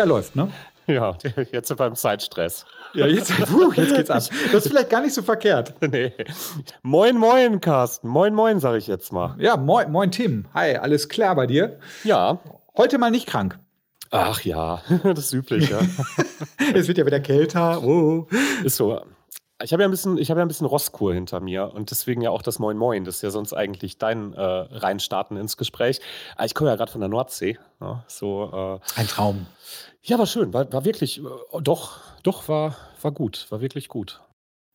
Ja, 0.00 0.06
läuft, 0.06 0.34
ne? 0.34 0.50
Ja, 0.86 1.14
jetzt 1.52 1.76
beim 1.76 1.94
Zeitstress. 1.94 2.64
Ja, 2.94 3.06
jetzt, 3.06 3.36
puh, 3.50 3.70
jetzt 3.72 3.94
geht's 3.94 4.08
ab. 4.08 4.22
Das 4.50 4.64
ist 4.64 4.68
vielleicht 4.68 4.88
gar 4.88 5.02
nicht 5.02 5.12
so 5.12 5.20
verkehrt. 5.20 5.74
Nee. 5.90 6.14
Moin, 6.82 7.18
moin, 7.18 7.60
Carsten. 7.60 8.08
Moin, 8.08 8.34
moin, 8.34 8.60
sage 8.60 8.78
ich 8.78 8.86
jetzt 8.86 9.12
mal. 9.12 9.36
Ja, 9.38 9.58
moin, 9.58 9.92
moin, 9.92 10.10
Tim. 10.10 10.46
Hi, 10.54 10.76
alles 10.76 11.10
klar 11.10 11.34
bei 11.34 11.46
dir? 11.46 11.78
Ja. 12.02 12.38
Heute 12.78 12.96
mal 12.96 13.10
nicht 13.10 13.26
krank. 13.26 13.58
Ach 14.10 14.40
ja, 14.40 14.80
das 15.04 15.26
ist 15.26 15.34
üblich, 15.34 15.68
ja. 15.68 15.80
es 16.74 16.88
wird 16.88 16.96
ja 16.96 17.04
wieder 17.04 17.20
kälter. 17.20 17.82
Oh. 17.84 18.26
Ist 18.64 18.76
so. 18.76 19.02
Ich 19.62 19.74
habe 19.74 19.82
ja 19.82 19.88
ein 19.88 19.90
bisschen, 19.90 20.16
ich 20.16 20.30
habe 20.30 20.40
ja 20.40 20.46
ein 20.46 20.48
bisschen 20.48 20.66
Rosskur 20.66 21.12
hinter 21.12 21.40
mir 21.40 21.74
und 21.74 21.90
deswegen 21.90 22.22
ja 22.22 22.30
auch 22.30 22.40
das 22.40 22.58
Moin 22.58 22.78
Moin. 22.78 23.04
Das 23.04 23.16
ist 23.16 23.22
ja 23.22 23.30
sonst 23.30 23.52
eigentlich 23.52 23.98
dein 23.98 24.32
äh, 24.32 24.40
Reinstarten 24.40 25.36
ins 25.36 25.58
Gespräch. 25.58 26.00
Aber 26.36 26.46
ich 26.46 26.54
komme 26.54 26.70
ja 26.70 26.76
gerade 26.76 26.90
von 26.90 27.02
der 27.02 27.10
Nordsee. 27.10 27.58
Ne? 27.80 28.02
so, 28.06 28.80
äh, 28.96 28.98
ein 28.98 29.06
Traum. 29.06 29.46
Ja, 30.02 30.18
war 30.18 30.26
schön. 30.26 30.52
War, 30.52 30.72
war 30.72 30.84
wirklich, 30.84 31.18
äh, 31.18 31.60
doch, 31.62 31.98
doch, 32.22 32.48
war, 32.48 32.76
war 33.02 33.12
gut. 33.12 33.46
War 33.50 33.60
wirklich 33.60 33.88
gut. 33.88 34.20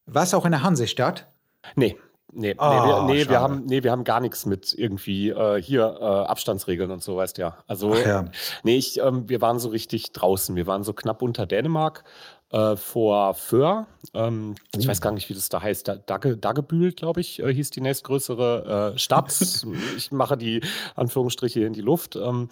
Warst 0.05 0.33
du 0.33 0.37
auch 0.37 0.45
in 0.45 0.51
der 0.51 0.63
Hansestadt? 0.63 1.27
Nee, 1.75 1.97
Nee, 2.37 2.53
oh, 2.57 2.67
nee, 2.67 2.87
wir, 2.87 3.03
nee, 3.03 3.29
wir, 3.29 3.39
haben, 3.39 3.65
nee, 3.65 3.83
wir 3.83 3.91
haben 3.91 4.03
gar 4.03 4.19
nichts 4.19 4.45
mit 4.45 4.73
irgendwie 4.77 5.29
äh, 5.29 5.61
hier 5.61 5.97
äh, 6.01 6.03
Abstandsregeln 6.03 6.91
und 6.91 7.01
so, 7.01 7.15
weißt 7.15 7.37
ja. 7.37 7.57
Also, 7.65 7.95
ja. 7.95 8.25
nee, 8.63 8.75
ich, 8.75 8.99
ähm, 8.99 9.29
wir 9.29 9.39
waren 9.39 9.57
so 9.57 9.69
richtig 9.69 10.11
draußen. 10.11 10.53
Wir 10.57 10.67
waren 10.67 10.83
so 10.83 10.91
knapp 10.91 11.21
unter 11.21 11.45
Dänemark 11.45 12.03
äh, 12.51 12.75
vor 12.75 13.35
Föhr. 13.35 13.87
Ähm, 14.13 14.55
oh. 14.75 14.79
Ich 14.79 14.87
weiß 14.87 14.99
gar 14.99 15.13
nicht, 15.13 15.29
wie 15.29 15.33
das 15.33 15.47
da 15.47 15.61
heißt. 15.61 15.89
Dagge, 16.07 16.35
Daggebühl, 16.35 16.91
glaube 16.91 17.21
ich, 17.21 17.41
äh, 17.41 17.53
hieß 17.53 17.69
die 17.69 17.81
nächstgrößere 17.81 18.93
äh, 18.95 18.99
Stadt. 18.99 19.33
ich 19.97 20.11
mache 20.11 20.35
die 20.35 20.61
Anführungsstriche 20.95 21.63
in 21.63 21.71
die 21.71 21.81
Luft. 21.81 22.17
Ähm, 22.17 22.49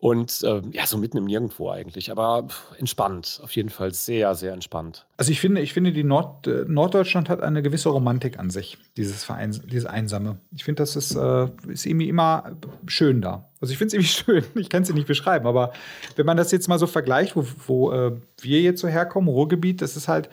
und 0.00 0.42
äh, 0.44 0.62
ja, 0.72 0.86
so 0.86 0.96
mitten 0.96 1.18
im 1.18 1.26
Nirgendwo 1.26 1.70
eigentlich, 1.70 2.10
aber 2.10 2.48
entspannt, 2.78 3.38
auf 3.44 3.54
jeden 3.54 3.68
Fall 3.68 3.92
sehr, 3.92 4.34
sehr 4.34 4.54
entspannt. 4.54 5.06
Also 5.18 5.30
ich 5.30 5.40
finde, 5.40 5.60
ich 5.60 5.74
finde, 5.74 5.92
die 5.92 6.04
Nord, 6.04 6.46
äh, 6.46 6.64
Norddeutschland 6.66 7.28
hat 7.28 7.42
eine 7.42 7.60
gewisse 7.60 7.90
Romantik 7.90 8.38
an 8.38 8.48
sich, 8.48 8.78
dieses 8.96 9.24
Verein, 9.24 9.54
dieses 9.70 9.84
Einsame. 9.84 10.38
Ich 10.56 10.64
finde, 10.64 10.80
das 10.80 10.96
ist, 10.96 11.14
äh, 11.14 11.48
ist 11.68 11.84
irgendwie 11.84 12.08
immer 12.08 12.56
schön 12.86 13.20
da. 13.20 13.50
Also 13.60 13.72
ich 13.72 13.78
finde 13.78 13.94
es 13.98 14.24
irgendwie 14.24 14.42
schön, 14.42 14.60
ich 14.60 14.70
kann 14.70 14.82
es 14.82 14.92
nicht 14.92 15.06
beschreiben, 15.06 15.46
aber 15.46 15.74
wenn 16.16 16.24
man 16.24 16.38
das 16.38 16.50
jetzt 16.50 16.66
mal 16.66 16.78
so 16.78 16.86
vergleicht, 16.86 17.36
wo, 17.36 17.44
wo 17.66 17.92
äh, 17.92 18.12
wir 18.40 18.62
jetzt 18.62 18.80
so 18.80 18.88
herkommen, 18.88 19.28
Ruhrgebiet, 19.28 19.82
das 19.82 19.98
ist 19.98 20.08
halt, 20.08 20.30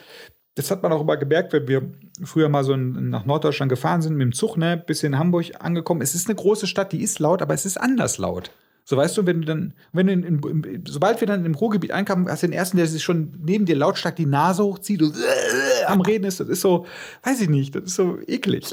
das 0.55 0.71
hat 0.71 0.81
man 0.81 0.93
auch 0.93 1.01
immer 1.01 1.17
gemerkt, 1.17 1.51
wenn 1.51 1.67
wir 1.67 1.91
früher 2.23 2.47
mal 2.47 2.63
so 2.63 2.77
nach 2.77 3.25
Norddeutschland 3.25 3.69
gefahren 3.69 4.01
sind, 4.01 4.15
mit 4.15 4.23
dem 4.23 4.33
Zug, 4.33 4.55
ne, 4.55 4.77
bis 4.77 5.03
in 5.03 5.19
Hamburg 5.19 5.47
angekommen. 5.59 6.01
Es 6.01 6.15
ist 6.15 6.29
eine 6.29 6.35
große 6.35 6.67
Stadt, 6.67 6.93
die 6.93 7.03
ist 7.03 7.19
laut, 7.19 7.41
aber 7.41 7.53
es 7.53 7.65
ist 7.65 7.75
anders 7.75 8.17
laut. 8.17 8.49
So 8.89 8.95
weißt 8.95 9.17
du, 9.17 9.25
wenn 9.25 9.41
du 9.41 9.47
dann, 9.47 9.73
wenn 9.91 10.07
du 10.07 10.13
in, 10.13 10.23
in, 10.23 10.83
sobald 10.87 11.19
wir 11.19 11.27
dann 11.27 11.45
im 11.45 11.55
Ruhrgebiet 11.55 11.91
einkamen, 11.91 12.29
hast 12.29 12.43
du 12.43 12.47
den 12.47 12.53
ersten, 12.53 12.77
der 12.77 12.87
sich 12.87 13.03
schon 13.03 13.33
neben 13.37 13.65
dir 13.65 13.75
lautstark 13.75 14.15
die 14.15 14.25
Nase 14.25 14.63
hochzieht 14.63 15.01
und 15.01 15.13
äh, 15.13 15.83
am 15.87 15.99
Reden 15.99 16.23
ist. 16.23 16.39
Das 16.39 16.47
ist 16.47 16.61
so, 16.61 16.85
weiß 17.23 17.41
ich 17.41 17.49
nicht, 17.49 17.75
das 17.75 17.83
ist 17.83 17.95
so 17.95 18.17
eklig. 18.25 18.63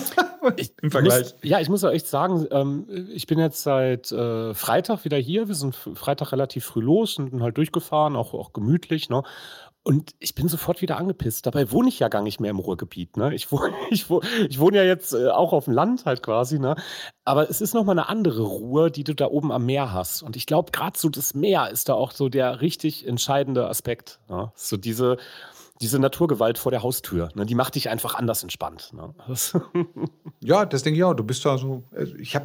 ich, 0.56 0.72
Im 0.82 0.92
Vergleich. 0.92 1.32
Muss, 1.32 1.34
ja, 1.42 1.58
ich 1.58 1.68
muss 1.68 1.82
auch 1.82 1.90
echt 1.90 2.06
sagen, 2.06 2.46
ähm, 2.52 2.86
ich 3.12 3.26
bin 3.26 3.40
jetzt 3.40 3.64
seit 3.64 4.12
äh, 4.12 4.54
Freitag 4.54 5.04
wieder 5.04 5.16
hier. 5.16 5.48
Wir 5.48 5.56
sind 5.56 5.74
Freitag 5.74 6.30
relativ 6.30 6.64
früh 6.64 6.82
los 6.82 7.18
und 7.18 7.42
halt 7.42 7.56
durchgefahren, 7.56 8.14
auch, 8.14 8.34
auch 8.34 8.52
gemütlich. 8.52 9.08
Ne? 9.08 9.24
Und 9.86 10.16
ich 10.18 10.34
bin 10.34 10.48
sofort 10.48 10.82
wieder 10.82 10.96
angepisst. 10.96 11.46
Dabei 11.46 11.70
wohne 11.70 11.88
ich 11.90 12.00
ja 12.00 12.08
gar 12.08 12.20
nicht 12.20 12.40
mehr 12.40 12.50
im 12.50 12.58
Ruhrgebiet. 12.58 13.16
Ne? 13.16 13.32
Ich, 13.36 13.52
wohne, 13.52 13.72
ich, 13.90 14.10
wohne, 14.10 14.26
ich 14.48 14.58
wohne 14.58 14.78
ja 14.78 14.82
jetzt 14.82 15.12
äh, 15.12 15.28
auch 15.28 15.52
auf 15.52 15.66
dem 15.66 15.74
Land 15.74 16.06
halt 16.06 16.24
quasi. 16.24 16.58
Ne? 16.58 16.74
Aber 17.24 17.48
es 17.48 17.60
ist 17.60 17.72
nochmal 17.72 17.96
eine 17.96 18.08
andere 18.08 18.42
Ruhe, 18.42 18.90
die 18.90 19.04
du 19.04 19.14
da 19.14 19.26
oben 19.26 19.52
am 19.52 19.64
Meer 19.64 19.92
hast. 19.92 20.24
Und 20.24 20.34
ich 20.34 20.46
glaube, 20.46 20.72
gerade 20.72 20.98
so 20.98 21.08
das 21.08 21.34
Meer 21.34 21.70
ist 21.70 21.88
da 21.88 21.94
auch 21.94 22.10
so 22.10 22.28
der 22.28 22.62
richtig 22.62 23.06
entscheidende 23.06 23.68
Aspekt. 23.68 24.18
Ne? 24.28 24.50
So 24.56 24.76
diese, 24.76 25.18
diese 25.80 26.00
Naturgewalt 26.00 26.58
vor 26.58 26.72
der 26.72 26.82
Haustür, 26.82 27.28
ne? 27.36 27.46
die 27.46 27.54
macht 27.54 27.76
dich 27.76 27.88
einfach 27.88 28.16
anders 28.16 28.42
entspannt. 28.42 28.92
Ne? 28.92 29.14
Ja, 30.40 30.66
das 30.66 30.82
denke 30.82 30.98
ich 30.98 31.04
auch. 31.04 31.14
Du 31.14 31.24
bist 31.24 31.44
da 31.44 31.58
so, 31.58 31.84
also 31.92 32.14
ich 32.16 32.38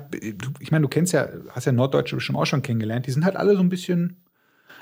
ich 0.59 0.71
meine, 0.71 0.83
du 0.83 0.87
kennst 0.87 1.11
ja, 1.11 1.27
hast 1.49 1.66
ja 1.66 1.71
Norddeutsche 1.71 2.16
bestimmt 2.16 2.37
auch 2.37 2.45
schon 2.45 2.61
kennengelernt. 2.61 3.05
Die 3.05 3.11
sind 3.11 3.25
halt 3.25 3.35
alle 3.35 3.55
so 3.55 3.59
ein 3.61 3.69
bisschen 3.69 4.21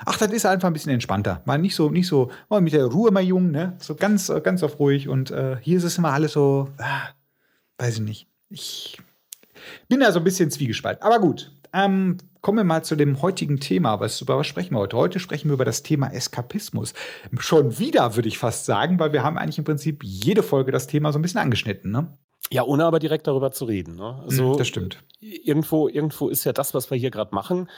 Ach, 0.04 0.16
das 0.16 0.32
ist 0.32 0.46
einfach 0.46 0.68
ein 0.68 0.72
bisschen 0.72 0.92
entspannter. 0.92 1.42
Mal 1.44 1.58
nicht 1.58 1.74
so, 1.74 1.90
nicht 1.90 2.06
so, 2.06 2.30
mal 2.48 2.60
mit 2.60 2.72
der 2.72 2.86
Ruhe 2.86 3.10
mal 3.10 3.22
jung, 3.22 3.50
ne? 3.50 3.76
So 3.78 3.94
ganz, 3.94 4.32
ganz 4.42 4.62
auf 4.62 4.78
ruhig. 4.78 5.08
Und 5.08 5.30
äh, 5.30 5.56
hier 5.60 5.78
ist 5.78 5.84
es 5.84 5.98
immer 5.98 6.12
alles 6.12 6.32
so, 6.32 6.68
ah, 6.78 7.08
weiß 7.78 7.94
ich 7.94 8.00
nicht. 8.00 8.26
Ich 8.48 8.98
bin 9.88 10.00
da 10.00 10.12
so 10.12 10.20
ein 10.20 10.24
bisschen 10.24 10.50
zwiegespalten. 10.50 11.02
Aber 11.02 11.20
gut. 11.20 11.52
Ähm, 11.72 12.18
kommen 12.40 12.58
wir 12.58 12.64
mal 12.64 12.82
zu 12.82 12.96
dem 12.96 13.22
heutigen 13.22 13.60
Thema. 13.60 14.00
Was, 14.00 14.20
über 14.20 14.36
was 14.36 14.46
sprechen 14.46 14.74
wir 14.74 14.80
heute? 14.80 14.96
Heute 14.96 15.20
sprechen 15.20 15.48
wir 15.48 15.54
über 15.54 15.64
das 15.64 15.82
Thema 15.82 16.08
Eskapismus. 16.08 16.94
Schon 17.38 17.78
wieder, 17.78 18.16
würde 18.16 18.28
ich 18.28 18.38
fast 18.38 18.64
sagen, 18.64 18.98
weil 18.98 19.12
wir 19.12 19.22
haben 19.22 19.38
eigentlich 19.38 19.58
im 19.58 19.64
Prinzip 19.64 20.02
jede 20.02 20.42
Folge 20.42 20.72
das 20.72 20.86
Thema 20.86 21.12
so 21.12 21.18
ein 21.18 21.22
bisschen 21.22 21.40
angeschnitten, 21.40 21.92
ne? 21.92 22.18
Ja, 22.50 22.64
ohne 22.64 22.84
aber 22.84 22.98
direkt 22.98 23.26
darüber 23.26 23.52
zu 23.52 23.66
reden. 23.66 23.96
Ne? 23.96 24.22
Also, 24.24 24.56
das 24.56 24.66
stimmt. 24.66 25.02
Irgendwo, 25.20 25.88
irgendwo 25.88 26.28
ist 26.28 26.44
ja 26.44 26.52
das, 26.52 26.74
was 26.74 26.90
wir 26.90 26.96
hier 26.96 27.10
gerade 27.10 27.34
machen, 27.34 27.68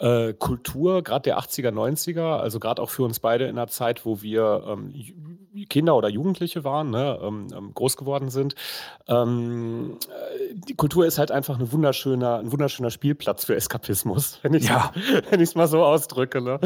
äh, 0.00 0.32
Kultur, 0.32 1.02
gerade 1.02 1.24
der 1.24 1.38
80er, 1.38 1.70
90er, 1.70 2.38
also 2.38 2.58
gerade 2.58 2.80
auch 2.80 2.90
für 2.90 3.02
uns 3.02 3.20
beide 3.20 3.44
in 3.44 3.58
einer 3.58 3.68
Zeit, 3.68 4.06
wo 4.06 4.22
wir 4.22 4.64
ähm, 4.66 4.94
Kinder 5.68 5.94
oder 5.94 6.08
Jugendliche 6.08 6.64
waren, 6.64 6.90
ne, 6.90 7.18
ähm, 7.22 7.48
ähm 7.54 7.74
groß 7.74 7.98
geworden 7.98 8.30
sind. 8.30 8.54
Ähm, 9.08 9.98
äh, 10.08 10.54
die 10.54 10.74
Kultur 10.74 11.04
ist 11.04 11.18
halt 11.18 11.30
einfach 11.30 11.60
ein 11.60 11.70
wunderschöner, 11.70 12.38
ein 12.38 12.50
wunderschöner 12.50 12.90
Spielplatz 12.90 13.44
für 13.44 13.54
Eskapismus, 13.54 14.38
wenn 14.42 14.54
ich 14.54 14.68
ja. 14.68 14.92
es 15.30 15.54
mal 15.54 15.68
so 15.68 15.84
ausdrücke. 15.84 16.40
Ne? 16.40 16.58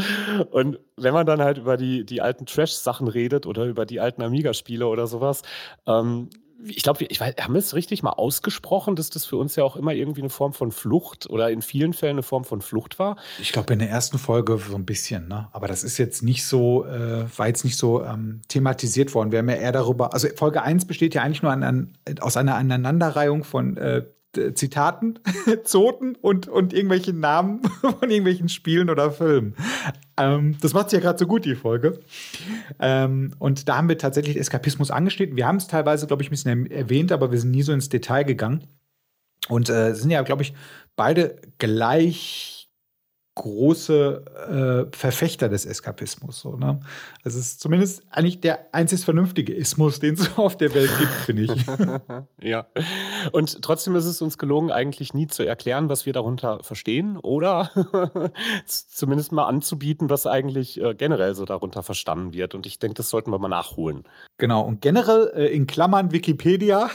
Und 0.53 0.79
wenn 0.97 1.13
man 1.13 1.27
dann 1.27 1.43
halt 1.43 1.59
über 1.59 1.77
die, 1.77 2.05
die 2.05 2.23
alten 2.23 2.47
Trash-Sachen 2.47 3.09
redet 3.09 3.47
oder 3.47 3.65
über 3.65 3.85
die 3.85 3.99
alten 3.99 4.23
Amiga-Spiele 4.23 4.87
oder 4.87 5.09
sowas, 5.09 5.43
ähm, 5.87 6.31
ich 6.67 6.83
glaube, 6.83 7.05
ich 7.05 7.21
weiß, 7.21 7.35
haben 7.41 7.55
wir 7.55 7.59
es 7.59 7.75
richtig 7.75 8.03
mal 8.03 8.11
ausgesprochen, 8.11 8.97
dass 8.97 9.11
das 9.11 9.25
für 9.25 9.37
uns 9.37 9.57
ja 9.57 9.65
auch 9.65 9.77
immer 9.77 9.93
irgendwie 9.93 10.23
eine 10.23 10.31
Form 10.31 10.53
von 10.53 10.73
Flucht 10.73 11.29
oder 11.29 11.51
in 11.51 11.63
vielen 11.63 11.93
Fällen 11.93 12.15
eine 12.15 12.23
Form 12.23 12.45
von 12.45 12.61
Flucht 12.61 12.99
war? 12.99 13.17
Ich 13.41 13.53
glaube, 13.53 13.73
in 13.73 13.79
der 13.79 13.91
ersten 13.91 14.19
Folge 14.19 14.59
so 14.59 14.75
ein 14.75 14.87
bisschen, 14.87 15.29
ne? 15.29 15.49
Aber 15.53 15.69
das 15.69 15.85
ist 15.85 15.99
jetzt 15.99 16.23
nicht 16.23 16.47
so, 16.47 16.85
äh, 16.85 17.27
war 17.37 17.47
jetzt 17.47 17.65
nicht 17.65 17.77
so 17.77 18.03
ähm, 18.05 18.43
thematisiert 18.49 19.15
worden. 19.15 19.33
Wir 19.33 19.41
haben 19.41 19.49
ja 19.49 19.57
eher 19.57 19.73
darüber, 19.73 20.15
also 20.15 20.29
Folge 20.37 20.63
1 20.63 20.87
besteht 20.87 21.15
ja 21.15 21.23
eigentlich 21.23 21.43
nur 21.43 21.53
an, 21.53 21.63
an, 21.63 21.93
aus 22.21 22.37
einer 22.37 22.57
Aneinanderreihung 22.57 23.45
von 23.45 23.77
äh, 23.77 24.05
Zitaten, 24.55 25.19
Zoten 25.65 26.17
und, 26.21 26.49
und 26.49 26.73
irgendwelchen 26.73 27.21
Namen 27.21 27.63
von 27.81 28.11
irgendwelchen 28.11 28.49
Spielen 28.49 28.91
oder 28.91 29.11
Filmen. 29.11 29.55
Ähm, 30.17 30.57
das 30.61 30.73
macht 30.75 30.91
sie 30.91 30.97
ja 30.97 31.03
gerade 31.03 31.19
so 31.19 31.27
gut, 31.27 31.45
die 31.45 31.55
Folge. 31.55 32.01
Ähm, 32.79 33.35
und 33.39 33.69
da 33.69 33.77
haben 33.77 33.89
wir 33.89 33.99
tatsächlich 33.99 34.37
Eskapismus 34.37 34.91
angeschnitten. 34.91 35.37
Wir 35.37 35.47
haben 35.47 35.57
es 35.57 35.67
teilweise, 35.67 36.07
glaube 36.07 36.23
ich, 36.23 36.29
ein 36.29 36.33
bisschen 36.33 36.71
erwähnt, 36.71 37.13
aber 37.13 37.33
wir 37.33 37.39
sind 37.39 37.51
nie 37.51 37.63
so 37.63 37.73
ins 37.73 37.89
Detail 37.89 38.25
gegangen. 38.25 38.67
Und 39.49 39.69
äh, 39.69 39.95
sind 39.95 40.11
ja, 40.11 40.23
glaube 40.23 40.43
ich, 40.43 40.55
beide 40.97 41.37
gleich 41.59 42.54
große 43.37 44.87
äh, 44.93 44.97
Verfechter 44.97 45.49
des 45.49 45.67
Eskapismus. 45.67 46.41
So, 46.41 46.57
ne? 46.57 46.81
Also 47.25 47.39
es 47.39 47.47
ist 47.47 47.61
zumindest 47.61 48.03
eigentlich 48.11 48.41
der 48.41 48.73
einzig 48.73 49.05
vernünftige 49.05 49.53
Ismus, 49.53 49.99
den 49.99 50.15
es 50.15 50.31
auf 50.39 50.57
der 50.57 50.73
Welt 50.75 50.91
gibt, 50.99 51.13
finde 51.13 51.43
ich. 51.43 51.67
ja. 52.49 52.67
Und 53.33 53.61
trotzdem 53.63 53.97
ist 53.97 54.05
es 54.05 54.23
uns 54.23 54.39
gelungen, 54.39 54.71
eigentlich 54.71 55.15
nie 55.15 55.27
zu 55.27 55.43
erklären, 55.43 55.89
was 55.89 56.07
wir 56.07 56.13
darunter 56.13 56.63
verstehen 56.63 57.17
oder 57.17 57.71
zumindest 58.67 59.33
mal 59.33 59.47
anzubieten, 59.47 60.11
was 60.11 60.27
eigentlich 60.27 60.81
äh, 60.81 60.95
generell 60.95 61.35
so 61.35 61.45
darunter 61.45 61.83
verstanden 61.83 62.35
wird. 62.35 62.55
Und 62.55 62.67
ich 62.67 62.79
denke, 62.79 62.95
das 62.95 63.11
sollten 63.11 63.33
wir 63.33 63.39
mal 63.41 63.49
nachholen. 63.49 64.05
Genau. 64.39 64.63
Und 64.63 64.81
generell 64.81 65.33
äh, 65.35 65.47
in 65.47 65.67
Klammern 65.67 66.13
Wikipedia 66.13 66.89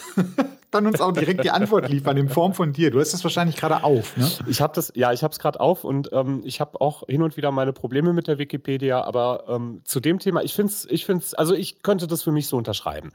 dann 0.71 0.85
uns 0.85 1.01
auch 1.01 1.11
direkt 1.11 1.43
die 1.43 1.51
Antwort 1.51 1.89
liefern 1.89 2.17
in 2.17 2.29
Form 2.29 2.53
von 2.53 2.73
dir. 2.73 2.91
Du 2.91 2.99
hast 2.99 3.13
das 3.13 3.23
wahrscheinlich 3.23 3.55
gerade 3.55 3.83
auf, 3.83 4.15
ne? 4.17 4.29
Ich 4.47 4.61
habe 4.61 4.73
das, 4.75 4.91
ja, 4.95 5.11
ich 5.11 5.23
habe 5.23 5.31
es 5.31 5.39
gerade 5.39 5.59
auf 5.59 5.83
und 5.83 6.09
ähm, 6.13 6.41
ich 6.43 6.61
habe 6.61 6.79
auch 6.81 7.03
hin 7.07 7.21
und 7.21 7.37
wieder 7.37 7.51
meine 7.51 7.73
Probleme 7.73 8.13
mit 8.13 8.27
der 8.27 8.37
Wikipedia, 8.37 9.03
aber 9.03 9.45
ähm, 9.47 9.81
zu 9.83 9.99
dem 9.99 10.19
Thema, 10.19 10.43
ich 10.43 10.53
finde 10.53 10.71
es, 10.71 10.85
ich 10.89 11.05
finde 11.05 11.25
also 11.37 11.53
ich 11.55 11.81
könnte 11.81 12.07
das 12.07 12.23
für 12.23 12.31
mich 12.31 12.47
so 12.47 12.57
unterschreiben. 12.57 13.11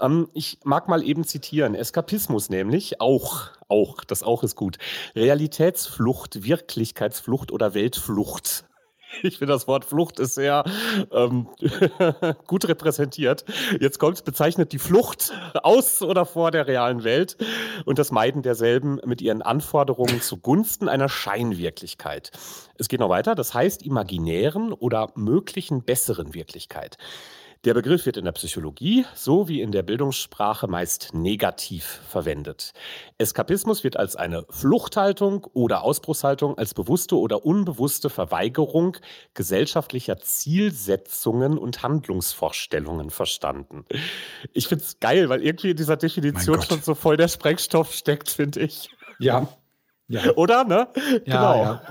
Ähm, 0.00 0.28
ich 0.34 0.58
mag 0.64 0.88
mal 0.88 1.02
eben 1.02 1.24
zitieren. 1.24 1.74
Eskapismus 1.74 2.50
nämlich, 2.50 3.00
auch, 3.00 3.48
auch, 3.68 4.04
das 4.04 4.22
auch 4.22 4.42
ist 4.42 4.56
gut. 4.56 4.78
Realitätsflucht, 5.14 6.44
Wirklichkeitsflucht 6.44 7.52
oder 7.52 7.74
Weltflucht. 7.74 8.64
Ich 9.22 9.38
finde, 9.38 9.54
das 9.54 9.66
Wort 9.66 9.84
Flucht 9.84 10.18
ist 10.20 10.34
sehr 10.34 10.64
ähm, 11.12 11.48
gut 12.46 12.68
repräsentiert. 12.68 13.44
Jetzt 13.80 13.98
kommt, 13.98 14.24
bezeichnet 14.24 14.72
die 14.72 14.78
Flucht 14.78 15.32
aus 15.62 16.02
oder 16.02 16.26
vor 16.26 16.50
der 16.50 16.66
realen 16.66 17.04
Welt 17.04 17.36
und 17.84 17.98
das 17.98 18.10
Meiden 18.10 18.42
derselben 18.42 19.00
mit 19.04 19.20
ihren 19.20 19.42
Anforderungen 19.42 20.20
zugunsten 20.20 20.88
einer 20.88 21.08
Scheinwirklichkeit. 21.08 22.30
Es 22.76 22.88
geht 22.88 23.00
noch 23.00 23.10
weiter, 23.10 23.34
das 23.34 23.52
heißt 23.54 23.82
imaginären 23.82 24.72
oder 24.72 25.10
möglichen 25.14 25.82
besseren 25.82 26.34
Wirklichkeit. 26.34 26.96
Der 27.66 27.74
Begriff 27.74 28.06
wird 28.06 28.16
in 28.16 28.24
der 28.24 28.32
Psychologie 28.32 29.04
sowie 29.14 29.60
in 29.60 29.70
der 29.70 29.82
Bildungssprache 29.82 30.66
meist 30.66 31.10
negativ 31.12 32.00
verwendet. 32.08 32.72
Eskapismus 33.18 33.84
wird 33.84 33.98
als 33.98 34.16
eine 34.16 34.46
Fluchthaltung 34.48 35.46
oder 35.52 35.82
Ausbruchshaltung, 35.82 36.56
als 36.56 36.72
bewusste 36.72 37.18
oder 37.18 37.44
unbewusste 37.44 38.08
Verweigerung 38.08 38.96
gesellschaftlicher 39.34 40.16
Zielsetzungen 40.20 41.58
und 41.58 41.82
Handlungsvorstellungen 41.82 43.10
verstanden. 43.10 43.84
Ich 44.54 44.66
finde 44.66 44.84
es 44.84 44.98
geil, 44.98 45.28
weil 45.28 45.42
irgendwie 45.42 45.72
in 45.72 45.76
dieser 45.76 45.98
Definition 45.98 46.62
schon 46.62 46.80
so 46.80 46.94
voll 46.94 47.18
der 47.18 47.28
Sprengstoff 47.28 47.92
steckt, 47.92 48.30
finde 48.30 48.60
ich. 48.60 48.88
Ja. 49.18 49.48
ja. 50.08 50.34
Oder, 50.36 50.64
ne? 50.64 50.88
Ja, 51.26 51.36
genau. 51.36 51.64
Ja. 51.64 51.82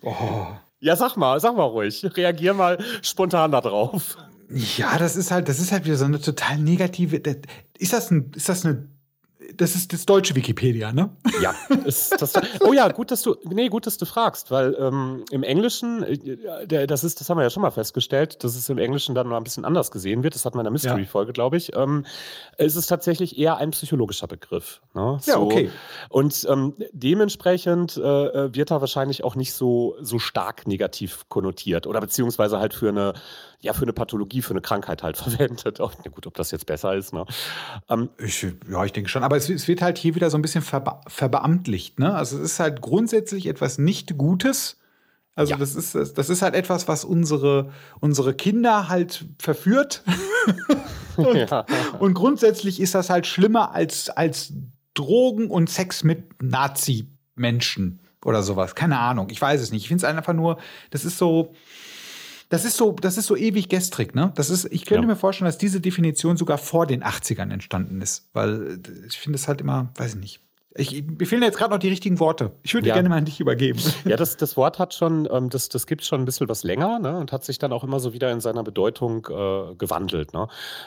Oh. 0.00 0.46
ja, 0.80 0.96
sag 0.96 1.16
mal, 1.16 1.38
sag 1.38 1.54
mal 1.54 1.64
ruhig. 1.64 2.02
Reagier 2.16 2.54
mal 2.54 2.78
spontan 3.02 3.52
darauf. 3.52 4.16
Ja, 4.50 4.98
das 4.98 5.16
ist 5.16 5.30
halt, 5.30 5.48
das 5.48 5.58
ist 5.58 5.72
halt 5.72 5.84
wieder 5.84 5.96
so 5.96 6.04
eine 6.04 6.20
total 6.20 6.58
negative. 6.58 7.16
Ist 7.78 7.92
das, 7.92 8.10
ein, 8.10 8.32
ist 8.34 8.48
das 8.48 8.64
eine 8.64 8.88
das 9.56 9.74
ist 9.74 9.92
das 9.92 10.04
deutsche 10.04 10.34
Wikipedia, 10.34 10.92
ne? 10.92 11.10
Ja. 11.42 11.54
Ist 11.84 12.20
das, 12.20 12.34
oh 12.60 12.72
ja, 12.72 12.88
gut, 12.88 13.10
dass 13.10 13.22
du, 13.22 13.36
nee, 13.44 13.68
gut, 13.68 13.86
dass 13.86 13.96
du 13.96 14.04
fragst, 14.04 14.50
weil 14.50 14.76
ähm, 14.78 15.24
im 15.30 15.42
Englischen, 15.42 16.02
äh, 16.02 16.86
das 16.86 17.04
ist, 17.04 17.20
das 17.20 17.30
haben 17.30 17.38
wir 17.38 17.44
ja 17.44 17.50
schon 17.50 17.62
mal 17.62 17.70
festgestellt, 17.70 18.44
dass 18.44 18.56
es 18.56 18.68
im 18.68 18.78
Englischen 18.78 19.14
dann 19.14 19.28
noch 19.28 19.36
ein 19.36 19.44
bisschen 19.44 19.64
anders 19.64 19.90
gesehen 19.90 20.22
wird. 20.22 20.34
Das 20.34 20.44
hat 20.44 20.54
man 20.54 20.60
in 20.60 20.64
der 20.64 20.72
Mystery-Folge, 20.72 21.32
glaube 21.32 21.56
ich. 21.56 21.74
Ähm, 21.76 22.04
es 22.56 22.76
ist 22.76 22.88
tatsächlich 22.88 23.38
eher 23.38 23.56
ein 23.56 23.70
psychologischer 23.70 24.26
Begriff. 24.26 24.80
Ne? 24.94 25.18
So. 25.22 25.30
Ja, 25.30 25.38
okay. 25.38 25.70
Und 26.08 26.46
ähm, 26.48 26.74
dementsprechend 26.92 27.96
äh, 27.96 28.00
äh, 28.00 28.54
wird 28.54 28.70
er 28.70 28.80
wahrscheinlich 28.80 29.24
auch 29.24 29.34
nicht 29.34 29.54
so, 29.54 29.96
so 30.00 30.18
stark 30.18 30.66
negativ 30.66 31.24
konnotiert 31.28 31.86
oder 31.86 32.00
beziehungsweise 32.00 32.58
halt 32.58 32.74
für 32.74 32.88
eine 32.88 33.14
ja, 33.60 33.72
für 33.72 33.82
eine 33.82 33.92
Pathologie, 33.92 34.42
für 34.42 34.52
eine 34.52 34.60
Krankheit 34.60 35.02
halt 35.02 35.16
verwendet. 35.18 35.80
Auch, 35.80 35.92
gut, 36.10 36.26
ob 36.26 36.34
das 36.34 36.50
jetzt 36.50 36.66
besser 36.66 36.94
ist. 36.94 37.12
Ne? 37.12 37.24
Ähm, 37.88 38.08
ich, 38.18 38.46
ja, 38.70 38.84
ich 38.84 38.92
denke 38.92 39.08
schon. 39.08 39.24
Aber 39.24 39.36
es, 39.36 39.48
es, 39.48 39.68
wird 39.68 39.82
halt 39.82 39.98
hier 39.98 40.14
wieder 40.14 40.30
so 40.30 40.38
ein 40.38 40.42
bisschen 40.42 40.62
verbe 40.62 41.00
verbeamtlicht. 41.06 41.98
Ne? 41.98 42.14
Also 42.14 42.36
es 42.38 42.52
ist 42.52 42.60
halt 42.60 42.80
grundsätzlich 42.80 43.46
etwas 43.46 43.78
nicht 43.78 44.16
Gutes. 44.16 44.78
Also 45.34 45.52
ja. 45.52 45.56
das, 45.56 45.76
ist, 45.76 45.94
das 45.94 46.30
ist 46.30 46.42
halt 46.42 46.54
etwas, 46.56 46.88
was 46.88 47.04
unsere, 47.04 47.70
unsere 48.00 48.34
Kinder 48.34 48.88
halt 48.88 49.24
verführt. 49.38 50.02
und, 51.16 51.36
ja. 51.36 51.64
und 52.00 52.14
grundsätzlich 52.14 52.80
ist 52.80 52.96
das 52.96 53.08
halt 53.08 53.26
schlimmer 53.26 53.72
als, 53.72 54.10
als 54.10 54.52
Drogen 54.94 55.48
und 55.48 55.70
Sex 55.70 56.02
mit 56.02 56.42
Nazi-Menschen 56.42 58.00
oder 58.24 58.42
sowas. 58.42 58.74
Keine 58.74 58.98
Ahnung, 58.98 59.28
ich 59.30 59.40
weiß 59.40 59.60
es 59.60 59.70
nicht. 59.70 59.82
Ich 59.82 59.88
finde 59.88 60.04
es 60.04 60.10
einfach 60.10 60.34
nur, 60.34 60.58
das 60.90 61.04
ist 61.04 61.18
so, 61.18 61.54
das 62.48 62.64
ist 62.64 62.76
so, 62.76 62.92
das 62.92 63.18
ist 63.18 63.26
so 63.26 63.36
ewig 63.36 63.68
gestrig, 63.68 64.14
ne? 64.14 64.32
Das 64.34 64.50
ist, 64.50 64.66
ich 64.70 64.86
könnte 64.86 65.02
ja. 65.02 65.08
mir 65.08 65.16
vorstellen, 65.16 65.46
dass 65.46 65.58
diese 65.58 65.80
Definition 65.80 66.36
sogar 66.36 66.58
vor 66.58 66.86
den 66.86 67.04
80ern 67.04 67.52
entstanden 67.52 68.00
ist, 68.00 68.28
weil 68.32 68.80
ich 69.06 69.18
finde 69.18 69.36
es 69.36 69.48
halt 69.48 69.60
immer, 69.60 69.92
weiß 69.96 70.14
ich 70.14 70.20
nicht. 70.20 70.40
Ich, 70.78 71.04
mir 71.04 71.26
fehlen 71.26 71.42
jetzt 71.42 71.58
gerade 71.58 71.72
noch 71.72 71.80
die 71.80 71.88
richtigen 71.88 72.20
Worte. 72.20 72.52
Ich 72.62 72.72
würde 72.72 72.86
ja. 72.86 72.94
gerne 72.94 73.08
mal 73.08 73.18
an 73.18 73.24
dich 73.24 73.40
übergeben. 73.40 73.80
Ja, 74.04 74.16
das, 74.16 74.36
das 74.36 74.56
Wort 74.56 74.78
hat 74.78 74.94
schon, 74.94 75.28
ähm, 75.30 75.50
das, 75.50 75.68
das 75.68 75.86
gibt 75.86 76.04
schon 76.04 76.22
ein 76.22 76.24
bisschen 76.24 76.48
was 76.48 76.62
länger 76.62 77.00
ne, 77.00 77.18
und 77.18 77.32
hat 77.32 77.44
sich 77.44 77.58
dann 77.58 77.72
auch 77.72 77.82
immer 77.82 77.98
so 77.98 78.12
wieder 78.12 78.30
in 78.30 78.40
seiner 78.40 78.62
Bedeutung 78.62 79.26
äh, 79.26 79.74
gewandelt. 79.74 80.32
Ne. 80.32 80.46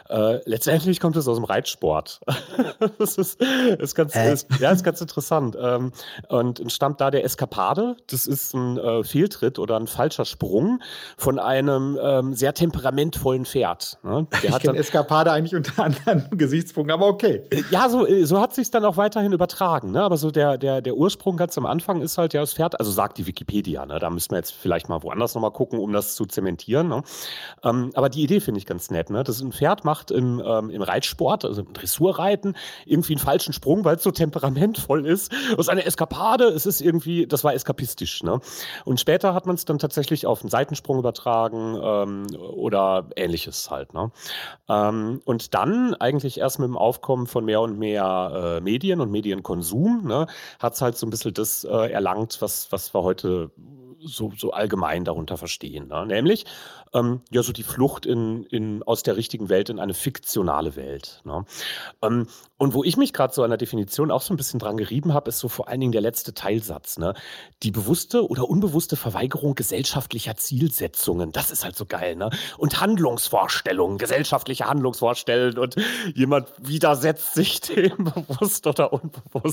Äh, 0.10 0.40
letztendlich 0.46 1.02
kommt 1.02 1.18
es 1.18 1.28
aus 1.28 1.36
dem 1.36 1.44
Reitsport. 1.44 2.22
das 3.00 3.18
ist, 3.18 3.42
ist, 3.42 3.96
ganz, 3.96 4.16
äh? 4.16 4.32
ist, 4.32 4.48
ja, 4.60 4.72
ist 4.72 4.84
ganz 4.84 5.02
interessant. 5.02 5.58
Ähm, 5.60 5.92
und 6.30 6.62
entstammt 6.62 7.02
da 7.02 7.12
der 7.12 7.26
Eskapade. 7.26 7.98
Das 8.08 8.28
ist 8.28 8.54
ein 8.54 8.78
äh, 8.78 9.04
Fehltritt 9.04 9.60
oder 9.60 9.78
ein 9.78 9.88
falscher 9.88 10.24
Sprung 10.24 10.80
von 11.18 11.38
einem 11.38 12.00
ähm, 12.02 12.34
sehr 12.34 12.54
temperamentvollen 12.54 13.46
Pferd. 13.46 14.00
Ne. 14.04 14.26
Der 14.42 14.52
ich 14.52 14.60
kenne 14.60 14.78
Eskapade 14.78 15.34
eigentlich 15.34 15.56
unter 15.56 15.84
anderen 15.84 16.30
Gesichtspunkten, 16.32 16.94
aber 16.94 17.08
okay. 17.08 17.44
Ja, 17.72 17.90
so, 17.90 18.08
so 18.24 18.40
hat 18.40 18.56
sich 18.56 18.72
dann 18.72 18.86
auch 18.86 18.96
weiterhin 18.96 19.34
übertragen 19.34 19.81
sagen, 19.82 19.92
ne? 19.92 20.04
aber 20.04 20.18
so 20.18 20.32
der, 20.32 20.58
der, 20.58 20.82
der 20.82 20.96
Ursprung 20.96 21.38
ganz 21.38 21.58
am 21.58 21.66
Anfang 21.66 22.02
ist 22.02 22.18
halt 22.18 22.34
ja 22.34 22.42
das 22.42 22.54
Pferd, 22.54 22.80
also 22.80 22.92
sagt 22.92 23.18
die 23.18 23.28
Wikipedia, 23.28 23.86
ne? 23.86 24.00
da 24.00 24.10
müssen 24.10 24.32
wir 24.32 24.38
jetzt 24.38 24.52
vielleicht 24.52 24.90
mal 24.90 25.04
woanders 25.04 25.36
nochmal 25.36 25.52
gucken, 25.52 25.80
um 25.80 25.92
das 25.92 26.16
zu 26.16 26.26
zementieren. 26.26 26.88
Ne? 26.88 27.04
Ähm, 27.64 27.92
aber 27.96 28.10
die 28.10 28.24
Idee 28.24 28.40
finde 28.40 28.60
ich 28.60 28.66
ganz 28.66 28.92
nett. 28.92 29.10
Ne? 29.10 29.24
Das 29.24 29.42
ein 29.42 29.52
Pferd 29.52 29.84
macht 29.84 30.12
im, 30.12 30.42
ähm, 30.46 30.70
im 30.70 30.82
Reitsport, 30.82 31.46
also 31.46 31.62
im 31.62 31.74
Dressurreiten, 31.74 32.56
irgendwie 32.86 33.14
einen 33.14 33.20
falschen 33.20 33.54
Sprung, 33.54 33.84
weil 33.84 33.96
es 33.96 34.04
so 34.04 34.12
temperamentvoll 34.12 35.06
ist. 35.06 35.32
Das 35.52 35.60
ist 35.60 35.70
eine 35.70 35.86
Eskapade, 35.86 36.46
es 36.46 36.66
ist 36.66 36.82
irgendwie, 36.82 37.28
das 37.28 37.44
war 37.44 37.54
eskapistisch. 37.54 38.24
Ne? 38.24 38.40
Und 38.86 39.00
später 39.00 39.34
hat 39.34 39.46
man 39.46 39.56
es 39.56 39.66
dann 39.66 39.80
tatsächlich 39.80 40.26
auf 40.26 40.42
einen 40.42 40.50
Seitensprung 40.50 41.00
übertragen 41.00 41.80
ähm, 41.82 42.28
oder 42.36 43.08
ähnliches 43.16 43.72
halt. 43.72 43.94
Ne? 43.94 44.12
Ähm, 44.70 45.22
und 45.26 45.54
dann 45.54 45.96
eigentlich 45.96 46.40
erst 46.40 46.60
mit 46.60 46.68
dem 46.68 46.78
Aufkommen 46.78 47.28
von 47.28 47.46
mehr 47.46 47.62
und 47.62 47.80
mehr 47.80 48.58
äh, 48.60 48.62
Medien 48.62 49.02
und 49.02 49.12
Medienkonsum 49.12 49.71
Konsum, 49.72 50.06
ne, 50.06 50.28
hat 50.60 50.74
es 50.74 50.82
halt 50.82 50.98
so 50.98 51.06
ein 51.06 51.10
bisschen 51.10 51.34
das 51.34 51.64
äh, 51.64 51.92
erlangt, 51.92 52.42
was, 52.42 52.72
was 52.72 52.94
wir 52.94 53.04
heute 53.04 53.52
so, 54.04 54.32
so 54.38 54.52
allgemein 54.52 55.06
darunter 55.06 55.38
verstehen. 55.38 55.88
Ne? 55.88 56.06
Nämlich 56.06 56.46
ähm, 56.94 57.22
ja 57.30 57.44
so 57.44 57.54
die 57.54 57.64
Flucht 57.64 58.06
in, 58.06 58.44
in, 58.46 58.84
aus 58.84 59.04
der 59.04 59.16
richtigen 59.16 59.50
Welt 59.50 59.70
in 59.70 59.80
eine 59.80 59.94
fiktionale 59.94 60.76
Welt. 60.76 61.22
Ne? 61.24 61.46
Ähm, 62.02 62.28
und 62.58 62.74
wo 62.74 62.84
ich 62.84 62.98
mich 62.98 63.14
gerade 63.14 63.34
so 63.34 63.44
an 63.44 63.50
der 63.50 63.58
Definition 63.58 64.12
auch 64.12 64.22
so 64.22 64.34
ein 64.34 64.38
bisschen 64.38 64.60
dran 64.60 64.78
gerieben 64.78 65.14
habe, 65.14 65.30
ist 65.30 65.40
so 65.40 65.50
vor 65.50 65.68
allen 65.68 65.80
Dingen 65.80 65.92
der 65.92 66.02
letzte 66.02 66.34
Teilsatz. 66.34 66.98
Ne? 66.98 67.14
Die 67.64 67.72
bewusste 67.72 68.28
oder 68.28 68.50
unbewusste 68.50 68.96
Verweigerung 68.96 69.56
gesellschaftlicher 69.56 70.36
Zielsetzungen. 70.36 71.32
Das 71.32 71.52
ist 71.52 71.64
halt 71.64 71.76
so 71.76 71.86
geil. 71.86 72.16
Ne? 72.16 72.30
Und 72.58 72.82
Handlungsvorstellungen, 72.82 73.98
gesellschaftliche 73.98 74.66
Handlungsvorstellungen. 74.66 75.58
Und 75.58 75.76
jemand 76.16 76.48
widersetzt 76.60 77.34
sich 77.34 77.62
dem 77.62 78.04
bewusst 78.04 78.68
oder 78.68 78.94
unbewusst. 78.94 79.51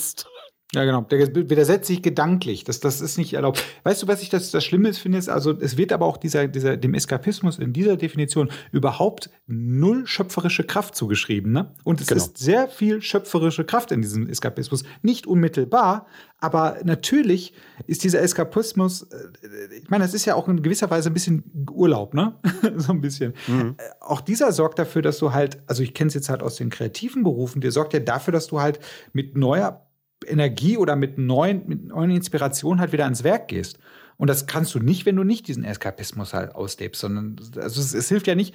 Ja, 0.75 0.85
genau. 0.85 1.01
Der 1.01 1.35
widersetzt 1.35 1.87
sich 1.87 2.03
gedanklich. 2.03 2.63
Das, 2.63 2.79
das 2.79 3.01
ist 3.01 3.17
nicht 3.17 3.33
erlaubt. 3.33 3.65
Weißt 3.85 4.03
du, 4.03 4.07
was 4.07 4.21
ich 4.21 4.29
das, 4.29 4.51
das 4.51 4.63
Schlimme 4.67 4.91
ist, 4.91 4.99
finde? 4.99 5.17
Ist, 5.17 5.31
also, 5.31 5.59
es 5.59 5.79
wird 5.79 5.93
aber 5.93 6.05
auch 6.05 6.19
dieser, 6.19 6.47
dieser, 6.47 6.77
dem 6.77 6.93
Eskapismus 6.93 7.59
in 7.59 7.73
dieser 7.73 7.97
Definition 7.97 8.51
überhaupt 8.71 9.31
null 9.47 10.07
schöpferische 10.07 10.65
Kraft 10.65 10.95
zugeschrieben. 10.95 11.53
Ne? 11.53 11.75
Und 11.85 12.03
es 12.03 12.09
genau. 12.09 12.23
ist 12.23 12.37
sehr 12.37 12.69
viel 12.69 13.01
schöpferische 13.01 13.65
Kraft 13.65 13.93
in 13.93 14.03
diesem 14.03 14.29
Eskapismus. 14.29 14.85
Nicht 15.01 15.27
unmittelbar, 15.27 16.07
aber 16.39 16.77
natürlich 16.85 17.55
ist 17.87 18.05
dieser 18.05 18.21
Eskapismus, 18.21 19.05
äh, 19.05 19.75
ich 19.81 19.89
meine, 19.89 20.05
das 20.05 20.13
ist 20.13 20.27
ja 20.27 20.35
auch 20.35 20.49
in 20.49 20.63
gewisser 20.63 20.91
Weise 20.91 21.09
ein 21.09 21.15
bisschen 21.15 21.67
Urlaub, 21.73 22.13
ne? 22.13 22.35
so 22.77 22.93
ein 22.93 23.01
bisschen. 23.01 23.33
Mhm. 23.47 23.77
Äh, 23.79 23.85
auch 24.01 24.21
dieser 24.21 24.53
sorgt 24.53 24.79
dafür, 24.79 25.01
dass 25.01 25.17
du 25.17 25.33
halt, 25.33 25.63
also 25.67 25.83
ich 25.83 25.95
kenne 25.95 26.09
es 26.09 26.15
jetzt 26.15 26.29
halt 26.29 26.43
aus 26.43 26.57
den 26.57 26.69
kreativen 26.69 27.23
Berufen, 27.23 27.63
der 27.63 27.73
sorgt 27.73 27.95
ja 27.95 28.01
dafür, 28.01 28.33
dass 28.33 28.49
du 28.49 28.61
halt 28.61 28.81
mit 29.15 29.35
neuer 29.35 29.88
Energie 30.27 30.77
oder 30.77 30.97
mit 30.97 31.19
neuen, 31.19 31.67
mit 31.67 31.87
neuen 31.87 32.11
Inspirationen 32.11 32.81
halt 32.81 32.93
wieder 32.93 33.05
ans 33.05 33.25
Werk 33.25 33.49
gehst. 33.49 33.79
Und 34.17 34.29
das 34.29 34.47
kannst 34.47 34.75
du 34.75 34.81
nicht, 34.81 35.07
wenn 35.07 35.17
du 35.17 35.25
nicht 35.25 35.47
diesen 35.47 35.65
Eskapismus 35.65 36.35
halt 36.35 36.55
auslebst, 36.55 37.01
sondern 37.01 37.37
also 37.57 37.81
es, 37.81 37.95
es 37.95 38.09
hilft 38.09 38.27
ja 38.27 38.35
nicht, 38.35 38.55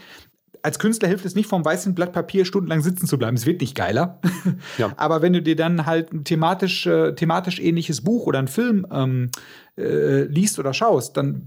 als 0.63 0.79
Künstler 0.79 1.09
hilft 1.09 1.25
es 1.25 1.35
nicht, 1.35 1.47
vom 1.47 1.63
weißen 1.63 1.93
Blatt 1.93 2.13
Papier 2.13 2.45
stundenlang 2.45 2.81
sitzen 2.81 3.05
zu 3.05 3.17
bleiben. 3.17 3.35
Es 3.35 3.45
wird 3.45 3.61
nicht 3.61 3.75
geiler. 3.75 4.19
Ja. 4.77 4.91
Aber 4.97 5.21
wenn 5.21 5.33
du 5.33 5.41
dir 5.41 5.55
dann 5.55 5.85
halt 5.85 6.13
ein 6.13 6.23
thematisch, 6.23 6.87
äh, 6.87 7.13
thematisch 7.13 7.59
ähnliches 7.59 8.01
Buch 8.01 8.25
oder 8.25 8.39
einen 8.39 8.47
Film 8.47 8.87
ähm, 8.91 9.29
äh, 9.77 10.23
liest 10.23 10.57
oder 10.57 10.73
schaust, 10.73 11.17
dann 11.17 11.43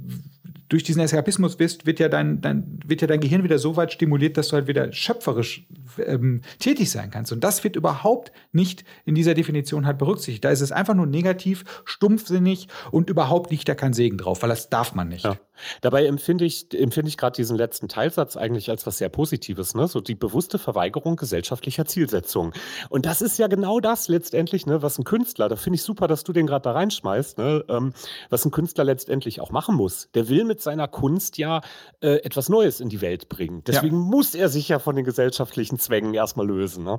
durch 0.68 0.82
diesen 0.82 1.02
Eskapismus 1.02 1.58
wirst, 1.58 1.87
wird, 1.87 2.00
ja 2.00 2.08
dein, 2.08 2.40
dein, 2.40 2.80
wird 2.85 3.00
ja 3.00 3.06
dein 3.06 3.20
Gehirn 3.20 3.44
wieder 3.44 3.58
so 3.58 3.76
weit 3.76 3.92
stimuliert, 3.92 4.37
dass 4.37 4.49
du 4.49 4.54
halt 4.54 4.66
wieder 4.66 4.92
schöpferisch 4.92 5.66
ähm, 6.04 6.42
tätig 6.58 6.90
sein 6.90 7.11
kannst. 7.11 7.32
Und 7.32 7.44
das 7.44 7.62
wird 7.64 7.76
überhaupt 7.76 8.32
nicht 8.52 8.85
in 9.04 9.14
dieser 9.14 9.35
Definition 9.35 9.87
halt 9.87 9.99
berücksichtigt. 9.99 10.44
Da 10.44 10.50
ist 10.50 10.61
es 10.61 10.73
einfach 10.73 10.94
nur 10.94 11.06
negativ, 11.06 11.64
stumpfsinnig 11.85 12.68
und 12.90 13.11
überhaupt 13.11 13.50
liegt 13.50 13.68
da 13.68 13.75
kein 13.75 13.92
Segen 13.92 14.18
drauf, 14.18 14.42
weil 14.42 14.50
das 14.50 14.68
darf 14.68 14.94
man 14.94 15.08
nicht. 15.08 15.25
Ja. 15.25 15.38
Dabei 15.80 16.06
empfinde 16.06 16.44
ich, 16.44 16.68
empfinde 16.75 17.08
ich 17.08 17.16
gerade 17.16 17.37
diesen 17.37 17.56
letzten 17.56 17.88
Teilsatz 17.88 18.37
eigentlich 18.37 18.70
als 18.70 18.87
was 18.87 18.99
sehr 18.99 19.08
Positives, 19.08 19.75
ne? 19.75 19.88
So 19.88 20.00
die 20.00 20.14
bewusste 20.14 20.58
Verweigerung 20.58 21.16
gesellschaftlicher 21.16 21.87
Zielsetzungen. 21.87 22.52
Und 22.88 23.06
das 23.06 23.23
ist 23.23 23.38
ja 23.38 23.46
genau 23.46 23.80
das 23.80 24.08
letztendlich, 24.08 24.66
ne, 24.66 24.82
was 24.82 24.99
ein 24.99 25.04
Künstler, 25.04 25.49
da 25.49 25.56
finde 25.56 25.76
ich 25.76 25.82
super, 25.82 26.08
dass 26.08 26.25
du 26.25 26.32
den 26.32 26.46
gerade 26.46 26.62
da 26.62 26.73
reinschmeißt, 26.73 27.38
ne, 27.38 27.64
ähm, 27.68 27.94
was 28.30 28.44
ein 28.44 28.50
Künstler 28.50 28.85
letztendlich 28.85 29.40
auch 29.40 29.50
machen 29.50 29.75
muss. 29.75 30.08
Der 30.14 30.28
will 30.28 30.44
mit 30.44 30.55
seiner 30.60 30.88
Kunst 30.88 31.38
ja 31.38 31.60
äh, 32.00 32.16
etwas 32.25 32.48
Neues 32.48 32.80
in 32.80 32.88
die 32.88 33.00
Welt 33.00 33.28
bringen. 33.28 33.62
Deswegen 33.66 33.96
ja. 33.96 34.02
muss 34.02 34.34
er 34.34 34.48
sich 34.48 34.68
ja 34.68 34.78
von 34.78 34.96
den 34.96 35.04
gesellschaftlichen 35.04 35.78
Zwängen 35.78 36.14
erstmal 36.14 36.46
lösen. 36.46 36.84
Ne? 36.84 36.98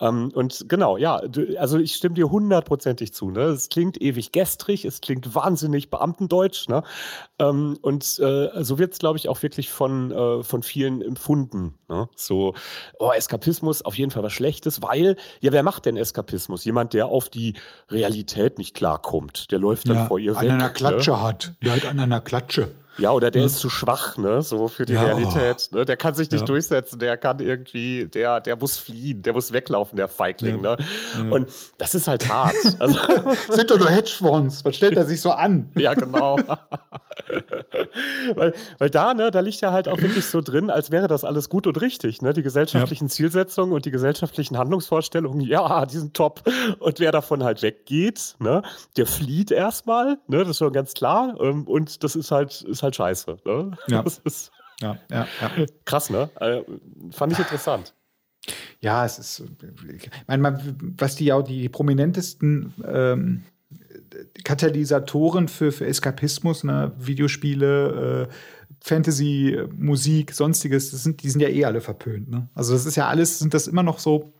Ähm, 0.00 0.30
und 0.34 0.68
genau, 0.68 0.96
ja, 0.96 1.20
du, 1.20 1.58
also 1.58 1.78
ich 1.78 1.94
stimme 1.94 2.14
dir 2.14 2.30
hundertprozentig 2.30 3.12
zu. 3.12 3.30
Ne? 3.30 3.42
Es 3.42 3.68
klingt 3.68 4.00
ewig 4.00 4.32
gestrig, 4.32 4.84
es 4.84 5.00
klingt 5.00 5.34
wahnsinnig 5.34 5.90
Beamtendeutsch. 5.90 6.68
Ne? 6.68 6.82
Ähm, 7.38 7.78
und 7.82 8.04
äh, 8.18 8.62
so 8.62 8.78
wird 8.78 8.92
es, 8.92 8.98
glaube 8.98 9.18
ich, 9.18 9.28
auch 9.28 9.42
wirklich 9.42 9.70
von, 9.70 10.10
äh, 10.10 10.42
von 10.42 10.62
vielen 10.62 11.02
empfunden. 11.02 11.74
Ne? 11.90 12.08
So, 12.14 12.54
oh, 12.98 13.10
Eskapismus 13.10 13.82
auf 13.82 13.96
jeden 13.96 14.12
Fall 14.12 14.22
was 14.22 14.32
Schlechtes, 14.32 14.80
weil, 14.80 15.16
ja, 15.40 15.52
wer 15.52 15.64
macht 15.64 15.86
denn 15.86 15.96
Eskapismus? 15.96 16.64
Jemand, 16.64 16.94
der 16.94 17.06
auf 17.06 17.28
die 17.28 17.54
Realität 17.90 18.58
nicht 18.58 18.74
klarkommt. 18.74 19.50
Der 19.50 19.58
läuft 19.58 19.88
dann 19.88 19.96
ja, 19.96 20.06
vor 20.06 20.18
ihr 20.20 20.36
an 20.36 20.44
weg. 20.44 20.50
An 20.52 20.60
einer 20.60 20.70
Klatsche 20.70 21.10
ne? 21.10 21.22
hat. 21.22 21.52
Der 21.62 21.74
hat 21.74 21.84
an 21.86 21.98
einer 21.98 22.20
Klatsche. 22.20 22.70
Ja, 23.00 23.12
oder 23.12 23.30
der 23.30 23.42
ja. 23.42 23.46
ist 23.46 23.58
zu 23.58 23.70
schwach, 23.70 24.18
ne, 24.18 24.42
so 24.42 24.68
für 24.68 24.84
die 24.84 24.92
ja. 24.92 25.02
Realität. 25.02 25.70
Ne? 25.72 25.84
Der 25.84 25.96
kann 25.96 26.14
sich 26.14 26.30
nicht 26.30 26.40
ja. 26.40 26.46
durchsetzen, 26.46 26.98
der 26.98 27.16
kann 27.16 27.38
irgendwie, 27.38 28.06
der, 28.06 28.40
der 28.40 28.56
muss 28.56 28.76
fliehen, 28.76 29.22
der 29.22 29.32
muss 29.32 29.52
weglaufen, 29.52 29.96
der 29.96 30.08
Feigling, 30.08 30.60
ne? 30.60 30.76
Und 31.30 31.48
das 31.78 31.94
ist 31.94 32.08
halt 32.08 32.28
hart. 32.28 32.54
Also, 32.78 32.98
sind 33.48 33.70
doch 33.70 33.78
nur 33.78 33.88
Hedgefonds. 33.88 34.64
Was 34.64 34.76
stellt 34.76 34.96
er 34.96 35.06
sich 35.06 35.20
so 35.20 35.30
an? 35.30 35.70
Ja, 35.76 35.94
genau. 35.94 36.36
weil, 38.34 38.52
weil 38.78 38.90
da, 38.90 39.14
ne, 39.14 39.30
da 39.30 39.40
liegt 39.40 39.60
ja 39.60 39.72
halt 39.72 39.88
auch 39.88 40.00
wirklich 40.00 40.26
so 40.26 40.40
drin, 40.40 40.68
als 40.68 40.90
wäre 40.90 41.08
das 41.08 41.24
alles 41.24 41.48
gut 41.48 41.66
und 41.66 41.79
richtig, 41.80 42.22
ne? 42.22 42.32
Die 42.32 42.42
gesellschaftlichen 42.42 43.08
Zielsetzungen 43.08 43.72
und 43.72 43.84
die 43.84 43.90
gesellschaftlichen 43.90 44.56
Handlungsvorstellungen, 44.58 45.40
ja, 45.40 45.86
die 45.86 45.98
sind 45.98 46.14
top. 46.14 46.42
Und 46.78 47.00
wer 47.00 47.12
davon 47.12 47.44
halt 47.44 47.62
weggeht, 47.62 48.36
ne, 48.38 48.62
der 48.96 49.06
flieht 49.06 49.50
erstmal, 49.50 50.18
ne, 50.28 50.38
das 50.38 50.50
ist 50.50 50.58
schon 50.58 50.72
ganz 50.72 50.94
klar. 50.94 51.38
Ähm, 51.40 51.66
und 51.66 52.02
das 52.04 52.16
ist 52.16 52.30
halt, 52.30 52.62
ist 52.62 52.82
halt 52.82 52.96
scheiße. 52.96 53.38
Ne? 53.44 53.76
Ja. 53.88 54.02
Das 54.10 54.18
ist 54.24 54.50
ja, 54.80 54.98
ja, 55.10 55.26
ja. 55.40 55.66
krass, 55.84 56.10
ne? 56.10 56.30
Also, 56.36 56.64
fand 57.10 57.32
ich 57.32 57.38
interessant. 57.38 57.94
Ja, 58.80 59.04
es 59.04 59.18
ist, 59.18 59.42
ich 59.94 60.10
meine, 60.26 60.58
was 60.96 61.16
die 61.16 61.26
ja 61.26 61.42
die 61.42 61.68
prominentesten 61.68 62.72
ähm, 62.86 63.42
Katalysatoren 64.44 65.48
für, 65.48 65.72
für 65.72 65.86
Eskapismus, 65.86 66.64
ne, 66.64 66.92
Videospiele, 66.96 68.28
äh, 68.28 68.59
Fantasy, 68.82 69.58
Musik, 69.76 70.32
sonstiges, 70.32 70.90
sind, 70.90 71.22
die 71.22 71.30
sind 71.30 71.40
ja 71.40 71.48
eh 71.48 71.64
alle 71.64 71.80
verpönt. 71.80 72.30
Ne? 72.30 72.48
Also 72.54 72.72
das 72.72 72.86
ist 72.86 72.96
ja 72.96 73.08
alles, 73.08 73.38
sind 73.38 73.54
das 73.54 73.66
immer 73.66 73.82
noch 73.82 73.98
so 73.98 74.32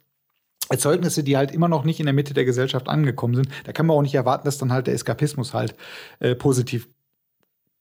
Erzeugnisse, 0.69 1.25
die 1.25 1.37
halt 1.37 1.51
immer 1.51 1.69
noch 1.69 1.85
nicht 1.85 2.01
in 2.01 2.07
der 2.07 2.13
Mitte 2.13 2.33
der 2.33 2.45
Gesellschaft 2.45 2.89
angekommen 2.89 3.35
sind. 3.35 3.49
Da 3.65 3.73
kann 3.73 3.87
man 3.87 3.97
auch 3.97 4.03
nicht 4.03 4.15
erwarten, 4.15 4.45
dass 4.45 4.59
dann 4.59 4.73
halt 4.73 4.87
der 4.87 4.95
Eskapismus 4.95 5.53
halt 5.53 5.75
äh, 6.21 6.35
positiv 6.35 6.89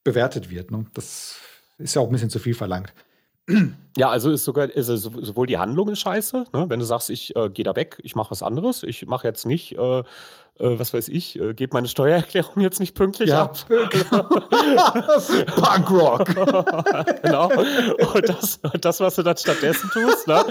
bewertet 0.04 0.50
wird. 0.50 0.72
Ne? 0.72 0.86
Das 0.94 1.38
ist 1.78 1.96
ja 1.96 2.02
auch 2.02 2.08
ein 2.08 2.12
bisschen 2.12 2.30
zu 2.30 2.40
viel 2.40 2.56
verlangt. 2.56 2.94
Ja, 3.98 4.10
also 4.10 4.30
ist 4.32 4.46
sogar 4.46 4.70
ist 4.70 4.88
sowohl 4.88 5.48
die 5.48 5.58
Handlung 5.58 5.90
ist 5.90 6.00
scheiße, 6.00 6.46
ne? 6.54 6.66
wenn 6.70 6.80
du 6.80 6.86
sagst, 6.86 7.10
ich 7.10 7.36
äh, 7.36 7.50
gehe 7.50 7.66
da 7.66 7.76
weg, 7.76 7.98
ich 8.04 8.16
mache 8.16 8.32
was 8.32 8.44
anderes, 8.44 8.84
ich 8.84 9.08
mache 9.08 9.28
jetzt 9.28 9.46
nicht 9.46 9.76
äh, 9.76 10.00
äh, 10.00 10.04
was 10.60 10.94
weiß 10.94 11.08
ich, 11.08 11.40
äh, 11.40 11.54
gebe 11.54 11.74
meine 11.74 11.88
Steuererklärung 11.88 12.62
jetzt 12.62 12.82
nicht 12.82 12.94
pünktlich 12.94 13.30
ja. 13.30 13.44
ab. 13.44 13.58
Punkrock. 15.56 16.26
genau. 17.24 17.50
Und 18.14 18.28
das, 18.30 18.60
das, 18.82 19.00
was 19.00 19.16
du 19.16 19.24
dann 19.24 19.38
stattdessen 19.38 19.90
tust, 19.92 20.28
ne, 20.28 20.44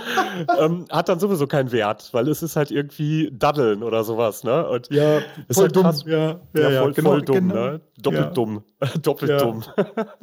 ähm, 0.58 0.86
hat 0.90 1.10
dann 1.10 1.20
sowieso 1.20 1.46
keinen 1.46 1.72
Wert, 1.72 2.08
weil 2.12 2.26
es 2.28 2.42
ist 2.42 2.56
halt 2.56 2.70
irgendwie 2.70 3.30
Daddeln 3.32 3.82
oder 3.82 4.02
sowas. 4.02 4.44
Ne? 4.44 4.66
Und 4.66 4.88
ja, 4.90 5.18
ist 5.46 5.60
halt 5.60 5.76
dumm. 5.76 5.82
Krass, 5.82 6.04
ja, 6.06 6.40
ja, 6.54 6.70
ja, 6.70 6.80
voll, 6.82 6.94
genau, 6.94 7.10
voll 7.10 7.22
dumm. 7.22 7.48
Genau. 7.48 7.54
Ne? 7.54 7.80
Doppelt 8.00 8.24
ja. 8.24 8.30
dumm. 8.30 8.62
Doppelt 9.02 9.40
dumm. 9.40 9.64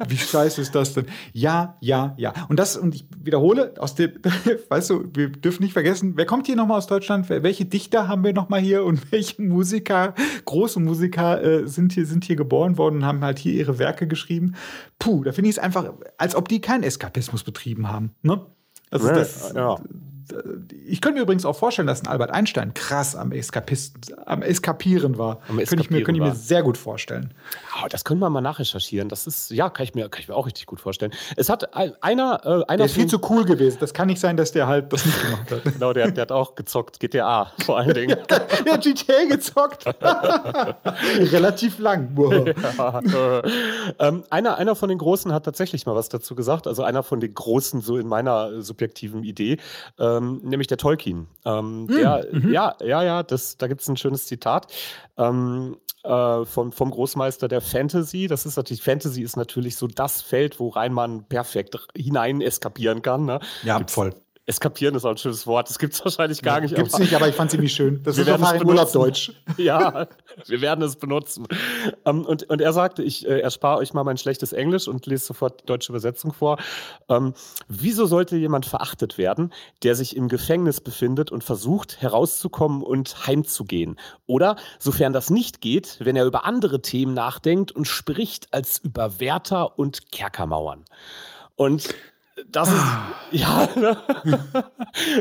Wie 0.08 0.16
scheiße 0.16 0.62
ist 0.62 0.74
das 0.74 0.94
denn? 0.94 1.06
Ja, 1.32 1.76
ja, 1.80 2.14
ja. 2.16 2.32
Und 2.48 2.58
das, 2.58 2.76
und 2.76 2.94
ich 2.94 3.06
wiederhole, 3.22 3.74
aus 3.78 3.94
dem, 3.94 4.12
weißt 4.68 4.90
du, 4.90 5.04
wir 5.14 5.28
dürfen 5.28 5.62
nicht 5.62 5.74
vergessen, 5.74 6.14
wer 6.16 6.26
kommt 6.26 6.46
hier 6.46 6.56
nochmal 6.56 6.78
aus 6.78 6.88
Deutschland? 6.88 7.28
Welche 7.28 7.66
Dichter 7.66 8.08
haben 8.08 8.24
wir 8.24 8.32
nochmal 8.32 8.60
hier 8.60 8.84
und 8.84 9.12
welche 9.12 9.42
Musiker? 9.42 9.75
Musiker, 9.76 10.14
große 10.44 10.80
Musiker 10.80 11.42
äh, 11.42 11.66
sind, 11.66 11.92
hier, 11.92 12.06
sind 12.06 12.24
hier 12.24 12.36
geboren 12.36 12.78
worden 12.78 12.96
und 12.96 13.04
haben 13.04 13.22
halt 13.22 13.38
hier 13.38 13.52
ihre 13.52 13.78
Werke 13.78 14.06
geschrieben. 14.06 14.54
Puh, 14.98 15.22
da 15.22 15.32
finde 15.32 15.50
ich 15.50 15.56
es 15.56 15.62
einfach, 15.62 15.92
als 16.16 16.34
ob 16.34 16.48
die 16.48 16.60
keinen 16.60 16.82
Eskapismus 16.82 17.44
betrieben 17.44 17.88
haben. 17.88 18.14
Ne? 18.22 18.46
Also 18.90 19.08
das, 19.08 19.52
ja 19.54 19.76
ich 20.86 21.00
könnte 21.00 21.18
mir 21.18 21.22
übrigens 21.22 21.44
auch 21.44 21.56
vorstellen, 21.56 21.86
dass 21.86 22.02
ein 22.02 22.08
Albert 22.08 22.30
Einstein 22.30 22.74
krass 22.74 23.14
am, 23.14 23.32
Eskapisten, 23.32 24.02
am 24.24 24.42
Eskapieren 24.42 25.18
war. 25.18 25.40
Am 25.48 25.56
könnte 25.56 25.76
ich, 25.80 25.90
mir, 25.90 26.02
könnte 26.02 26.20
ich 26.20 26.26
mir 26.26 26.34
sehr 26.34 26.62
gut 26.62 26.76
vorstellen. 26.76 27.32
Oh, 27.76 27.86
das 27.88 28.04
können 28.04 28.20
wir 28.20 28.30
mal 28.30 28.40
nachrecherchieren. 28.40 29.08
Das 29.08 29.26
ist, 29.26 29.50
ja, 29.50 29.70
kann 29.70 29.84
ich 29.84 29.94
mir, 29.94 30.08
kann 30.08 30.20
ich 30.20 30.28
mir 30.28 30.34
auch 30.34 30.46
richtig 30.46 30.66
gut 30.66 30.80
vorstellen. 30.80 31.12
Es 31.36 31.48
hat 31.48 31.74
einer. 31.74 32.40
Äh, 32.44 32.48
einer 32.48 32.76
der 32.76 32.86
ist 32.86 32.94
viel 32.94 33.06
zu 33.06 33.20
cool 33.30 33.44
gewesen. 33.44 33.78
Das 33.80 33.94
kann 33.94 34.08
nicht 34.08 34.20
sein, 34.20 34.36
dass 34.36 34.52
der 34.52 34.66
halt 34.66 34.92
das 34.92 35.06
nicht 35.06 35.22
gemacht 35.22 35.50
hat. 35.50 35.64
genau, 35.72 35.92
der, 35.92 36.10
der 36.10 36.22
hat 36.22 36.32
auch 36.32 36.54
gezockt. 36.54 36.98
GTA 36.98 37.52
vor 37.64 37.78
allen 37.78 37.94
Dingen. 37.94 38.16
der 38.64 38.72
hat 38.72 38.82
GTA 38.82 39.24
gezockt. 39.28 39.86
Relativ 41.32 41.78
lang. 41.78 42.16
Ja, 42.16 43.00
äh, 43.00 43.42
ähm, 43.98 44.24
einer, 44.30 44.56
einer 44.56 44.74
von 44.74 44.88
den 44.88 44.98
Großen 44.98 45.32
hat 45.32 45.44
tatsächlich 45.44 45.86
mal 45.86 45.94
was 45.94 46.08
dazu 46.08 46.34
gesagt. 46.34 46.66
Also 46.66 46.82
einer 46.82 47.02
von 47.02 47.20
den 47.20 47.34
Großen, 47.34 47.80
so 47.80 47.96
in 47.96 48.08
meiner 48.08 48.62
subjektiven 48.62 49.22
Idee. 49.22 49.58
Äh, 49.98 50.15
ähm, 50.16 50.40
nämlich 50.42 50.66
der 50.66 50.78
Tolkien. 50.78 51.26
Ähm, 51.44 51.86
hm, 51.88 51.96
der, 51.96 52.26
mhm. 52.30 52.52
Ja, 52.52 52.76
ja, 52.80 53.02
ja, 53.02 53.22
das, 53.22 53.56
da 53.56 53.66
gibt 53.66 53.80
es 53.80 53.88
ein 53.88 53.96
schönes 53.96 54.26
Zitat. 54.26 54.72
Ähm, 55.16 55.76
äh, 56.06 56.44
vom, 56.44 56.72
vom 56.72 56.90
Großmeister 56.90 57.48
der 57.48 57.60
Fantasy. 57.60 58.28
Das 58.28 58.46
ist 58.46 58.56
natürlich, 58.56 58.82
Fantasy 58.82 59.22
ist 59.22 59.36
natürlich 59.36 59.76
so 59.76 59.86
das 59.88 60.22
Feld, 60.22 60.60
worein 60.60 60.92
man 60.92 61.24
perfekt 61.24 61.76
hinein 61.96 62.40
eskapieren 62.40 63.02
kann. 63.02 63.24
Ne? 63.24 63.40
Ja, 63.64 63.78
Gibt's, 63.78 63.94
voll. 63.94 64.14
Eskapieren 64.48 64.94
ist 64.94 65.04
auch 65.04 65.10
ein 65.10 65.16
schönes 65.16 65.44
Wort. 65.48 65.68
Das 65.68 65.76
gibt 65.80 65.94
es 65.94 66.04
wahrscheinlich 66.04 66.40
gar 66.40 66.60
nicht. 66.60 66.72
Gibt 66.72 66.86
es 66.86 66.98
nicht, 67.00 67.14
aber 67.14 67.28
ich 67.28 67.34
fand 67.34 67.48
es 67.48 67.54
irgendwie 67.54 67.68
schön. 67.68 68.00
Das 68.04 68.16
wir 68.16 68.28
ist 68.28 68.64
Urlaub 68.64 68.92
Deutsch. 68.92 69.32
Ja, 69.56 70.06
wir 70.46 70.60
werden 70.60 70.84
es 70.84 70.94
benutzen. 70.96 71.48
Um, 72.04 72.20
ähm, 72.20 72.24
und, 72.24 72.44
und 72.44 72.60
er 72.60 72.72
sagte, 72.72 73.02
ich 73.02 73.26
äh, 73.26 73.40
erspare 73.40 73.78
euch 73.78 73.92
mal 73.92 74.04
mein 74.04 74.18
schlechtes 74.18 74.52
Englisch 74.52 74.86
und 74.86 75.06
lese 75.06 75.26
sofort 75.26 75.62
die 75.62 75.66
deutsche 75.66 75.90
Übersetzung 75.90 76.32
vor. 76.32 76.58
Um, 77.08 77.16
ähm, 77.16 77.34
wieso 77.66 78.06
sollte 78.06 78.36
jemand 78.36 78.66
verachtet 78.66 79.18
werden, 79.18 79.52
der 79.82 79.96
sich 79.96 80.14
im 80.14 80.28
Gefängnis 80.28 80.80
befindet 80.80 81.32
und 81.32 81.42
versucht, 81.42 82.00
herauszukommen 82.00 82.82
und 82.82 83.26
heimzugehen? 83.26 83.98
Oder, 84.26 84.56
sofern 84.78 85.12
das 85.12 85.28
nicht 85.28 85.60
geht, 85.60 85.98
wenn 86.00 86.14
er 86.14 86.24
über 86.24 86.44
andere 86.44 86.82
Themen 86.82 87.14
nachdenkt 87.14 87.72
und 87.72 87.88
spricht 87.88 88.54
als 88.54 88.78
über 88.78 89.18
Wärter 89.18 89.76
und 89.76 90.12
Kerkermauern? 90.12 90.84
Und 91.56 91.88
das 92.50 92.68
ist, 92.68 92.74
ah. 92.74 93.14
ja, 93.30 93.68
ne? 93.76 93.96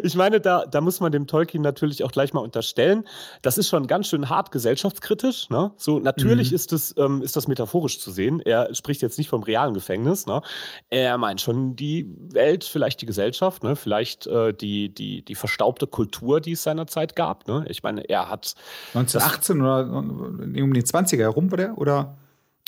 ich 0.03 0.15
meine, 0.15 0.41
da, 0.41 0.65
da 0.65 0.81
muss 0.81 0.99
man 0.99 1.13
dem 1.13 1.27
Tolkien 1.27 1.63
natürlich 1.63 2.03
auch 2.03 2.11
gleich 2.11 2.33
mal 2.33 2.41
unterstellen, 2.41 3.05
das 3.41 3.57
ist 3.57 3.69
schon 3.69 3.87
ganz 3.87 4.07
schön 4.07 4.29
hart 4.29 4.51
gesellschaftskritisch. 4.51 5.49
Ne? 5.49 5.71
So, 5.77 5.99
natürlich 5.99 6.51
mhm. 6.51 6.55
ist, 6.55 6.71
das, 6.73 6.93
ähm, 6.97 7.21
ist 7.21 7.35
das 7.37 7.47
metaphorisch 7.47 7.99
zu 7.99 8.11
sehen. 8.11 8.41
Er 8.41 8.73
spricht 8.75 9.01
jetzt 9.01 9.17
nicht 9.17 9.29
vom 9.29 9.43
realen 9.43 9.73
Gefängnis. 9.73 10.25
Ne? 10.25 10.41
Er 10.89 11.17
meint 11.17 11.39
schon 11.39 11.77
die 11.77 12.13
Welt, 12.31 12.65
vielleicht 12.65 13.01
die 13.01 13.05
Gesellschaft, 13.05 13.63
ne? 13.63 13.77
vielleicht 13.77 14.27
äh, 14.27 14.53
die, 14.53 14.93
die, 14.93 15.23
die 15.23 15.35
verstaubte 15.35 15.87
Kultur, 15.87 16.41
die 16.41 16.51
es 16.51 16.63
seinerzeit 16.63 17.15
gab. 17.15 17.47
Ne? 17.47 17.65
Ich 17.69 17.81
meine, 17.81 18.01
er 18.09 18.29
hat. 18.29 18.55
1918 18.93 19.61
oder 19.61 19.85
um 19.87 20.73
die 20.73 20.83
20er 20.83 21.19
herum, 21.19 21.49
war 21.51 21.57
der? 21.57 21.77
Oder? 21.77 22.17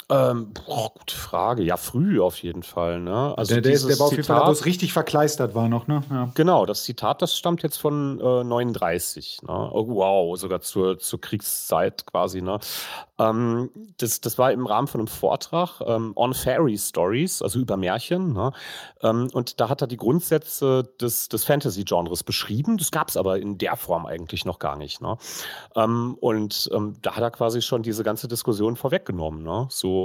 Ähm, 0.10 0.54
boah, 0.54 0.94
gute 0.98 1.16
Frage. 1.16 1.64
Ja, 1.64 1.76
früh 1.76 2.22
auf 2.22 2.42
jeden 2.42 2.64
Fall. 2.64 3.02
Ne? 3.02 3.34
Also 3.38 3.56
der, 3.56 3.62
der, 3.62 3.78
der 3.78 4.00
war 4.00 4.06
auf 4.06 4.12
jeden 4.12 4.24
Zitat, 4.24 4.40
Fall, 4.40 4.48
wo 4.48 4.52
es 4.54 4.64
richtig 4.64 4.94
verkleistert 4.94 5.54
war 5.54 5.68
noch. 5.68 5.88
Ne? 5.88 6.02
Ja. 6.10 6.32
Genau, 6.34 6.66
das 6.66 6.84
Zitat, 6.84 7.22
das 7.22 7.36
stammt 7.36 7.62
jetzt 7.62 7.76
von 7.76 8.22
äh, 8.22 8.44
39. 8.46 9.40
Ne? 9.44 9.70
Oh, 9.74 9.86
wow, 9.90 10.38
sogar 10.38 10.62
zur, 10.62 10.98
zur 11.00 11.20
Kriegszeit 11.20 12.06
quasi. 12.06 12.42
Ne? 12.42 12.58
Ähm, 13.20 13.70
das, 13.98 14.22
das 14.22 14.38
war 14.38 14.54
im 14.54 14.66
Rahmen 14.66 14.88
von 14.88 15.02
einem 15.02 15.10
Vortrag 15.10 15.82
ähm, 15.86 16.14
on 16.16 16.34
Fairy 16.34 16.78
Stories, 16.78 17.42
also 17.42 17.60
über 17.60 17.76
Märchen. 17.76 18.32
Ne? 18.32 18.54
Ähm, 19.02 19.30
und 19.34 19.60
da 19.60 19.68
hat 19.68 19.82
er 19.82 19.88
die 19.88 19.98
Grundsätze 19.98 20.84
des, 21.02 21.28
des 21.28 21.44
Fantasy-Genres 21.44 22.24
beschrieben. 22.24 22.78
Das 22.78 22.92
gab 22.92 23.10
es 23.10 23.18
aber 23.18 23.40
in 23.40 23.58
der 23.58 23.76
Form 23.76 24.06
eigentlich 24.06 24.46
noch 24.46 24.60
gar 24.60 24.78
nicht. 24.78 25.02
Ne? 25.02 25.18
Ähm, 25.76 26.16
und 26.22 26.70
ähm, 26.74 26.96
da 27.02 27.18
hat 27.18 27.24
er 27.24 27.32
quasi 27.32 27.62
schon 27.62 27.84
diese 27.84 28.06
ganze 28.06 28.30
Diskussion 28.30 28.78
vorweggenommen. 28.78 29.44
Ne? 29.44 29.68
So 29.70 29.97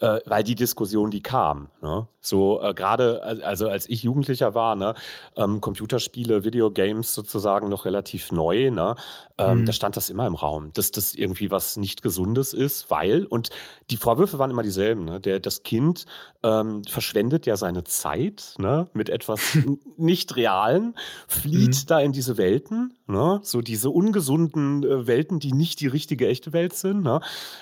äh, 0.00 0.18
weil 0.26 0.42
die 0.44 0.54
Diskussion, 0.54 1.10
die 1.10 1.22
kam, 1.22 1.68
ne? 1.82 2.08
so 2.26 2.60
äh, 2.60 2.74
gerade, 2.74 3.22
also 3.22 3.68
als 3.68 3.88
ich 3.88 4.02
Jugendlicher 4.02 4.54
war, 4.54 4.76
ne, 4.76 4.94
ähm, 5.36 5.60
Computerspiele, 5.60 6.44
Videogames 6.44 7.14
sozusagen 7.14 7.68
noch 7.68 7.84
relativ 7.84 8.32
neu, 8.32 8.70
ne, 8.70 8.96
ähm, 9.38 9.60
mhm. 9.60 9.66
da 9.66 9.72
stand 9.72 9.96
das 9.96 10.10
immer 10.10 10.26
im 10.26 10.34
Raum, 10.34 10.72
dass 10.72 10.90
das 10.90 11.14
irgendwie 11.14 11.50
was 11.50 11.76
nicht 11.76 12.02
Gesundes 12.02 12.52
ist, 12.52 12.90
weil, 12.90 13.24
und 13.24 13.50
die 13.90 13.96
Vorwürfe 13.96 14.38
waren 14.38 14.50
immer 14.50 14.62
dieselben, 14.62 15.04
ne, 15.04 15.20
der, 15.20 15.40
das 15.40 15.62
Kind 15.62 16.06
ähm, 16.42 16.82
verschwendet 16.84 17.46
ja 17.46 17.56
seine 17.56 17.84
Zeit 17.84 18.54
ne, 18.58 18.88
mit 18.92 19.08
etwas 19.08 19.58
nicht 19.96 20.36
Realen, 20.36 20.94
flieht 21.28 21.82
mhm. 21.82 21.86
da 21.86 22.00
in 22.00 22.12
diese 22.12 22.36
Welten, 22.36 22.94
ne, 23.06 23.40
so 23.42 23.60
diese 23.60 23.90
ungesunden 23.90 24.82
äh, 24.82 25.06
Welten, 25.06 25.38
die 25.38 25.52
nicht 25.52 25.80
die 25.80 25.86
richtige, 25.86 26.28
echte 26.28 26.52
Welt 26.52 26.74
sind, 26.74 27.02
ne, 27.02 27.20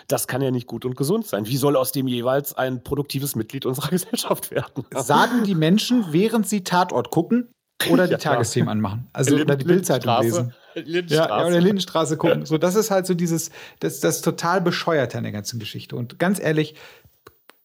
das 0.08 0.26
kann 0.26 0.42
ja 0.42 0.50
nicht 0.50 0.66
gut 0.66 0.84
und 0.84 0.96
gesund 0.96 1.26
sein. 1.26 1.46
Wie 1.46 1.56
soll 1.64 1.76
aus 1.76 1.92
dem 1.92 2.06
jeweils 2.06 2.52
ein 2.54 2.84
produktives 2.84 3.36
Mitglied 3.36 3.64
unserer 3.64 3.88
Gesellschaft 3.96 4.50
werden? 4.50 4.84
Sagen 4.94 5.44
die 5.44 5.54
Menschen, 5.54 6.04
während 6.10 6.46
sie 6.46 6.62
Tatort 6.62 7.10
gucken, 7.10 7.48
oder 7.90 8.06
die 8.06 8.12
ja, 8.12 8.18
Tagesthemen 8.18 8.68
anmachen. 8.68 9.08
Also 9.12 9.34
oder 9.34 9.56
die 9.56 9.64
Bildzeitung 9.64 10.20
lesen. 10.22 10.54
Ja, 10.74 11.00
ja, 11.06 11.46
oder 11.46 11.60
Lindenstraße 11.60 12.16
gucken. 12.16 12.44
So, 12.46 12.58
das 12.58 12.74
ist 12.74 12.90
halt 12.90 13.06
so 13.06 13.14
dieses, 13.14 13.50
das, 13.80 14.00
das 14.00 14.20
total 14.20 14.60
bescheuerte 14.60 15.16
an 15.18 15.24
der 15.24 15.32
ganzen 15.32 15.58
Geschichte. 15.58 15.96
Und 15.96 16.18
ganz 16.18 16.38
ehrlich, 16.38 16.74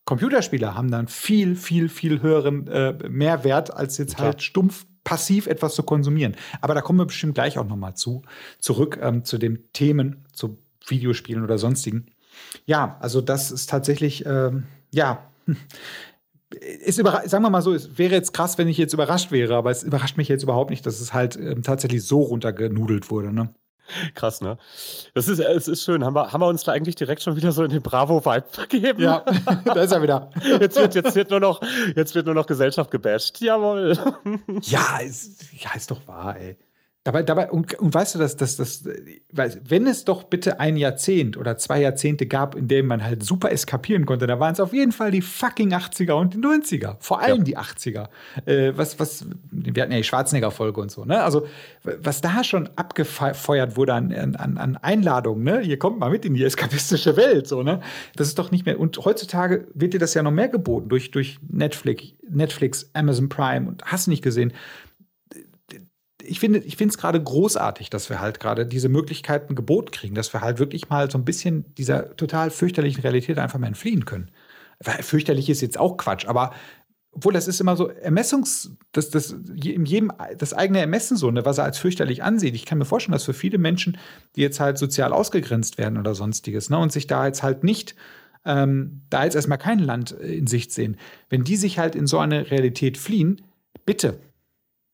Computerspiele 0.05 0.73
haben 0.73 0.89
dann 0.89 1.07
viel, 1.07 1.55
viel, 1.55 1.89
viel 1.89 2.21
höheren 2.21 2.67
äh, 2.67 2.93
Mehrwert, 3.09 3.73
als 3.73 3.97
jetzt 3.97 4.15
Klar. 4.15 4.29
halt 4.29 4.41
stumpf 4.41 4.85
passiv 5.03 5.45
etwas 5.47 5.75
zu 5.75 5.83
konsumieren. 5.83 6.35
Aber 6.61 6.73
da 6.73 6.81
kommen 6.81 6.99
wir 6.99 7.05
bestimmt 7.05 7.35
gleich 7.35 7.57
auch 7.57 7.67
noch 7.67 7.77
mal 7.77 7.95
zu, 7.95 8.23
zurück 8.59 8.97
ähm, 9.01 9.25
zu 9.25 9.37
den 9.37 9.71
Themen, 9.73 10.25
zu 10.33 10.57
Videospielen 10.87 11.43
oder 11.43 11.57
sonstigen. 11.57 12.07
Ja, 12.65 12.97
also 12.99 13.21
das 13.21 13.51
ist 13.51 13.69
tatsächlich, 13.69 14.25
ähm, 14.25 14.63
ja, 14.91 15.23
ist 16.51 16.95
sagen 16.97 17.43
wir 17.43 17.49
mal 17.49 17.61
so, 17.61 17.73
es 17.73 17.97
wäre 17.97 18.13
jetzt 18.13 18.33
krass, 18.33 18.57
wenn 18.57 18.67
ich 18.67 18.77
jetzt 18.77 18.93
überrascht 18.93 19.31
wäre, 19.31 19.55
aber 19.55 19.71
es 19.71 19.83
überrascht 19.83 20.17
mich 20.17 20.27
jetzt 20.27 20.43
überhaupt 20.43 20.71
nicht, 20.71 20.85
dass 20.85 20.99
es 20.99 21.13
halt 21.13 21.35
ähm, 21.35 21.61
tatsächlich 21.61 22.03
so 22.03 22.21
runtergenudelt 22.21 23.11
wurde. 23.11 23.31
Ne? 23.31 23.53
Krass, 24.13 24.41
ne? 24.41 24.57
Das 25.13 25.27
ist, 25.27 25.39
es 25.39 25.67
ist 25.67 25.83
schön. 25.83 26.03
Haben 26.03 26.15
wir, 26.15 26.31
haben 26.31 26.41
wir 26.41 26.47
uns 26.47 26.63
da 26.63 26.71
eigentlich 26.71 26.95
direkt 26.95 27.21
schon 27.21 27.35
wieder 27.35 27.51
so 27.51 27.63
in 27.63 27.71
den 27.71 27.81
Bravo-Vibe 27.81 28.67
gegeben? 28.67 29.01
Ja, 29.01 29.23
da 29.65 29.73
ist 29.73 29.91
er 29.91 30.01
wieder. 30.01 30.29
Jetzt 30.59 30.77
wird, 30.77 30.95
jetzt 30.95 31.15
wird, 31.15 31.29
nur, 31.29 31.39
noch, 31.39 31.61
jetzt 31.95 32.13
wird 32.15 32.25
nur 32.25 32.35
noch 32.35 32.45
Gesellschaft 32.45 32.91
gebasht. 32.91 33.41
Jawohl. 33.41 33.97
Ja, 34.61 34.99
ist, 34.99 35.51
ja, 35.53 35.71
ist 35.75 35.91
doch 35.91 36.05
wahr, 36.07 36.37
ey. 36.37 36.57
Dabei, 37.09 37.23
dabei 37.23 37.49
und, 37.49 37.73
und 37.79 37.91
weißt 37.91 38.13
du, 38.13 38.19
dass 38.19 38.37
das, 38.37 38.57
das, 38.57 38.87
wenn 39.31 39.87
es 39.87 40.05
doch 40.05 40.25
bitte 40.25 40.59
ein 40.59 40.77
Jahrzehnt 40.77 41.37
oder 41.37 41.57
zwei 41.57 41.81
Jahrzehnte 41.81 42.27
gab, 42.27 42.53
in 42.53 42.67
dem 42.67 42.85
man 42.85 43.03
halt 43.03 43.23
super 43.23 43.51
eskapieren 43.51 44.05
konnte, 44.05 44.27
da 44.27 44.39
waren 44.39 44.53
es 44.53 44.59
auf 44.59 44.73
jeden 44.73 44.91
Fall 44.91 45.09
die 45.09 45.23
fucking 45.23 45.73
80er 45.73 46.11
und 46.11 46.35
die 46.35 46.37
90er. 46.37 46.97
Vor 46.99 47.19
allem 47.19 47.39
ja. 47.39 47.43
die 47.45 47.57
80er. 47.57 48.09
Äh, 48.45 48.73
was, 48.75 48.99
was, 48.99 49.25
wir 49.49 49.81
hatten 49.81 49.91
ja 49.91 49.97
die 49.97 50.03
Schwarzenegger-Folge 50.03 50.79
und 50.79 50.91
so, 50.91 51.03
ne? 51.03 51.23
Also, 51.23 51.47
was 51.83 52.21
da 52.21 52.43
schon 52.43 52.69
abgefeuert 52.75 53.75
wurde 53.75 53.95
an, 53.95 54.13
an, 54.35 54.59
an 54.59 54.77
Einladungen, 54.77 55.43
ne? 55.43 55.61
Hier 55.61 55.79
kommt 55.79 55.97
mal 55.97 56.11
mit 56.11 56.25
in 56.25 56.35
die 56.35 56.43
eskapistische 56.43 57.17
Welt, 57.17 57.47
so, 57.47 57.63
ne? 57.63 57.81
Das 58.17 58.27
ist 58.27 58.37
doch 58.37 58.51
nicht 58.51 58.67
mehr. 58.67 58.79
Und 58.79 59.03
heutzutage 59.03 59.67
wird 59.73 59.95
dir 59.95 59.99
das 59.99 60.13
ja 60.13 60.21
noch 60.21 60.29
mehr 60.29 60.49
geboten 60.49 60.89
durch, 60.89 61.09
durch 61.09 61.39
Netflix, 61.49 62.13
Netflix, 62.29 62.87
Amazon 62.93 63.29
Prime 63.29 63.67
und 63.67 63.83
hast 63.85 64.07
nicht 64.07 64.21
gesehen 64.21 64.53
ich 66.21 66.39
finde 66.39 66.59
ich 66.59 66.75
finde 66.75 66.91
es 66.91 66.97
gerade 66.97 67.21
großartig, 67.21 67.89
dass 67.89 68.09
wir 68.09 68.19
halt 68.19 68.39
gerade 68.39 68.65
diese 68.65 68.89
Möglichkeiten 68.89 69.55
geboten 69.55 69.91
kriegen, 69.91 70.15
dass 70.15 70.33
wir 70.33 70.41
halt 70.41 70.59
wirklich 70.59 70.89
mal 70.89 71.09
so 71.09 71.17
ein 71.17 71.25
bisschen 71.25 71.73
dieser 71.75 72.15
total 72.15 72.51
fürchterlichen 72.51 73.01
Realität 73.01 73.37
einfach 73.37 73.59
mal 73.59 73.67
entfliehen 73.67 74.05
können. 74.05 74.31
Fürchterlich 74.81 75.49
ist 75.49 75.61
jetzt 75.61 75.77
auch 75.77 75.97
Quatsch, 75.97 76.25
aber 76.25 76.53
obwohl 77.11 77.33
das 77.33 77.47
ist 77.47 77.59
immer 77.59 77.75
so 77.75 77.87
Ermessungs, 77.87 78.77
das, 78.91 79.09
das, 79.09 79.31
in 79.31 79.85
jedem 79.85 80.11
das 80.37 80.53
eigene 80.53 80.79
Ermessen 80.79 81.17
so, 81.17 81.31
ne, 81.31 81.43
was 81.43 81.57
er 81.57 81.63
als 81.63 81.79
fürchterlich 81.79 82.23
ansieht. 82.23 82.55
Ich 82.55 82.65
kann 82.65 82.77
mir 82.77 82.85
vorstellen, 82.85 83.13
dass 83.13 83.23
für 83.23 83.33
viele 83.33 83.57
Menschen, 83.57 83.97
die 84.35 84.41
jetzt 84.41 84.59
halt 84.59 84.77
sozial 84.77 85.11
ausgegrenzt 85.11 85.77
werden 85.77 85.97
oder 85.97 86.13
sonstiges, 86.15 86.69
ne, 86.69 86.77
und 86.77 86.91
sich 86.91 87.07
da 87.07 87.25
jetzt 87.25 87.41
halt 87.43 87.63
nicht, 87.63 87.95
ähm, 88.45 89.01
da 89.09 89.23
jetzt 89.23 89.35
erstmal 89.35 89.57
kein 89.57 89.79
Land 89.79 90.11
in 90.11 90.47
Sicht 90.47 90.71
sehen, 90.71 90.97
wenn 91.29 91.43
die 91.43 91.57
sich 91.57 91.79
halt 91.79 91.95
in 91.95 92.07
so 92.07 92.19
eine 92.19 92.51
Realität 92.51 92.97
fliehen, 92.97 93.41
bitte, 93.85 94.19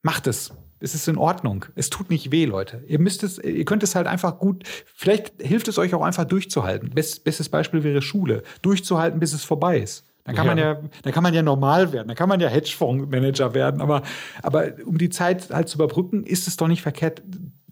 macht 0.01 0.25
es. 0.27 0.51
Es 0.79 0.93
ist 0.93 1.07
in 1.07 1.17
Ordnung. 1.17 1.65
Es 1.75 1.89
tut 1.89 2.09
nicht 2.09 2.31
weh, 2.31 2.45
Leute. 2.45 2.83
Ihr 2.87 2.99
müsst 2.99 3.23
es, 3.23 3.37
ihr 3.39 3.65
könnt 3.65 3.83
es 3.83 3.95
halt 3.95 4.07
einfach 4.07 4.39
gut, 4.39 4.63
vielleicht 4.93 5.41
hilft 5.41 5.67
es 5.67 5.77
euch 5.77 5.93
auch 5.93 6.01
einfach 6.01 6.25
durchzuhalten. 6.25 6.89
Best, 6.89 7.23
bestes 7.23 7.49
Beispiel 7.49 7.83
wäre 7.83 8.01
Schule. 8.01 8.43
Durchzuhalten, 8.61 9.19
bis 9.19 9.33
es 9.33 9.43
vorbei 9.43 9.79
ist. 9.79 10.05
Dann 10.25 10.35
kann 10.35 10.47
ja. 10.47 10.55
man 10.55 10.57
ja, 10.57 10.89
dann 11.03 11.13
kann 11.13 11.23
man 11.23 11.33
ja 11.35 11.43
normal 11.43 11.93
werden, 11.93 12.07
dann 12.07 12.17
kann 12.17 12.27
man 12.27 12.39
ja 12.39 12.47
Hedgefondsmanager 12.47 13.53
werden, 13.53 13.79
aber, 13.79 14.01
aber 14.41 14.71
um 14.83 14.97
die 14.97 15.09
Zeit 15.09 15.51
halt 15.51 15.69
zu 15.69 15.77
überbrücken, 15.77 16.23
ist 16.23 16.47
es 16.47 16.57
doch 16.57 16.67
nicht 16.67 16.81
verkehrt, 16.81 17.21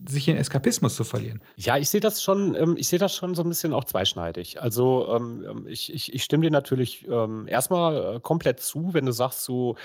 sich 0.08 0.28
in 0.28 0.38
Eskapismus 0.38 0.96
zu 0.96 1.04
verlieren. 1.04 1.42
Ja, 1.56 1.78
ich 1.78 1.90
sehe 1.90 2.02
das 2.02 2.22
schon, 2.22 2.56
ähm, 2.56 2.76
ich 2.78 2.90
sehe 2.90 3.00
das 3.00 3.16
schon 3.16 3.34
so 3.34 3.42
ein 3.42 3.50
bisschen 3.50 3.74
auch 3.74 3.86
zweischneidig. 3.86 4.62
Also 4.62 5.08
ähm, 5.16 5.46
ähm 5.50 5.68
ich, 5.68 5.92
ich, 5.92 6.14
ich 6.14 6.24
stimme 6.24 6.44
dir 6.44 6.52
natürlich 6.52 7.08
erstmal 7.48 8.16
äh, 8.16 8.20
komplett 8.20 8.60
zu, 8.60 8.94
wenn 8.94 9.06
du 9.06 9.14
sagst, 9.14 9.44
so 9.44 9.76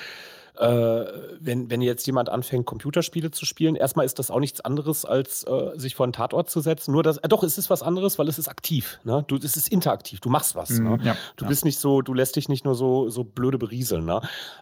wenn, 0.60 1.70
wenn 1.70 1.80
jetzt 1.80 2.06
jemand 2.06 2.28
anfängt, 2.28 2.66
Computerspiele 2.66 3.30
zu 3.30 3.46
spielen, 3.46 3.76
erstmal 3.76 4.06
ist 4.06 4.18
das 4.18 4.30
auch 4.30 4.40
nichts 4.40 4.60
anderes, 4.60 5.04
als 5.04 5.44
äh, 5.44 5.72
sich 5.76 5.94
vor 5.94 6.04
einen 6.04 6.12
Tatort 6.12 6.50
zu 6.50 6.60
setzen. 6.60 6.92
Nur 6.92 7.02
dass, 7.02 7.18
äh, 7.18 7.28
doch, 7.28 7.42
es 7.42 7.58
ist 7.58 7.70
was 7.70 7.82
anderes, 7.82 8.18
weil 8.18 8.28
es 8.28 8.38
ist 8.38 8.48
aktiv. 8.48 8.98
Ne? 9.04 9.24
Du, 9.28 9.36
es 9.36 9.56
ist 9.56 9.68
interaktiv, 9.68 10.20
du 10.20 10.30
machst 10.30 10.56
was. 10.56 10.70
Mm, 10.70 10.82
ne? 10.82 10.98
ja, 11.02 11.16
du 11.36 11.44
ja. 11.44 11.48
bist 11.48 11.64
nicht 11.64 11.78
so, 11.78 12.02
du 12.02 12.14
lässt 12.14 12.36
dich 12.36 12.48
nicht 12.48 12.64
nur 12.64 12.74
so, 12.74 13.08
so 13.08 13.24
blöde 13.24 13.58
berieseln. 13.58 14.04
Ne? 14.04 14.20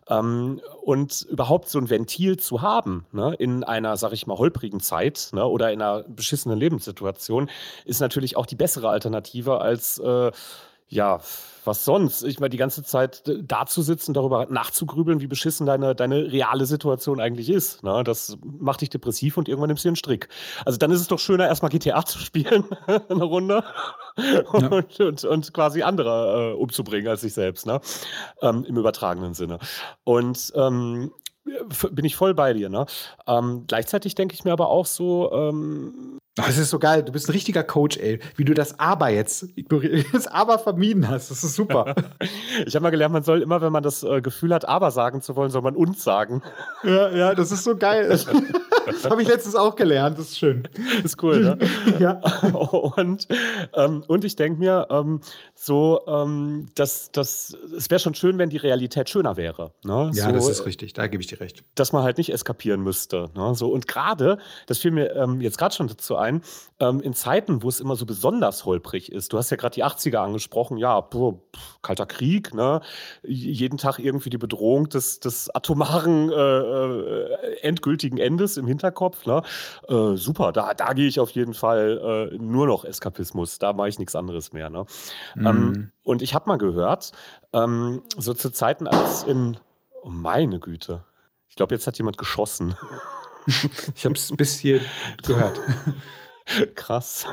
Ähm, 0.09 0.61
und 0.85 1.23
überhaupt 1.31 1.69
so 1.69 1.79
ein 1.79 1.89
Ventil 1.89 2.37
zu 2.37 2.63
haben, 2.63 3.07
ne? 3.13 3.35
in 3.39 3.65
einer, 3.65 3.97
sag 3.97 4.13
ich 4.13 4.27
mal, 4.27 4.37
holprigen 4.39 4.81
Zeit 4.81 5.31
ne? 5.33 5.47
oder 5.47 5.73
in 5.73 5.81
einer 5.81 6.03
beschissenen 6.03 6.59
Lebenssituation, 6.59 7.51
ist 7.85 8.01
natürlich 8.01 8.37
auch 8.37 8.47
die 8.47 8.57
bessere 8.57 8.91
Alternative 8.91 9.61
als 9.61 9.99
äh, 9.99 10.31
ja, 10.89 11.21
was 11.65 11.85
sonst? 11.85 12.23
Ich 12.23 12.39
meine, 12.39 12.51
die 12.51 12.57
ganze 12.57 12.85
Zeit 12.85 13.23
da 13.27 13.67
zu 13.67 13.83
sitzen, 13.83 14.15
darüber 14.15 14.47
nachzugrübeln, 14.47 15.21
wie 15.21 15.27
beschissen 15.27 15.67
deine, 15.67 15.97
deine 15.97 16.31
reale 16.31 16.65
Situation 16.65 17.21
eigentlich 17.21 17.51
ist. 17.51 17.83
Ne? 17.83 18.05
Das 18.05 18.39
macht 18.45 18.83
dich 18.83 18.91
depressiv 18.91 19.37
und 19.37 19.49
irgendwann 19.49 19.69
nimmst 19.69 19.85
du 19.85 19.89
einen 19.89 19.97
Strick. 19.97 20.29
Also 20.65 20.79
dann 20.79 20.93
ist 20.93 21.01
es 21.01 21.09
doch 21.09 21.19
schöner, 21.19 21.49
erstmal 21.49 21.71
GTA 21.71 22.05
zu 22.05 22.19
spielen, 22.19 22.65
eine 22.87 23.25
Runde, 23.25 23.65
ja. 24.17 24.69
und, 24.69 25.01
und, 25.01 25.25
und, 25.25 25.53
quasi 25.53 25.83
andere 25.83 26.53
äh, 26.53 26.55
umzubringen 26.55 27.09
als 27.09 27.23
sich 27.23 27.35
selbst, 27.35 27.67
ne? 27.67 27.81
Ähm, 28.43 28.65
im 28.65 28.77
übertragenen 28.77 29.35
Sinne. 29.35 29.59
Und 30.05 30.53
ähm, 30.55 31.11
bin 31.91 32.05
ich 32.05 32.17
voll 32.17 32.35
bei 32.35 32.53
dir. 32.53 32.69
Ne? 32.69 32.87
Ähm, 33.27 33.65
gleichzeitig 33.67 34.15
denke 34.15 34.35
ich 34.35 34.45
mir 34.45 34.53
aber 34.53 34.69
auch 34.69 34.87
so, 34.87 35.31
ähm, 35.33 36.19
das 36.37 36.59
ist 36.59 36.69
so 36.69 36.79
geil. 36.79 37.03
Du 37.03 37.13
bist 37.13 37.29
ein 37.29 37.33
richtiger 37.33 37.65
Coach, 37.65 37.97
ey. 37.97 38.21
Wie 38.37 38.45
du 38.45 38.53
das 38.53 38.79
Aber 38.79 39.09
jetzt, 39.09 39.49
das 40.13 40.27
Aber 40.27 40.59
vermieden 40.59 41.09
hast. 41.09 41.31
Das 41.31 41.43
ist 41.43 41.55
super. 41.55 41.95
ich 42.67 42.75
habe 42.75 42.83
mal 42.83 42.91
gelernt, 42.91 43.15
man 43.15 43.23
soll 43.23 43.41
immer, 43.41 43.63
wenn 43.63 43.73
man 43.73 43.83
das 43.83 44.03
äh, 44.03 44.21
Gefühl 44.21 44.53
hat, 44.53 44.69
Aber 44.69 44.91
sagen 44.91 45.23
zu 45.23 45.35
wollen, 45.35 45.51
soll 45.51 45.63
man 45.63 45.77
uns 45.77 46.05
sagen. 46.05 46.43
Ja, 46.83 47.09
ja, 47.11 47.35
das 47.35 47.53
ist 47.53 47.65
so 47.65 47.75
geil. 47.77 48.07
das 49.03 49.05
habe 49.05 49.23
ich 49.23 49.29
letztens 49.29 49.55
auch 49.55 49.75
gelernt. 49.75 50.19
Das 50.19 50.31
ist 50.31 50.39
schön. 50.39 50.69
Das 50.97 51.05
ist 51.05 51.23
cool, 51.23 51.41
ne? 51.41 51.59
ja. 51.99 52.21
Und, 52.97 53.29
ähm, 53.75 54.05
und 54.07 54.25
ich 54.25 54.37
denke 54.37 54.59
mir, 54.59 54.87
ähm, 54.91 55.21
so, 55.55 56.01
ähm, 56.07 56.69
dass, 56.75 57.11
dass 57.11 57.57
es 57.77 57.91
wäre 57.91 57.99
schon 57.99 58.15
schön, 58.15 58.39
wenn 58.39 58.51
die 58.51 58.57
Realität 58.57 59.11
schöner 59.11 59.37
wäre. 59.37 59.73
Ne? 59.85 60.11
Ja, 60.15 60.27
so, 60.27 60.33
das 60.33 60.49
ist 60.49 60.67
richtig. 60.67 60.93
Da 60.93 61.07
gebe 61.07 61.23
ich 61.23 61.29
dir 61.29 61.41
recht. 61.41 61.65
Dass 61.75 61.93
man 61.93 62.03
halt 62.03 62.19
nicht 62.19 62.33
eskapieren 62.33 62.83
müsste. 62.83 63.31
Ne? 63.35 63.55
So, 63.55 63.69
und 63.69 63.89
gerade, 63.89 64.39
das 64.67 64.79
fiel 64.79 64.91
mir 64.91 65.15
ähm, 65.17 65.41
jetzt 65.41 65.59
gerade 65.59 65.75
schon 65.75 65.89
dazu 65.89 66.17
ein, 66.17 66.43
ähm, 66.81 67.01
in 67.01 67.15
Zeiten, 67.15 67.63
wo 67.63 67.69
es 67.69 67.81
immer 67.81 67.97
so 67.97 68.07
besonders 68.07 68.65
holprig 68.65 69.11
ist. 69.11 69.33
Du 69.33 69.39
hast 69.39 69.51
ja 69.51 69.57
gerade 69.57 69.75
die 69.75 69.85
80er 69.85 70.19
angesprochen, 70.19 70.77
ja, 70.77 71.01
boah, 71.01 71.41
kalter 71.83 72.07
Krieg, 72.07 72.55
ne? 72.55 72.81
jeden 73.23 73.79
Tag 73.79 73.99
irgendwie 73.99 74.31
die 74.31 74.39
Bedrohung 74.39 74.89
des, 74.89 75.21
des 75.21 75.55
atomaren 75.55 76.31
äh, 76.31 76.35
äh, 76.35 77.61
endgültigen 77.63 78.19
Endes 78.19 78.57
im 78.57 78.67
Hinterkopf. 78.77 79.27
Ne? 79.27 79.43
Äh, 79.89 80.17
super, 80.17 80.53
da, 80.53 80.75
da 80.75 80.93
gehe 80.93 81.09
ich 81.09 81.19
auf 81.21 81.31
jeden 81.31 81.55
Fall 81.55 82.31
äh, 82.33 82.39
nur 82.39 82.67
noch 82.67 82.85
Eskapismus, 82.85 83.59
da 83.59 83.73
mache 83.73 83.89
ich 83.89 83.99
nichts 83.99 84.15
anderes 84.15 84.53
mehr. 84.53 84.71
Ne? 84.71 84.87
Mhm. 85.35 85.47
Ähm, 85.47 85.93
und 86.03 86.23
ich 86.23 86.35
habe 86.35 86.49
mal 86.49 86.59
gehört, 86.59 87.13
ähm, 87.53 88.03
so 88.17 88.35
zu 88.35 88.51
Zeiten, 88.51 88.87
als 88.87 89.25
in, 89.25 89.57
oh 90.03 90.09
meine 90.09 90.61
Güte, 90.61 91.05
ich 91.49 91.57
glaube, 91.57 91.75
jetzt 91.75 91.87
hat 91.87 91.99
jemand 91.99 92.19
geschossen. 92.19 92.77
Ich 93.95 94.05
habe 94.05 94.17
es 94.17 94.33
bis 94.37 94.59
hier 94.59 94.81
gehört. 95.23 95.61
Krass. 96.75 97.27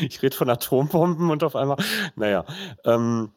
Ich 0.00 0.22
rede 0.22 0.34
von 0.34 0.48
Atombomben 0.48 1.30
und 1.30 1.44
auf 1.44 1.54
einmal, 1.54 1.76
naja. 2.16 2.44
Ähm, 2.84 3.32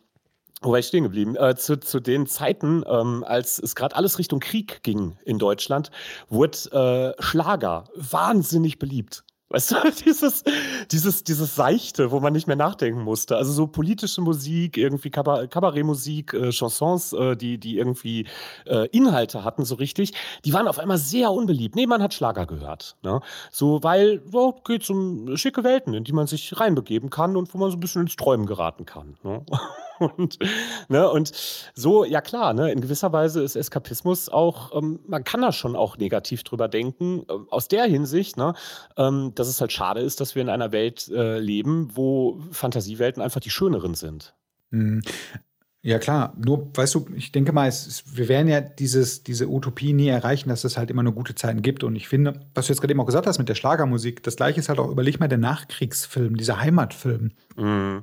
wo 0.63 0.71
war 0.71 0.79
ich 0.79 0.87
stehen 0.87 1.03
geblieben? 1.03 1.35
Äh, 1.35 1.55
zu, 1.55 1.79
zu 1.79 1.99
den 1.99 2.25
Zeiten, 2.25 2.83
ähm, 2.87 3.23
als 3.27 3.59
es 3.59 3.75
gerade 3.75 3.95
alles 3.95 4.17
Richtung 4.17 4.39
Krieg 4.39 4.81
ging 4.83 5.17
in 5.25 5.37
Deutschland, 5.39 5.91
wurde 6.29 7.15
äh, 7.17 7.21
Schlager 7.21 7.85
wahnsinnig 7.95 8.79
beliebt. 8.79 9.23
Weißt 9.53 9.71
du, 9.71 9.75
dieses, 10.05 10.43
dieses, 10.89 11.23
dieses 11.23 11.55
Seichte, 11.55 12.09
wo 12.09 12.19
man 12.19 12.33
nicht 12.33 12.47
mehr 12.47 12.55
nachdenken 12.55 13.01
musste. 13.01 13.37
Also 13.37 13.51
so 13.51 13.67
politische 13.67 14.19
Musik, 14.19 14.77
irgendwie 14.77 15.11
Kabarettmusik, 15.11 16.33
äh, 16.33 16.51
Chansons, 16.51 17.13
äh, 17.13 17.37
die, 17.37 17.59
die 17.59 17.77
irgendwie 17.77 18.25
äh, 18.65 18.87
Inhalte 18.87 19.43
hatten, 19.43 19.63
so 19.63 19.75
richtig, 19.75 20.13
die 20.43 20.53
waren 20.53 20.67
auf 20.67 20.79
einmal 20.79 20.97
sehr 20.97 21.31
unbeliebt. 21.31 21.75
Nee, 21.75 21.85
man 21.85 22.01
hat 22.01 22.15
Schlager 22.15 22.47
gehört. 22.47 22.97
Ne? 23.03 23.21
So, 23.51 23.83
weil, 23.83 24.23
so, 24.31 24.55
geht 24.65 24.89
um 24.89 25.37
schicke 25.37 25.63
Welten, 25.63 25.93
in 25.93 26.03
die 26.03 26.13
man 26.13 26.25
sich 26.25 26.59
reinbegeben 26.59 27.11
kann 27.11 27.37
und 27.37 27.53
wo 27.53 27.59
man 27.59 27.69
so 27.69 27.77
ein 27.77 27.79
bisschen 27.79 28.01
ins 28.01 28.15
Träumen 28.15 28.47
geraten 28.47 28.85
kann. 28.87 29.17
Ne? 29.21 29.45
Und, 30.17 30.37
ne, 30.89 31.09
und 31.09 31.31
so, 31.73 32.03
ja 32.03 32.21
klar, 32.21 32.53
ne, 32.53 32.71
in 32.71 32.81
gewisser 32.81 33.11
Weise 33.13 33.41
ist 33.41 33.55
Eskapismus 33.55 34.29
auch, 34.29 34.75
ähm, 34.75 34.99
man 35.07 35.23
kann 35.23 35.41
da 35.41 35.51
schon 35.51 35.75
auch 35.75 35.97
negativ 35.97 36.43
drüber 36.43 36.67
denken, 36.67 37.23
äh, 37.29 37.33
aus 37.49 37.67
der 37.67 37.85
Hinsicht, 37.85 38.37
ne, 38.37 38.53
ähm, 38.97 39.31
dass 39.35 39.47
es 39.47 39.61
halt 39.61 39.71
schade 39.71 40.01
ist, 40.01 40.19
dass 40.19 40.35
wir 40.35 40.41
in 40.41 40.49
einer 40.49 40.71
Welt 40.71 41.07
äh, 41.09 41.39
leben, 41.39 41.91
wo 41.93 42.39
Fantasiewelten 42.51 43.21
einfach 43.21 43.41
die 43.41 43.49
schöneren 43.49 43.95
sind. 43.95 44.33
Mhm. 45.83 45.89
Ja, 45.89 45.99
klar. 45.99 46.33
Nur, 46.37 46.69
weißt 46.73 46.95
du, 46.95 47.05
ich 47.15 47.31
denke 47.33 47.51
mal, 47.51 47.67
es, 47.67 48.03
wir 48.15 48.29
werden 48.29 48.47
ja 48.47 48.61
dieses, 48.61 49.23
diese 49.23 49.49
Utopie 49.49 49.91
nie 49.93 50.07
erreichen, 50.07 50.47
dass 50.49 50.63
es 50.63 50.77
halt 50.77 50.89
immer 50.89 51.03
nur 51.03 51.13
gute 51.13 51.35
Zeiten 51.35 51.61
gibt. 51.61 51.83
Und 51.83 51.95
ich 51.97 52.07
finde, 52.07 52.39
was 52.55 52.67
du 52.67 52.73
jetzt 52.73 52.79
gerade 52.79 52.91
eben 52.93 53.01
auch 53.01 53.05
gesagt 53.05 53.27
hast 53.27 53.37
mit 53.37 53.49
der 53.49 53.55
Schlagermusik, 53.55 54.23
das 54.23 54.37
gleiche 54.37 54.59
ist 54.61 54.69
halt 54.69 54.79
auch, 54.79 54.89
überleg 54.89 55.19
mal, 55.19 55.27
der 55.27 55.37
Nachkriegsfilm, 55.37 56.37
dieser 56.37 56.59
Heimatfilm. 56.61 57.31
Mm, 57.57 57.97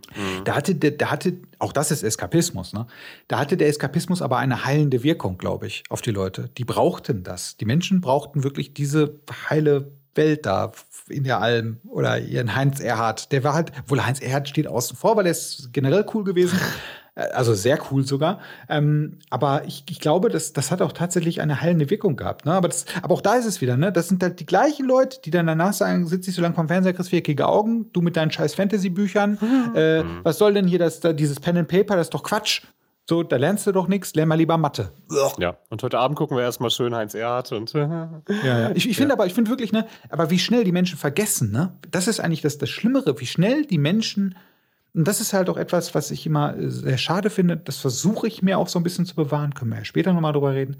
Da 0.44 0.54
hatte, 0.54 0.74
der, 0.74 0.90
da 0.92 1.10
hatte, 1.10 1.34
auch 1.58 1.72
das 1.72 1.90
ist 1.90 2.02
Eskapismus, 2.02 2.72
ne? 2.74 2.86
Da 3.28 3.38
hatte 3.38 3.56
der 3.56 3.68
Eskapismus 3.68 4.20
aber 4.22 4.36
eine 4.38 4.64
heilende 4.66 5.02
Wirkung, 5.02 5.38
glaube 5.38 5.66
ich, 5.66 5.82
auf 5.88 6.02
die 6.02 6.10
Leute. 6.12 6.50
Die 6.58 6.64
brauchten 6.64 7.22
das. 7.22 7.56
Die 7.56 7.64
Menschen 7.64 8.00
brauchten 8.02 8.44
wirklich 8.44 8.74
diese 8.74 9.20
heile 9.48 9.90
Welt 10.14 10.44
da 10.44 10.72
in 11.08 11.24
der 11.24 11.40
Alm 11.40 11.78
oder 11.88 12.18
ihren 12.18 12.54
Heinz 12.54 12.80
Erhardt. 12.80 13.32
Der 13.32 13.42
war 13.44 13.54
halt, 13.54 13.72
wohl 13.86 14.04
Heinz 14.04 14.20
Erhardt 14.20 14.48
steht 14.48 14.66
außen 14.66 14.96
vor, 14.96 15.16
weil 15.16 15.24
er 15.26 15.32
ist 15.32 15.72
generell 15.72 16.04
cool 16.12 16.24
gewesen. 16.24 16.58
Äh, 17.14 17.22
also 17.32 17.54
sehr 17.54 17.78
cool 17.90 18.04
sogar. 18.06 18.40
Ähm, 18.68 19.18
aber 19.30 19.64
ich, 19.66 19.84
ich 19.88 20.00
glaube, 20.00 20.28
das, 20.28 20.52
das 20.52 20.70
hat 20.70 20.82
auch 20.82 20.92
tatsächlich 20.92 21.40
eine 21.40 21.60
heilende 21.60 21.90
Wirkung 21.90 22.16
gehabt. 22.16 22.46
Ne? 22.46 22.52
Aber, 22.52 22.68
das, 22.68 22.86
aber 23.02 23.14
auch 23.14 23.20
da 23.20 23.34
ist 23.34 23.46
es 23.46 23.60
wieder, 23.60 23.76
ne? 23.76 23.92
Das 23.92 24.08
sind 24.08 24.22
halt 24.22 24.40
die 24.40 24.46
gleichen 24.46 24.86
Leute, 24.86 25.20
die 25.24 25.30
dann 25.30 25.46
danach 25.46 25.72
sagen, 25.72 26.06
sitz 26.06 26.26
nicht 26.26 26.36
so 26.36 26.42
lange 26.42 26.54
vom 26.54 26.68
Fernseher, 26.68 26.92
kriegst 26.92 27.10
viereckige 27.10 27.48
Augen, 27.48 27.90
du 27.92 28.00
mit 28.00 28.16
deinen 28.16 28.30
scheiß 28.30 28.54
Fantasy-Büchern. 28.54 29.38
Mhm. 29.50 29.74
Äh, 29.74 30.04
was 30.22 30.38
soll 30.38 30.54
denn 30.54 30.66
hier 30.66 30.78
das, 30.78 31.00
da, 31.00 31.12
dieses 31.12 31.40
Pen 31.40 31.56
and 31.56 31.68
Paper, 31.68 31.96
das 31.96 32.06
ist 32.06 32.14
doch 32.14 32.22
Quatsch. 32.22 32.62
So, 33.10 33.24
da 33.24 33.36
lernst 33.36 33.66
du 33.66 33.72
doch 33.72 33.88
nichts, 33.88 34.14
lern 34.14 34.28
mal 34.28 34.36
lieber 34.36 34.56
Mathe. 34.56 34.92
Ja, 35.40 35.56
und 35.68 35.82
heute 35.82 35.98
Abend 35.98 36.16
gucken 36.16 36.36
wir 36.36 36.44
erstmal 36.44 36.70
schön 36.70 36.94
Heinz 36.94 37.14
Erhardt 37.14 37.50
und. 37.50 37.72
ja, 37.74 38.22
ja. 38.44 38.70
Ich, 38.70 38.88
ich 38.88 38.96
finde 38.96 39.10
ja. 39.10 39.14
aber, 39.14 39.26
ich 39.26 39.34
finde 39.34 39.50
wirklich, 39.50 39.72
ne, 39.72 39.86
aber 40.10 40.30
wie 40.30 40.38
schnell 40.38 40.62
die 40.62 40.70
Menschen 40.70 40.96
vergessen, 40.96 41.50
ne? 41.50 41.74
Das 41.90 42.06
ist 42.06 42.20
eigentlich 42.20 42.42
das, 42.42 42.58
das 42.58 42.70
Schlimmere, 42.70 43.18
wie 43.18 43.26
schnell 43.26 43.64
die 43.64 43.78
Menschen 43.78 44.36
und 44.94 45.06
das 45.06 45.20
ist 45.20 45.32
halt 45.32 45.48
auch 45.48 45.56
etwas, 45.56 45.94
was 45.94 46.10
ich 46.10 46.26
immer 46.26 46.56
äh, 46.56 46.68
sehr 46.68 46.98
schade 46.98 47.30
finde. 47.30 47.56
Das 47.56 47.78
versuche 47.78 48.26
ich 48.26 48.42
mir 48.42 48.58
auch 48.58 48.68
so 48.68 48.78
ein 48.78 48.82
bisschen 48.82 49.06
zu 49.06 49.14
bewahren. 49.14 49.54
Können 49.54 49.70
wir 49.70 49.78
ja 49.78 49.84
später 49.84 50.12
nochmal 50.12 50.32
drüber 50.32 50.54
reden. 50.54 50.76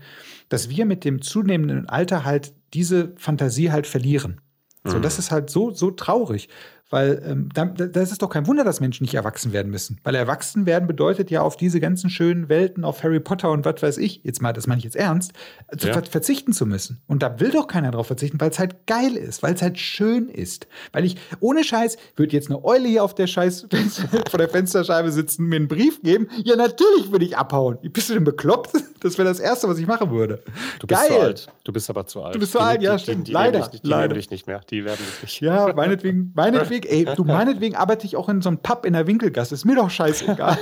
Dass 0.48 0.68
wir 0.68 0.84
mit 0.84 1.04
dem 1.04 1.22
zunehmenden 1.22 1.88
Alter 1.88 2.24
halt 2.24 2.52
diese 2.74 3.12
Fantasie 3.16 3.70
halt 3.70 3.86
verlieren. 3.86 4.40
So, 4.84 4.98
mhm. 4.98 5.02
das 5.02 5.18
ist 5.18 5.30
halt 5.30 5.50
so, 5.50 5.70
so 5.70 5.90
traurig. 5.90 6.48
Weil 6.90 7.22
ähm, 7.24 7.48
da, 7.54 7.66
das 7.66 8.10
ist 8.10 8.20
doch 8.20 8.28
kein 8.28 8.46
Wunder, 8.48 8.64
dass 8.64 8.80
Menschen 8.80 9.04
nicht 9.04 9.14
erwachsen 9.14 9.52
werden 9.52 9.70
müssen. 9.70 10.00
Weil 10.02 10.16
erwachsen 10.16 10.66
werden 10.66 10.88
bedeutet 10.88 11.30
ja 11.30 11.42
auf 11.42 11.56
diese 11.56 11.78
ganzen 11.78 12.10
schönen 12.10 12.48
Welten, 12.48 12.84
auf 12.84 13.02
Harry 13.04 13.20
Potter 13.20 13.50
und 13.50 13.64
was 13.64 13.80
weiß 13.80 13.98
ich, 13.98 14.22
jetzt 14.24 14.42
mal, 14.42 14.52
das 14.52 14.66
meine 14.66 14.78
ich 14.78 14.84
jetzt 14.84 14.96
ernst, 14.96 15.32
zu 15.76 15.86
ja. 15.86 15.94
ver 15.94 16.04
verzichten 16.04 16.52
zu 16.52 16.66
müssen. 16.66 17.00
Und 17.06 17.22
da 17.22 17.38
will 17.38 17.50
doch 17.50 17.68
keiner 17.68 17.92
drauf 17.92 18.08
verzichten, 18.08 18.40
weil 18.40 18.50
es 18.50 18.58
halt 18.58 18.86
geil 18.86 19.16
ist, 19.16 19.42
weil 19.42 19.54
es 19.54 19.62
halt 19.62 19.78
schön 19.78 20.28
ist. 20.28 20.66
Weil 20.92 21.04
ich, 21.04 21.16
ohne 21.38 21.62
Scheiß, 21.62 21.96
würde 22.16 22.32
jetzt 22.32 22.50
eine 22.50 22.64
Eule 22.64 22.88
hier 22.88 23.04
auf 23.04 23.14
der 23.14 23.28
Scheiß 23.28 23.68
vor 24.30 24.38
der 24.38 24.48
Fensterscheibe 24.48 25.12
sitzen, 25.12 25.46
mir 25.46 25.56
einen 25.56 25.68
Brief 25.68 26.02
geben. 26.02 26.28
Ja, 26.42 26.56
natürlich 26.56 27.12
würde 27.12 27.24
ich 27.24 27.36
abhauen. 27.36 27.78
Bist 27.82 28.10
du 28.10 28.14
denn 28.14 28.24
bekloppt? 28.24 28.70
Das 29.02 29.16
wäre 29.16 29.26
das 29.26 29.40
Erste, 29.40 29.66
was 29.66 29.78
ich 29.78 29.86
machen 29.86 30.10
würde. 30.10 30.42
Du 30.78 30.86
bist 30.86 31.00
geil. 31.00 31.08
zu 31.08 31.20
alt. 31.20 31.48
Du 31.64 31.72
bist 31.72 31.88
aber 31.88 32.06
zu 32.06 32.22
alt. 32.22 32.34
Du 32.34 32.38
bist 32.38 32.52
zu 32.52 32.60
alt, 32.60 32.82
ja, 32.82 32.98
stimmt. 32.98 33.28
Die, 33.28 33.30
die 33.30 33.32
leider. 33.32 33.66
Dich, 33.66 33.80
die 33.80 33.88
leider. 33.88 34.14
dich 34.14 34.30
nicht 34.30 34.46
mehr. 34.46 34.60
Die 34.68 34.84
werden 34.84 34.98
dich 34.98 35.22
nicht. 35.22 35.40
Ja, 35.40 35.72
meinetwegen, 35.72 36.32
meinetwegen 36.34 36.79
meinetwegen, 36.84 37.08
ey, 37.08 37.16
du 37.16 37.24
meinetwegen 37.24 37.76
arbeite 37.76 38.06
ich 38.06 38.16
auch 38.16 38.28
in 38.28 38.42
so 38.42 38.48
einem 38.48 38.58
Pub 38.58 38.84
in 38.84 38.92
der 38.92 39.06
Winkelgasse. 39.06 39.54
Ist 39.54 39.64
mir 39.64 39.76
doch 39.76 39.90
scheißegal. 39.90 40.58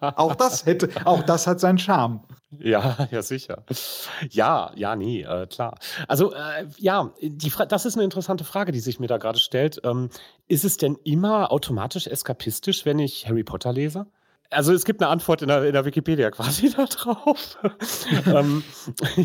auch 0.00 0.34
das 0.34 0.66
hätte, 0.66 0.88
auch 1.04 1.22
das 1.22 1.46
hat 1.46 1.60
seinen 1.60 1.78
Charme. 1.78 2.20
Ja, 2.58 3.08
ja, 3.10 3.22
sicher. 3.22 3.64
Ja, 4.30 4.72
ja, 4.74 4.94
nee, 4.94 5.22
äh, 5.22 5.46
klar. 5.46 5.78
Also, 6.06 6.32
äh, 6.34 6.66
ja, 6.76 7.12
die 7.20 7.50
das 7.68 7.86
ist 7.86 7.94
eine 7.94 8.04
interessante 8.04 8.44
Frage, 8.44 8.72
die 8.72 8.80
sich 8.80 9.00
mir 9.00 9.06
da 9.06 9.16
gerade 9.16 9.38
stellt. 9.38 9.80
Ähm, 9.84 10.10
ist 10.48 10.64
es 10.64 10.76
denn 10.76 10.98
immer 11.04 11.50
automatisch 11.50 12.06
eskapistisch, 12.06 12.84
wenn 12.84 12.98
ich 12.98 13.26
Harry 13.26 13.42
Potter 13.42 13.72
lese? 13.72 14.06
Also 14.52 14.72
es 14.72 14.84
gibt 14.84 15.02
eine 15.02 15.10
Antwort 15.10 15.42
in 15.42 15.48
der, 15.48 15.64
in 15.64 15.72
der 15.72 15.84
Wikipedia 15.84 16.30
quasi 16.30 16.70
da 16.76 16.84
drauf. 16.84 17.58
ähm, 18.26 18.62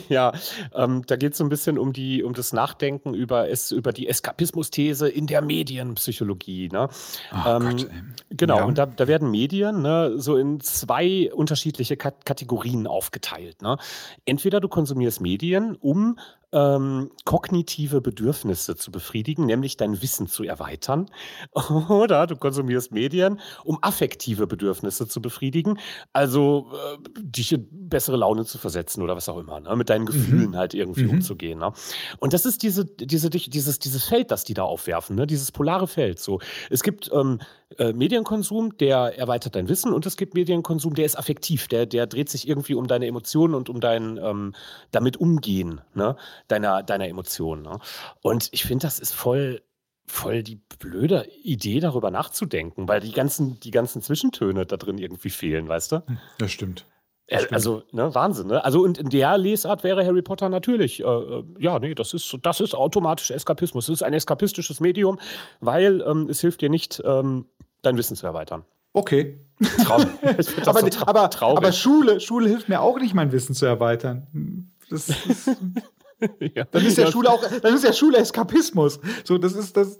ja, 0.09 0.31
ähm, 0.73 1.03
da 1.05 1.15
geht 1.15 1.33
es 1.33 1.37
so 1.37 1.43
ein 1.43 1.49
bisschen 1.49 1.77
um, 1.77 1.93
die, 1.93 2.23
um 2.23 2.33
das 2.33 2.53
Nachdenken 2.53 3.13
über, 3.13 3.49
es, 3.49 3.71
über 3.71 3.93
die 3.93 4.07
Eskapismus-These 4.07 5.07
in 5.09 5.27
der 5.27 5.41
Medienpsychologie. 5.41 6.69
Ne? 6.69 6.89
Oh 7.31 7.49
ähm, 7.49 7.77
Gott, 7.77 7.87
genau, 8.29 8.57
ja. 8.57 8.63
und 8.65 8.77
da, 8.77 8.85
da 8.85 9.07
werden 9.07 9.29
Medien 9.29 9.81
ne, 9.81 10.13
so 10.17 10.37
in 10.37 10.59
zwei 10.61 11.31
unterschiedliche 11.33 11.97
Kategorien 11.97 12.87
aufgeteilt. 12.87 13.61
Ne? 13.61 13.77
Entweder 14.25 14.59
du 14.59 14.67
konsumierst 14.67 15.21
Medien, 15.21 15.75
um 15.75 16.17
ähm, 16.53 17.11
kognitive 17.25 18.01
Bedürfnisse 18.01 18.75
zu 18.75 18.91
befriedigen, 18.91 19.45
nämlich 19.45 19.77
dein 19.77 20.01
Wissen 20.01 20.27
zu 20.27 20.43
erweitern. 20.43 21.09
Oder 21.89 22.27
du 22.27 22.35
konsumierst 22.35 22.91
Medien, 22.91 23.39
um 23.63 23.79
affektive 23.81 24.47
Bedürfnisse 24.47 25.07
zu 25.07 25.21
befriedigen, 25.21 25.79
also 26.13 26.71
äh, 26.73 26.97
dich 27.21 27.51
in 27.51 27.67
bessere 27.89 28.17
Laune 28.17 28.45
zu 28.45 28.57
versetzen 28.57 29.01
oder 29.01 29.15
was 29.15 29.29
auch 29.29 29.37
immer, 29.37 29.59
ne? 29.59 29.75
mit 29.75 29.89
deinen 29.89 30.03
mhm. 30.03 30.07
Gefühlen 30.07 30.49
mhm. 30.51 30.55
halt 30.55 30.73
irgendwie 30.73 31.03
mhm. 31.03 31.11
umzugehen. 31.11 31.59
Ne? 31.59 31.73
Und 32.19 32.33
das 32.33 32.45
ist 32.45 32.63
diese, 32.63 32.85
diese, 32.85 33.29
dieses, 33.29 33.79
dieses 33.79 34.03
Feld, 34.05 34.31
das 34.31 34.43
die 34.43 34.53
da 34.53 34.63
aufwerfen, 34.63 35.15
ne? 35.15 35.27
dieses 35.27 35.51
polare 35.51 35.87
Feld. 35.87 36.19
So. 36.19 36.39
Es 36.69 36.83
gibt 36.83 37.09
ähm, 37.13 37.39
äh, 37.77 37.91
Medienkonsum, 37.91 38.77
der 38.77 39.17
erweitert 39.17 39.55
dein 39.55 39.67
Wissen 39.67 39.93
und 39.93 40.05
es 40.05 40.15
gibt 40.15 40.33
Medienkonsum, 40.33 40.95
der 40.95 41.05
ist 41.05 41.17
affektiv, 41.17 41.67
der, 41.67 41.85
der 41.85 42.07
dreht 42.07 42.29
sich 42.29 42.47
irgendwie 42.47 42.75
um 42.75 42.87
deine 42.87 43.07
Emotionen 43.07 43.53
und 43.53 43.69
um 43.69 43.81
dein 43.81 44.17
ähm, 44.17 44.53
damit 44.91 45.17
umgehen 45.17 45.81
ne? 45.93 46.15
Deiner, 46.47 46.83
deiner 46.83 47.07
Emotionen. 47.07 47.63
Ne? 47.63 47.79
Und 48.21 48.49
ich 48.51 48.63
finde, 48.63 48.83
das 48.83 48.99
ist 48.99 49.13
voll, 49.13 49.61
voll 50.05 50.43
die 50.43 50.61
blöde 50.79 51.27
Idee, 51.43 51.79
darüber 51.79 52.11
nachzudenken, 52.11 52.87
weil 52.87 53.01
die 53.01 53.11
ganzen, 53.11 53.59
die 53.59 53.71
ganzen 53.71 54.01
Zwischentöne 54.01 54.65
da 54.65 54.77
drin 54.77 54.97
irgendwie 54.97 55.29
fehlen, 55.29 55.67
weißt 55.67 55.91
du? 55.91 56.03
Das 56.37 56.51
stimmt. 56.51 56.85
Das 57.27 57.41
stimmt. 57.41 57.53
Also, 57.53 57.83
ne, 57.91 58.15
Wahnsinn, 58.15 58.47
ne? 58.47 58.63
Also, 58.63 58.81
und 58.81 58.97
in 58.97 59.09
der 59.09 59.37
Lesart 59.37 59.83
wäre 59.83 60.05
Harry 60.05 60.21
Potter 60.21 60.47
natürlich, 60.47 61.01
äh, 61.01 61.03
äh, 61.03 61.43
ja, 61.59 61.77
nee, 61.79 61.93
das 61.93 62.13
ist, 62.13 62.37
das 62.41 62.61
ist 62.61 62.73
automatisch 62.73 63.31
Eskapismus. 63.31 63.89
Es 63.89 63.95
ist 63.95 64.03
ein 64.03 64.13
eskapistisches 64.13 64.79
Medium, 64.79 65.19
weil 65.59 66.01
ähm, 66.07 66.29
es 66.29 66.39
hilft 66.39 66.61
dir 66.61 66.69
nicht, 66.69 67.01
ähm, 67.03 67.45
dein 67.81 67.97
Wissen 67.97 68.15
zu 68.15 68.25
erweitern. 68.25 68.63
Okay. 68.93 69.39
aber, 69.89 70.01
so 70.41 70.87
tra 70.89 71.07
aber, 71.07 71.29
aber, 71.41 71.71
Schule, 71.71 72.19
Schule 72.19 72.47
hilft 72.49 72.69
mir 72.69 72.81
auch 72.81 72.97
nicht, 72.99 73.13
mein 73.13 73.31
Wissen 73.31 73.53
zu 73.53 73.65
erweitern. 73.65 74.71
Das, 74.89 75.07
das 75.07 75.17
ja. 76.55 76.65
Dann 76.65 76.85
ist 76.85 76.97
ja, 76.97 77.11
Schule 77.11 77.29
auch, 77.29 77.43
dann 77.61 77.73
ist 77.73 77.83
ja 77.83 77.93
Schule 77.93 78.17
Eskapismus. 78.17 78.99
So, 79.23 79.37
das 79.37 79.53
ist 79.53 79.77
das. 79.77 79.99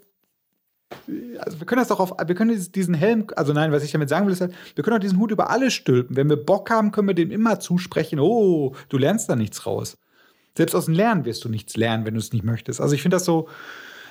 Also 1.40 1.60
wir 1.60 1.66
können 1.66 1.80
das 1.80 1.90
doch 1.90 2.00
auf, 2.00 2.14
wir 2.26 2.36
können 2.36 2.66
diesen 2.72 2.94
Helm, 2.94 3.28
also 3.36 3.52
nein, 3.52 3.74
was 3.74 3.84
ich 3.84 3.92
damit 3.92 4.08
sagen 4.08 4.26
will, 4.26 4.32
ist 4.32 4.40
halt, 4.40 4.54
wir 4.76 4.84
können 4.84 4.96
auch 4.96 5.02
diesen 5.02 5.20
Hut 5.20 5.32
über 5.32 5.50
alles 5.50 5.74
stülpen. 5.74 6.16
Wenn 6.16 6.30
wir 6.30 6.38
Bock 6.38 6.70
haben, 6.70 6.92
können 6.92 7.10
wir 7.10 7.14
dem 7.14 7.30
immer 7.30 7.60
zusprechen, 7.60 8.20
oh, 8.20 8.74
du 8.88 8.98
lernst 8.98 9.30
da 9.30 9.36
nichts 9.36 9.66
raus. 9.66 9.98
Selbst 10.56 10.76
aus 10.76 10.86
dem 10.86 10.94
Lernen 10.94 11.26
wirst 11.26 11.44
du 11.44 11.50
nichts 11.50 11.76
lernen, 11.76 12.06
wenn 12.06 12.14
du 12.14 12.20
es 12.20 12.32
nicht 12.32 12.46
möchtest. 12.46 12.80
Also 12.80 12.96
ich 12.96 13.02
finde 13.02 13.16
das 13.16 13.26
so, 13.26 13.50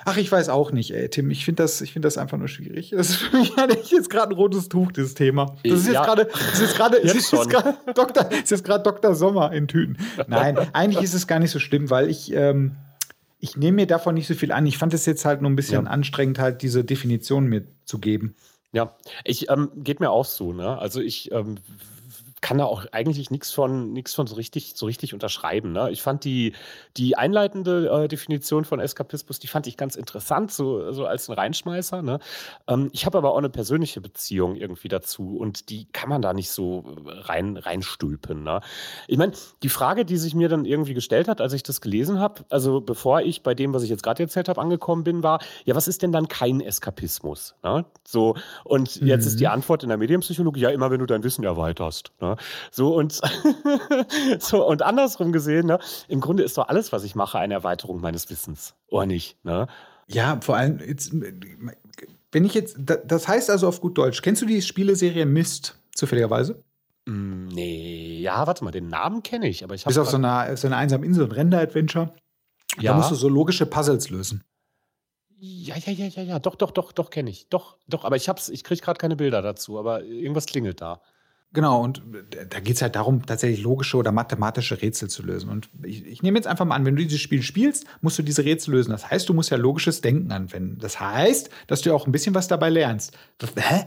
Ach, 0.08 0.16
ich 0.16 0.30
weiß 0.30 0.50
auch 0.50 0.70
nicht, 0.70 0.94
ey, 0.94 1.08
Tim. 1.08 1.32
Ich 1.32 1.44
finde 1.44 1.64
das, 1.64 1.80
find 1.80 2.04
das 2.04 2.16
einfach 2.16 2.38
nur 2.38 2.46
schwierig. 2.46 2.90
Das 2.90 3.10
ist 3.10 3.16
für 3.16 3.36
mich 3.36 3.52
eigentlich 3.58 3.90
jetzt 3.90 4.08
gerade 4.08 4.30
ein 4.30 4.36
rotes 4.36 4.68
Tuch, 4.68 4.92
dieses 4.92 5.14
Thema. 5.14 5.56
Das 5.64 5.80
ist 5.80 5.88
jetzt 5.88 6.04
gerade, 6.04 6.26
das 6.26 6.60
ist 6.60 6.76
gerade, 6.76 6.96
ist 6.98 7.32
Dr. 7.32 8.30
ist 8.30 8.50
jetzt 8.52 8.64
gerade 8.64 8.84
Dr. 8.84 9.16
Sommer 9.16 9.52
in 9.52 9.66
Tüten. 9.66 9.98
Nein, 10.28 10.58
eigentlich 10.72 11.02
ist 11.02 11.14
es 11.14 11.26
gar 11.26 11.40
nicht 11.40 11.50
so 11.50 11.58
schlimm, 11.58 11.90
weil 11.90 12.08
ich, 12.08 12.32
ähm, 12.32 12.76
ich 13.40 13.56
nehme 13.56 13.74
mir 13.74 13.88
davon 13.88 14.14
nicht 14.14 14.28
so 14.28 14.34
viel 14.34 14.52
an. 14.52 14.64
Ich 14.64 14.78
fand 14.78 14.94
es 14.94 15.06
jetzt 15.06 15.24
halt 15.24 15.42
nur 15.42 15.50
ein 15.50 15.56
bisschen 15.56 15.86
ja. 15.86 15.90
anstrengend, 15.90 16.38
halt 16.38 16.62
diese 16.62 16.84
Definition 16.84 17.48
mir 17.48 17.64
zu 17.84 17.98
geben. 17.98 18.36
Ja, 18.70 18.94
ich 19.24 19.50
ähm, 19.50 19.70
geht 19.74 19.98
mir 19.98 20.10
auch 20.10 20.24
so, 20.24 20.52
ne? 20.52 20.78
Also 20.78 21.00
ich 21.00 21.32
ähm, 21.32 21.56
kann 22.46 22.58
da 22.58 22.64
auch 22.64 22.86
eigentlich 22.92 23.32
nichts 23.32 23.50
von 23.50 23.92
nichts 23.92 24.14
von 24.14 24.28
so 24.28 24.36
richtig 24.36 24.74
so 24.76 24.86
richtig 24.86 25.12
unterschreiben. 25.12 25.72
Ne? 25.72 25.90
Ich 25.90 26.00
fand 26.00 26.22
die 26.22 26.52
die 26.96 27.16
einleitende 27.18 28.04
äh, 28.04 28.06
Definition 28.06 28.64
von 28.64 28.78
Eskapismus, 28.78 29.40
die 29.40 29.48
fand 29.48 29.66
ich 29.66 29.76
ganz 29.76 29.96
interessant, 29.96 30.52
so, 30.52 30.92
so 30.92 31.06
als 31.06 31.28
ein 31.28 31.32
Reinschmeißer. 31.32 32.02
Ne? 32.02 32.20
Ähm, 32.68 32.88
ich 32.92 33.04
habe 33.04 33.18
aber 33.18 33.32
auch 33.32 33.38
eine 33.38 33.50
persönliche 33.50 34.00
Beziehung 34.00 34.54
irgendwie 34.54 34.86
dazu 34.86 35.36
und 35.36 35.70
die 35.70 35.86
kann 35.86 36.08
man 36.08 36.22
da 36.22 36.32
nicht 36.32 36.50
so 36.50 36.84
rein 37.06 37.56
reinstülpen. 37.56 38.44
Ne? 38.44 38.60
Ich 39.08 39.18
meine, 39.18 39.32
die 39.64 39.68
Frage, 39.68 40.04
die 40.04 40.16
sich 40.16 40.36
mir 40.36 40.48
dann 40.48 40.66
irgendwie 40.66 40.94
gestellt 40.94 41.26
hat, 41.26 41.40
als 41.40 41.52
ich 41.52 41.64
das 41.64 41.80
gelesen 41.80 42.20
habe, 42.20 42.44
also 42.48 42.80
bevor 42.80 43.22
ich 43.22 43.42
bei 43.42 43.54
dem, 43.54 43.74
was 43.74 43.82
ich 43.82 43.90
jetzt 43.90 44.04
gerade 44.04 44.22
erzählt 44.22 44.48
habe, 44.48 44.60
angekommen 44.60 45.02
bin, 45.02 45.24
war, 45.24 45.40
ja, 45.64 45.74
was 45.74 45.88
ist 45.88 46.00
denn 46.00 46.12
dann 46.12 46.28
kein 46.28 46.60
Eskapismus? 46.60 47.56
Ne? 47.64 47.84
So 48.06 48.36
und 48.62 49.00
mhm. 49.02 49.08
jetzt 49.08 49.26
ist 49.26 49.40
die 49.40 49.46
mhm. 49.46 49.50
Antwort 49.50 49.82
in 49.82 49.88
der 49.88 49.98
Medienpsychologie 49.98 50.60
ja 50.60 50.70
immer, 50.70 50.92
wenn 50.92 51.00
du 51.00 51.06
dein 51.06 51.24
Wissen 51.24 51.42
erweiterst. 51.42 52.12
Ne? 52.20 52.35
So 52.70 52.94
und 52.94 53.20
so 54.38 54.66
und 54.66 54.82
andersrum 54.82 55.32
gesehen, 55.32 55.66
ne? 55.66 55.78
Im 56.08 56.20
Grunde 56.20 56.42
ist 56.42 56.56
doch 56.58 56.68
alles, 56.68 56.92
was 56.92 57.04
ich 57.04 57.14
mache, 57.14 57.38
eine 57.38 57.54
Erweiterung 57.54 58.00
meines 58.00 58.30
Wissens, 58.30 58.74
oder 58.88 59.06
nicht? 59.06 59.42
Ne? 59.44 59.66
Ja, 60.08 60.38
vor 60.40 60.56
allem 60.56 60.78
jetzt, 60.78 61.12
wenn 62.32 62.44
ich 62.44 62.54
jetzt, 62.54 62.76
das 62.78 63.28
heißt 63.28 63.50
also 63.50 63.68
auf 63.68 63.80
gut 63.80 63.98
Deutsch, 63.98 64.22
kennst 64.22 64.42
du 64.42 64.46
die 64.46 64.62
Spieleserie 64.62 65.26
Mist 65.26 65.78
zufälligerweise? 65.94 66.62
Mm, 67.06 67.46
nee, 67.46 68.20
ja, 68.20 68.46
warte 68.46 68.64
mal, 68.64 68.70
den 68.70 68.88
Namen 68.88 69.22
kenne 69.22 69.48
ich, 69.48 69.64
aber 69.64 69.74
ich 69.74 69.82
habe. 69.82 69.90
Bist 69.90 69.98
auf 69.98 70.10
so 70.10 70.16
einer, 70.16 70.56
so 70.56 70.66
einer 70.66 70.76
einsamen 70.76 71.04
Insel, 71.04 71.24
ein 71.24 71.32
Render-Adventure. 71.32 72.12
Ja. 72.78 72.92
Da 72.92 72.98
musst 72.98 73.10
du 73.10 73.14
so 73.14 73.28
logische 73.28 73.66
Puzzles 73.66 74.10
lösen. 74.10 74.44
Ja, 75.38 75.76
ja, 75.76 75.92
ja, 75.92 76.06
ja, 76.06 76.22
ja, 76.22 76.38
doch, 76.38 76.54
doch, 76.54 76.70
doch, 76.70 76.92
doch, 76.92 77.10
kenne 77.10 77.30
ich. 77.30 77.48
Doch, 77.48 77.76
doch, 77.86 78.04
aber 78.04 78.16
ich 78.16 78.28
hab's, 78.28 78.48
ich 78.48 78.64
kriege 78.64 78.80
gerade 78.80 78.98
keine 78.98 79.16
Bilder 79.16 79.42
dazu, 79.42 79.78
aber 79.78 80.02
irgendwas 80.02 80.46
klingelt 80.46 80.80
da. 80.80 81.02
Genau, 81.56 81.82
und 81.82 82.02
da 82.50 82.60
geht 82.60 82.76
es 82.76 82.82
halt 82.82 82.96
darum, 82.96 83.24
tatsächlich 83.24 83.62
logische 83.62 83.96
oder 83.96 84.12
mathematische 84.12 84.82
Rätsel 84.82 85.08
zu 85.08 85.22
lösen. 85.22 85.48
Und 85.48 85.70
ich, 85.82 86.04
ich, 86.04 86.22
nehme 86.22 86.36
jetzt 86.36 86.46
einfach 86.46 86.66
mal 86.66 86.74
an, 86.74 86.84
wenn 86.84 86.96
du 86.96 87.02
dieses 87.02 87.22
Spiel 87.22 87.40
spielst, 87.40 87.86
musst 88.02 88.18
du 88.18 88.22
diese 88.22 88.44
Rätsel 88.44 88.74
lösen. 88.74 88.90
Das 88.90 89.10
heißt, 89.10 89.26
du 89.26 89.32
musst 89.32 89.48
ja 89.48 89.56
logisches 89.56 90.02
Denken 90.02 90.30
anwenden. 90.32 90.76
Das 90.78 91.00
heißt, 91.00 91.48
dass 91.66 91.80
du 91.80 91.88
ja 91.88 91.96
auch 91.96 92.04
ein 92.06 92.12
bisschen 92.12 92.34
was 92.34 92.46
dabei 92.46 92.68
lernst. 92.68 93.16
Das, 93.38 93.52
hä? 93.56 93.86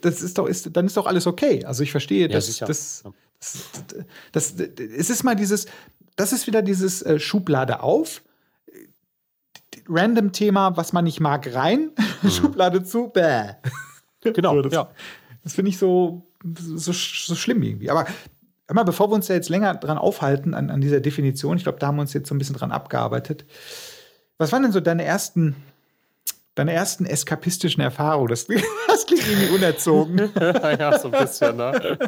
Das 0.00 0.22
ist 0.22 0.38
doch, 0.38 0.48
ist, 0.48 0.76
dann 0.76 0.86
ist 0.86 0.96
doch 0.96 1.06
alles 1.06 1.28
okay. 1.28 1.64
Also 1.64 1.84
ich 1.84 1.92
verstehe, 1.92 2.22
ja, 2.22 2.34
das, 2.34 2.56
das, 2.58 3.04
das, 3.38 3.64
das, 4.32 4.54
es 4.58 5.08
ist 5.08 5.22
mal 5.22 5.36
dieses, 5.36 5.66
das 6.16 6.32
ist 6.32 6.48
wieder 6.48 6.62
dieses 6.62 7.00
äh, 7.02 7.20
Schublade 7.20 7.80
auf, 7.80 8.22
random 9.88 10.32
Thema, 10.32 10.76
was 10.76 10.92
man 10.92 11.04
nicht 11.04 11.20
mag, 11.20 11.54
rein, 11.54 11.92
mhm. 12.22 12.30
Schublade 12.30 12.82
zu, 12.82 13.06
bäh. 13.06 13.52
Genau, 14.20 14.56
so, 14.56 14.62
das, 14.62 14.72
ja. 14.72 14.90
Das 15.44 15.54
finde 15.54 15.68
ich 15.68 15.78
so, 15.78 16.26
so, 16.54 16.92
so 16.92 17.34
schlimm 17.34 17.62
irgendwie. 17.62 17.90
Aber 17.90 18.06
mal, 18.72 18.84
bevor 18.84 19.10
wir 19.10 19.14
uns 19.14 19.26
da 19.26 19.34
jetzt 19.34 19.48
länger 19.48 19.74
dran 19.74 19.98
aufhalten, 19.98 20.54
an, 20.54 20.70
an 20.70 20.80
dieser 20.80 21.00
Definition, 21.00 21.56
ich 21.56 21.64
glaube, 21.64 21.78
da 21.78 21.88
haben 21.88 21.96
wir 21.96 22.02
uns 22.02 22.12
jetzt 22.12 22.28
so 22.28 22.34
ein 22.34 22.38
bisschen 22.38 22.56
dran 22.56 22.72
abgearbeitet. 22.72 23.44
Was 24.38 24.52
waren 24.52 24.62
denn 24.62 24.72
so 24.72 24.80
deine 24.80 25.04
ersten, 25.04 25.56
deine 26.54 26.72
ersten 26.72 27.06
eskapistischen 27.06 27.82
Erfahrungen? 27.82 28.28
Das, 28.28 28.46
das 28.88 29.06
klingt 29.06 29.28
irgendwie 29.28 29.54
unerzogen. 29.54 30.30
ja, 30.40 30.98
so 30.98 31.10
ein 31.10 31.20
bisschen, 31.20 31.56
ne? 31.56 31.98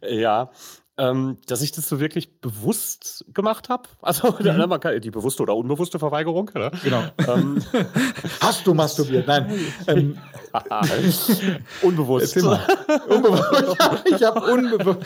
ja, 0.02 0.50
ähm, 0.98 1.36
dass 1.46 1.60
ich 1.62 1.72
das 1.72 1.88
so 1.88 2.00
wirklich 2.00 2.40
bewusst 2.40 3.24
gemacht 3.32 3.68
habe. 3.68 3.88
Also 4.06 4.36
mhm. 4.38 4.68
man 4.68 4.78
kann, 4.78 5.00
die 5.00 5.10
bewusste 5.10 5.42
oder 5.42 5.56
unbewusste 5.56 5.98
Verweigerung. 5.98 6.48
Ne? 6.54 6.70
Genau. 6.84 7.02
Ähm, 7.26 7.60
Hast 8.40 8.64
du 8.64 8.72
masturbiert? 8.72 9.26
Nein. 9.26 9.52
Ähm, 9.88 10.16
unbewusst. 11.82 12.36
unbewusst. 12.36 14.04
ich 14.04 14.22
habe 14.22 14.52
unbewusst. 14.52 15.00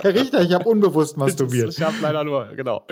Herr 0.00 0.14
Richter, 0.14 0.40
ich 0.40 0.54
habe 0.54 0.66
unbewusst 0.66 1.18
masturbiert. 1.18 1.70
Ich 1.70 1.82
habe 1.82 1.96
leider 2.00 2.24
nur, 2.24 2.46
genau. 2.56 2.86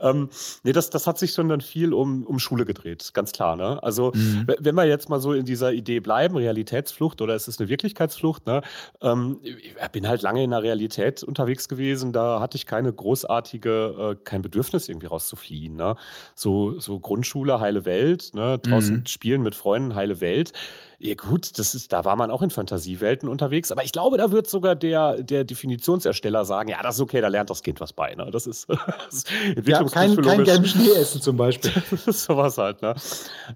Ähm, 0.00 0.28
nee, 0.62 0.72
das, 0.72 0.90
das 0.90 1.08
hat 1.08 1.18
sich 1.18 1.32
schon 1.32 1.48
dann 1.48 1.60
viel 1.60 1.92
um, 1.92 2.24
um 2.24 2.38
Schule 2.38 2.64
gedreht, 2.64 3.10
ganz 3.14 3.32
klar. 3.32 3.56
Ne? 3.56 3.82
Also, 3.82 4.12
mhm. 4.14 4.46
wenn 4.60 4.76
wir 4.76 4.84
jetzt 4.84 5.08
mal 5.08 5.18
so 5.20 5.32
in 5.32 5.44
dieser 5.44 5.72
Idee 5.72 5.98
bleiben, 5.98 6.36
Realitätsflucht 6.36 7.20
oder 7.20 7.34
ist 7.34 7.48
es 7.48 7.58
eine 7.58 7.68
Wirklichkeitsflucht, 7.68 8.46
ne? 8.46 8.62
Ähm, 9.02 9.40
ich 9.42 9.74
bin 9.90 10.06
halt 10.06 10.22
lange 10.22 10.44
in 10.44 10.50
der 10.50 10.62
Realität 10.62 10.77
Realität 10.78 11.22
unterwegs 11.22 11.68
gewesen. 11.68 12.12
Da 12.12 12.40
hatte 12.40 12.56
ich 12.56 12.66
keine 12.66 12.92
großartige, 12.92 14.16
äh, 14.16 14.24
kein 14.24 14.42
Bedürfnis 14.42 14.88
irgendwie 14.88 15.08
rauszufliehen. 15.08 15.76
Ne? 15.76 15.96
So, 16.34 16.78
so 16.78 17.00
Grundschule, 17.00 17.60
heile 17.60 17.84
Welt, 17.84 18.30
ne? 18.34 18.58
draußen 18.58 18.98
mhm. 18.98 19.06
spielen 19.06 19.42
mit 19.42 19.54
Freunden, 19.54 19.94
heile 19.94 20.20
Welt. 20.20 20.52
Ja, 21.00 21.14
gut, 21.14 21.58
das 21.60 21.76
ist, 21.76 21.92
da 21.92 22.04
war 22.04 22.16
man 22.16 22.32
auch 22.32 22.42
in 22.42 22.50
Fantasiewelten 22.50 23.28
unterwegs, 23.28 23.70
aber 23.70 23.84
ich 23.84 23.92
glaube, 23.92 24.18
da 24.18 24.32
wird 24.32 24.50
sogar 24.50 24.74
der, 24.74 25.22
der 25.22 25.44
Definitionsersteller 25.44 26.44
sagen: 26.44 26.70
Ja, 26.70 26.82
das 26.82 26.96
ist 26.96 27.00
okay, 27.00 27.20
da 27.20 27.28
lernt 27.28 27.50
das 27.50 27.62
Kind 27.62 27.80
was 27.80 27.92
bei. 27.92 28.16
Ne? 28.16 28.28
Das 28.32 28.48
ist, 28.48 28.68
das 29.08 29.14
ist 29.14 29.30
ja, 29.64 29.84
kein, 29.84 30.20
kein 30.20 30.42
gelben 30.42 30.64
Schnee 30.64 30.90
essen 30.90 31.22
zum 31.22 31.36
Beispiel. 31.36 31.70
sowas 32.12 32.58
halt. 32.58 32.82
Ne? 32.82 32.96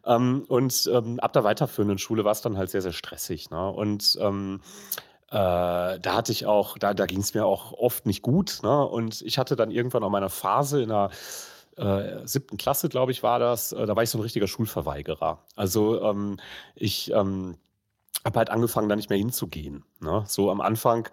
Ähm, 0.06 0.44
und 0.46 0.88
ähm, 0.92 1.18
ab 1.18 1.32
der 1.32 1.42
weiterführenden 1.42 1.98
Schule 1.98 2.24
war 2.24 2.30
es 2.30 2.42
dann 2.42 2.56
halt 2.56 2.70
sehr, 2.70 2.82
sehr 2.82 2.92
stressig. 2.92 3.50
Ne? 3.50 3.70
Und 3.70 4.16
ähm, 4.20 4.60
äh, 4.92 5.11
da 5.32 5.98
hatte 6.04 6.32
ich 6.32 6.46
auch, 6.46 6.76
da, 6.76 6.92
da 6.92 7.06
ging 7.06 7.20
es 7.20 7.32
mir 7.32 7.46
auch 7.46 7.72
oft 7.72 8.04
nicht 8.04 8.22
gut. 8.22 8.60
Ne? 8.62 8.86
Und 8.86 9.22
ich 9.22 9.38
hatte 9.38 9.56
dann 9.56 9.70
irgendwann 9.70 10.04
auch 10.04 10.10
meine 10.10 10.28
Phase 10.28 10.82
in 10.82 10.90
der 10.90 11.10
äh, 11.76 12.26
siebten 12.26 12.58
Klasse, 12.58 12.88
glaube 12.88 13.12
ich, 13.12 13.22
war 13.22 13.38
das. 13.38 13.72
Äh, 13.72 13.86
da 13.86 13.96
war 13.96 14.02
ich 14.02 14.10
so 14.10 14.18
ein 14.18 14.22
richtiger 14.22 14.46
Schulverweigerer. 14.46 15.38
Also 15.56 16.02
ähm, 16.02 16.38
ich 16.74 17.10
ähm, 17.12 17.56
habe 18.24 18.38
halt 18.38 18.50
angefangen, 18.50 18.88
da 18.88 18.96
nicht 18.96 19.10
mehr 19.10 19.18
hinzugehen. 19.18 19.84
Ne? 20.02 20.24
So 20.26 20.50
am 20.50 20.60
Anfang 20.60 21.08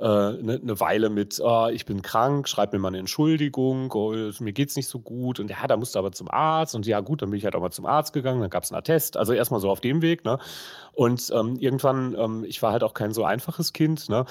eine 0.00 0.38
äh, 0.38 0.42
ne, 0.42 0.60
ne 0.62 0.80
Weile 0.80 1.10
mit, 1.10 1.40
oh, 1.44 1.68
ich 1.70 1.84
bin 1.84 2.00
krank, 2.02 2.48
schreib 2.48 2.72
mir 2.72 2.78
mal 2.78 2.88
eine 2.88 2.98
Entschuldigung, 2.98 3.92
oh, 3.92 4.14
mir 4.40 4.52
geht's 4.52 4.76
nicht 4.76 4.88
so 4.88 4.98
gut. 4.98 5.40
Und 5.40 5.50
ja, 5.50 5.66
da 5.66 5.76
musst 5.76 5.94
du 5.94 5.98
aber 5.98 6.12
zum 6.12 6.30
Arzt. 6.30 6.74
Und 6.74 6.86
ja, 6.86 7.00
gut, 7.00 7.22
dann 7.22 7.30
bin 7.30 7.38
ich 7.38 7.44
halt 7.44 7.54
auch 7.54 7.60
mal 7.60 7.70
zum 7.70 7.86
Arzt 7.86 8.12
gegangen, 8.12 8.40
dann 8.40 8.50
gab 8.50 8.64
es 8.64 8.72
einen 8.72 8.78
Attest. 8.78 9.16
Also 9.16 9.32
erstmal 9.34 9.60
so 9.60 9.70
auf 9.70 9.80
dem 9.80 10.00
Weg. 10.00 10.24
Ne? 10.24 10.38
Und 10.92 11.30
ähm, 11.34 11.56
irgendwann, 11.56 12.16
ähm, 12.18 12.44
ich 12.44 12.62
war 12.62 12.72
halt 12.72 12.82
auch 12.82 12.94
kein 12.94 13.12
so 13.12 13.24
einfaches 13.24 13.72
Kind, 13.72 14.08
ne? 14.08 14.24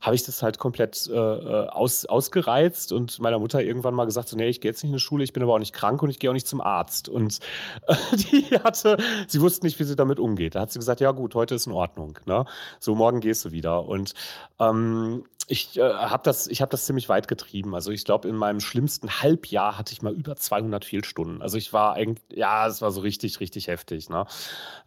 habe 0.00 0.14
ich 0.14 0.24
das 0.24 0.42
halt 0.42 0.58
komplett 0.58 1.08
äh, 1.08 1.14
äh, 1.14 1.68
aus, 1.68 2.06
ausgereizt 2.06 2.92
und 2.92 3.18
meiner 3.20 3.38
Mutter 3.38 3.62
irgendwann 3.62 3.94
mal 3.94 4.06
gesagt, 4.06 4.28
so, 4.28 4.36
nee, 4.36 4.48
ich 4.48 4.60
gehe 4.60 4.70
jetzt 4.70 4.82
nicht 4.82 4.90
in 4.90 4.96
die 4.96 5.00
Schule, 5.00 5.24
ich 5.24 5.32
bin 5.32 5.42
aber 5.42 5.54
auch 5.54 5.58
nicht 5.58 5.72
krank 5.72 6.02
und 6.02 6.10
ich 6.10 6.18
gehe 6.18 6.30
auch 6.30 6.34
nicht 6.34 6.46
zum 6.46 6.60
Arzt. 6.60 7.08
Und 7.08 7.40
äh, 7.86 7.94
die 8.16 8.44
hatte, 8.62 8.96
sie 9.26 9.40
wusste 9.40 9.66
nicht, 9.66 9.78
wie 9.78 9.84
sie 9.84 9.96
damit 9.96 10.20
umgeht. 10.20 10.54
Da 10.54 10.60
hat 10.60 10.72
sie 10.72 10.78
gesagt, 10.78 11.00
ja 11.00 11.10
gut, 11.10 11.34
heute 11.34 11.54
ist 11.56 11.66
in 11.66 11.72
Ordnung. 11.72 12.18
Ne? 12.26 12.44
So, 12.78 12.94
morgen 12.94 13.20
gehst 13.20 13.44
du 13.44 13.50
wieder. 13.50 13.55
Und 13.78 14.14
ähm, 14.60 15.24
ich 15.48 15.78
äh, 15.78 15.82
habe 15.82 16.22
das, 16.24 16.48
hab 16.48 16.70
das 16.70 16.86
ziemlich 16.86 17.08
weit 17.08 17.28
getrieben. 17.28 17.74
Also 17.74 17.92
ich 17.92 18.04
glaube, 18.04 18.28
in 18.28 18.34
meinem 18.34 18.60
schlimmsten 18.60 19.22
Halbjahr 19.22 19.78
hatte 19.78 19.92
ich 19.92 20.02
mal 20.02 20.12
über 20.12 20.36
200 20.36 20.84
Fehlstunden. 20.84 21.40
Also 21.40 21.56
ich 21.56 21.72
war 21.72 21.94
eigentlich, 21.94 22.24
ja, 22.32 22.66
es 22.66 22.82
war 22.82 22.90
so 22.90 23.00
richtig, 23.00 23.38
richtig 23.38 23.68
heftig. 23.68 24.10
Ne? 24.10 24.26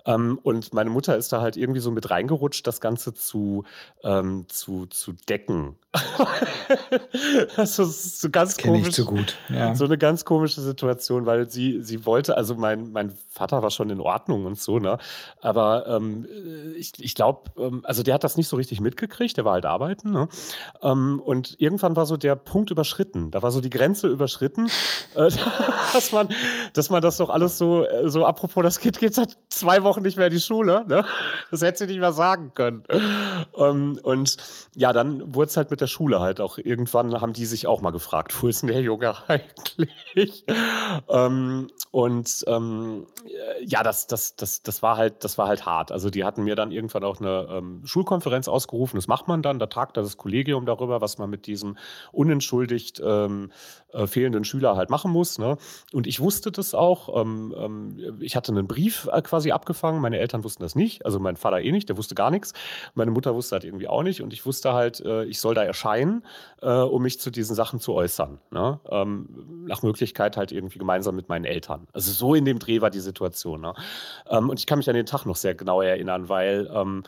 Ähm, 0.05 0.39
und 0.43 0.73
meine 0.73 0.89
Mutter 0.89 1.15
ist 1.15 1.31
da 1.31 1.41
halt 1.41 1.55
irgendwie 1.55 1.79
so 1.79 1.91
mit 1.91 2.09
reingerutscht, 2.09 2.67
das 2.67 2.81
Ganze 2.81 3.13
zu, 3.13 3.63
ähm, 4.03 4.45
zu, 4.49 4.85
zu 4.87 5.13
decken. 5.13 5.77
das 7.55 7.79
ist 7.79 8.21
so 8.21 8.29
ganz 8.29 8.57
komisch. 8.57 8.89
Ich 8.89 8.95
so 8.95 9.05
gut. 9.05 9.37
Ja. 9.49 9.73
So 9.75 9.85
eine 9.85 9.97
ganz 9.97 10.25
komische 10.25 10.61
Situation, 10.61 11.25
weil 11.25 11.49
sie, 11.49 11.81
sie 11.81 12.05
wollte, 12.05 12.37
also 12.37 12.55
mein, 12.55 12.91
mein 12.91 13.17
Vater 13.29 13.63
war 13.63 13.71
schon 13.71 13.89
in 13.89 13.99
Ordnung 13.99 14.45
und 14.45 14.59
so, 14.59 14.79
ne? 14.79 14.99
Aber 15.41 15.87
ähm, 15.87 16.27
ich, 16.77 16.93
ich 16.99 17.15
glaube, 17.15 17.51
ähm, 17.57 17.81
also 17.83 18.03
der 18.03 18.13
hat 18.13 18.23
das 18.23 18.37
nicht 18.37 18.47
so 18.47 18.55
richtig 18.55 18.81
mitgekriegt, 18.81 19.37
der 19.37 19.45
war 19.45 19.53
halt 19.53 19.65
arbeiten, 19.65 20.11
ne? 20.11 20.27
Ähm, 20.81 21.21
und 21.23 21.55
irgendwann 21.59 21.95
war 21.95 22.05
so 22.05 22.17
der 22.17 22.35
Punkt 22.35 22.71
überschritten. 22.71 23.31
Da 23.31 23.41
war 23.41 23.51
so 23.51 23.61
die 23.61 23.69
Grenze 23.69 24.07
überschritten, 24.07 24.67
äh, 25.15 25.29
dass, 25.93 26.11
man, 26.11 26.29
dass 26.73 26.89
man 26.89 27.01
das 27.01 27.17
doch 27.17 27.29
alles 27.29 27.57
so, 27.57 27.85
äh, 27.85 28.09
so 28.09 28.25
apropos, 28.25 28.63
das 28.63 28.79
Kind 28.79 28.99
geht 28.99 29.13
seit 29.13 29.37
zwei 29.49 29.83
Wochen 29.83 30.01
nicht 30.01 30.17
mehr 30.17 30.27
in 30.27 30.33
die 30.33 30.39
Schule, 30.39 30.85
ne? 30.87 31.05
Das 31.51 31.61
hätte 31.61 31.79
sie 31.79 31.87
nicht 31.87 31.99
mehr 31.99 32.13
sagen 32.13 32.53
können. 32.53 32.83
Ähm, 33.57 33.99
und 34.03 34.37
ja, 34.75 34.93
dann 34.93 35.35
wurde 35.35 35.49
es 35.49 35.57
halt 35.57 35.71
mit 35.71 35.81
der 35.81 35.87
Schule 35.87 36.19
halt 36.19 36.41
auch. 36.41 36.57
Irgendwann 36.57 37.19
haben 37.21 37.33
die 37.33 37.45
sich 37.45 37.67
auch 37.67 37.81
mal 37.81 37.91
gefragt, 37.91 38.35
wo 38.41 38.47
ist 38.47 38.61
denn 38.61 38.69
der 38.69 38.81
Junge 38.81 39.15
eigentlich? 39.27 40.45
ähm, 41.09 41.67
und 41.91 42.43
ähm, 42.47 43.07
ja, 43.65 43.83
das, 43.83 44.07
das, 44.07 44.35
das, 44.35 44.61
das 44.61 44.83
war 44.83 44.97
halt, 44.97 45.23
das 45.23 45.37
war 45.37 45.47
halt 45.47 45.65
hart. 45.65 45.91
Also 45.91 46.09
die 46.09 46.23
hatten 46.23 46.43
mir 46.43 46.55
dann 46.55 46.71
irgendwann 46.71 47.03
auch 47.03 47.19
eine 47.19 47.47
ähm, 47.49 47.81
Schulkonferenz 47.85 48.47
ausgerufen. 48.47 48.97
Das 48.97 49.07
macht 49.07 49.27
man 49.27 49.41
dann, 49.41 49.59
da 49.59 49.67
tagt 49.67 49.97
da 49.97 50.01
das 50.01 50.17
Kollegium 50.39 50.65
darüber, 50.65 51.01
was 51.01 51.17
man 51.17 51.29
mit 51.29 51.47
diesem 51.47 51.77
unentschuldigt 52.13 53.01
ähm, 53.03 53.51
äh, 53.91 54.07
fehlenden 54.07 54.45
Schüler 54.45 54.77
halt 54.77 54.89
machen 54.89 55.11
muss. 55.11 55.37
Ne? 55.37 55.57
Und 55.91 56.07
ich 56.07 56.21
wusste 56.21 56.51
das 56.51 56.73
auch. 56.73 57.21
Ähm, 57.21 57.53
ähm, 57.57 58.17
ich 58.21 58.37
hatte 58.37 58.53
einen 58.53 58.67
Brief 58.67 59.09
äh, 59.11 59.21
quasi 59.21 59.51
abgefangen. 59.51 59.99
Meine 59.99 60.17
Eltern 60.17 60.43
wussten 60.45 60.63
das 60.63 60.75
nicht. 60.75 61.05
Also 61.05 61.19
mein 61.19 61.35
Vater 61.35 61.59
eh 61.59 61.71
nicht, 61.71 61.89
der 61.89 61.97
wusste 61.97 62.15
gar 62.15 62.31
nichts. 62.31 62.53
Meine 62.93 63.11
Mutter 63.11 63.35
wusste 63.35 63.55
halt 63.55 63.65
irgendwie 63.65 63.89
auch 63.89 64.03
nicht. 64.03 64.21
Und 64.21 64.31
ich 64.31 64.45
wusste 64.45 64.71
halt, 64.73 65.01
äh, 65.01 65.25
ich 65.25 65.41
soll 65.41 65.55
da 65.55 65.63
erscheinen, 65.63 66.23
äh, 66.61 66.69
um 66.69 67.03
mich 67.03 67.19
zu 67.19 67.31
diesen 67.31 67.55
Sachen 67.55 67.81
zu 67.81 67.93
äußern. 67.93 68.39
Ne? 68.51 68.79
Ähm, 68.89 69.65
nach 69.67 69.81
Möglichkeit 69.83 70.37
halt 70.37 70.53
irgendwie 70.53 70.79
gemeinsam 70.79 71.15
mit 71.15 71.27
meinen 71.27 71.45
Eltern. 71.45 71.87
Also 71.91 72.13
so 72.13 72.33
in 72.33 72.45
dem 72.45 72.59
Dreh 72.59 72.79
war 72.79 72.91
die 72.91 73.01
Situation. 73.01 73.59
Ne? 73.59 73.73
Ähm, 74.29 74.49
und 74.49 74.59
ich 74.59 74.67
kann 74.67 74.77
mich 74.79 74.89
an 74.89 74.95
den 74.95 75.05
Tag 75.05 75.25
noch 75.25 75.35
sehr 75.35 75.55
genau 75.55 75.81
erinnern, 75.81 76.29
weil 76.29 76.69
ähm, 76.73 77.03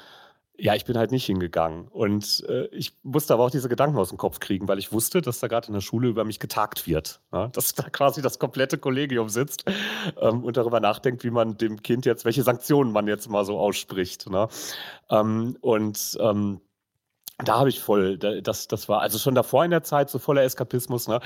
ja, 0.61 0.75
ich 0.75 0.85
bin 0.85 0.95
halt 0.95 1.09
nicht 1.09 1.25
hingegangen. 1.25 1.87
Und 1.87 2.45
äh, 2.47 2.67
ich 2.67 2.93
musste 3.01 3.33
aber 3.33 3.45
auch 3.45 3.49
diese 3.49 3.67
Gedanken 3.67 3.97
aus 3.97 4.09
dem 4.09 4.19
Kopf 4.19 4.39
kriegen, 4.39 4.67
weil 4.67 4.77
ich 4.77 4.91
wusste, 4.91 5.19
dass 5.21 5.39
da 5.39 5.47
gerade 5.47 5.67
in 5.67 5.73
der 5.73 5.81
Schule 5.81 6.07
über 6.07 6.23
mich 6.23 6.39
getagt 6.39 6.85
wird. 6.85 7.19
Ja? 7.33 7.47
Dass 7.47 7.73
da 7.73 7.89
quasi 7.89 8.21
das 8.21 8.37
komplette 8.37 8.77
Kollegium 8.77 9.27
sitzt 9.29 9.65
ähm, 10.21 10.43
und 10.43 10.57
darüber 10.57 10.79
nachdenkt, 10.79 11.23
wie 11.23 11.31
man 11.31 11.57
dem 11.57 11.81
Kind 11.81 12.05
jetzt, 12.05 12.25
welche 12.25 12.43
Sanktionen 12.43 12.91
man 12.91 13.07
jetzt 13.07 13.27
mal 13.27 13.43
so 13.43 13.57
ausspricht. 13.57 14.29
Ne? 14.29 14.49
Ähm, 15.09 15.57
und 15.61 16.15
ähm, 16.21 16.61
da 17.43 17.59
habe 17.59 17.69
ich 17.69 17.79
voll, 17.79 18.17
das, 18.17 18.67
das 18.67 18.89
war 18.89 19.01
also 19.01 19.17
schon 19.17 19.35
davor 19.35 19.65
in 19.65 19.71
der 19.71 19.83
Zeit 19.83 20.09
so 20.09 20.19
voller 20.19 20.43
Eskapismus, 20.43 21.07
ne? 21.07 21.19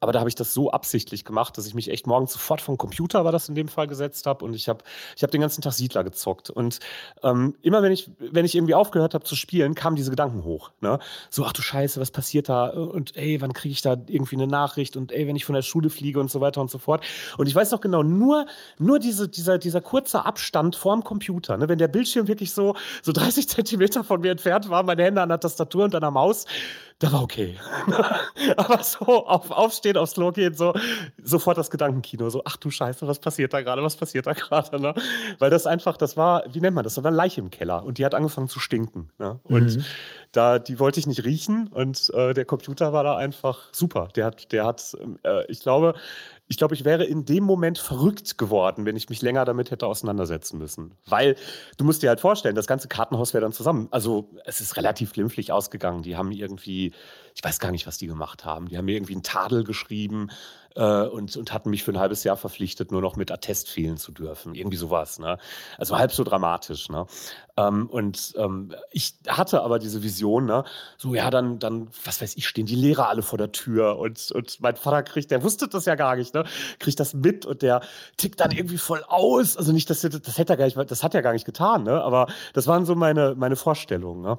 Aber 0.00 0.12
da 0.12 0.18
habe 0.20 0.28
ich 0.28 0.34
das 0.34 0.52
so 0.52 0.70
absichtlich 0.70 1.24
gemacht, 1.24 1.56
dass 1.56 1.66
ich 1.66 1.74
mich 1.74 1.90
echt 1.90 2.06
morgens 2.06 2.32
sofort 2.32 2.60
vom 2.60 2.76
Computer 2.76 3.24
war 3.24 3.32
das 3.32 3.48
in 3.48 3.54
dem 3.54 3.68
Fall 3.68 3.86
gesetzt 3.86 4.26
habe 4.26 4.44
und 4.44 4.54
ich 4.54 4.68
habe 4.68 4.84
ich 5.16 5.22
habe 5.22 5.30
den 5.30 5.40
ganzen 5.40 5.62
Tag 5.62 5.72
Siedler 5.72 6.04
gezockt 6.04 6.50
und 6.50 6.80
ähm, 7.22 7.54
immer 7.62 7.82
wenn 7.82 7.92
ich 7.92 8.10
wenn 8.18 8.44
ich 8.44 8.54
irgendwie 8.54 8.74
aufgehört 8.74 9.14
habe 9.14 9.24
zu 9.24 9.36
spielen, 9.36 9.74
kamen 9.74 9.96
diese 9.96 10.10
Gedanken 10.10 10.44
hoch, 10.44 10.70
ne? 10.80 10.98
So 11.30 11.44
ach 11.44 11.52
du 11.52 11.62
Scheiße, 11.62 12.00
was 12.00 12.10
passiert 12.10 12.48
da 12.48 12.68
und 12.68 13.16
ey, 13.16 13.40
wann 13.40 13.52
kriege 13.52 13.72
ich 13.72 13.82
da 13.82 13.96
irgendwie 14.06 14.36
eine 14.36 14.46
Nachricht 14.46 14.96
und 14.96 15.12
ey, 15.12 15.26
wenn 15.26 15.36
ich 15.36 15.44
von 15.44 15.54
der 15.54 15.62
Schule 15.62 15.90
fliege 15.90 16.20
und 16.20 16.30
so 16.30 16.40
weiter 16.40 16.60
und 16.60 16.70
so 16.70 16.78
fort. 16.78 17.04
Und 17.38 17.46
ich 17.46 17.54
weiß 17.54 17.70
noch 17.70 17.80
genau, 17.80 18.02
nur 18.02 18.46
nur 18.78 18.98
diese 18.98 19.28
dieser 19.28 19.58
dieser 19.58 19.80
kurze 19.80 20.24
Abstand 20.24 20.76
vorm 20.76 21.04
Computer, 21.04 21.56
ne? 21.56 21.68
Wenn 21.68 21.78
der 21.78 21.88
Bildschirm 21.88 22.28
wirklich 22.28 22.52
so 22.52 22.74
so 23.02 23.12
30 23.12 23.48
Zentimeter 23.48 24.04
von 24.04 24.20
mir 24.20 24.32
entfernt 24.32 24.68
war, 24.68 24.82
meine 24.82 25.04
Hände 25.04 25.22
an 25.22 25.28
der 25.28 25.40
Tastatur 25.40 25.59
und 25.60 25.94
einer 25.94 26.10
Maus 26.10 26.46
da 27.00 27.10
war 27.12 27.22
okay. 27.22 27.56
Aber 28.58 28.84
so 28.84 29.26
auf, 29.26 29.50
aufstehen, 29.50 29.96
aufs 29.96 30.14
Klo 30.14 30.32
gehen, 30.32 30.54
so 30.54 30.74
sofort 31.22 31.56
das 31.56 31.70
Gedankenkino, 31.70 32.28
so, 32.28 32.42
ach 32.44 32.58
du 32.58 32.70
Scheiße, 32.70 33.08
was 33.08 33.18
passiert 33.18 33.54
da 33.54 33.62
gerade, 33.62 33.82
was 33.82 33.96
passiert 33.96 34.26
da 34.26 34.32
gerade, 34.34 34.78
ne? 34.78 34.94
Weil 35.38 35.48
das 35.50 35.66
einfach, 35.66 35.96
das 35.96 36.18
war, 36.18 36.44
wie 36.52 36.60
nennt 36.60 36.74
man 36.74 36.84
das, 36.84 36.94
das 36.94 37.04
war 37.04 37.08
eine 37.08 37.16
Leiche 37.16 37.40
im 37.40 37.50
Keller 37.50 37.84
und 37.84 37.96
die 37.96 38.04
hat 38.04 38.14
angefangen 38.14 38.48
zu 38.48 38.60
stinken. 38.60 39.08
Ne? 39.18 39.40
Und 39.44 39.76
mhm. 39.76 39.84
da, 40.32 40.58
die 40.58 40.78
wollte 40.78 41.00
ich 41.00 41.06
nicht 41.06 41.24
riechen 41.24 41.68
und 41.68 42.10
äh, 42.14 42.34
der 42.34 42.44
Computer 42.44 42.92
war 42.92 43.02
da 43.02 43.16
einfach 43.16 43.72
super. 43.72 44.08
Der 44.14 44.26
hat, 44.26 44.52
der 44.52 44.66
hat, 44.66 44.94
äh, 45.24 45.50
ich 45.50 45.60
glaube, 45.60 45.94
ich 46.50 46.56
glaube, 46.56 46.74
ich 46.74 46.84
wäre 46.84 47.04
in 47.04 47.24
dem 47.24 47.44
Moment 47.44 47.78
verrückt 47.78 48.36
geworden, 48.36 48.84
wenn 48.84 48.96
ich 48.96 49.08
mich 49.08 49.22
länger 49.22 49.44
damit 49.44 49.70
hätte 49.70 49.86
auseinandersetzen 49.86 50.58
müssen. 50.58 50.96
Weil 51.06 51.36
du 51.76 51.84
musst 51.84 52.02
dir 52.02 52.08
halt 52.08 52.18
vorstellen, 52.18 52.56
das 52.56 52.66
ganze 52.66 52.88
Kartenhaus 52.88 53.32
wäre 53.32 53.42
dann 53.42 53.52
zusammen. 53.52 53.86
Also 53.92 54.28
es 54.44 54.60
ist 54.60 54.76
relativ 54.76 55.12
glimpflich 55.12 55.52
ausgegangen. 55.52 56.02
Die 56.02 56.16
haben 56.16 56.32
irgendwie, 56.32 56.92
ich 57.36 57.44
weiß 57.44 57.60
gar 57.60 57.70
nicht, 57.70 57.86
was 57.86 57.98
die 57.98 58.08
gemacht 58.08 58.44
haben. 58.44 58.68
Die 58.68 58.76
haben 58.76 58.86
mir 58.86 58.96
irgendwie 58.96 59.12
einen 59.12 59.22
Tadel 59.22 59.62
geschrieben 59.62 60.32
äh, 60.76 61.02
und, 61.06 61.36
und 61.36 61.52
hatten 61.52 61.70
mich 61.70 61.84
für 61.84 61.92
ein 61.92 61.98
halbes 61.98 62.24
Jahr 62.24 62.36
verpflichtet, 62.36 62.92
nur 62.92 63.00
noch 63.00 63.16
mit 63.16 63.30
Attest 63.30 63.68
fehlen 63.68 63.96
zu 63.96 64.12
dürfen. 64.12 64.54
Irgendwie 64.54 64.76
sowas. 64.76 65.18
Ne? 65.18 65.38
Also 65.78 65.98
halb 65.98 66.12
so 66.12 66.24
dramatisch. 66.24 66.88
Ne? 66.88 67.06
Ähm, 67.56 67.88
und 67.88 68.34
ähm, 68.36 68.74
ich 68.90 69.14
hatte 69.26 69.62
aber 69.62 69.78
diese 69.78 70.02
Vision, 70.02 70.46
ne? 70.46 70.64
so 70.96 71.14
ja, 71.14 71.30
dann, 71.30 71.58
dann, 71.58 71.88
was 72.04 72.20
weiß 72.20 72.36
ich, 72.36 72.46
stehen 72.46 72.66
die 72.66 72.76
Lehrer 72.76 73.08
alle 73.08 73.22
vor 73.22 73.38
der 73.38 73.52
Tür 73.52 73.98
und, 73.98 74.30
und 74.32 74.60
mein 74.60 74.76
Vater 74.76 75.02
kriegt, 75.02 75.30
der 75.30 75.42
wusste 75.42 75.68
das 75.68 75.84
ja 75.84 75.94
gar 75.94 76.16
nicht, 76.16 76.34
ne? 76.34 76.44
kriegt 76.78 77.00
das 77.00 77.14
mit 77.14 77.46
und 77.46 77.62
der 77.62 77.80
tickt 78.16 78.40
dann 78.40 78.50
irgendwie 78.50 78.78
voll 78.78 79.04
aus. 79.08 79.56
Also 79.56 79.72
nicht, 79.72 79.90
das, 79.90 80.02
das 80.02 80.38
hätte 80.38 80.52
er 80.52 80.56
gar 80.56 80.64
nicht, 80.64 80.90
das 80.90 81.02
hat 81.02 81.14
er 81.14 81.22
gar 81.22 81.32
nicht 81.32 81.44
getan, 81.44 81.84
ne? 81.84 82.00
aber 82.02 82.26
das 82.54 82.66
waren 82.66 82.84
so 82.84 82.94
meine, 82.94 83.34
meine 83.36 83.56
Vorstellungen. 83.56 84.22
Ne? 84.22 84.38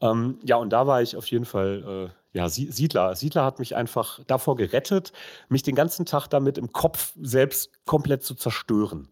Ähm, 0.00 0.38
ja, 0.44 0.56
und 0.56 0.70
da 0.70 0.86
war 0.86 1.02
ich 1.02 1.16
auf 1.16 1.26
jeden 1.26 1.44
Fall 1.44 2.10
äh, 2.10 2.17
ja, 2.38 2.48
Siedler. 2.48 3.16
Siedler 3.16 3.44
hat 3.44 3.58
mich 3.58 3.74
einfach 3.74 4.20
davor 4.28 4.54
gerettet, 4.54 5.12
mich 5.48 5.64
den 5.64 5.74
ganzen 5.74 6.06
Tag 6.06 6.28
damit 6.28 6.56
im 6.56 6.72
Kopf 6.72 7.12
selbst 7.20 7.70
komplett 7.84 8.22
zu 8.22 8.36
zerstören. 8.36 9.08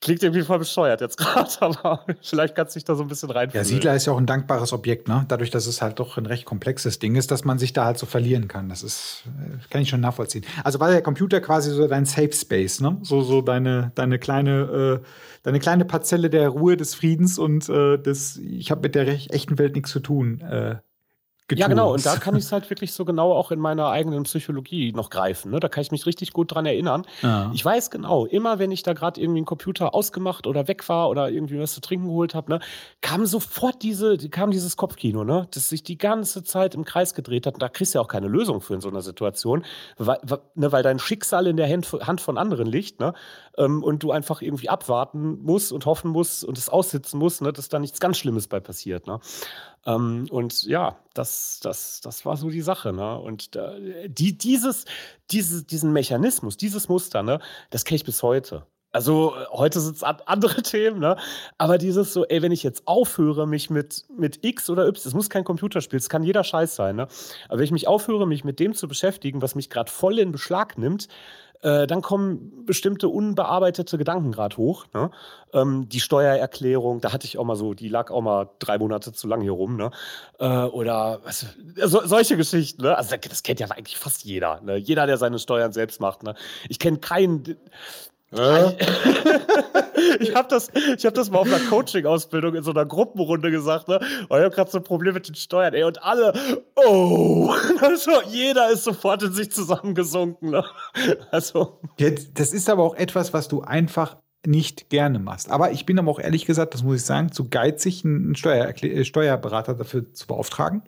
Klingt 0.00 0.22
irgendwie 0.22 0.42
voll 0.42 0.58
bescheuert 0.58 1.02
jetzt 1.02 1.16
gerade, 1.18 1.50
aber 1.60 2.06
vielleicht 2.22 2.54
kannst 2.54 2.74
du 2.74 2.78
dich 2.78 2.84
da 2.84 2.94
so 2.94 3.02
ein 3.02 3.08
bisschen 3.08 3.30
reinfühlen. 3.30 3.62
Ja, 3.62 3.68
Siedler 3.68 3.94
ist 3.94 4.06
ja 4.06 4.14
auch 4.14 4.18
ein 4.18 4.24
dankbares 4.24 4.72
Objekt, 4.72 5.08
ne? 5.08 5.26
Dadurch, 5.28 5.50
dass 5.50 5.66
es 5.66 5.82
halt 5.82 5.98
doch 5.98 6.16
ein 6.16 6.24
recht 6.24 6.46
komplexes 6.46 6.98
Ding 7.00 7.16
ist, 7.16 7.30
dass 7.30 7.44
man 7.44 7.58
sich 7.58 7.74
da 7.74 7.84
halt 7.84 7.98
so 7.98 8.06
verlieren 8.06 8.48
kann. 8.48 8.70
Das 8.70 8.82
ist, 8.82 9.24
äh, 9.26 9.58
kann 9.68 9.82
ich 9.82 9.90
schon 9.90 10.00
nachvollziehen. 10.00 10.46
Also 10.62 10.80
war 10.80 10.90
der 10.90 11.02
Computer 11.02 11.42
quasi 11.42 11.70
so 11.70 11.86
dein 11.86 12.06
Safe 12.06 12.32
Space, 12.32 12.80
ne? 12.80 12.96
So, 13.02 13.20
so 13.20 13.42
deine, 13.42 13.92
deine 13.94 14.18
kleine, 14.18 15.00
äh, 15.02 15.06
deine 15.42 15.60
kleine 15.60 15.84
Parzelle 15.84 16.30
der 16.30 16.48
Ruhe, 16.48 16.78
des 16.78 16.94
Friedens 16.94 17.38
und 17.38 17.68
äh, 17.68 17.98
des, 17.98 18.38
ich 18.38 18.70
habe 18.70 18.80
mit 18.80 18.94
der 18.94 19.06
echten 19.06 19.58
Welt 19.58 19.74
nichts 19.74 19.90
zu 19.90 20.00
tun. 20.00 20.40
Äh, 20.40 20.76
Getue. 21.46 21.60
Ja, 21.60 21.68
genau. 21.68 21.92
Und 21.92 22.06
da 22.06 22.16
kann 22.16 22.36
ich 22.36 22.44
es 22.44 22.52
halt 22.52 22.70
wirklich 22.70 22.94
so 22.94 23.04
genau 23.04 23.32
auch 23.32 23.50
in 23.50 23.58
meiner 23.58 23.88
eigenen 23.88 24.22
Psychologie 24.22 24.92
noch 24.92 25.10
greifen. 25.10 25.50
Ne? 25.50 25.60
Da 25.60 25.68
kann 25.68 25.82
ich 25.82 25.90
mich 25.90 26.06
richtig 26.06 26.32
gut 26.32 26.54
dran 26.54 26.64
erinnern. 26.64 27.04
Ja. 27.20 27.50
Ich 27.52 27.62
weiß 27.62 27.90
genau, 27.90 28.24
immer 28.24 28.58
wenn 28.58 28.70
ich 28.70 28.82
da 28.82 28.94
gerade 28.94 29.20
irgendwie 29.20 29.40
einen 29.40 29.46
Computer 29.46 29.94
ausgemacht 29.94 30.46
oder 30.46 30.68
weg 30.68 30.88
war 30.88 31.10
oder 31.10 31.28
irgendwie 31.28 31.60
was 31.60 31.74
zu 31.74 31.82
trinken 31.82 32.06
geholt 32.06 32.34
habe, 32.34 32.50
ne, 32.50 32.60
kam 33.02 33.26
sofort 33.26 33.82
diese, 33.82 34.16
kam 34.30 34.52
dieses 34.52 34.78
Kopfkino, 34.78 35.22
ne, 35.22 35.46
das 35.50 35.68
sich 35.68 35.82
die 35.82 35.98
ganze 35.98 36.44
Zeit 36.44 36.74
im 36.74 36.86
Kreis 36.86 37.12
gedreht 37.12 37.46
hat. 37.46 37.54
Und 37.54 37.62
da 37.62 37.68
kriegst 37.68 37.92
du 37.92 37.98
ja 37.98 38.02
auch 38.02 38.08
keine 38.08 38.28
Lösung 38.28 38.62
für 38.62 38.72
in 38.72 38.80
so 38.80 38.88
einer 38.88 39.02
Situation, 39.02 39.66
weil, 39.98 40.18
ne, 40.54 40.72
weil 40.72 40.82
dein 40.82 40.98
Schicksal 40.98 41.46
in 41.46 41.58
der 41.58 41.68
Hand 41.68 42.20
von 42.22 42.38
anderen 42.38 42.66
liegt, 42.66 43.00
ne? 43.00 43.12
Ähm, 43.58 43.82
und 43.82 44.02
du 44.02 44.10
einfach 44.10 44.40
irgendwie 44.40 44.70
abwarten 44.70 45.42
musst 45.42 45.72
und 45.72 45.84
hoffen 45.86 46.10
musst 46.10 46.44
und 46.44 46.56
es 46.56 46.68
aussitzen 46.70 47.18
musst, 47.18 47.42
ne, 47.42 47.52
dass 47.52 47.68
da 47.68 47.78
nichts 47.78 48.00
ganz 48.00 48.16
Schlimmes 48.16 48.48
bei 48.48 48.60
passiert. 48.60 49.06
Ne? 49.06 49.20
Ähm, 49.86 50.26
und 50.30 50.64
ja, 50.64 50.96
das, 51.14 51.60
das, 51.62 52.00
das 52.00 52.24
war 52.24 52.36
so 52.36 52.50
die 52.50 52.62
Sache. 52.62 52.92
Ne? 52.92 53.18
Und 53.18 53.54
äh, 53.56 54.08
die, 54.08 54.36
dieses, 54.36 54.84
dieses, 55.30 55.66
diesen 55.66 55.92
Mechanismus, 55.92 56.56
dieses 56.56 56.88
Muster, 56.88 57.22
ne, 57.22 57.40
das 57.70 57.84
kenne 57.84 57.96
ich 57.96 58.04
bis 58.04 58.22
heute. 58.22 58.66
Also 58.92 59.34
heute 59.50 59.80
sind 59.80 59.96
es 59.96 60.04
andere 60.04 60.62
Themen, 60.62 61.00
ne? 61.00 61.16
Aber 61.58 61.78
dieses 61.78 62.12
so, 62.12 62.24
ey, 62.26 62.42
wenn 62.42 62.52
ich 62.52 62.62
jetzt 62.62 62.86
aufhöre, 62.86 63.44
mich 63.44 63.68
mit, 63.68 64.04
mit 64.16 64.44
X 64.44 64.70
oder 64.70 64.86
Y, 64.86 65.02
das 65.02 65.14
muss 65.14 65.28
kein 65.28 65.42
Computerspiel, 65.42 65.98
es 65.98 66.08
kann 66.08 66.22
jeder 66.22 66.44
Scheiß 66.44 66.76
sein, 66.76 66.94
ne? 66.94 67.08
Aber 67.48 67.58
wenn 67.58 67.64
ich 67.64 67.72
mich 67.72 67.88
aufhöre, 67.88 68.24
mich 68.24 68.44
mit 68.44 68.60
dem 68.60 68.72
zu 68.72 68.86
beschäftigen, 68.86 69.42
was 69.42 69.56
mich 69.56 69.68
gerade 69.68 69.90
voll 69.90 70.20
in 70.20 70.30
Beschlag 70.30 70.78
nimmt, 70.78 71.08
äh, 71.64 71.86
dann 71.86 72.02
kommen 72.02 72.66
bestimmte 72.66 73.08
unbearbeitete 73.08 73.96
Gedanken 73.96 74.32
gerade 74.32 74.56
hoch. 74.58 74.84
Ne? 74.92 75.10
Ähm, 75.54 75.88
die 75.88 76.00
Steuererklärung, 76.00 77.00
da 77.00 77.12
hatte 77.12 77.26
ich 77.26 77.38
auch 77.38 77.44
mal 77.44 77.56
so, 77.56 77.72
die 77.72 77.88
lag 77.88 78.10
auch 78.10 78.20
mal 78.20 78.50
drei 78.58 78.76
Monate 78.76 79.12
zu 79.12 79.26
lang 79.26 79.40
hier 79.40 79.52
rum. 79.52 79.76
Ne? 79.76 79.90
Äh, 80.38 80.46
oder 80.46 81.20
was, 81.24 81.46
so, 81.76 82.02
solche 82.04 82.36
Geschichten. 82.36 82.82
Ne? 82.82 82.96
Also 82.96 83.16
das 83.16 83.42
kennt 83.42 83.60
ja 83.60 83.66
eigentlich 83.70 83.96
fast 83.96 84.24
jeder. 84.24 84.60
Ne? 84.60 84.76
Jeder, 84.76 85.06
der 85.06 85.16
seine 85.16 85.38
Steuern 85.38 85.72
selbst 85.72 86.00
macht. 86.02 86.22
Ne? 86.22 86.34
Ich 86.68 86.78
kenne 86.78 86.98
keinen, 86.98 87.56
äh? 88.36 88.72
ich 90.20 90.34
habe 90.34 90.48
das, 90.48 90.68
hab 90.72 91.14
das 91.14 91.30
mal 91.30 91.38
auf 91.38 91.46
einer 91.46 91.64
Coaching-Ausbildung 91.68 92.54
in 92.54 92.62
so 92.62 92.70
einer 92.70 92.86
Gruppenrunde 92.86 93.50
gesagt, 93.50 93.88
ne? 93.88 94.00
Oh, 94.28 94.36
ich 94.36 94.42
habe 94.42 94.50
gerade 94.50 94.70
so 94.70 94.78
ein 94.78 94.84
Problem 94.84 95.14
mit 95.14 95.28
den 95.28 95.34
Steuern, 95.34 95.74
ey. 95.74 95.84
Und 95.84 96.02
alle, 96.02 96.32
oh, 96.76 97.52
also 97.80 98.10
jeder 98.28 98.70
ist 98.70 98.84
sofort 98.84 99.22
in 99.22 99.32
sich 99.32 99.50
zusammengesunken. 99.50 100.50
Ne? 100.50 100.64
Also. 101.30 101.78
Jetzt, 101.98 102.38
das 102.38 102.52
ist 102.52 102.68
aber 102.68 102.82
auch 102.82 102.94
etwas, 102.96 103.32
was 103.32 103.48
du 103.48 103.62
einfach 103.62 104.16
nicht 104.46 104.90
gerne 104.90 105.18
machst. 105.18 105.50
Aber 105.50 105.72
ich 105.72 105.86
bin 105.86 105.98
aber 105.98 106.10
auch 106.10 106.20
ehrlich 106.20 106.44
gesagt, 106.44 106.74
das 106.74 106.82
muss 106.82 106.96
ich 106.96 107.04
sagen, 107.04 107.32
zu 107.32 107.48
geizig, 107.48 108.04
einen 108.04 108.36
Steuer 108.36 108.72
Steuerberater 109.04 109.74
dafür 109.74 110.12
zu 110.12 110.26
beauftragen. 110.26 110.82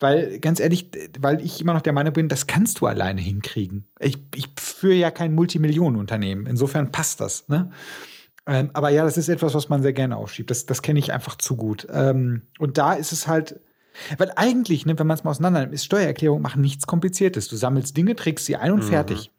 Weil, 0.00 0.40
ganz 0.40 0.60
ehrlich, 0.60 0.90
weil 1.20 1.44
ich 1.44 1.60
immer 1.60 1.74
noch 1.74 1.82
der 1.82 1.92
Meinung 1.92 2.14
bin, 2.14 2.28
das 2.28 2.46
kannst 2.46 2.80
du 2.80 2.86
alleine 2.86 3.20
hinkriegen. 3.20 3.86
Ich, 3.98 4.18
ich 4.34 4.48
führe 4.58 4.94
ja 4.94 5.10
kein 5.10 5.34
Multimillionenunternehmen. 5.34 6.46
Insofern 6.46 6.90
passt 6.90 7.20
das. 7.20 7.46
Ne? 7.48 7.70
Ähm, 8.46 8.70
aber 8.72 8.88
ja, 8.88 9.04
das 9.04 9.18
ist 9.18 9.28
etwas, 9.28 9.54
was 9.54 9.68
man 9.68 9.82
sehr 9.82 9.92
gerne 9.92 10.16
aufschiebt. 10.16 10.50
Das, 10.50 10.64
das 10.64 10.80
kenne 10.80 10.98
ich 10.98 11.12
einfach 11.12 11.36
zu 11.36 11.54
gut. 11.54 11.86
Ähm, 11.92 12.42
und 12.58 12.78
da 12.78 12.94
ist 12.94 13.12
es 13.12 13.28
halt, 13.28 13.60
weil 14.16 14.32
eigentlich, 14.36 14.86
ne, 14.86 14.98
wenn 14.98 15.06
man 15.06 15.16
es 15.16 15.24
mal 15.24 15.32
auseinander 15.32 15.60
nimmt, 15.60 15.74
ist 15.74 15.84
Steuererklärung 15.84 16.40
machen 16.40 16.62
nichts 16.62 16.86
Kompliziertes. 16.86 17.48
Du 17.48 17.56
sammelst 17.56 17.96
Dinge, 17.96 18.16
trägst 18.16 18.46
sie 18.46 18.56
ein 18.56 18.72
und 18.72 18.84
mhm. 18.84 18.88
fertig. 18.88 19.30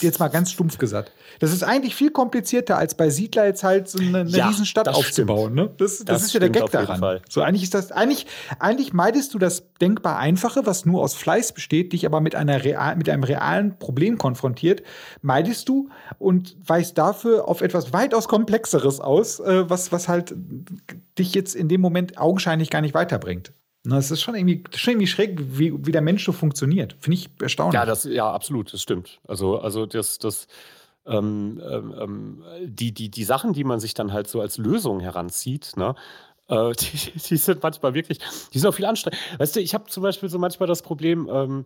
Jetzt 0.00 0.20
mal 0.20 0.28
ganz 0.28 0.50
stumpf 0.50 0.76
gesagt. 0.76 1.10
Das 1.38 1.54
ist 1.54 1.62
eigentlich 1.62 1.94
viel 1.94 2.10
komplizierter, 2.10 2.76
als 2.76 2.94
bei 2.94 3.08
Siedler 3.08 3.46
jetzt 3.46 3.64
halt 3.64 3.88
so 3.88 3.98
eine, 3.98 4.20
eine 4.20 4.30
ja, 4.30 4.48
Riesenstadt 4.48 4.88
aufzubauen. 4.88 5.54
Ne? 5.54 5.70
Das, 5.78 5.98
das, 5.98 6.04
das, 6.04 6.22
ist 6.24 6.34
ja 6.34 6.40
der 6.40 6.50
Gag 6.50 6.70
daran. 6.70 7.20
So, 7.30 7.40
eigentlich 7.40 7.62
ist 7.62 7.72
das, 7.72 7.90
eigentlich, 7.90 8.26
eigentlich 8.58 8.92
meidest 8.92 9.32
du 9.32 9.38
das 9.38 9.72
denkbar 9.80 10.18
Einfache, 10.18 10.66
was 10.66 10.84
nur 10.84 11.00
aus 11.00 11.14
Fleiß 11.14 11.52
besteht, 11.52 11.94
dich 11.94 12.04
aber 12.04 12.20
mit, 12.20 12.34
einer 12.34 12.62
real, 12.62 12.96
mit 12.96 13.08
einem 13.08 13.24
realen 13.24 13.78
Problem 13.78 14.18
konfrontiert, 14.18 14.82
meidest 15.22 15.68
du 15.70 15.88
und 16.18 16.56
weichst 16.62 16.98
dafür 16.98 17.48
auf 17.48 17.62
etwas 17.62 17.94
weitaus 17.94 18.28
Komplexeres 18.28 19.00
aus, 19.00 19.40
äh, 19.40 19.70
was, 19.70 19.92
was 19.92 20.08
halt 20.08 20.34
dich 21.18 21.34
jetzt 21.34 21.54
in 21.54 21.68
dem 21.68 21.80
Moment 21.80 22.18
augenscheinlich 22.18 22.68
gar 22.68 22.82
nicht 22.82 22.92
weiterbringt. 22.92 23.52
Es 23.96 24.10
ist 24.10 24.20
schon 24.20 24.34
irgendwie, 24.34 24.64
schon 24.74 24.92
irgendwie 24.92 25.06
schräg, 25.06 25.38
wie, 25.40 25.86
wie 25.86 25.92
der 25.92 26.02
Mensch 26.02 26.24
so 26.24 26.32
funktioniert. 26.32 26.96
Finde 27.00 27.18
ich 27.18 27.30
erstaunlich. 27.40 27.74
Ja, 27.74 27.86
das, 27.86 28.04
ja, 28.04 28.30
absolut, 28.30 28.72
das 28.72 28.82
stimmt. 28.82 29.20
Also, 29.26 29.58
also 29.58 29.86
das, 29.86 30.18
das, 30.18 30.46
ähm, 31.06 31.62
ähm, 31.64 31.94
ähm 31.98 32.44
die, 32.64 32.92
die, 32.92 33.10
die 33.10 33.24
Sachen, 33.24 33.52
die 33.52 33.64
man 33.64 33.80
sich 33.80 33.94
dann 33.94 34.12
halt 34.12 34.28
so 34.28 34.40
als 34.40 34.58
Lösung 34.58 35.00
heranzieht, 35.00 35.72
ne, 35.76 35.94
äh, 36.48 36.72
die, 36.78 37.12
die, 37.18 37.36
sind 37.36 37.62
manchmal 37.62 37.94
wirklich, 37.94 38.18
die 38.52 38.58
sind 38.58 38.68
auch 38.68 38.74
viel 38.74 38.86
anstrengend. 38.86 39.20
Weißt 39.38 39.56
du, 39.56 39.60
ich 39.60 39.74
habe 39.74 39.86
zum 39.86 40.02
Beispiel 40.02 40.28
so 40.28 40.38
manchmal 40.38 40.66
das 40.66 40.82
Problem, 40.82 41.28
ähm, 41.32 41.64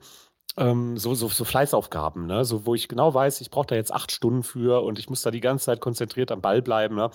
ähm, 0.56 0.98
so, 0.98 1.14
so, 1.14 1.28
so 1.28 1.44
Fleißaufgaben, 1.44 2.26
ne? 2.26 2.44
so, 2.44 2.66
wo 2.66 2.74
ich 2.74 2.88
genau 2.88 3.14
weiß, 3.14 3.40
ich 3.40 3.50
brauche 3.50 3.68
da 3.68 3.74
jetzt 3.74 3.92
acht 3.92 4.12
Stunden 4.12 4.42
für 4.42 4.82
und 4.82 4.98
ich 4.98 5.08
muss 5.08 5.22
da 5.22 5.30
die 5.30 5.40
ganze 5.40 5.66
Zeit 5.66 5.80
konzentriert 5.80 6.30
am 6.30 6.42
Ball 6.42 6.60
bleiben. 6.60 6.96
Ne? 6.96 7.10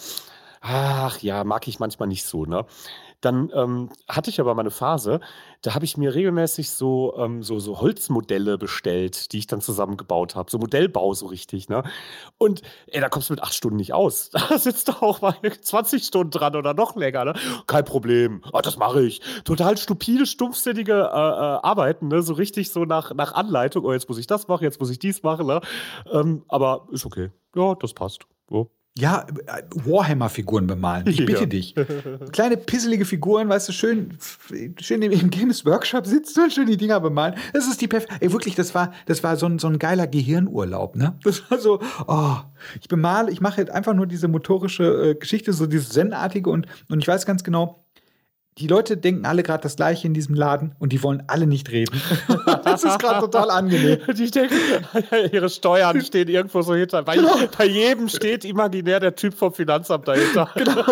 Ach 0.61 1.19
ja, 1.19 1.43
mag 1.43 1.67
ich 1.67 1.79
manchmal 1.79 2.07
nicht 2.07 2.25
so. 2.25 2.45
Ne? 2.45 2.65
Dann 3.21 3.51
ähm, 3.55 3.89
hatte 4.07 4.29
ich 4.29 4.39
aber 4.39 4.53
mal 4.53 4.61
eine 4.61 4.71
Phase, 4.71 5.19
da 5.63 5.73
habe 5.73 5.85
ich 5.85 5.97
mir 5.97 6.13
regelmäßig 6.13 6.69
so, 6.69 7.15
ähm, 7.17 7.41
so, 7.41 7.59
so 7.59 7.81
Holzmodelle 7.81 8.57
bestellt, 8.59 9.31
die 9.31 9.39
ich 9.39 9.47
dann 9.47 9.59
zusammengebaut 9.59 10.35
habe. 10.35 10.51
So 10.51 10.59
Modellbau 10.59 11.13
so 11.13 11.25
richtig, 11.25 11.67
ne? 11.67 11.83
Und 12.37 12.61
ey, 12.87 13.01
da 13.01 13.09
kommst 13.09 13.29
du 13.29 13.33
mit 13.33 13.41
acht 13.41 13.55
Stunden 13.55 13.77
nicht 13.77 13.93
aus. 13.93 14.29
Da 14.49 14.57
sitzt 14.57 14.87
du 14.87 14.93
auch 15.01 15.21
mal 15.21 15.35
20 15.61 16.03
Stunden 16.03 16.31
dran 16.31 16.55
oder 16.55 16.73
noch 16.73 16.95
länger, 16.95 17.25
ne? 17.25 17.33
Kein 17.65 17.85
Problem. 17.85 18.41
Oh, 18.53 18.61
das 18.61 18.77
mache 18.77 19.03
ich. 19.03 19.21
Total 19.43 19.77
stupide, 19.77 20.25
stumpfsinnige 20.25 20.93
äh, 20.93 20.95
äh, 20.95 21.59
Arbeiten, 21.63 22.07
ne? 22.07 22.21
So 22.21 22.33
richtig 22.33 22.71
so 22.71 22.85
nach, 22.85 23.13
nach 23.13 23.33
Anleitung. 23.33 23.83
Oh, 23.83 23.93
jetzt 23.93 24.07
muss 24.07 24.19
ich 24.19 24.27
das 24.27 24.47
machen, 24.47 24.63
jetzt 24.63 24.79
muss 24.79 24.89
ich 24.91 24.99
dies 24.99 25.23
machen, 25.23 25.47
ne? 25.47 25.61
Ähm, 26.11 26.43
aber 26.47 26.87
ist 26.91 27.05
okay. 27.05 27.31
Ja, 27.55 27.75
das 27.75 27.93
passt. 27.93 28.25
So. 28.49 28.76
Ja, 28.97 29.25
Warhammer-Figuren 29.73 30.67
bemalen. 30.67 31.07
Ich 31.07 31.25
bitte 31.25 31.41
ja. 31.41 31.45
dich. 31.45 31.75
Kleine 32.31 32.57
pisselige 32.57 33.05
Figuren, 33.05 33.49
weißt 33.49 33.69
du, 33.69 33.73
schön, 33.73 34.17
schön 34.79 35.01
im 35.01 35.29
Games 35.29 35.65
Workshop 35.65 36.05
sitzen 36.05 36.43
und 36.43 36.53
schön 36.53 36.67
die 36.67 36.77
Dinger 36.77 36.99
bemalen. 36.99 37.35
Das 37.53 37.67
ist 37.67 37.81
die 37.81 37.87
Perf 37.87 38.05
Ey, 38.19 38.31
wirklich, 38.31 38.55
das 38.55 38.73
war, 38.73 38.93
das 39.05 39.23
war 39.23 39.35
so 39.37 39.45
ein, 39.45 39.59
so 39.59 39.67
ein 39.67 39.79
geiler 39.79 40.07
Gehirnurlaub, 40.07 40.95
ne? 40.95 41.15
Das 41.23 41.51
war 41.51 41.59
so, 41.59 41.81
oh, 42.07 42.37
ich 42.79 42.87
bemale, 42.87 43.31
ich 43.31 43.41
mache 43.41 43.71
einfach 43.73 43.93
nur 43.93 44.07
diese 44.07 44.27
motorische 44.27 45.11
äh, 45.11 45.15
Geschichte, 45.15 45.53
so 45.53 45.67
dieses 45.67 45.89
Zen-artige 45.89 46.49
und, 46.49 46.67
und 46.89 46.99
ich 46.99 47.07
weiß 47.07 47.25
ganz 47.25 47.43
genau, 47.43 47.83
die 48.59 48.67
Leute 48.67 48.97
denken 48.97 49.25
alle 49.25 49.43
gerade 49.43 49.61
das 49.61 49.75
Gleiche 49.75 50.07
in 50.07 50.13
diesem 50.13 50.33
Laden 50.33 50.73
und 50.79 50.91
die 50.91 51.03
wollen 51.03 51.23
alle 51.27 51.45
nicht 51.45 51.71
reden. 51.71 52.01
das 52.63 52.83
ist 52.83 52.97
gerade 52.99 53.19
total 53.19 53.51
angenehm. 53.51 53.99
Die 54.15 54.31
denken, 54.31 54.55
ihre 55.31 55.49
Steuern 55.49 56.01
stehen 56.01 56.27
irgendwo 56.27 56.61
so 56.61 56.73
hinter. 56.73 57.03
Bei, 57.03 57.15
genau. 57.15 57.35
bei, 57.55 57.65
jedem 57.65 58.09
steht 58.09 58.45
imaginär 58.45 58.99
der 58.99 59.15
Typ 59.15 59.33
vom 59.35 59.53
Finanzamt 59.53 60.07
dahinter. 60.07 60.49
Genau. 60.57 60.83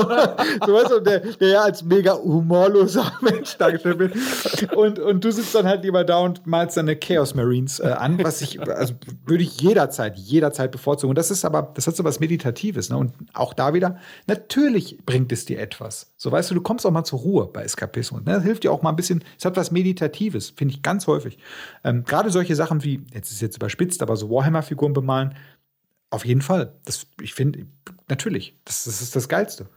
So 0.65 0.73
weißt 0.73 0.91
du, 0.91 0.99
der, 0.99 1.19
der 1.19 1.47
ja 1.47 1.61
als 1.61 1.83
mega 1.83 2.13
humorloser 2.13 3.11
Mensch 3.21 3.57
dargestellt 3.57 3.99
wird. 3.99 4.13
Und, 4.75 4.99
und 4.99 5.23
du 5.23 5.31
sitzt 5.31 5.55
dann 5.55 5.65
halt 5.65 5.83
lieber 5.83 6.03
da 6.03 6.19
und 6.19 6.45
malst 6.45 6.77
deine 6.77 6.95
Chaos 6.95 7.33
Marines 7.33 7.79
äh, 7.79 7.87
an, 7.87 8.23
was 8.23 8.41
ich, 8.41 8.61
also 8.61 8.93
würde 9.25 9.43
ich 9.43 9.59
jederzeit, 9.59 10.17
jederzeit 10.17 10.71
bevorzugen. 10.71 11.09
Und 11.09 11.17
das 11.17 11.31
ist 11.31 11.45
aber, 11.45 11.71
das 11.73 11.87
hat 11.87 11.95
so 11.95 12.03
was 12.03 12.19
Meditatives. 12.19 12.89
Ne? 12.89 12.97
Und 12.97 13.13
auch 13.33 13.53
da 13.53 13.73
wieder, 13.73 13.97
natürlich 14.27 14.99
bringt 15.05 15.31
es 15.31 15.45
dir 15.45 15.59
etwas. 15.59 16.13
So 16.15 16.31
weißt 16.31 16.51
du, 16.51 16.55
du 16.55 16.61
kommst 16.61 16.85
auch 16.85 16.91
mal 16.91 17.03
zur 17.03 17.19
Ruhe 17.19 17.47
bei 17.55 17.63
Eskapismus. 17.63 18.23
Ne? 18.23 18.33
Das 18.33 18.43
hilft 18.43 18.63
dir 18.63 18.71
auch 18.71 18.83
mal 18.83 18.91
ein 18.91 18.95
bisschen, 18.95 19.23
es 19.37 19.45
hat 19.45 19.57
was 19.57 19.71
Meditatives, 19.71 20.51
finde 20.51 20.75
ich 20.75 20.83
ganz 20.83 21.07
häufig. 21.07 21.39
Ähm, 21.83 22.03
Gerade 22.03 22.29
solche 22.29 22.55
Sachen 22.55 22.83
wie, 22.83 23.01
jetzt 23.13 23.31
ist 23.31 23.41
jetzt 23.41 23.55
überspitzt, 23.55 24.03
aber 24.03 24.15
so 24.15 24.29
Warhammer-Figuren 24.29 24.93
bemalen, 24.93 25.35
auf 26.11 26.25
jeden 26.25 26.41
Fall. 26.41 26.73
Das, 26.85 27.07
ich 27.21 27.33
finde, 27.33 27.65
natürlich, 28.07 28.59
das, 28.65 28.83
das 28.83 29.01
ist 29.01 29.15
das 29.15 29.27
Geilste. 29.27 29.67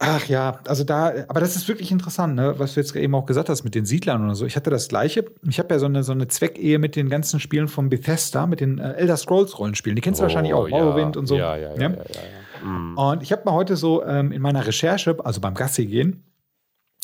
Ach 0.00 0.26
ja, 0.26 0.60
also 0.66 0.84
da, 0.84 1.12
aber 1.26 1.40
das 1.40 1.56
ist 1.56 1.66
wirklich 1.66 1.90
interessant, 1.90 2.36
ne, 2.36 2.54
was 2.56 2.74
du 2.74 2.80
jetzt 2.80 2.94
eben 2.94 3.14
auch 3.16 3.26
gesagt 3.26 3.48
hast 3.48 3.64
mit 3.64 3.74
den 3.74 3.84
Siedlern 3.84 4.24
oder 4.24 4.36
so. 4.36 4.46
Ich 4.46 4.54
hatte 4.54 4.70
das 4.70 4.86
Gleiche. 4.88 5.24
Ich 5.48 5.58
habe 5.58 5.74
ja 5.74 5.80
so 5.80 5.86
eine, 5.86 6.04
so 6.04 6.12
eine 6.12 6.28
Zweckehe 6.28 6.78
mit 6.78 6.94
den 6.94 7.08
ganzen 7.08 7.40
Spielen 7.40 7.66
von 7.66 7.88
Bethesda, 7.88 8.46
mit 8.46 8.60
den 8.60 8.78
äh, 8.78 8.92
Elder 8.92 9.16
Scrolls 9.16 9.58
Rollenspielen. 9.58 9.96
Die 9.96 10.02
kennst 10.02 10.20
du 10.20 10.22
oh, 10.22 10.26
wahrscheinlich 10.26 10.54
auch, 10.54 10.68
Morrowind 10.68 11.16
ja, 11.16 11.20
und 11.20 11.26
so. 11.26 11.36
Ja, 11.36 11.56
ja, 11.56 11.74
ja. 11.74 11.80
ja, 11.80 11.88
ja, 11.88 11.96
ja 11.96 12.68
mhm. 12.68 12.96
Und 12.96 13.22
ich 13.24 13.32
habe 13.32 13.42
mal 13.44 13.52
heute 13.52 13.76
so 13.76 14.04
ähm, 14.04 14.30
in 14.30 14.40
meiner 14.40 14.64
Recherche, 14.64 15.16
also 15.24 15.40
beim 15.40 15.54
Gassi 15.54 15.86
gehen, 15.86 16.22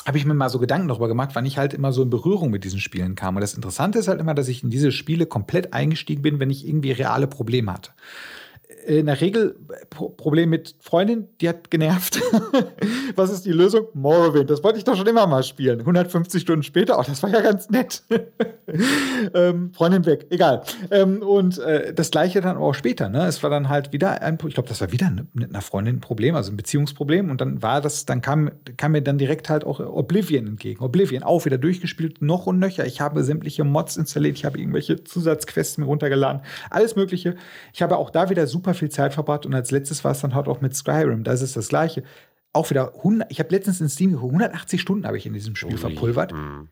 habe 0.06 0.18
ich 0.18 0.24
mir 0.24 0.34
mal 0.34 0.48
so 0.48 0.58
Gedanken 0.58 0.88
darüber 0.88 1.08
gemacht, 1.08 1.30
wann 1.34 1.46
ich 1.46 1.58
halt 1.58 1.74
immer 1.74 1.92
so 1.92 2.02
in 2.02 2.10
Berührung 2.10 2.50
mit 2.50 2.64
diesen 2.64 2.80
Spielen 2.80 3.14
kam. 3.14 3.36
Und 3.36 3.40
das 3.40 3.54
Interessante 3.54 3.98
ist 3.98 4.08
halt 4.08 4.20
immer, 4.20 4.34
dass 4.34 4.48
ich 4.48 4.62
in 4.62 4.70
diese 4.70 4.92
Spiele 4.92 5.26
komplett 5.26 5.72
eingestiegen 5.72 6.22
bin, 6.22 6.40
wenn 6.40 6.50
ich 6.50 6.66
irgendwie 6.66 6.92
reale 6.92 7.26
Probleme 7.26 7.72
hatte 7.72 7.90
in 8.86 9.06
der 9.06 9.20
Regel 9.20 9.56
Problem 9.90 10.50
mit 10.50 10.74
Freundin, 10.80 11.28
die 11.40 11.48
hat 11.48 11.70
genervt. 11.70 12.20
Was 13.16 13.30
ist 13.30 13.44
die 13.44 13.52
Lösung? 13.52 13.86
Morrowind. 13.94 14.50
Das 14.50 14.62
wollte 14.62 14.78
ich 14.78 14.84
doch 14.84 14.96
schon 14.96 15.06
immer 15.06 15.26
mal 15.26 15.42
spielen. 15.42 15.80
150 15.80 16.42
Stunden 16.42 16.62
später, 16.62 16.98
oh, 16.98 17.02
das 17.06 17.22
war 17.22 17.30
ja 17.30 17.40
ganz 17.40 17.70
nett. 17.70 18.02
ähm, 19.34 19.72
Freundin 19.72 20.04
weg, 20.06 20.26
egal. 20.30 20.62
Ähm, 20.90 21.22
und 21.22 21.58
äh, 21.58 21.94
das 21.94 22.10
gleiche 22.10 22.40
dann 22.40 22.56
auch 22.56 22.74
später. 22.74 23.08
Ne? 23.08 23.26
Es 23.26 23.42
war 23.42 23.50
dann 23.50 23.68
halt 23.68 23.92
wieder 23.92 24.22
ein, 24.22 24.38
ich 24.46 24.54
glaube, 24.54 24.68
das 24.68 24.80
war 24.80 24.92
wieder 24.92 25.10
mit 25.32 25.50
einer 25.50 25.62
Freundin 25.62 25.96
ein 25.96 26.00
Problem, 26.00 26.34
also 26.34 26.52
ein 26.52 26.56
Beziehungsproblem. 26.56 27.30
Und 27.30 27.40
dann 27.40 27.62
war 27.62 27.80
das, 27.80 28.04
dann 28.06 28.20
kam, 28.20 28.50
kam 28.76 28.92
mir 28.92 29.02
dann 29.02 29.18
direkt 29.18 29.48
halt 29.48 29.64
auch 29.64 29.80
Oblivion 29.80 30.46
entgegen. 30.46 30.82
Oblivion 30.82 31.22
auch 31.22 31.44
wieder 31.44 31.58
durchgespielt, 31.58 32.22
noch 32.22 32.46
und 32.46 32.58
nöcher. 32.58 32.86
Ich 32.86 33.00
habe 33.00 33.24
sämtliche 33.24 33.64
Mods 33.64 33.96
installiert, 33.96 34.36
ich 34.36 34.44
habe 34.44 34.58
irgendwelche 34.58 35.04
Zusatzquests 35.04 35.78
mir 35.78 35.86
runtergeladen, 35.86 36.42
alles 36.70 36.96
Mögliche. 36.96 37.36
Ich 37.72 37.82
habe 37.82 37.96
auch 37.96 38.10
da 38.10 38.30
wieder 38.30 38.46
super 38.54 38.72
viel 38.72 38.88
Zeit 38.88 39.12
verbracht 39.12 39.44
und 39.46 39.54
als 39.54 39.72
letztes 39.72 40.04
war 40.04 40.12
es 40.12 40.20
dann 40.20 40.34
halt 40.34 40.46
auch 40.46 40.60
mit 40.60 40.74
Skyrim. 40.74 41.24
Da 41.24 41.32
ist 41.32 41.56
das 41.56 41.68
Gleiche. 41.68 42.04
Auch 42.52 42.70
wieder 42.70 42.94
100, 42.94 43.30
ich 43.32 43.40
habe 43.40 43.50
letztens 43.50 43.80
in 43.80 43.88
Steam 43.88 44.14
180 44.14 44.80
Stunden 44.80 45.06
habe 45.06 45.18
ich 45.18 45.26
in 45.26 45.32
diesem 45.32 45.56
Spiel 45.56 45.72
Ui. 45.72 45.78
verpulvert. 45.78 46.32
Mhm. 46.32 46.68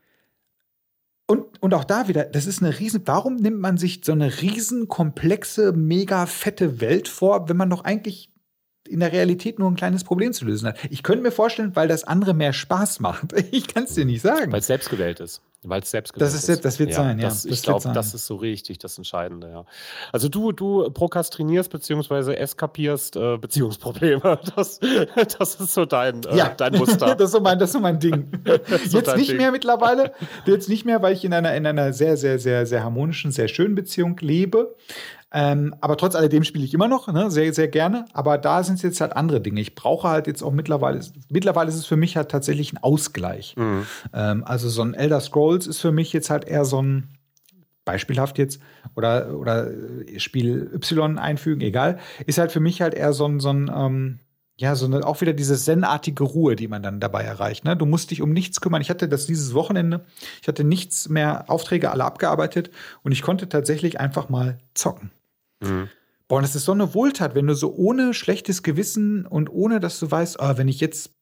Und, 1.27 1.63
und 1.63 1.75
auch 1.75 1.85
da 1.85 2.09
wieder, 2.09 2.25
das 2.25 2.47
ist 2.47 2.63
eine 2.63 2.79
riesen, 2.79 3.03
warum 3.07 3.37
nimmt 3.37 3.59
man 3.59 3.79
sich 3.79 4.03
so 4.05 4.13
eine 4.13 4.41
riesen, 4.41 4.87
komplexe, 4.87 5.73
mega 5.73 6.27
fette 6.27 6.81
Welt 6.81 7.09
vor, 7.09 7.49
wenn 7.49 7.57
man 7.57 7.71
doch 7.71 7.85
eigentlich 7.85 8.31
in 8.89 9.01
der 9.01 9.13
Realität 9.13 9.59
nur 9.59 9.71
ein 9.71 9.77
kleines 9.77 10.05
Problem 10.05 10.33
zu 10.33 10.45
lösen 10.45 10.69
hat. 10.69 10.79
Ich 10.91 11.03
könnte 11.03 11.23
mir 11.23 11.33
vorstellen, 11.33 11.75
weil 11.75 11.89
das 11.89 12.05
andere 12.05 12.35
mehr 12.35 12.53
Spaß 12.53 13.01
macht. 13.01 13.33
Ich 13.51 13.67
kann 13.67 13.85
es 13.85 13.95
dir 13.95 14.05
nicht 14.05 14.23
sagen. 14.23 14.53
Weil 14.53 14.61
es 14.61 14.67
selbst 14.67 14.91
gewählt 14.91 15.21
ist. 15.21 15.43
Weil 15.65 15.83
es 15.83 15.91
selbst 15.93 16.13
das 16.17 16.35
ist. 16.35 16.65
Das 16.65 16.79
wird 16.81 16.91
ja, 16.91 16.97
sein, 16.97 17.19
ja. 17.21 17.29
Das, 17.29 17.45
ich 17.45 17.63
glaube, 17.63 17.93
das 17.93 18.15
ist 18.15 18.27
so 18.27 18.35
richtig 18.35 18.79
das 18.79 18.99
Entscheidende, 18.99 19.49
ja. 19.49 19.65
Also 20.11 20.29
du, 20.29 20.51
du 20.51 20.91
prokrastinierst 20.91 21.71
beziehungsweise 21.71 22.37
eskapierst 22.37 23.17
äh, 23.17 23.39
Beziehungsprobleme. 23.39 24.41
Das, 24.57 24.81
das 25.39 25.55
ist 25.55 25.73
so 25.73 25.85
dein, 25.85 26.23
äh, 26.25 26.37
ja. 26.37 26.49
dein 26.49 26.77
Muster. 26.77 27.15
das, 27.17 27.27
ist 27.27 27.33
so 27.33 27.41
mein, 27.41 27.59
das 27.59 27.71
ist 27.71 27.75
so 27.75 27.81
mein 27.81 27.99
Ding. 27.99 28.29
so 28.89 28.99
Jetzt 28.99 29.17
nicht 29.17 29.31
Ding. 29.31 29.37
mehr 29.37 29.53
mittlerweile. 29.53 30.13
Jetzt 30.47 30.69
nicht 30.69 30.85
mehr, 30.85 31.01
weil 31.01 31.15
ich 31.15 31.25
in 31.25 31.33
einer, 31.33 31.55
in 31.55 31.67
einer 31.67 31.93
sehr, 31.93 32.17
sehr, 32.17 32.39
sehr, 32.39 32.67
sehr 32.67 32.83
harmonischen, 32.83 33.31
sehr 33.31 33.49
schönen 33.49 33.75
Beziehung 33.75 34.17
lebe. 34.21 34.75
Ähm, 35.33 35.75
aber 35.81 35.97
trotz 35.97 36.15
alledem 36.15 36.45
spiele 36.45 36.65
ich 36.65 36.75
immer 36.75 36.89
noch, 36.89 37.09
ne, 37.09 37.31
sehr, 37.31 37.53
sehr 37.55 37.69
gerne. 37.69 38.05
Aber 38.13 38.37
da 38.37 38.63
sind 38.63 38.77
es 38.77 38.83
jetzt 38.83 39.01
halt 39.01 39.17
andere 39.17 39.41
Dinge. 39.41 39.61
Ich 39.61 39.75
brauche 39.75 40.09
halt 40.09 40.27
jetzt 40.27 40.43
auch 40.43 40.53
mittlerweile, 40.53 41.01
mittlerweile 41.31 41.71
ist 41.71 41.77
es 41.77 41.87
für 41.87 41.97
mich 41.97 42.17
halt 42.17 42.31
tatsächlich 42.31 42.73
ein 42.73 42.79
Ausgleich. 42.79 43.57
Mhm. 43.57 43.87
Ähm, 44.13 44.45
also 44.45 44.69
so 44.69 44.83
ein 44.83 44.95
Elder 44.95 45.21
Scrolls 45.21 45.67
ist 45.67 45.81
für 45.81 45.93
mich 45.93 46.13
jetzt 46.13 46.29
halt 46.29 46.45
eher 46.45 46.65
so 46.65 46.83
ein, 46.83 47.09
beispielhaft 47.85 48.39
jetzt, 48.39 48.61
oder, 48.95 49.37
oder 49.37 49.71
Spiel 50.19 50.71
Y 50.75 51.19
einfügen, 51.19 51.63
egal, 51.63 51.99
ist 52.27 52.39
halt 52.39 52.53
für 52.53 52.61
mich 52.61 52.83
halt 52.83 52.95
eher 52.95 53.13
so 53.13 53.27
ein, 53.27 53.41
so 53.41 53.51
ein 53.51 53.71
ähm, 53.75 54.19
ja, 54.57 54.77
so 54.77 54.87
eine, 54.87 55.05
auch 55.05 55.21
wieder 55.21 55.33
diese 55.33 55.57
zen-artige 55.57 56.23
Ruhe, 56.23 56.57
die 56.57 56.69
man 56.69 56.83
dann 56.83 57.01
dabei 57.01 57.23
erreicht. 57.23 57.65
Ne? 57.65 57.77
Du 57.77 57.87
musst 57.87 58.11
dich 58.11 58.23
um 58.23 58.33
nichts 58.33 58.61
kümmern. 58.61 58.83
Ich 58.83 58.91
hatte 58.91 59.09
das 59.09 59.27
dieses 59.27 59.55
Wochenende, 59.55 60.05
ich 60.41 60.47
hatte 60.47 60.63
nichts 60.63 61.09
mehr, 61.09 61.47
Aufträge 61.49 61.91
alle 61.91 62.05
abgearbeitet 62.05 62.71
und 63.03 63.13
ich 63.13 63.23
konnte 63.23 63.49
tatsächlich 63.49 63.99
einfach 63.99 64.29
mal 64.29 64.59
zocken. 64.75 65.11
Mhm. 65.63 65.89
Boah, 66.29 66.37
und 66.37 66.43
das 66.43 66.55
ist 66.55 66.65
so 66.65 66.73
eine 66.73 66.95
Wohltat, 66.95 67.35
wenn 67.35 67.47
du 67.47 67.55
so 67.55 67.75
ohne 67.75 68.15
schlechtes 68.15 68.63
Gewissen 68.63 69.27
und 69.27 69.51
ohne, 69.51 69.81
dass 69.81 70.01
du 70.01 70.11
weißt, 70.11 70.39
oh, 70.41 70.57
wenn 70.57 70.69
ich 70.69 70.81
jetzt 70.81 71.13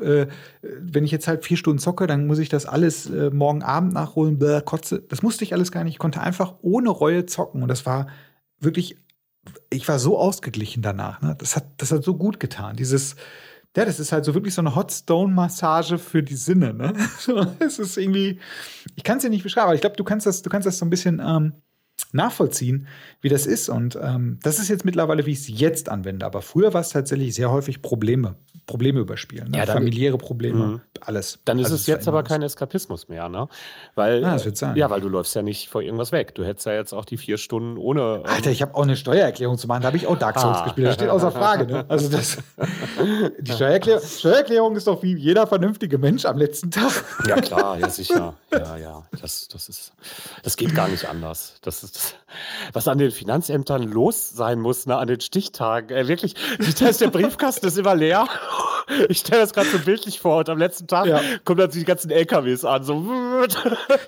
äh, 0.00 0.26
wenn 0.62 1.04
ich 1.04 1.10
jetzt 1.10 1.26
halt 1.26 1.44
vier 1.44 1.56
Stunden 1.56 1.78
zocke, 1.78 2.06
dann 2.06 2.26
muss 2.26 2.38
ich 2.38 2.48
das 2.48 2.66
alles 2.66 3.06
äh, 3.10 3.30
morgen 3.30 3.62
Abend 3.62 3.92
nachholen, 3.92 4.38
bläh, 4.38 4.62
kotze. 4.62 5.02
Das 5.08 5.22
musste 5.22 5.44
ich 5.44 5.52
alles 5.52 5.72
gar 5.72 5.84
nicht. 5.84 5.94
Ich 5.94 5.98
konnte 5.98 6.20
einfach 6.20 6.54
ohne 6.62 6.90
Reue 6.90 7.26
zocken. 7.26 7.62
Und 7.62 7.68
das 7.68 7.84
war 7.84 8.08
wirklich, 8.60 8.96
ich 9.70 9.88
war 9.88 9.98
so 9.98 10.18
ausgeglichen 10.18 10.82
danach. 10.82 11.20
Ne? 11.20 11.34
Das, 11.38 11.56
hat, 11.56 11.66
das 11.78 11.90
hat 11.90 12.04
so 12.04 12.16
gut 12.16 12.38
getan. 12.38 12.76
Dieses, 12.76 13.16
ja, 13.76 13.84
das 13.84 13.98
ist 13.98 14.12
halt 14.12 14.24
so 14.24 14.34
wirklich 14.34 14.54
so 14.54 14.62
eine 14.62 14.76
Hot 14.76 14.92
Stone 14.92 15.32
Massage 15.34 15.98
für 15.98 16.22
die 16.22 16.36
Sinne. 16.36 16.72
Ne? 16.72 16.92
es 17.58 17.78
ist 17.78 17.96
irgendwie, 17.96 18.38
ich 18.94 19.02
kann 19.02 19.16
es 19.16 19.24
dir 19.24 19.30
nicht 19.30 19.42
beschreiben, 19.42 19.66
aber 19.66 19.74
ich 19.74 19.80
glaube, 19.80 19.96
du 19.96 20.04
kannst 20.04 20.26
das, 20.26 20.42
du 20.42 20.50
kannst 20.50 20.66
das 20.66 20.78
so 20.78 20.86
ein 20.86 20.90
bisschen 20.90 21.20
ähm, 21.24 21.54
nachvollziehen, 22.12 22.86
wie 23.20 23.28
das 23.28 23.46
ist. 23.46 23.68
Und 23.68 23.98
ähm, 24.00 24.38
das 24.42 24.58
ist 24.58 24.68
jetzt 24.68 24.84
mittlerweile, 24.84 25.26
wie 25.26 25.32
ich 25.32 25.40
es 25.40 25.60
jetzt 25.60 25.88
anwende. 25.88 26.26
Aber 26.26 26.42
früher 26.42 26.74
war 26.74 26.80
es 26.80 26.90
tatsächlich 26.90 27.34
sehr 27.34 27.50
häufig 27.50 27.82
Probleme. 27.82 28.36
Probleme 28.70 29.00
überspielen. 29.00 29.50
Ne? 29.50 29.58
Ja, 29.58 29.66
dann, 29.66 29.78
Familiäre 29.78 30.16
Probleme, 30.16 30.64
mh. 30.64 30.80
alles. 31.00 31.40
Dann 31.44 31.58
ist 31.58 31.66
also 31.66 31.74
es 31.74 31.86
jetzt 31.88 32.06
aber 32.06 32.22
kein 32.22 32.40
Eskapismus 32.42 33.08
mehr, 33.08 33.28
ne? 33.28 33.48
Weil, 33.96 34.24
ah, 34.24 34.34
das 34.34 34.44
wird 34.44 34.56
sein. 34.56 34.76
Ja, 34.76 34.88
weil 34.90 35.00
du 35.00 35.08
läufst 35.08 35.34
ja 35.34 35.42
nicht 35.42 35.68
vor 35.68 35.82
irgendwas 35.82 36.12
weg. 36.12 36.36
Du 36.36 36.44
hättest 36.44 36.66
ja 36.66 36.74
jetzt 36.74 36.92
auch 36.92 37.04
die 37.04 37.16
vier 37.16 37.36
Stunden 37.36 37.76
ohne. 37.78 38.22
Ähm 38.24 38.26
Alter, 38.26 38.50
ich 38.52 38.62
habe 38.62 38.76
auch 38.76 38.84
eine 38.84 38.96
Steuererklärung 38.96 39.58
zu 39.58 39.66
machen. 39.66 39.82
Da 39.82 39.88
habe 39.88 39.96
ich 39.96 40.06
auch 40.06 40.16
Dark 40.16 40.38
Souls 40.38 40.58
ah. 40.58 40.64
gespielt. 40.64 40.86
Das 40.86 40.94
steht 40.94 41.08
außer 41.08 41.32
Frage. 41.32 41.66
Ne? 41.66 41.84
Also 41.88 42.08
das, 42.08 42.38
die 43.40 43.50
Steuererklärung, 43.50 44.02
Steuererklärung 44.04 44.76
ist 44.76 44.86
doch 44.86 45.02
wie 45.02 45.16
jeder 45.16 45.48
vernünftige 45.48 45.98
Mensch 45.98 46.24
am 46.24 46.38
letzten 46.38 46.70
Tag. 46.70 46.92
Ja, 47.26 47.36
klar, 47.40 47.76
ja, 47.76 47.90
sicher. 47.90 48.34
Ja, 48.52 48.76
ja. 48.76 49.02
Das, 49.20 49.48
das, 49.48 49.68
ist, 49.68 49.92
das 50.44 50.56
geht 50.56 50.76
gar 50.76 50.86
nicht 50.86 51.08
anders. 51.08 51.54
Das 51.62 51.82
ist, 51.82 51.89
was 52.72 52.88
an 52.88 52.98
den 52.98 53.10
Finanzämtern 53.10 53.82
los 53.82 54.30
sein 54.30 54.60
muss, 54.60 54.86
ne, 54.86 54.96
an 54.96 55.08
den 55.08 55.20
Stichtagen. 55.20 55.90
Äh, 55.90 56.08
wirklich, 56.08 56.34
der 56.58 57.10
Briefkasten 57.10 57.66
ist 57.66 57.78
immer 57.78 57.94
leer. 57.94 58.28
Ich 59.08 59.18
stelle 59.18 59.42
das 59.42 59.52
gerade 59.52 59.68
so 59.68 59.78
bildlich 59.78 60.20
vor 60.20 60.38
und 60.38 60.48
am 60.48 60.58
letzten 60.58 60.86
Tag 60.86 61.06
ja. 61.06 61.20
kommen 61.44 61.58
dann 61.58 61.70
die 61.70 61.84
ganzen 61.84 62.10
LKWs 62.10 62.64
an. 62.64 62.82
So. 62.82 63.04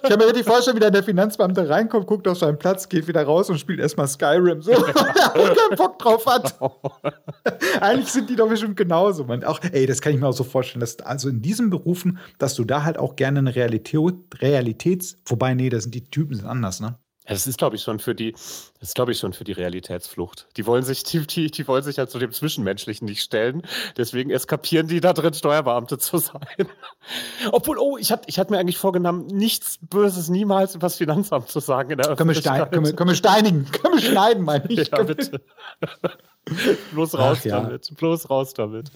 Ich 0.03 0.11
habe 0.11 0.27
mir 0.27 0.33
die 0.33 0.43
Vorstellung, 0.43 0.77
wie 0.77 0.83
dann 0.83 0.93
der 0.93 1.05
Finanzbeamte 1.05 1.69
reinkommt, 1.69 2.07
guckt 2.07 2.27
auf 2.27 2.39
seinen 2.39 2.59
Platz, 2.59 2.89
geht 2.89 3.07
wieder 3.07 3.23
raus 3.23 3.49
und 3.49 3.59
spielt 3.59 3.79
erstmal 3.79 4.09
Skyrim. 4.09 4.61
So, 4.61 4.73
der 4.73 4.93
keinen 4.93 5.77
Bock 5.77 5.99
drauf 5.99 6.27
hat. 6.27 6.57
Eigentlich 7.81 8.11
sind 8.11 8.29
die 8.29 8.37
doch 8.37 8.49
bestimmt 8.49 8.77
genauso. 8.77 9.25
Man. 9.25 9.45
Auch, 9.45 9.61
ey, 9.71 9.87
das 9.87 10.01
kann 10.01 10.13
ich 10.13 10.21
mir 10.21 10.27
auch 10.27 10.33
so 10.33 10.45
vorstellen, 10.45 10.81
dass 10.81 10.99
also 11.01 11.29
in 11.29 11.43
diesen 11.43 11.71
Berufen, 11.71 12.19
dass 12.39 12.55
du 12.55 12.65
da 12.65 12.83
halt 12.83 12.99
auch 12.99 13.17
gerne 13.17 13.39
eine 13.39 13.55
Realität, 13.55 14.15
Realitäts, 14.41 15.17
wobei, 15.27 15.55
nee, 15.55 15.69
da 15.69 15.81
sind 15.81 15.95
die 15.95 16.05
Typen 16.05 16.35
sind 16.35 16.47
anders, 16.47 16.81
ne? 16.81 16.97
Das 17.27 17.47
ist, 17.47 17.59
glaube 17.59 17.77
ich, 17.77 17.83
schon 17.83 18.01
für 18.01 18.15
die, 18.15 18.33
das 18.33 18.89
ist, 18.89 18.95
glaube 18.97 19.13
ich, 19.13 19.19
schon 19.19 19.33
für 19.33 19.45
die 19.45 19.53
Realitätsflucht. 19.53 20.49
Die 20.57 20.67
wollen 20.67 20.83
sich, 20.83 21.05
die, 21.05 21.25
die, 21.25 21.51
die 21.51 21.69
wollen 21.69 21.85
sich 21.85 21.99
halt 21.99 22.11
zu 22.11 22.19
dem 22.19 22.33
Zwischenmenschlichen 22.33 23.07
nicht 23.07 23.23
stellen. 23.23 23.63
Deswegen 23.97 24.31
eskapieren 24.31 24.89
die 24.89 25.01
da 25.01 25.13
drin, 25.13 25.33
Steuerbeamte 25.33 25.99
zu 25.99 26.19
sein. 26.19 26.41
Obwohl, 27.53 27.79
oh, 27.79 27.97
ich 27.97 28.11
hatte, 28.11 28.25
ich 28.27 28.37
mir 28.37 28.59
eigentlich 28.59 28.79
vorgenommen, 28.79 29.27
nichts 29.29 29.79
Böses 29.83 30.29
niemals 30.31 30.75
über 30.75 30.87
das 30.87 30.97
Finanzamt 30.97 31.49
zu 31.49 31.61
sagen 31.61 31.91
in 31.91 31.99
der 31.99 32.17
können 32.17 32.31
wir, 32.31 32.35
stein, 32.35 32.69
können, 32.71 32.87
wir, 32.87 32.93
können 32.95 33.11
wir 33.11 33.17
steinigen, 33.17 33.71
können 33.83 33.95
wir 33.95 34.01
schneiden, 34.03 34.43
meine 34.43 34.67
ich. 34.69 34.89
Ja, 34.89 35.03
bitte. 35.03 35.41
Bloß 36.93 37.17
raus 37.17 37.39
Ach, 37.41 37.45
ja. 37.45 37.61
damit. 37.61 37.93
Bloß 37.97 38.29
raus 38.29 38.53
damit. 38.53 38.91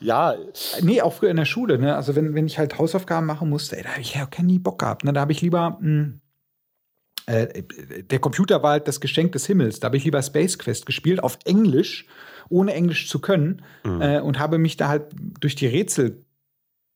Ja. 0.00 0.34
Nee, 0.82 1.00
auch 1.00 1.14
früher 1.14 1.30
in 1.30 1.38
der 1.38 1.46
Schule, 1.46 1.78
ne? 1.78 1.96
Also 1.96 2.14
wenn, 2.14 2.34
wenn 2.34 2.46
ich 2.46 2.58
halt 2.58 2.78
Hausaufgaben 2.78 3.26
machen 3.26 3.48
musste, 3.48 3.78
ey, 3.78 3.84
da 3.84 3.90
habe 3.90 4.02
ich 4.02 4.14
ja 4.14 4.26
keinen 4.26 4.62
Bock 4.62 4.80
gehabt. 4.80 5.04
Ne? 5.04 5.14
Da 5.14 5.22
habe 5.22 5.32
ich 5.32 5.40
lieber. 5.40 5.78
Mh, 5.80 5.86
hm, 5.86 6.20
äh, 7.28 7.62
der 8.02 8.18
Computer 8.18 8.62
war 8.62 8.72
halt 8.72 8.88
das 8.88 9.00
Geschenk 9.00 9.32
des 9.32 9.46
Himmels. 9.46 9.80
Da 9.80 9.86
habe 9.86 9.98
ich 9.98 10.04
lieber 10.04 10.22
Space 10.22 10.58
Quest 10.58 10.86
gespielt, 10.86 11.22
auf 11.22 11.38
Englisch, 11.44 12.06
ohne 12.48 12.72
Englisch 12.72 13.08
zu 13.08 13.20
können, 13.20 13.62
mhm. 13.84 14.00
äh, 14.00 14.20
und 14.20 14.38
habe 14.38 14.58
mich 14.58 14.78
da 14.78 14.88
halt 14.88 15.04
durch 15.40 15.54
die 15.54 15.66
Rätsel 15.66 16.24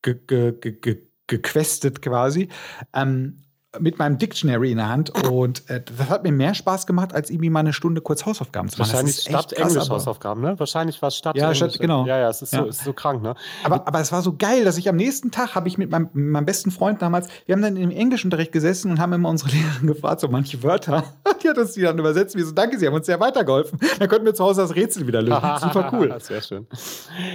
ge, 0.02 0.16
ge, 0.26 0.52
ge, 0.52 1.02
gequestet 1.26 2.00
quasi. 2.00 2.48
Ähm, 2.94 3.42
mit 3.80 3.98
meinem 3.98 4.18
Dictionary 4.18 4.70
in 4.70 4.78
der 4.78 4.88
Hand 4.88 5.10
und 5.28 5.68
äh, 5.70 5.82
das 5.82 6.10
hat 6.10 6.24
mir 6.24 6.32
mehr 6.32 6.54
Spaß 6.54 6.86
gemacht, 6.86 7.14
als 7.14 7.30
irgendwie 7.30 7.48
mal 7.48 7.60
eine 7.60 7.72
Stunde 7.72 8.02
kurz 8.02 8.26
Hausaufgaben 8.26 8.68
zu 8.68 8.78
machen. 8.78 8.90
Wahrscheinlich 8.92 9.20
statt 9.20 9.52
Englisch 9.54 9.88
Hausaufgaben, 9.88 10.42
ne? 10.42 10.58
Wahrscheinlich 10.58 11.00
war 11.00 11.08
es 11.08 11.16
statt 11.16 11.36
Ja, 11.36 11.54
statt, 11.54 11.78
genau. 11.80 12.04
Ja, 12.06 12.18
ja, 12.18 12.28
es 12.28 12.42
ist, 12.42 12.52
ja. 12.52 12.60
So, 12.60 12.66
ist 12.66 12.84
so 12.84 12.92
krank, 12.92 13.22
ne? 13.22 13.34
Aber, 13.64 13.86
aber 13.86 14.00
es 14.00 14.12
war 14.12 14.20
so 14.20 14.36
geil, 14.36 14.64
dass 14.64 14.76
ich 14.76 14.88
am 14.88 14.96
nächsten 14.96 15.30
Tag 15.30 15.54
habe 15.54 15.68
ich 15.68 15.78
mit 15.78 15.90
meinem, 15.90 16.10
meinem 16.12 16.44
besten 16.44 16.70
Freund 16.70 17.00
damals, 17.00 17.28
wir 17.46 17.54
haben 17.54 17.62
dann 17.62 17.76
im 17.76 17.90
Englischunterricht 17.90 18.52
gesessen 18.52 18.90
und 18.90 19.00
haben 19.00 19.12
immer 19.14 19.30
unsere 19.30 19.50
Lehrerin 19.56 19.86
gefragt, 19.86 20.20
so 20.20 20.28
manche 20.28 20.62
Wörter. 20.62 21.04
Die 21.42 21.48
hat 21.48 21.58
uns 21.58 21.72
die 21.72 21.80
dann 21.80 21.98
übersetzt. 21.98 22.36
Wir 22.36 22.44
so, 22.44 22.52
danke, 22.52 22.78
Sie 22.78 22.86
haben 22.86 22.94
uns 22.94 23.06
sehr 23.06 23.18
weitergeholfen. 23.18 23.80
Dann 23.98 24.08
konnten 24.08 24.24
wir 24.24 24.34
zu 24.34 24.44
Hause 24.44 24.62
das 24.62 24.76
Rätsel 24.76 25.06
wieder 25.06 25.22
lösen. 25.22 25.40
Super 25.60 25.90
cool. 25.92 26.14
Sehr 26.20 26.40
schön. 26.40 26.66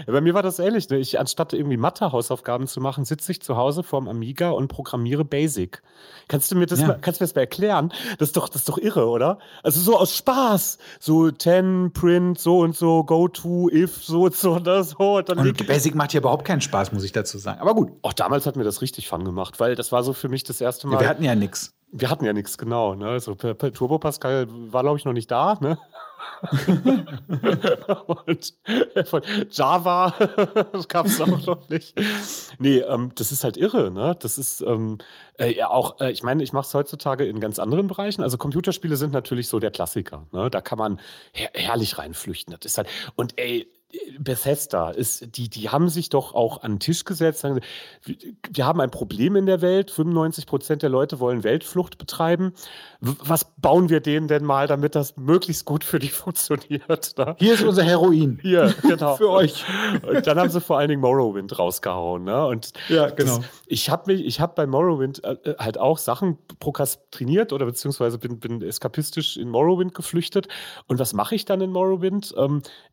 Ja, 0.06 0.14
bei 0.14 0.22
mir 0.22 0.34
war 0.34 0.44
das 0.44 0.60
ähnlich. 0.60 0.90
Ne? 0.90 0.98
Ich, 0.98 1.20
anstatt 1.20 1.52
irgendwie 1.52 1.78
Mathe-Hausaufgaben 1.78 2.68
zu 2.68 2.80
machen, 2.80 3.04
sitze 3.04 3.32
ich 3.34 3.42
zu 3.42 3.58
Hause 3.58 3.84
vorm 3.84 4.08
Amiga 4.08 4.52
und 4.52 4.70
programmiere 4.70 5.26
Basic. 5.26 5.82
Kannst 6.28 6.52
du 6.52 6.56
mir 6.56 6.66
das, 6.66 6.82
ja. 6.82 6.88
mal, 6.88 7.00
kannst 7.00 7.20
du 7.20 7.24
mir 7.24 7.28
das 7.28 7.36
mal 7.36 7.42
erklären? 7.42 7.94
Das 8.20 8.30
ist 8.30 8.38
doch, 8.38 8.50
das 8.50 8.58
ist 8.58 8.70
doch 8.70 8.78
irre, 8.78 9.08
oder? 9.08 9.40
Also 9.64 9.80
so 9.80 9.98
aus 9.98 10.16
Spaß. 10.16 10.78
So 11.00 11.32
10, 11.32 11.92
Print, 11.94 12.40
so 12.40 12.60
und 12.60 12.76
so, 12.76 13.04
Go 13.04 13.28
to, 13.30 13.70
if, 13.72 14.04
so 14.04 14.24
und 14.24 14.36
so, 14.36 14.60
das, 14.60 14.90
so. 14.92 15.18
Und, 15.18 15.30
dann 15.30 15.40
und 15.40 15.68
Basic 15.68 15.96
macht 15.96 16.14
ja 16.14 16.20
überhaupt 16.20 16.46
keinen 16.46 16.62
Spaß, 16.62 16.92
muss 16.92 17.04
ich 17.04 17.14
dazu 17.14 17.38
sagen. 17.38 17.62
Aber 17.62 17.74
gut. 17.74 17.92
Auch 18.02 18.14
damals 18.14 18.46
hat 18.46 18.58
mir 18.58 18.64
das 18.64 18.82
richtig 18.82 19.08
Fun 19.08 19.24
gemacht, 19.24 19.60
weil 19.60 19.76
das 19.76 19.92
war 19.92 20.04
so 20.04 20.14
für 20.14 20.28
mich 20.28 20.44
das 20.44 20.60
erste 20.60 20.88
Mal. 20.88 20.96
Ja, 20.96 21.00
wir 21.02 21.10
hatten 21.10 21.24
ja 21.24 21.36
nichts. 21.36 21.74
Wir 21.92 22.10
hatten 22.10 22.26
ja 22.26 22.34
nichts, 22.34 22.58
genau. 22.58 22.96
Ne? 22.96 23.08
Also, 23.08 23.34
Turbo 23.36 23.98
Pascal 23.98 24.48
war, 24.50 24.84
glaube 24.84 24.98
ich, 24.98 25.06
noch 25.06 25.14
nicht 25.14 25.32
da. 25.32 25.58
Ne? 25.62 25.78
Und 28.16 28.54
von 29.06 29.22
Java 29.52 30.14
gab 30.88 31.06
es 31.08 31.20
auch 31.22 31.46
noch 31.46 31.70
nicht. 31.70 32.00
Nee, 32.60 32.80
ähm, 32.80 33.12
das 33.16 33.32
ist 33.32 33.44
halt 33.44 33.58
irre, 33.58 33.92
ne? 33.92 34.16
Das 34.20 34.38
ist 34.38 34.62
ähm, 34.62 35.00
äh, 35.40 35.54
ja 35.54 35.70
auch, 35.70 36.00
äh, 36.00 36.12
ich 36.12 36.24
meine, 36.24 36.44
ich 36.44 36.54
mache 36.54 36.68
es 36.68 36.74
heutzutage 36.74 37.26
in 37.26 37.40
ganz 37.40 37.60
anderen 37.60 37.88
Bereichen. 37.88 38.24
Also 38.24 38.38
Computerspiele 38.38 38.98
sind 38.98 39.14
natürlich 39.14 39.48
so 39.48 39.60
der 39.60 39.72
Klassiker. 39.72 40.28
Ne? 40.32 40.50
Da 40.50 40.62
kann 40.62 40.78
man 40.78 41.00
her 41.32 41.50
herrlich 41.54 41.98
reinflüchten. 41.98 42.56
Das 42.60 42.72
ist 42.72 42.78
halt, 42.78 42.88
und 43.16 43.38
ey, 43.38 43.68
Bethesda 44.20 44.90
ist, 44.90 45.38
die, 45.38 45.50
die 45.50 45.70
haben 45.70 45.88
sich 45.88 46.10
doch 46.10 46.34
auch 46.34 46.62
an 46.64 46.74
den 46.74 46.80
Tisch 46.80 47.06
gesetzt, 47.06 47.40
sagen, 47.40 47.62
wir 48.04 48.66
haben 48.66 48.82
ein 48.82 48.92
Problem 48.92 49.38
in 49.38 49.46
der 49.46 49.62
Welt, 49.62 49.92
95 49.92 50.46
Prozent 50.46 50.82
der 50.82 50.90
Leute 50.90 51.22
wollen 51.22 51.46
Weltflucht 51.46 51.98
betreiben. 51.98 52.54
Was 53.00 53.46
bauen 53.58 53.88
wir 53.88 54.02
denen 54.02 54.28
denn 54.28 54.44
mal, 54.44 54.68
damit 54.68 54.94
das 54.96 55.16
möglichst 55.16 55.64
gut 55.64 55.86
für 55.86 56.00
die 56.00 56.10
funktioniert? 56.10 57.18
Ne? 57.18 57.36
Hier 57.40 57.54
ist 57.54 57.64
unser 57.64 57.84
Heroin. 57.84 58.40
Hier, 58.42 58.76
genau. 58.82 59.16
für 59.16 59.30
euch. 59.30 59.64
Und 60.06 60.28
dann 60.28 60.38
haben 60.38 60.50
sie 60.50 60.60
vor 60.60 60.80
allen 60.80 60.90
Dingen 60.90 61.02
Morrowind 61.02 61.58
rausgehauen. 61.58 62.26
Ne? 62.26 62.46
Und 62.46 62.74
ja, 62.90 63.10
genau. 63.10 63.38
Das, 63.38 63.46
ich 63.68 63.90
habe 63.90 64.12
mich, 64.12 64.26
ich 64.26 64.42
habe 64.42 64.54
bei 64.56 64.68
Morrowind 64.68 65.24
äh, 65.24 65.38
äh, 65.44 65.56
halt 65.60 65.78
auch 65.78 65.98
Sachen 65.98 66.38
prokrastiniert 66.60 67.54
oder 67.54 67.66
beziehungsweise 67.66 68.18
bin, 68.18 68.40
bin 68.40 68.62
eskapistisch 68.62 69.38
in 69.38 69.50
Morrowind 69.50 69.94
geflüchtet. 69.94 70.50
Und 70.88 71.00
was 71.00 71.14
mache 71.14 71.36
ich 71.36 71.46
dann 71.46 71.62
in 71.62 71.72
Morrowind? 71.72 72.34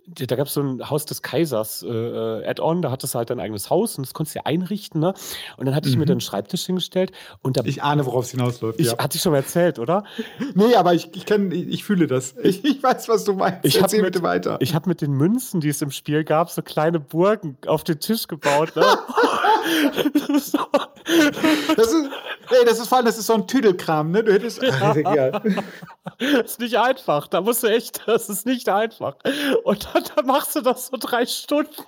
Da 0.07 0.37
gab 0.37 0.47
es 0.47 0.55
so 0.55 0.63
ein 0.63 0.91
Haus 0.91 1.07
des 1.07 1.23
Kaisers 1.23 1.83
äh, 1.83 1.89
äh, 1.89 2.47
Add-on, 2.47 2.83
da 2.83 2.91
hattest 2.91 3.15
du 3.15 3.19
halt 3.19 3.31
dein 3.31 3.41
eigenes 3.41 3.71
Haus 3.71 3.97
und 3.97 4.07
das 4.07 4.13
konntest 4.13 4.35
du 4.35 4.41
ja 4.41 4.47
einrichten, 4.47 5.01
ne? 5.01 5.15
Und 5.57 5.67
dann 5.67 5.75
hatte 5.75 5.89
ich 5.89 5.95
mhm. 5.95 6.01
mir 6.01 6.07
dann 6.07 6.15
einen 6.15 6.21
Schreibtisch 6.21 6.67
hingestellt 6.67 7.13
und 7.43 7.57
da, 7.57 7.63
Ich 7.65 7.83
ahne, 7.83 8.05
worauf 8.07 8.27
es 8.27 8.31
hinausläuft. 8.31 8.81
Ich 8.81 8.89
ja. 8.89 8.99
hatte 8.99 9.17
ich 9.17 9.23
schon 9.23 9.33
mal 9.33 9.39
erzählt, 9.39 9.79
oder? 9.79 10.05
nee, 10.55 10.75
aber 10.75 10.95
ich, 10.95 11.15
ich, 11.15 11.27
kann, 11.27 11.51
ich, 11.51 11.69
ich 11.69 11.85
fühle 11.85 12.07
das. 12.07 12.35
Ich, 12.43 12.65
ich, 12.65 12.83
weiß, 12.83 13.09
was 13.09 13.25
du 13.25 13.35
meinst. 13.35 13.65
Ich 13.65 13.81
Erzähl 13.81 14.03
mit, 14.03 14.13
bitte 14.13 14.23
weiter. 14.23 14.59
Ich 14.61 14.75
habe 14.75 14.89
mit 14.89 15.01
den 15.01 15.13
Münzen, 15.13 15.61
die 15.61 15.69
es 15.69 15.81
im 15.81 15.91
Spiel 15.91 16.25
gab, 16.25 16.51
so 16.51 16.63
kleine 16.63 17.01
Burgen 17.01 17.57
auf 17.67 17.85
den 17.85 18.01
Tisch 18.01 18.29
gebaut, 18.29 18.77
ne? 18.77 18.85
Das 21.77 21.93
ist, 21.93 22.09
ey, 22.51 22.65
das 22.65 22.79
ist 22.79 22.89
vor 22.89 22.99
allem, 22.99 23.07
das 23.07 23.19
ist 23.19 23.27
so 23.27 23.35
ein 23.35 23.47
Tüdelkram, 23.47 24.11
ne? 24.11 24.23
Du 24.25 24.33
hättest. 24.33 24.63
Ja. 24.95 25.41
Das 26.19 26.53
ist 26.53 26.61
nicht 26.61 26.77
einfach. 26.77 27.27
Da 27.29 27.41
musst 27.41 27.63
du 27.63 27.67
echt, 27.69 28.03
das 28.07 28.29
ist 28.29 28.47
nicht 28.47 28.69
einfach. 28.69 29.17
Und 29.65 29.89
dann, 29.93 30.05
dann 30.15 30.27
machst 30.27 30.55
du 30.57 30.61
das 30.61 30.87
so 30.89 30.97
drei 30.99 31.27
Stunden. 31.27 31.83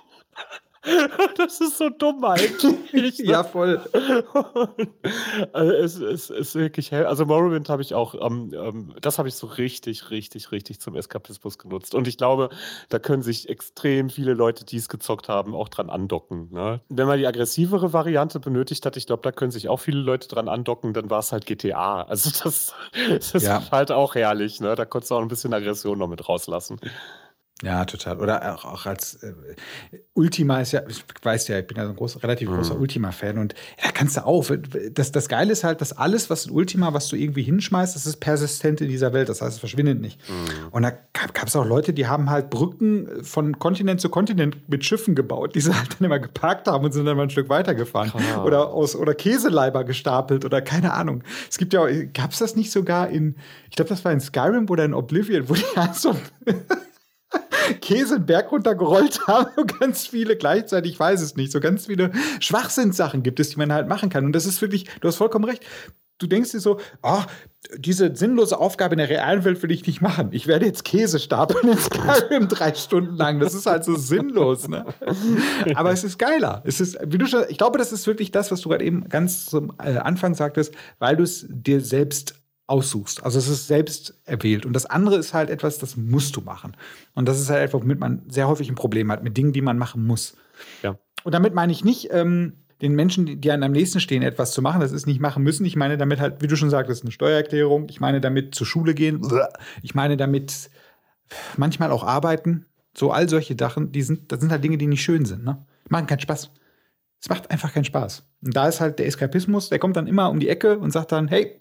Das 1.37 1.59
ist 1.61 1.77
so 1.77 1.89
dumm 1.89 2.23
eigentlich. 2.23 3.19
ja, 3.19 3.43
voll. 3.43 3.81
also 5.53 5.73
es, 5.73 5.99
es, 5.99 6.29
ist 6.29 6.55
wirklich 6.55 6.91
hell. 6.91 7.05
Also 7.05 7.25
Morrowind 7.25 7.69
habe 7.69 7.81
ich 7.81 7.93
auch, 7.93 8.15
ähm, 8.15 8.51
ähm, 8.53 8.93
das 9.01 9.19
habe 9.19 9.27
ich 9.27 9.35
so 9.35 9.47
richtig, 9.47 10.09
richtig, 10.09 10.51
richtig 10.51 10.79
zum 10.79 10.95
Eskapismus 10.95 11.57
genutzt. 11.57 11.95
Und 11.95 12.07
ich 12.07 12.17
glaube, 12.17 12.49
da 12.89 12.99
können 12.99 13.21
sich 13.21 13.49
extrem 13.49 14.09
viele 14.09 14.33
Leute, 14.33 14.65
die 14.65 14.77
es 14.77 14.89
gezockt 14.89 15.29
haben, 15.29 15.53
auch 15.53 15.69
dran 15.69 15.89
andocken. 15.89 16.49
Ne? 16.51 16.81
Wenn 16.89 17.07
man 17.07 17.19
die 17.19 17.27
aggressivere 17.27 17.93
Variante 17.93 18.39
benötigt 18.39 18.85
hat, 18.85 18.97
ich 18.97 19.07
glaube, 19.07 19.21
da 19.23 19.31
können 19.31 19.51
sich 19.51 19.69
auch 19.69 19.79
viele 19.79 19.99
Leute 19.99 20.27
dran 20.27 20.47
andocken, 20.47 20.93
dann 20.93 21.09
war 21.09 21.19
es 21.19 21.31
halt 21.31 21.45
GTA. 21.45 22.03
Also 22.03 22.31
das, 22.43 22.73
das 23.31 23.43
ja. 23.43 23.57
ist 23.57 23.71
halt 23.71 23.91
auch 23.91 24.15
herrlich. 24.15 24.59
Ne? 24.59 24.75
Da 24.75 24.85
konntest 24.85 25.11
du 25.11 25.15
auch 25.15 25.21
ein 25.21 25.27
bisschen 25.27 25.53
Aggression 25.53 25.97
noch 25.97 26.07
mit 26.07 26.27
rauslassen. 26.27 26.79
Ja, 27.63 27.85
total. 27.85 28.19
Oder 28.19 28.53
auch, 28.53 28.65
auch 28.65 28.85
als 28.85 29.15
äh, 29.23 29.33
Ultima 30.13 30.61
ist 30.61 30.73
ja, 30.73 30.81
ich 30.87 31.03
weiß 31.23 31.47
ja, 31.47 31.57
ich 31.57 31.65
bin 31.65 31.75
ja 31.77 31.85
so 31.85 31.89
ein 31.89 31.95
groß, 31.95 32.21
relativ 32.21 32.49
großer 32.49 32.75
mhm. 32.75 32.81
Ultima-Fan 32.81 33.39
und 33.39 33.55
da 33.83 33.89
kannst 33.91 34.15
du 34.15 34.25
auch. 34.25 34.45
Das, 34.91 35.11
das 35.11 35.27
Geile 35.27 35.51
ist 35.51 35.63
halt, 35.63 35.81
dass 35.81 35.91
alles, 35.91 36.29
was 36.29 36.45
in 36.45 36.51
Ultima, 36.51 36.93
was 36.93 37.07
du 37.07 37.15
irgendwie 37.15 37.41
hinschmeißt, 37.41 37.95
das 37.95 38.05
ist 38.05 38.17
persistent 38.17 38.81
in 38.81 38.89
dieser 38.89 39.11
Welt. 39.11 39.29
Das 39.29 39.41
heißt, 39.41 39.53
es 39.53 39.59
verschwindet 39.59 39.99
nicht. 39.99 40.19
Mhm. 40.29 40.67
Und 40.69 40.83
da 40.83 40.91
gab 40.91 41.47
es 41.47 41.55
auch 41.55 41.65
Leute, 41.65 41.93
die 41.93 42.05
haben 42.05 42.29
halt 42.29 42.51
Brücken 42.51 43.23
von 43.23 43.57
Kontinent 43.57 44.01
zu 44.01 44.09
Kontinent 44.09 44.69
mit 44.69 44.85
Schiffen 44.85 45.15
gebaut, 45.15 45.55
die 45.55 45.61
sie 45.61 45.73
halt 45.73 45.99
dann 45.99 46.05
immer 46.05 46.19
geparkt 46.19 46.67
haben 46.67 46.85
und 46.85 46.91
sind 46.91 47.05
dann 47.05 47.17
mal 47.17 47.23
ein 47.23 47.31
Stück 47.31 47.49
weitergefahren. 47.49 48.11
Klar. 48.11 48.45
Oder 48.45 48.67
aus 48.67 48.95
oder 48.95 49.15
Käseleiber 49.15 49.83
gestapelt 49.83 50.45
oder 50.45 50.61
keine 50.61 50.93
Ahnung. 50.93 51.23
Es 51.49 51.57
gibt 51.57 51.73
ja, 51.73 51.87
gab 52.13 52.33
es 52.33 52.37
das 52.37 52.55
nicht 52.55 52.71
sogar 52.71 53.09
in, 53.09 53.35
ich 53.69 53.75
glaube, 53.75 53.89
das 53.89 54.05
war 54.05 54.11
in 54.11 54.19
Skyrim 54.19 54.69
oder 54.69 54.85
in 54.85 54.93
Oblivion, 54.93 55.49
wo 55.49 55.55
die 55.55 55.63
halt 55.75 55.95
so 55.95 56.15
Käse 57.75 58.15
einen 58.15 58.25
Berg 58.25 58.51
runtergerollt 58.51 59.19
haben 59.27 59.51
und 59.55 59.79
ganz 59.79 60.07
viele 60.07 60.35
gleichzeitig, 60.35 60.93
ich 60.93 60.99
weiß 60.99 61.21
es 61.21 61.35
nicht, 61.35 61.51
so 61.51 61.59
ganz 61.59 61.87
viele 61.87 62.11
Schwachsinnssachen 62.39 63.23
gibt 63.23 63.39
es, 63.39 63.49
die 63.49 63.57
man 63.57 63.71
halt 63.71 63.87
machen 63.87 64.09
kann. 64.09 64.25
Und 64.25 64.33
das 64.33 64.45
ist 64.45 64.61
wirklich, 64.61 64.85
du 65.01 65.07
hast 65.07 65.15
vollkommen 65.15 65.45
recht. 65.45 65.65
Du 66.19 66.25
denkst 66.25 66.51
dir 66.51 66.59
so, 66.59 66.79
ah, 67.03 67.27
diese 67.77 68.15
sinnlose 68.15 68.57
Aufgabe 68.57 68.95
in 68.95 68.97
der 68.97 69.09
realen 69.09 69.43
Welt 69.43 69.61
will 69.61 69.69
ich 69.69 69.85
nicht 69.85 70.01
machen. 70.01 70.29
Ich 70.31 70.47
werde 70.47 70.65
jetzt 70.65 70.83
Käse 70.83 71.19
stapeln 71.19 71.69
in 71.69 71.77
Skyrim 71.77 72.47
drei 72.47 72.73
Stunden 72.73 73.15
lang. 73.15 73.39
Das 73.39 73.53
ist 73.53 73.67
halt 73.67 73.83
so 73.83 73.95
sinnlos, 73.95 74.67
ne? 74.67 74.85
Aber 75.75 75.91
es 75.91 76.03
ist 76.03 76.17
geiler. 76.17 76.63
Es 76.65 76.81
ist, 76.81 76.97
wie 77.05 77.19
du 77.19 77.27
schon, 77.27 77.43
ich 77.49 77.59
glaube, 77.59 77.77
das 77.77 77.91
ist 77.91 78.07
wirklich 78.07 78.31
das, 78.31 78.51
was 78.51 78.61
du 78.61 78.69
gerade 78.69 78.83
eben 78.83 79.07
ganz 79.09 79.45
zum 79.45 79.73
äh, 79.83 79.97
Anfang 79.97 80.33
sagtest, 80.33 80.73
weil 80.97 81.17
du 81.17 81.23
es 81.23 81.45
dir 81.49 81.81
selbst 81.81 82.33
aussuchst. 82.67 83.23
Also 83.23 83.39
es 83.39 83.47
ist 83.47 83.67
selbst 83.67 84.19
erwählt. 84.25 84.65
Und 84.65 84.73
das 84.73 84.85
andere 84.85 85.15
ist 85.15 85.33
halt 85.33 85.49
etwas, 85.49 85.79
das 85.79 85.95
musst 85.95 86.35
du 86.35 86.41
machen. 86.41 86.75
Und 87.15 87.27
das 87.27 87.39
ist 87.39 87.49
halt 87.49 87.63
etwas, 87.63 87.81
womit 87.81 87.99
man 87.99 88.23
sehr 88.27 88.47
häufig 88.47 88.69
ein 88.69 88.75
Problem 88.75 89.11
hat, 89.11 89.23
mit 89.23 89.37
Dingen, 89.37 89.53
die 89.53 89.61
man 89.61 89.77
machen 89.77 90.05
muss. 90.05 90.35
Ja. 90.83 90.97
Und 91.23 91.33
damit 91.33 91.53
meine 91.53 91.71
ich 91.71 91.83
nicht, 91.83 92.09
ähm, 92.11 92.53
den 92.81 92.93
Menschen, 92.93 93.41
die 93.41 93.51
einem 93.51 93.63
am 93.63 93.71
nächsten 93.71 93.99
stehen, 93.99 94.21
etwas 94.21 94.51
zu 94.51 94.61
machen. 94.61 94.81
Das 94.81 94.91
ist 94.91 95.07
nicht 95.07 95.19
machen 95.19 95.43
müssen. 95.43 95.65
Ich 95.65 95.75
meine 95.75 95.97
damit 95.97 96.19
halt, 96.19 96.41
wie 96.41 96.47
du 96.47 96.55
schon 96.55 96.69
sagtest, 96.69 97.03
eine 97.03 97.11
Steuererklärung. 97.11 97.87
Ich 97.89 97.99
meine 97.99 98.21
damit 98.21 98.53
zur 98.53 98.67
Schule 98.67 98.93
gehen. 98.93 99.21
Ich 99.81 99.95
meine 99.95 100.15
damit 100.17 100.69
manchmal 101.55 101.91
auch 101.91 102.03
arbeiten. 102.03 102.65
So 102.95 103.11
all 103.11 103.29
solche 103.29 103.55
Sachen, 103.57 103.91
die 103.91 104.01
sind, 104.03 104.31
das 104.31 104.41
sind 104.41 104.51
halt 104.51 104.63
Dinge, 104.63 104.77
die 104.77 104.87
nicht 104.87 105.01
schön 105.03 105.25
sind. 105.25 105.43
Ne? 105.43 105.65
Machen 105.89 106.07
keinen 106.07 106.19
Spaß. 106.19 106.51
Es 107.19 107.29
macht 107.29 107.49
einfach 107.49 107.73
keinen 107.73 107.85
Spaß. 107.85 108.27
Und 108.43 108.55
da 108.55 108.67
ist 108.67 108.79
halt 108.79 108.99
der 108.99 109.07
Eskapismus, 109.07 109.69
der 109.69 109.79
kommt 109.79 109.95
dann 109.95 110.07
immer 110.07 110.29
um 110.29 110.39
die 110.39 110.49
Ecke 110.49 110.77
und 110.77 110.91
sagt 110.91 111.11
dann, 111.11 111.27
hey, 111.27 111.59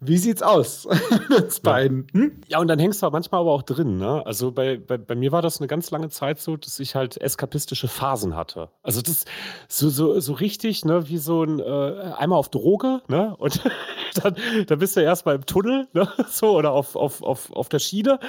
wie 0.00 0.16
sieht's 0.16 0.42
aus 0.42 0.86
mit 1.28 1.62
beiden? 1.62 2.06
Hm? 2.12 2.40
Ja, 2.46 2.60
und 2.60 2.68
dann 2.68 2.78
hängst 2.78 3.02
du 3.02 3.10
manchmal 3.10 3.40
aber 3.40 3.52
auch 3.52 3.62
drin. 3.62 3.98
Ne? 3.98 4.24
Also 4.24 4.52
bei, 4.52 4.76
bei, 4.76 4.96
bei 4.96 5.14
mir 5.14 5.32
war 5.32 5.42
das 5.42 5.58
eine 5.58 5.66
ganz 5.66 5.90
lange 5.90 6.08
Zeit 6.08 6.40
so, 6.40 6.56
dass 6.56 6.78
ich 6.78 6.94
halt 6.94 7.20
eskapistische 7.20 7.88
Phasen 7.88 8.36
hatte. 8.36 8.70
Also 8.82 9.02
das 9.02 9.24
so, 9.68 9.88
so, 9.88 10.20
so 10.20 10.32
richtig, 10.34 10.84
ne, 10.84 11.08
wie 11.08 11.18
so 11.18 11.42
ein 11.42 11.58
äh, 11.58 12.12
einmal 12.16 12.38
auf 12.38 12.48
Droge, 12.48 13.02
ne? 13.08 13.34
Und 13.38 13.62
dann, 14.22 14.36
dann 14.66 14.78
bist 14.78 14.96
du 14.96 15.00
erstmal 15.00 15.34
im 15.34 15.46
Tunnel, 15.46 15.88
ne? 15.92 16.08
So, 16.30 16.56
oder 16.56 16.72
auf, 16.72 16.94
auf, 16.94 17.22
auf, 17.22 17.52
auf 17.52 17.68
der 17.68 17.78
Schiene. 17.78 18.20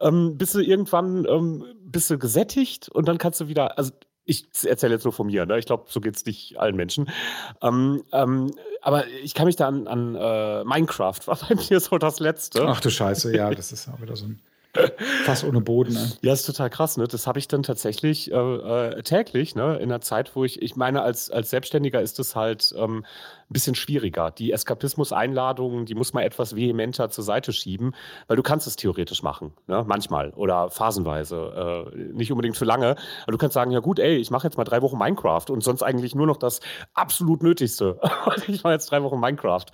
Ähm, 0.00 0.38
bist 0.38 0.54
du 0.54 0.60
irgendwann 0.60 1.26
ähm, 1.28 1.64
bist 1.90 2.10
du 2.10 2.18
gesättigt 2.18 2.88
und 2.88 3.08
dann 3.08 3.18
kannst 3.18 3.40
du 3.40 3.48
wieder, 3.48 3.76
also 3.76 3.92
ich 4.24 4.46
erzähle 4.64 4.94
jetzt 4.94 5.04
nur 5.04 5.12
von 5.12 5.26
mir, 5.26 5.46
ne? 5.46 5.58
ich 5.58 5.66
glaube, 5.66 5.86
so 5.88 6.00
geht 6.00 6.16
es 6.16 6.24
nicht 6.24 6.58
allen 6.58 6.76
Menschen. 6.76 7.10
Ähm, 7.62 8.04
ähm, 8.12 8.52
aber 8.82 9.06
ich 9.08 9.34
kann 9.34 9.46
mich 9.46 9.56
da 9.56 9.66
an, 9.66 9.86
an 9.86 10.14
äh, 10.14 10.64
Minecraft, 10.64 11.18
war 11.26 11.38
bei 11.48 11.54
mir 11.54 11.80
so 11.80 11.98
das 11.98 12.20
Letzte. 12.20 12.66
Ach 12.66 12.80
du 12.80 12.90
Scheiße, 12.90 13.34
ja, 13.34 13.50
das 13.50 13.72
ist 13.72 13.88
auch 13.88 14.00
wieder 14.00 14.16
so 14.16 14.26
ein 14.26 14.40
Fass 15.24 15.44
ohne 15.44 15.60
Boden. 15.60 15.94
Ne? 15.94 16.12
Ja, 16.22 16.32
ist 16.32 16.46
total 16.46 16.70
krass. 16.70 16.96
Ne? 16.96 17.08
Das 17.08 17.26
habe 17.26 17.38
ich 17.38 17.48
dann 17.48 17.62
tatsächlich 17.62 18.30
äh, 18.30 18.36
äh, 18.36 19.02
täglich, 19.02 19.54
ne? 19.54 19.76
in 19.78 19.88
der 19.88 20.00
Zeit, 20.00 20.36
wo 20.36 20.44
ich, 20.44 20.62
ich 20.62 20.76
meine, 20.76 21.02
als, 21.02 21.30
als 21.30 21.50
Selbstständiger 21.50 22.00
ist 22.00 22.20
es 22.20 22.36
halt 22.36 22.72
ähm, 22.76 23.04
bisschen 23.52 23.74
schwieriger. 23.74 24.30
Die 24.30 24.52
Eskapismus-Einladungen, 24.52 25.86
die 25.86 25.94
muss 25.94 26.12
man 26.12 26.22
etwas 26.22 26.56
vehementer 26.56 27.10
zur 27.10 27.24
Seite 27.24 27.52
schieben, 27.52 27.94
weil 28.28 28.36
du 28.36 28.42
kannst 28.42 28.66
es 28.66 28.76
theoretisch 28.76 29.22
machen, 29.22 29.52
ne? 29.66 29.84
manchmal 29.86 30.30
oder 30.30 30.70
phasenweise, 30.70 31.90
äh, 31.94 31.96
nicht 32.12 32.30
unbedingt 32.30 32.56
für 32.56 32.64
lange. 32.64 32.96
Aber 33.22 33.32
du 33.32 33.38
kannst 33.38 33.54
sagen, 33.54 33.70
ja 33.70 33.80
gut, 33.80 33.98
ey, 33.98 34.16
ich 34.16 34.30
mache 34.30 34.46
jetzt 34.46 34.56
mal 34.56 34.64
drei 34.64 34.82
Wochen 34.82 34.98
Minecraft 34.98 35.50
und 35.50 35.62
sonst 35.62 35.82
eigentlich 35.82 36.14
nur 36.14 36.26
noch 36.26 36.36
das 36.36 36.60
absolut 36.94 37.42
Nötigste. 37.42 38.00
ich 38.46 38.62
mache 38.62 38.74
jetzt 38.74 38.90
drei 38.90 39.02
Wochen 39.02 39.18
Minecraft. 39.18 39.66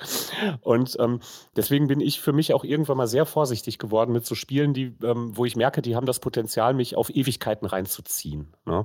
Und 0.62 0.97
ähm, 0.99 1.20
deswegen 1.55 1.89
bin 1.89 2.01
ich 2.01 2.20
für 2.20 2.33
mich 2.33 2.55
auch 2.55 2.64
irgendwann 2.64 2.97
mal 2.97 3.07
sehr 3.07 3.27
vorsichtig 3.27 3.79
geworden 3.79 4.12
mit 4.12 4.24
so 4.27 4.35
Spielen, 4.35 4.72
die, 4.74 4.95
ähm, 5.03 5.37
wo 5.37 5.45
ich 5.45 5.57
merke, 5.57 5.83
die 5.83 5.97
haben 5.97 6.07
das 6.07 6.20
Potenzial, 6.20 6.74
mich 6.74 6.97
auf 6.97 7.11
Ewigkeiten 7.11 7.66
reinzuziehen. 7.66 8.49
Ne? 8.64 8.85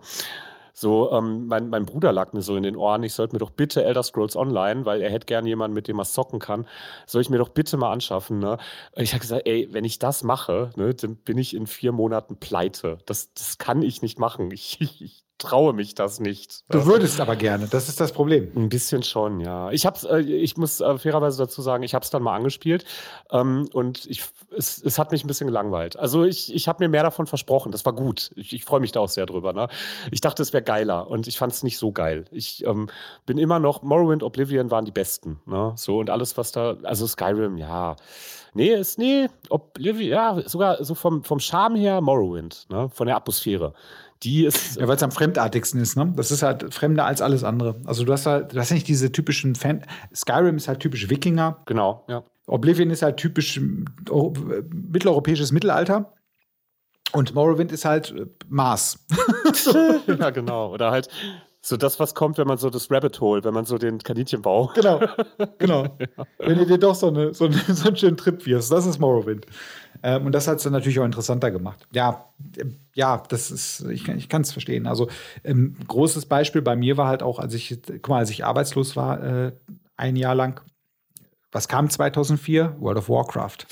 So, 0.74 1.12
ähm, 1.12 1.48
mein, 1.48 1.70
mein 1.70 1.86
Bruder 1.86 2.12
lag 2.12 2.34
mir 2.34 2.42
so 2.42 2.56
in 2.56 2.64
den 2.64 2.76
Ohren, 2.76 3.04
ich 3.04 3.14
sollte 3.14 3.36
mir 3.36 3.40
doch 3.40 3.52
bitte 3.52 3.84
Elder 3.84 4.04
Scrolls 4.04 4.36
Online, 4.36 4.86
weil 4.86 5.02
er 5.02 5.10
hätte 5.12 5.26
gern 5.26 5.46
jemanden, 5.46 5.76
mit 5.76 5.88
dem 5.88 6.00
er 6.00 6.06
zocken 6.06 6.40
kann, 6.40 6.68
soll 7.06 7.22
ich 7.22 7.30
mir 7.30 7.38
doch 7.38 7.50
bitte 7.50 7.78
mal 7.78 7.92
anschaffen. 7.92 8.40
Ne? 8.40 8.58
Ich 8.96 9.14
habe 9.14 9.22
gesagt, 9.22 9.48
ey, 9.48 9.68
wenn 9.72 9.86
ich 9.86 10.00
das 10.00 10.24
mache, 10.24 10.72
ne, 10.76 10.94
dann 10.94 11.16
bin 11.16 11.38
ich 11.38 11.56
in 11.56 11.68
vier 11.68 11.92
Monaten 11.92 12.38
pleite. 12.38 13.00
Das, 13.06 13.34
das 13.34 13.58
kann 13.58 13.82
ich 13.82 14.02
nicht 14.02 14.20
machen. 14.20 14.52
Ich, 14.52 14.80
ich, 14.82 15.26
traue 15.42 15.74
mich 15.74 15.96
das 15.96 16.20
nicht. 16.20 16.64
Du 16.70 16.86
würdest 16.86 17.20
aber 17.20 17.36
gerne, 17.36 17.68
das 17.68 17.90
ist 17.90 18.00
das 18.00 18.12
Problem. 18.12 18.52
Ein 18.56 18.70
bisschen 18.70 19.04
schon, 19.04 19.40
ja. 19.40 19.72
Ich 19.72 19.86
hab's, 19.86 20.04
äh, 20.04 20.20
ich 20.20 20.56
muss 20.58 20.80
äh, 20.80 20.98
fairerweise 20.98 21.38
dazu 21.40 21.62
sagen, 21.62 21.84
ich 21.84 21.94
habe 21.94 22.04
es 22.04 22.12
dann 22.12 22.22
mal 22.24 22.36
angespielt 22.36 22.86
ähm, 23.32 23.68
und 23.74 24.06
ich, 24.06 24.24
es, 24.56 24.82
es 24.84 25.00
hat 25.00 25.12
mich 25.12 25.24
ein 25.24 25.28
bisschen 25.28 25.48
gelangweilt. 25.48 25.98
Also 25.98 26.24
ich, 26.24 26.54
ich 26.54 26.68
habe 26.68 26.84
mir 26.84 26.90
mehr 26.90 27.04
davon 27.04 27.28
versprochen, 27.28 27.72
das 27.72 27.86
war 27.86 27.94
gut. 27.94 28.32
Ich, 28.36 28.54
ich 28.54 28.64
freue 28.64 28.80
mich 28.80 28.92
da 28.92 29.00
auch 29.00 29.10
sehr 29.10 29.26
drüber. 29.26 29.54
Ne? 29.54 29.68
Ich 30.12 30.22
dachte, 30.22 30.44
es 30.44 30.54
wäre 30.54 30.64
geiler 30.64 31.10
und 31.10 31.28
ich 31.28 31.38
fand 31.38 31.54
es 31.54 31.64
nicht 31.64 31.78
so 31.78 31.92
geil. 31.92 32.26
Ich 32.32 32.66
ähm, 32.66 32.88
bin 33.26 33.38
immer 33.38 33.60
noch, 33.60 33.82
Morrowind, 33.82 34.24
Oblivion 34.24 34.70
waren 34.72 34.86
die 34.86 34.92
besten. 34.92 35.40
Ne? 35.46 35.74
So 35.76 35.98
und 35.98 36.10
alles, 36.10 36.38
was 36.38 36.52
da, 36.52 36.78
also 36.84 37.08
Skyrim, 37.08 37.58
ja. 37.58 37.96
Nee, 38.54 38.74
ist, 38.74 39.00
nee, 39.00 39.28
Oblivion, 39.50 40.10
ja, 40.10 40.42
sogar 40.48 40.84
so 40.84 40.94
vom, 40.94 41.24
vom 41.24 41.40
Charme 41.40 41.78
her 41.78 42.02
Morrowind, 42.02 42.68
ne? 42.70 42.90
von 42.90 43.08
der 43.08 43.16
Atmosphäre 43.16 43.74
die 44.24 44.46
ist. 44.46 44.78
Ja, 44.78 44.88
weil 44.88 44.96
es 44.96 45.04
am 45.04 45.12
fremdartigsten 45.12 45.82
ist, 45.82 45.98
ne? 45.98 46.14
Das 46.16 46.32
ist 46.32 46.44
halt 46.44 46.74
fremder 46.74 47.06
als 47.06 47.22
alles 47.22 47.44
andere. 47.44 47.82
Also 47.86 48.04
du 48.04 48.14
hast 48.14 48.26
halt, 48.26 48.54
du 48.54 48.60
hast 48.60 48.72
nicht 48.72 48.88
diese 48.88 49.12
typischen 49.12 49.56
Fan. 49.56 49.86
Skyrim 50.14 50.58
ist 50.58 50.68
halt 50.68 50.80
typisch 50.80 51.10
Wikinger. 51.10 51.62
Genau, 51.66 52.06
ja. 52.08 52.24
Oblivion 52.48 52.90
ist 52.90 53.02
halt 53.02 53.18
typisch 53.18 53.60
mitteleuropäisches 53.60 55.52
Mittelalter. 55.52 56.14
Und 57.14 57.34
Morrowind 57.34 57.72
ist 57.72 57.86
halt 57.86 58.12
äh, 58.12 58.26
Mars. 58.48 59.06
ja, 60.08 60.30
genau. 60.30 60.72
Oder 60.72 60.92
halt 60.92 61.10
so 61.62 61.78
das, 61.78 62.00
was 62.00 62.16
kommt, 62.16 62.38
wenn 62.38 62.48
man 62.48 62.58
so 62.58 62.70
das 62.70 62.90
Rabbit 62.90 63.20
Hole, 63.22 63.44
wenn 63.44 63.54
man 63.54 63.66
so 63.66 63.78
den 63.78 64.00
Kaninchenbau. 64.00 64.72
Genau, 64.74 65.00
genau. 65.60 65.84
ja. 66.00 66.26
Wenn 66.40 66.60
ihr 66.60 66.66
dir 66.66 66.78
doch 66.78 66.96
so, 66.96 67.08
eine, 67.08 67.34
so, 67.34 67.46
eine, 67.46 67.56
so 67.56 67.88
einen 67.88 67.98
schönen 67.98 68.18
Trip 68.18 68.46
wirst, 68.46 68.72
das 68.72 68.86
ist 68.86 69.00
Morrowind. 69.00 69.46
Ähm, 70.04 70.26
und 70.26 70.32
das 70.34 70.48
hat 70.48 70.58
es 70.58 70.64
dann 70.64 70.74
natürlich 70.74 71.00
auch 71.00 71.06
interessanter 71.06 71.52
gemacht. 71.52 71.88
Ja, 71.94 72.26
äh, 72.58 72.66
ja, 72.96 73.24
das 73.30 73.52
ist, 73.52 73.82
ich, 73.90 74.08
ich 74.08 74.30
kann 74.30 74.42
es 74.42 74.52
verstehen. 74.52 74.88
Also, 74.88 75.10
ähm, 75.44 75.76
großes 75.88 76.26
Beispiel 76.26 76.62
bei 76.62 76.76
mir 76.76 76.98
war 76.98 77.08
halt 77.08 77.24
auch, 77.24 77.40
als 77.40 77.54
ich, 77.54 77.80
guck 77.86 78.10
mal, 78.10 78.20
als 78.20 78.30
ich 78.30 78.46
arbeitslos 78.46 78.96
war, 78.96 79.24
äh, 79.24 79.52
ein 79.98 80.16
Jahr 80.16 80.36
lang, 80.36 80.62
was 81.52 81.68
kam 81.68 81.90
2004? 81.90 82.78
World 82.80 82.98
of 82.98 83.10
Warcraft. 83.10 83.68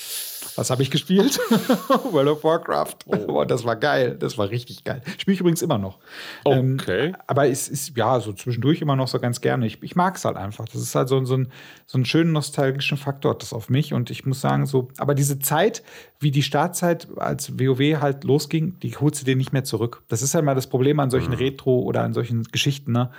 Was 0.60 0.70
habe 0.70 0.84
ich 0.84 0.91
gespielt? 0.91 1.39
World 2.12 2.28
of 2.28 2.43
Warcraft. 2.43 2.97
Oh. 3.05 3.45
das 3.45 3.64
war 3.64 3.78
geil. 3.78 4.18
Das 4.20 4.38
war 4.38 4.49
richtig 4.49 4.84
geil. 4.84 5.01
Spiele 5.18 5.36
ich 5.36 5.39
übrigens 5.39 5.62
immer 5.62 5.78
noch. 5.78 5.99
Ähm, 6.43 6.78
okay. 6.78 7.05
Ähm, 7.07 7.16
aber 7.28 7.47
es 7.47 7.70
ist, 7.70 7.95
ja, 7.95 8.20
so 8.20 8.34
zwischendurch 8.34 8.82
immer 8.82 8.97
noch 8.97 9.07
so 9.07 9.20
ganz 9.20 9.39
gerne. 9.39 9.66
Ich, 9.66 9.82
ich 9.82 9.95
mag 9.95 10.18
es 10.18 10.26
halt 10.26 10.36
einfach. 10.36 10.66
Das 10.66 10.82
ist 10.82 10.93
halt 10.95 11.07
so, 11.07 11.24
so, 11.24 11.38
ein, 11.38 11.47
so 11.86 11.97
einen 11.97 12.03
schönen 12.03 12.34
nostalgischen 12.34 12.97
Faktor, 12.97 13.38
das 13.38 13.53
auf 13.53 13.70
mich. 13.70 13.93
Und 13.93 14.10
ich 14.10 14.26
muss 14.26 14.41
sagen, 14.41 14.66
so, 14.66 14.89
aber 14.97 15.16
diese 15.16 15.39
Zeit, 15.39 15.82
wie 16.20 16.30
die 16.30 16.43
Startzeit 16.43 17.07
als 17.16 17.57
WoW 17.57 18.01
halt 18.01 18.26
losging, 18.26 18.78
die 18.82 18.97
holst 18.97 19.22
du 19.22 19.26
dir 19.26 19.38
nicht 19.38 19.53
mehr 19.53 19.64
zurück. 19.64 20.03
Das 20.10 20.22
ist 20.22 20.36
halt 20.36 20.43
mal 20.43 20.55
das 20.55 20.68
Problem 20.68 20.99
an 20.99 21.10
solchen 21.10 21.32
mhm. 21.32 21.38
Retro- 21.38 21.84
oder 21.84 22.03
an 22.03 22.12
solchen 22.12 22.43
Geschichten, 22.43 22.91
ne? 22.91 23.12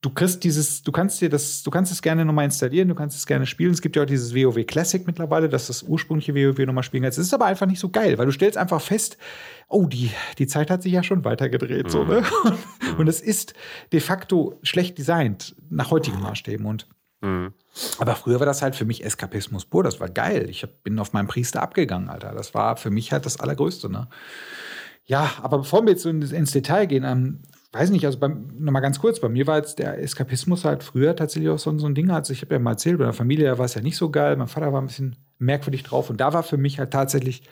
Du 0.00 0.10
kriegst 0.10 0.42
dieses, 0.44 0.82
du 0.82 0.92
kannst 0.92 1.20
dir 1.20 1.28
das, 1.28 1.62
du 1.62 1.70
kannst 1.70 1.92
es 1.92 2.00
gerne 2.00 2.24
nochmal 2.24 2.46
installieren, 2.46 2.88
du 2.88 2.94
kannst 2.94 3.16
es 3.16 3.26
gerne 3.26 3.46
spielen. 3.46 3.72
Es 3.72 3.82
gibt 3.82 3.96
ja 3.96 4.02
auch 4.02 4.06
dieses 4.06 4.34
WoW 4.34 4.64
Classic 4.64 5.06
mittlerweile, 5.06 5.48
dass 5.48 5.66
das 5.66 5.82
ursprüngliche 5.82 6.34
WoW 6.34 6.58
nochmal 6.66 6.84
spielen 6.84 7.02
kannst. 7.02 7.18
Es 7.18 7.26
ist 7.26 7.34
aber 7.34 7.46
einfach 7.46 7.66
nicht 7.66 7.80
so 7.80 7.90
geil, 7.90 8.16
weil 8.16 8.26
du 8.26 8.32
stellst 8.32 8.56
einfach 8.56 8.80
fest, 8.80 9.18
oh, 9.68 9.86
die, 9.86 10.10
die 10.38 10.46
Zeit 10.46 10.70
hat 10.70 10.82
sich 10.82 10.92
ja 10.92 11.02
schon 11.02 11.24
weitergedreht, 11.24 11.86
mhm. 11.86 11.90
so, 11.90 12.04
ne? 12.04 12.22
Mhm. 12.44 12.98
Und 12.98 13.08
es 13.08 13.20
ist 13.20 13.54
de 13.92 14.00
facto 14.00 14.58
schlecht 14.62 14.96
designt, 14.98 15.54
nach 15.68 15.90
heutigen 15.90 16.20
Maßstäben. 16.20 16.64
Und 16.64 16.88
mhm. 17.20 17.52
aber 17.98 18.14
früher 18.14 18.40
war 18.40 18.46
das 18.46 18.62
halt 18.62 18.74
für 18.74 18.84
mich 18.84 19.04
Eskapismus 19.04 19.66
pur, 19.66 19.82
das 19.82 20.00
war 20.00 20.08
geil. 20.08 20.48
Ich 20.48 20.62
hab, 20.62 20.82
bin 20.82 20.98
auf 20.98 21.12
meinen 21.12 21.28
Priester 21.28 21.62
abgegangen, 21.62 22.08
Alter. 22.08 22.32
Das 22.32 22.54
war 22.54 22.76
für 22.76 22.90
mich 22.90 23.12
halt 23.12 23.26
das 23.26 23.38
Allergrößte, 23.38 23.90
ne? 23.90 24.08
Ja, 25.04 25.32
aber 25.42 25.58
bevor 25.58 25.82
wir 25.82 25.90
jetzt 25.90 26.02
so 26.02 26.08
ins 26.08 26.52
Detail 26.52 26.86
gehen, 26.86 27.04
ähm, 27.04 27.40
weiß 27.72 27.90
nicht, 27.90 28.04
also 28.04 28.18
nochmal 28.58 28.82
ganz 28.82 28.98
kurz, 28.98 29.20
bei 29.20 29.28
mir 29.28 29.46
war 29.46 29.58
jetzt 29.58 29.78
der 29.78 30.02
Eskapismus 30.02 30.64
halt 30.64 30.82
früher 30.82 31.14
tatsächlich 31.14 31.50
auch 31.50 31.58
so, 31.58 31.76
so 31.78 31.86
ein 31.86 31.94
Ding. 31.94 32.10
Also 32.10 32.32
ich 32.32 32.42
habe 32.42 32.54
ja 32.54 32.58
mal 32.58 32.72
erzählt, 32.72 32.98
bei 32.98 33.04
der 33.04 33.12
Familie 33.12 33.58
war 33.58 33.64
es 33.64 33.74
ja 33.74 33.80
nicht 33.80 33.96
so 33.96 34.10
geil. 34.10 34.36
Mein 34.36 34.48
Vater 34.48 34.72
war 34.72 34.80
ein 34.80 34.88
bisschen 34.88 35.16
merkwürdig 35.38 35.84
drauf. 35.84 36.10
Und 36.10 36.20
da 36.20 36.32
war 36.32 36.42
für 36.42 36.56
mich 36.56 36.80
halt 36.80 36.90
tatsächlich 36.92 37.44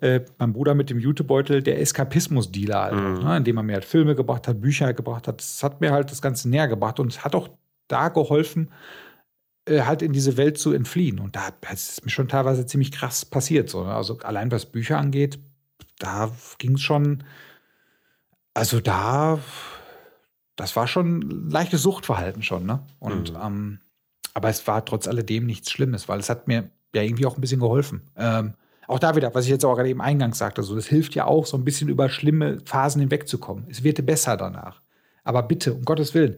äh, 0.00 0.20
mein 0.38 0.52
Bruder 0.52 0.74
mit 0.74 0.90
dem 0.90 0.98
Jutebeutel 0.98 1.62
der 1.62 1.80
Eskapismus-Dealer, 1.80 2.82
halt, 2.82 2.94
mhm. 2.94 3.24
ne, 3.24 3.36
indem 3.38 3.56
er 3.56 3.62
mir 3.62 3.72
halt 3.74 3.84
Filme 3.86 4.14
gebracht 4.14 4.46
hat, 4.46 4.60
Bücher 4.60 4.92
gebracht 4.92 5.26
hat. 5.26 5.40
Das 5.40 5.62
hat 5.62 5.80
mir 5.80 5.90
halt 5.90 6.10
das 6.10 6.20
Ganze 6.20 6.50
näher 6.50 6.68
gebracht 6.68 7.00
und 7.00 7.10
es 7.10 7.24
hat 7.24 7.34
auch 7.34 7.48
da 7.88 8.10
geholfen, 8.10 8.70
äh, 9.64 9.82
halt 9.82 10.02
in 10.02 10.12
diese 10.12 10.36
Welt 10.36 10.58
zu 10.58 10.72
entfliehen. 10.72 11.18
Und 11.18 11.34
da 11.34 11.48
ist 11.72 12.04
mir 12.04 12.10
schon 12.10 12.28
teilweise 12.28 12.66
ziemlich 12.66 12.92
krass 12.92 13.24
passiert. 13.24 13.70
So. 13.70 13.84
Ne? 13.84 13.94
Also 13.94 14.18
allein 14.18 14.52
was 14.52 14.66
Bücher 14.66 14.98
angeht, 14.98 15.38
da 15.98 16.30
ging 16.58 16.74
es 16.74 16.82
schon 16.82 17.24
also 18.54 18.80
da, 18.80 19.38
das 20.56 20.76
war 20.76 20.86
schon 20.86 21.48
leichtes 21.50 21.82
Suchtverhalten 21.82 22.42
schon, 22.42 22.66
ne? 22.66 22.80
Und 22.98 23.32
mhm. 23.32 23.38
ähm, 23.42 23.78
aber 24.34 24.48
es 24.48 24.66
war 24.66 24.84
trotz 24.84 25.08
alledem 25.08 25.46
nichts 25.46 25.70
Schlimmes, 25.70 26.08
weil 26.08 26.20
es 26.20 26.30
hat 26.30 26.48
mir 26.48 26.70
ja 26.94 27.02
irgendwie 27.02 27.26
auch 27.26 27.36
ein 27.36 27.40
bisschen 27.40 27.60
geholfen. 27.60 28.10
Ähm, 28.16 28.54
auch 28.86 28.98
da 28.98 29.14
wieder, 29.14 29.34
was 29.34 29.44
ich 29.44 29.50
jetzt 29.50 29.64
auch 29.64 29.74
gerade 29.74 29.88
eben 29.88 30.00
eingangs 30.00 30.38
sagte, 30.38 30.62
so, 30.62 30.74
das 30.74 30.86
hilft 30.86 31.14
ja 31.14 31.26
auch, 31.26 31.46
so 31.46 31.56
ein 31.56 31.64
bisschen 31.64 31.88
über 31.88 32.08
schlimme 32.08 32.58
Phasen 32.64 33.00
hinwegzukommen. 33.00 33.66
Es 33.70 33.82
wird 33.84 34.04
besser 34.04 34.36
danach. 34.36 34.80
Aber 35.24 35.42
bitte, 35.42 35.74
um 35.74 35.84
Gottes 35.84 36.14
Willen, 36.14 36.36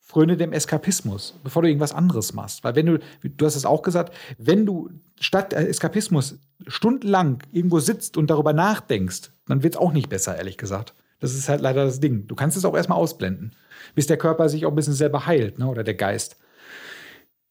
fröne 0.00 0.36
dem 0.36 0.52
Eskapismus, 0.52 1.38
bevor 1.44 1.62
du 1.62 1.68
irgendwas 1.68 1.92
anderes 1.92 2.32
machst. 2.32 2.64
Weil 2.64 2.74
wenn 2.74 2.86
du, 2.86 2.98
du 3.22 3.46
hast 3.46 3.56
es 3.56 3.64
auch 3.64 3.82
gesagt, 3.82 4.14
wenn 4.38 4.66
du 4.66 4.90
statt 5.20 5.52
Eskapismus 5.52 6.38
stundenlang 6.66 7.42
irgendwo 7.52 7.78
sitzt 7.78 8.16
und 8.16 8.28
darüber 8.28 8.52
nachdenkst, 8.52 9.30
dann 9.46 9.62
wird 9.62 9.74
es 9.74 9.80
auch 9.80 9.92
nicht 9.92 10.08
besser, 10.08 10.36
ehrlich 10.36 10.56
gesagt. 10.56 10.94
Das 11.20 11.34
ist 11.34 11.48
halt 11.48 11.60
leider 11.60 11.84
das 11.84 12.00
Ding. 12.00 12.26
Du 12.26 12.34
kannst 12.34 12.56
es 12.56 12.64
auch 12.64 12.76
erstmal 12.76 12.98
ausblenden, 12.98 13.54
bis 13.94 14.06
der 14.06 14.16
Körper 14.16 14.48
sich 14.48 14.66
auch 14.66 14.70
ein 14.70 14.76
bisschen 14.76 14.94
selber 14.94 15.26
heilt, 15.26 15.58
ne? 15.58 15.66
oder 15.66 15.84
der 15.84 15.94
Geist. 15.94 16.36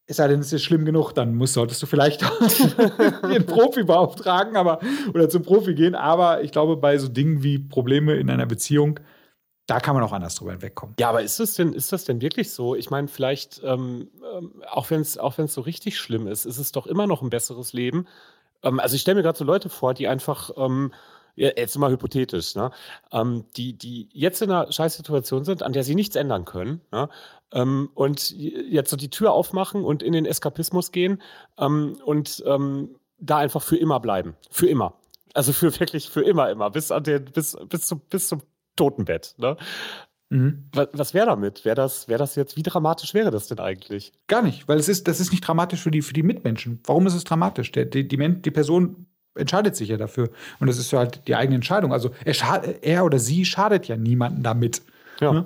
Es 0.10 0.18
sei 0.18 0.30
denn, 0.30 0.40
es 0.40 0.54
ist 0.54 0.64
schlimm 0.64 0.86
genug, 0.86 1.12
dann 1.12 1.36
musst, 1.36 1.54
solltest 1.54 1.84
du 1.84 1.86
vielleicht 1.86 2.22
den 3.24 3.46
Profi 3.46 3.84
beauftragen 3.84 4.56
aber, 4.56 4.80
oder 5.14 5.28
zum 5.28 5.44
Profi 5.44 5.74
gehen. 5.74 5.96
Aber 5.96 6.44
ich 6.44 6.52
glaube, 6.54 6.78
bei 6.78 6.98
so 6.98 7.10
Dingen 7.10 7.44
wie 7.44 7.60
Probleme 7.60 8.16
in 8.16 8.30
einer 8.30 8.46
Beziehung, 8.46 9.02
da 9.66 9.82
kann 9.82 9.96
man 9.96 10.04
auch 10.04 10.14
anders 10.14 10.36
drüber 10.36 10.52
hinwegkommen. 10.52 10.96
Ja, 10.98 11.10
aber 11.10 11.24
ist 11.24 11.42
das 11.42 11.56
denn, 11.56 11.74
ist 11.74 11.92
das 11.92 12.06
denn 12.06 12.22
wirklich 12.22 12.52
so? 12.52 12.74
Ich 12.74 12.90
meine, 12.90 13.10
vielleicht, 13.10 13.62
ähm, 13.66 14.10
ähm 14.34 14.64
auch 14.72 14.90
wenn 14.90 15.02
es 15.02 15.18
auch 15.18 15.36
so 15.46 15.60
richtig 15.60 16.00
schlimm 16.00 16.26
ist, 16.26 16.46
ist 16.46 16.58
es 16.58 16.72
doch 16.72 16.88
immer 16.88 17.06
noch 17.06 17.22
ein 17.22 17.30
besseres 17.30 17.74
Leben. 17.74 18.08
Ähm, 18.64 18.80
also 18.80 18.96
ich 18.96 19.02
stelle 19.02 19.16
mir 19.16 19.24
gerade 19.24 19.38
so 19.38 19.44
Leute 19.44 19.68
vor, 19.68 19.94
die 19.94 20.08
einfach 20.08 20.52
ähm, 20.56 20.94
jetzt 21.38 21.78
mal 21.78 21.92
hypothetisch, 21.92 22.56
ne? 22.56 22.72
ähm, 23.12 23.46
die, 23.56 23.78
die 23.78 24.10
jetzt 24.12 24.42
in 24.42 24.52
einer 24.52 24.72
Scheißsituation 24.72 25.46
sind, 25.46 25.64
an 25.64 25.74
der 25.74 25.84
sie 25.84 25.96
nichts 25.96 26.16
ändern 26.16 26.46
können, 26.46 26.82
ne? 26.92 27.10
ähm, 27.54 27.90
und 27.94 28.32
jetzt 28.32 28.90
so 28.90 28.98
die 28.98 29.10
Tür 29.10 29.32
aufmachen 29.32 29.84
und 29.84 30.04
in 30.04 30.14
den 30.14 30.26
Eskapismus 30.26 30.92
gehen 30.92 31.22
ähm, 31.58 31.98
und 32.04 32.44
ähm, 32.46 32.96
da 33.20 33.38
einfach 33.38 33.62
für 33.62 33.78
immer 33.78 34.00
bleiben. 34.00 34.36
Für 34.50 34.68
immer. 34.68 34.96
Also 35.34 35.54
für 35.54 35.80
wirklich 35.80 36.10
für 36.10 36.22
immer, 36.22 36.50
immer, 36.50 36.72
bis, 36.72 36.92
an 36.92 37.04
den, 37.04 37.26
bis, 37.26 37.56
bis, 37.70 37.88
zum, 37.88 38.00
bis 38.10 38.28
zum 38.28 38.42
Totenbett. 38.76 39.36
Ne? 39.38 39.58
Mhm. 40.30 40.70
Was, 40.74 40.88
was 40.94 41.14
wäre 41.14 41.28
damit? 41.28 41.64
Wäre 41.66 41.76
das, 41.76 42.08
wär 42.08 42.18
das 42.18 42.36
jetzt, 42.36 42.58
wie 42.58 42.64
dramatisch 42.64 43.14
wäre 43.14 43.32
das 43.32 43.48
denn 43.48 43.60
eigentlich? 43.60 44.12
Gar 44.28 44.42
nicht, 44.42 44.68
weil 44.68 44.80
es 44.80 44.90
ist, 44.90 45.08
das 45.08 45.20
ist 45.20 45.32
nicht 45.32 45.42
dramatisch 45.42 45.82
für 45.82 45.92
die, 45.92 46.02
für 46.02 46.14
die 46.14 46.24
Mitmenschen. 46.24 46.80
Warum 46.86 47.06
ist 47.08 47.14
es 47.14 47.24
dramatisch? 47.24 47.72
Der, 47.72 47.86
die, 47.86 48.08
die, 48.08 48.42
die 48.42 48.52
Person 48.52 49.06
entscheidet 49.38 49.76
sich 49.76 49.90
ja 49.90 49.98
dafür. 49.98 50.30
Und 50.60 50.68
das 50.68 50.78
ist 50.78 50.92
halt 50.94 51.22
die 51.28 51.36
eigene 51.36 51.56
Entscheidung. 51.56 51.94
Also 51.94 52.12
er, 52.26 52.36
er 52.82 53.06
oder 53.06 53.20
sie 53.20 53.46
schadet 53.46 53.88
ja 53.88 53.98
niemanden 53.98 54.44
damit. 54.44 54.82
Ja. 55.20 55.32
Ne? 55.32 55.46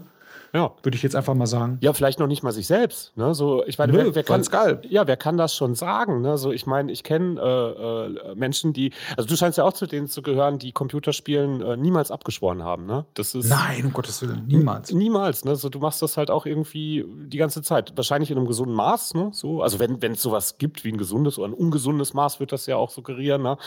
Ja. 0.54 0.72
Würde 0.84 0.96
ich 0.96 1.04
jetzt 1.04 1.16
einfach 1.16 1.34
mal 1.34 1.48
sagen. 1.48 1.78
Ja, 1.82 1.94
vielleicht 1.94 2.20
noch 2.20 2.28
nicht 2.28 2.44
mal 2.44 2.52
sich 2.52 2.68
selbst. 2.68 3.16
Ne? 3.16 3.34
So, 3.34 3.64
ich 3.66 3.78
meine, 3.78 3.94
Nö, 3.94 4.00
wer, 4.00 4.16
wer 4.16 4.24
kann, 4.24 4.42
geil. 4.44 4.82
Ja, 4.90 5.08
wer 5.08 5.18
kann 5.18 5.38
das 5.38 5.56
schon 5.56 5.76
sagen? 5.76 6.22
Ne? 6.22 6.38
So, 6.38 6.52
ich 6.52 6.66
meine, 6.66 6.92
ich 6.92 7.04
kenne 7.04 7.40
äh, 7.40 8.32
äh, 8.32 8.36
Menschen, 8.36 8.74
die, 8.74 8.92
also 9.16 9.28
du 9.28 9.36
scheinst 9.36 9.58
ja 9.58 9.64
auch 9.64 9.74
zu 9.74 9.88
denen 9.88 10.08
zu 10.08 10.22
gehören, 10.22 10.60
die 10.60 10.72
Computerspielen 10.72 11.62
äh, 11.62 11.78
niemals 11.78 12.12
abgeschworen 12.12 12.64
haben. 12.64 12.86
Ne? 12.86 13.06
Das 13.14 13.34
ist 13.34 13.50
Nein, 13.50 13.86
um 13.86 13.94
Gottes 13.94 14.22
Willen, 14.22 14.46
niemals. 14.48 14.92
Niemals. 14.92 15.46
Ne? 15.46 15.56
So, 15.56 15.70
du 15.70 15.80
machst 15.80 16.02
das 16.02 16.18
halt 16.18 16.30
auch 16.30 16.46
irgendwie 16.46 17.06
die 17.08 17.38
ganze 17.38 17.62
Zeit. 17.62 17.94
Wahrscheinlich 17.96 18.32
in 18.32 18.38
einem 18.38 18.48
gesunden 18.48 18.76
Maß. 18.76 19.14
Ne? 19.14 19.30
So, 19.34 19.62
also 19.62 19.80
wenn 19.80 20.12
es 20.12 20.22
sowas 20.22 20.58
gibt 20.58 20.84
wie 20.84 20.92
ein 20.92 20.98
gesundes 20.98 21.38
oder 21.38 21.50
ein 21.50 21.54
ungesundes 21.54 22.14
Maß, 22.14 22.40
wird 22.40 22.52
das 22.52 22.66
ja 22.66 22.76
auch 22.76 22.90
suggerieren. 22.90 23.42
Ne? 23.44 23.58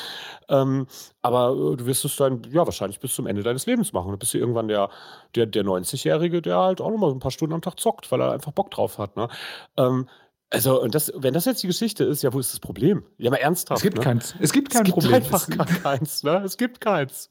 Ähm, 0.49 0.87
aber 1.23 1.53
äh, 1.53 1.77
du 1.77 1.87
wirst 1.87 2.05
es 2.05 2.17
dann, 2.17 2.43
ja, 2.51 2.67
wahrscheinlich 2.67 3.01
bis 3.01 3.15
zum 3.15 3.27
Ende 3.27 3.43
deines 3.43 3.65
Lebens 3.65 3.93
machen. 3.93 4.11
Du 4.11 4.19
bist 4.19 4.35
du 4.35 4.39
irgendwann 4.39 4.69
der, 4.69 4.91
der, 5.35 5.47
der 5.47 5.65
90-Jährige, 5.65 6.43
der 6.43 6.74
halt 6.79 6.87
auch 6.87 6.91
nochmal 6.91 7.11
ein 7.11 7.21
paar 7.21 7.31
Stunden 7.31 7.55
am 7.55 7.63
Tag 7.63 7.79
zockt, 7.79 8.11
weil 8.11 8.21
er 8.21 8.33
einfach 8.33 8.53
Bock 8.53 8.71
drauf 8.71 8.99
hat. 8.99 9.17
Ne? 9.17 9.29
Ähm, 9.77 10.07
also, 10.55 10.81
und 10.81 10.95
das, 10.95 11.13
wenn 11.17 11.35
das 11.35 11.47
jetzt 11.47 11.65
die 11.65 11.67
Geschichte 11.67 12.05
ist, 12.05 12.23
ja, 12.23 12.33
wo 12.33 12.39
ist 12.39 12.53
das 12.53 12.61
Problem? 12.61 13.03
Ja, 13.19 13.31
mal 13.31 13.39
ernsthaft. 13.39 13.79
Es 13.79 13.83
gibt 13.83 13.97
ne? 13.97 14.05
keins. 14.05 14.37
Es 14.39 14.53
gibt 14.53 14.71
kein 14.71 14.83
es 14.83 14.85
gibt 14.85 14.95
Problem. 14.95 15.15
einfach 15.15 15.49
gar 15.49 15.67
keins. 15.83 16.23
Ne? 16.23 16.43
Es 16.45 16.57
gibt 16.57 16.81
keins. 16.81 17.29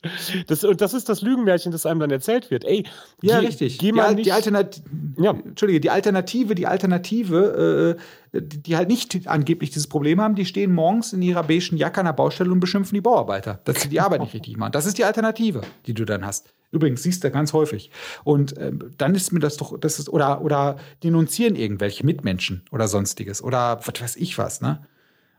Das, 0.47 0.63
und 0.65 0.81
das 0.81 0.93
ist 0.93 1.07
das 1.07 1.21
Lügenmärchen, 1.21 1.71
das 1.71 1.85
einem 1.85 2.01
dann 2.01 2.11
erzählt 2.11 2.51
wird. 2.51 2.65
Ey, 2.65 2.85
ja, 3.21 3.39
geh, 3.39 3.45
richtig. 3.45 3.77
Geh 3.77 3.93
mal 3.93 4.09
die, 4.09 4.15
nicht, 4.15 4.25
die, 4.25 4.31
Alternat 4.33 4.81
ja. 5.17 5.31
Entschuldige, 5.31 5.79
die 5.79 5.89
Alternative, 5.89 6.53
die 6.53 6.67
Alternative, 6.67 7.97
äh, 8.33 8.41
die, 8.41 8.61
die, 8.61 8.75
halt 8.75 8.89
nicht 8.89 9.25
angeblich 9.27 9.69
dieses 9.69 9.87
Problem 9.87 10.19
haben, 10.19 10.35
die 10.35 10.45
stehen 10.45 10.73
morgens 10.73 11.13
in 11.13 11.21
ihrer 11.21 11.43
beigen 11.43 11.77
Jacke 11.77 12.01
an 12.01 12.07
der 12.07 12.13
Baustelle 12.13 12.51
und 12.51 12.59
beschimpfen 12.59 12.95
die 12.95 13.01
Bauarbeiter, 13.01 13.61
dass 13.63 13.81
sie 13.81 13.87
die 13.89 14.01
Arbeit 14.01 14.19
nicht 14.19 14.33
richtig 14.33 14.57
machen. 14.57 14.73
Das 14.73 14.85
ist 14.85 14.97
die 14.97 15.05
Alternative, 15.05 15.61
die 15.85 15.93
du 15.93 16.03
dann 16.03 16.25
hast. 16.25 16.53
Übrigens, 16.73 17.03
siehst 17.03 17.23
du 17.23 17.31
ganz 17.31 17.53
häufig. 17.53 17.91
Und 18.23 18.57
äh, 18.57 18.71
dann 18.97 19.13
ist 19.15 19.31
mir 19.31 19.39
das 19.39 19.57
doch, 19.57 19.79
das 19.79 19.99
ist, 19.99 20.09
oder, 20.09 20.41
oder 20.41 20.77
denunzieren 21.03 21.55
irgendwelche 21.55 22.05
Mitmenschen 22.05 22.63
oder 22.71 22.87
sonstiges. 22.87 23.43
Oder 23.43 23.79
was 23.85 24.01
weiß 24.01 24.15
ich 24.15 24.37
was, 24.37 24.59
ne? 24.59 24.81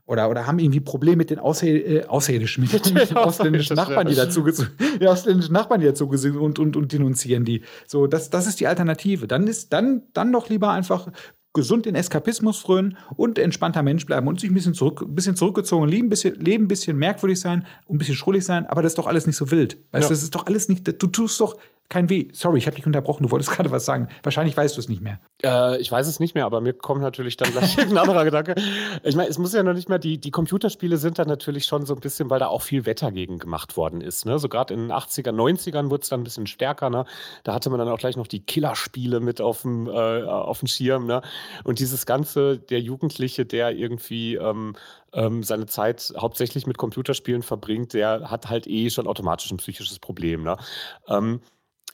Oder, 0.07 0.29
oder 0.29 0.47
haben 0.47 0.59
irgendwie 0.59 0.81
Probleme 0.81 1.17
mit 1.17 1.31
den 1.31 1.39
Außer, 1.39 1.67
äh, 1.67 2.05
Außerirdischen, 2.05 2.65
mit 2.73 3.11
den 3.11 3.17
ausländischen 3.17 3.75
Nachbarn, 3.75 4.07
die 4.07 4.15
dazu 4.15 4.45
die 5.01 5.09
ausländischen 5.09 5.53
Nachbarn, 5.55 5.81
die 5.81 5.87
dazu 5.87 6.07
und, 6.07 6.59
und, 6.59 6.77
und 6.77 6.93
denunzieren 6.93 7.45
die. 7.45 7.63
So, 7.87 8.07
das, 8.07 8.31
das 8.31 8.47
ist 8.47 8.61
die 8.61 8.67
Alternative. 8.67 9.27
Dann 9.27 9.47
ist, 9.47 9.73
dann, 9.73 10.03
dann 10.13 10.31
doch 10.31 10.49
lieber 10.49 10.71
einfach 10.71 11.09
gesund 11.55 11.87
in 11.87 11.95
Eskapismus 11.95 12.59
frönen 12.59 12.99
und 13.17 13.39
entspannter 13.39 13.83
Mensch 13.83 14.05
bleiben 14.05 14.29
und 14.29 14.41
sich 14.41 14.51
ein 14.51 14.55
bisschen, 14.55 14.75
zurück, 14.75 15.03
ein 15.03 15.15
bisschen 15.15 15.37
zurückgezogen 15.37 15.89
leben, 15.89 16.07
ein 16.07 16.11
bisschen, 16.11 16.39
leben, 16.41 16.65
ein 16.65 16.69
bisschen 16.69 16.99
merkwürdig 16.99 17.41
sein 17.41 17.65
und 17.87 17.95
ein 17.97 17.99
bisschen 17.99 18.17
schrullig 18.17 18.45
sein, 18.45 18.67
aber 18.67 18.83
das 18.83 18.93
ist 18.93 18.99
doch 18.99 19.07
alles 19.07 19.27
nicht 19.27 19.37
so 19.37 19.51
wild. 19.51 19.79
Weißt 19.93 20.03
ja. 20.03 20.09
du, 20.09 20.15
das 20.15 20.23
ist 20.23 20.35
doch 20.35 20.47
alles 20.47 20.69
nicht, 20.69 20.87
du 20.87 21.07
tust 21.07 21.41
doch 21.41 21.57
kein 21.89 22.09
Weh. 22.09 22.29
Sorry, 22.33 22.59
ich 22.59 22.67
habe 22.67 22.77
dich 22.77 22.87
unterbrochen. 22.87 23.25
Du 23.25 23.31
wolltest 23.31 23.51
gerade 23.57 23.71
was 23.71 23.85
sagen. 23.85 24.09
Wahrscheinlich 24.23 24.57
weißt 24.57 24.77
du 24.77 24.81
es 24.81 24.89
nicht 24.89 25.03
mehr. 25.03 25.21
Äh, 25.43 25.81
ich 25.81 25.91
weiß 25.91 26.07
es 26.07 26.21
nicht 26.21 26.35
mehr, 26.35 26.47
aber 26.47 26.61
mir 26.61 26.73
kommt 26.73 27.03
natürlich 27.03 27.37
dann 27.37 27.51
gleich 27.53 27.79
ein 27.79 27.97
anderer 27.97 28.25
Gedanke. 28.25 28.55
Ich 29.03 29.17
meine, 29.17 29.29
es 29.29 29.39
muss 29.39 29.53
ja 29.53 29.63
noch 29.63 29.75
nicht 29.75 29.89
mehr, 29.89 29.99
die, 29.99 30.19
die 30.19 30.31
Computerspiele 30.31 30.97
sind 30.97 31.19
dann 31.19 31.29
natürlich 31.29 31.67
schon 31.67 31.87
so 31.87 31.95
ein 31.95 32.01
bisschen, 32.01 32.31
weil 32.31 32.41
da 32.41 32.49
auch 32.49 32.63
viel 32.63 32.87
Wetter 32.87 33.13
gegen 33.13 33.39
gemacht 33.39 33.77
worden 33.77 34.01
ist. 34.01 34.27
Ne? 34.27 34.39
So 34.39 34.49
gerade 34.49 34.75
in 34.75 34.81
den 34.81 34.93
80er, 34.93 35.31
90ern 35.31 35.91
wurde 35.91 36.03
es 36.03 36.09
dann 36.09 36.21
ein 36.21 36.25
bisschen 36.25 36.47
stärker. 36.47 36.91
Ne? 36.91 37.05
Da 37.45 37.55
hatte 37.55 37.71
man 37.71 37.79
dann 37.79 37.89
auch 37.89 37.99
gleich 37.99 38.17
noch 38.17 38.27
die 38.27 38.41
Killerspiele 38.41 39.21
mit 39.21 39.41
auf 39.41 39.63
dem, 39.63 39.87
äh, 39.87 39.91
auf 40.25 40.61
dem 40.61 40.69
Schirm. 40.69 41.07
Ne? 41.07 41.23
Und 41.65 41.79
dieses 41.79 42.07
Ganze, 42.07 42.59
der 42.59 42.81
Jugendliche, 42.81 43.45
der 43.45 43.73
irgendwie 43.73 44.37
ähm, 44.37 44.75
ähm, 45.13 45.43
seine 45.43 45.67
Zeit 45.67 46.13
hauptsächlich 46.17 46.67
mit 46.67 46.79
Computerspielen 46.79 47.43
verbringt, 47.43 47.95
der 47.95 48.31
hat 48.31 48.51
halt 48.51 48.67
eh 48.67 48.91
schon 48.91 49.07
automatisch 49.07 49.51
ein 49.51 49.59
psychisches 49.59 49.99
Problem. 49.99 50.43
Ne? 50.43 50.57
Ähm, 51.09 51.41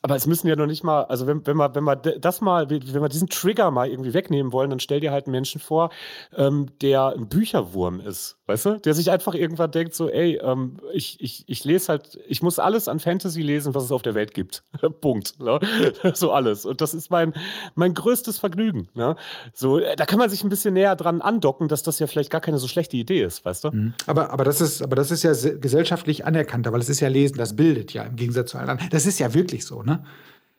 aber 0.02 0.16
es 0.16 0.26
müssen 0.26 0.48
ja 0.48 0.56
noch 0.56 0.66
nicht 0.66 0.82
mal, 0.82 1.04
also 1.04 1.26
wenn, 1.26 1.46
wenn, 1.46 1.56
wir, 1.56 1.74
wenn 1.74 1.84
wir 1.84 1.96
das 1.96 2.40
mal, 2.40 2.70
wenn 2.70 3.02
wir 3.02 3.08
diesen 3.08 3.28
Trigger 3.28 3.70
mal 3.70 3.88
irgendwie 3.88 4.14
wegnehmen 4.14 4.52
wollen, 4.52 4.70
dann 4.70 4.80
stell 4.80 5.00
dir 5.00 5.12
halt 5.12 5.26
einen 5.26 5.32
Menschen 5.32 5.60
vor, 5.60 5.90
ähm, 6.34 6.68
der 6.80 7.14
ein 7.16 7.28
Bücherwurm 7.28 8.00
ist, 8.00 8.38
weißt 8.46 8.66
du? 8.66 8.78
Der 8.78 8.94
sich 8.94 9.10
einfach 9.10 9.34
irgendwann 9.34 9.70
denkt, 9.70 9.94
so, 9.94 10.08
ey, 10.08 10.40
ähm, 10.42 10.78
ich, 10.94 11.20
ich, 11.20 11.44
ich 11.46 11.64
lese 11.64 11.88
halt, 11.88 12.18
ich 12.26 12.42
muss 12.42 12.58
alles 12.58 12.88
an 12.88 12.98
Fantasy 12.98 13.42
lesen, 13.42 13.74
was 13.74 13.84
es 13.84 13.92
auf 13.92 14.00
der 14.00 14.14
Welt 14.14 14.32
gibt. 14.32 14.64
Punkt. 15.00 15.38
Ne? 15.38 15.60
so 16.14 16.32
alles. 16.32 16.64
Und 16.64 16.80
das 16.80 16.94
ist 16.94 17.10
mein, 17.10 17.34
mein 17.74 17.92
größtes 17.92 18.38
Vergnügen. 18.38 18.88
Ne? 18.94 19.16
So, 19.52 19.78
äh, 19.78 19.96
da 19.96 20.06
kann 20.06 20.18
man 20.18 20.30
sich 20.30 20.42
ein 20.42 20.48
bisschen 20.48 20.74
näher 20.74 20.96
dran 20.96 21.20
andocken, 21.20 21.68
dass 21.68 21.82
das 21.82 21.98
ja 21.98 22.06
vielleicht 22.06 22.30
gar 22.30 22.40
keine 22.40 22.58
so 22.58 22.68
schlechte 22.68 22.96
Idee 22.96 23.22
ist, 23.22 23.44
weißt 23.44 23.64
du? 23.64 23.70
Mhm. 23.70 23.94
Aber, 24.06 24.30
aber, 24.30 24.44
das 24.44 24.62
ist, 24.62 24.82
aber 24.82 24.96
das 24.96 25.10
ist 25.10 25.22
ja 25.24 25.32
gesellschaftlich 25.32 26.24
anerkannter, 26.24 26.72
weil 26.72 26.80
es 26.80 26.88
ist 26.88 27.00
ja 27.00 27.08
Lesen, 27.08 27.36
das 27.36 27.54
bildet 27.54 27.92
ja 27.92 28.04
im 28.04 28.16
Gegensatz 28.16 28.52
zu 28.52 28.58
allen 28.58 28.70
anderen. 28.70 28.90
Das 28.90 29.04
ist 29.04 29.18
ja 29.18 29.34
wirklich 29.34 29.66
so, 29.66 29.82
ne? 29.82 29.89
Ne? 29.90 30.04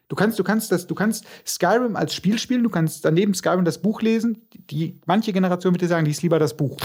Du 0.10 0.16
kannst, 0.16 0.38
du 0.38 0.44
kannst 0.44 0.74
das, 0.74 0.88
du 0.88 0.94
kannst 0.94 1.26
Skyrim 1.48 1.96
als 1.96 2.14
Spiel 2.14 2.38
spielen, 2.38 2.64
du 2.64 2.70
kannst 2.70 3.06
daneben 3.06 3.34
Skyrim 3.34 3.64
das 3.64 3.82
Buch 3.82 4.02
lesen. 4.02 4.46
Die, 4.70 5.00
manche 5.06 5.32
Generation 5.32 5.74
würde 5.74 5.88
sagen, 5.88 6.06
lies 6.06 6.22
lieber 6.22 6.38
das 6.38 6.58
Buch. 6.58 6.78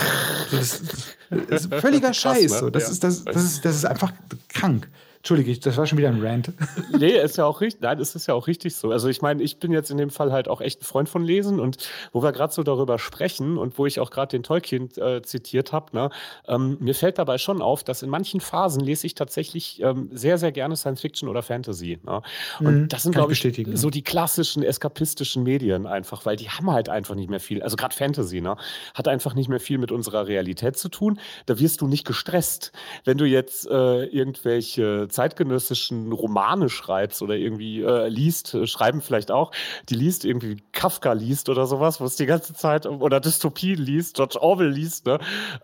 das, 0.53 0.83
das 1.49 1.65
ist 1.65 1.75
völliger 1.75 2.15
Scheiß. 2.15 2.63
Ne? 2.63 2.71
Das, 2.71 2.85
ja. 2.85 2.91
ist, 2.91 3.03
das, 3.03 3.25
das, 3.25 3.43
ist, 3.43 3.65
das 3.65 3.75
ist 3.75 3.85
einfach 3.85 4.13
krank. 4.49 4.89
Entschuldige, 5.27 5.59
das 5.59 5.77
war 5.77 5.87
schon 5.87 5.99
wieder 5.99 6.07
ein 6.07 6.25
Rant. 6.25 6.53
nee, 7.01 7.19
ist 7.19 7.37
ja 7.37 7.47
auch 7.47 7.61
richtig. 7.61 7.83
Nein, 7.83 7.99
es 7.99 8.15
ist 8.15 8.29
ja 8.29 8.35
auch 8.35 8.47
richtig 8.47 8.77
so. 8.77 8.93
Also 8.93 9.09
ich 9.09 9.23
meine, 9.23 9.43
ich 9.43 9.59
bin 9.59 9.73
jetzt 9.73 9.91
in 9.91 9.97
dem 9.97 10.11
Fall 10.11 10.31
halt 10.31 10.47
auch 10.47 10.61
echt 10.61 10.83
ein 10.83 10.85
Freund 10.85 11.09
von 11.09 11.25
Lesen 11.25 11.59
und 11.59 11.79
wo 12.13 12.23
wir 12.23 12.31
gerade 12.31 12.53
so 12.53 12.63
darüber 12.63 13.01
sprechen 13.01 13.59
und 13.59 13.77
wo 13.77 13.87
ich 13.87 13.99
auch 13.99 14.11
gerade 14.11 14.29
den 14.29 14.45
Tolkien 14.45 14.89
äh, 14.99 15.23
zitiert 15.23 15.73
habe, 15.73 15.97
ne, 15.97 16.11
ähm, 16.47 16.77
mir 16.79 16.95
fällt 16.95 17.19
dabei 17.19 17.39
schon 17.39 17.61
auf, 17.61 17.83
dass 17.83 18.05
in 18.05 18.09
manchen 18.09 18.41
Phasen 18.41 18.81
lese 18.81 19.05
ich 19.05 19.17
tatsächlich 19.17 19.83
ähm, 19.83 20.11
sehr, 20.13 20.39
sehr 20.39 20.53
gerne 20.53 20.77
Science 20.77 21.01
Fiction 21.01 21.29
oder 21.29 21.43
Fantasy. 21.43 21.99
Ne? 22.07 22.23
Und 22.61 22.83
mhm, 22.83 22.89
das 22.89 23.03
sind, 23.03 23.11
glaube 23.11 23.33
ich, 23.33 23.45
ich 23.45 23.67
so 23.75 23.91
die 23.91 24.03
klassischen 24.03 24.63
eskapistischen 24.63 25.43
Medien 25.43 25.89
einfach, 25.89 26.25
weil 26.25 26.37
die 26.37 26.51
haben 26.51 26.71
halt 26.71 26.89
einfach 26.89 27.17
nicht 27.17 27.31
mehr 27.31 27.41
viel, 27.41 27.65
also 27.65 27.75
gerade 27.75 27.97
Fantasy, 27.97 28.41
ne, 28.41 28.57
hat 28.95 29.09
einfach 29.09 29.35
nicht 29.35 29.49
mehr 29.49 29.59
viel 29.59 29.79
mit 29.79 29.91
unserer 29.91 30.29
Realität 30.29 30.77
zu 30.77 30.89
tun. 30.89 31.19
Da 31.47 31.59
wirst 31.59 31.81
du 31.81 31.89
nicht 31.89 32.07
gestresst. 32.07 32.71
Wenn 33.03 33.19
du 33.19 33.25
jetzt 33.25 33.67
äh, 33.69 34.05
irgendwelche 34.05 35.09
zeitgenössischen 35.17 36.13
Romane 36.13 36.69
schreibst 36.69 37.23
oder 37.23 37.35
irgendwie 37.35 37.83
äh, 37.83 38.09
liest, 38.09 38.55
äh, 38.55 38.67
schreiben 38.67 39.01
vielleicht 39.01 39.31
auch, 39.31 39.51
die 39.89 39.95
liest 39.95 40.25
irgendwie 40.25 40.63
Kafka 40.73 41.13
liest 41.13 41.49
oder 41.49 41.67
sowas, 41.67 42.01
wo 42.01 42.05
es 42.05 42.17
die 42.17 42.27
ganze 42.27 42.55
Zeit 42.55 42.87
oder 42.87 43.19
Dystopie 43.19 43.75
liest, 43.75 44.17
George 44.17 44.37
Orwell 44.41 44.69
liest, 44.69 45.07
ne? 45.07 45.19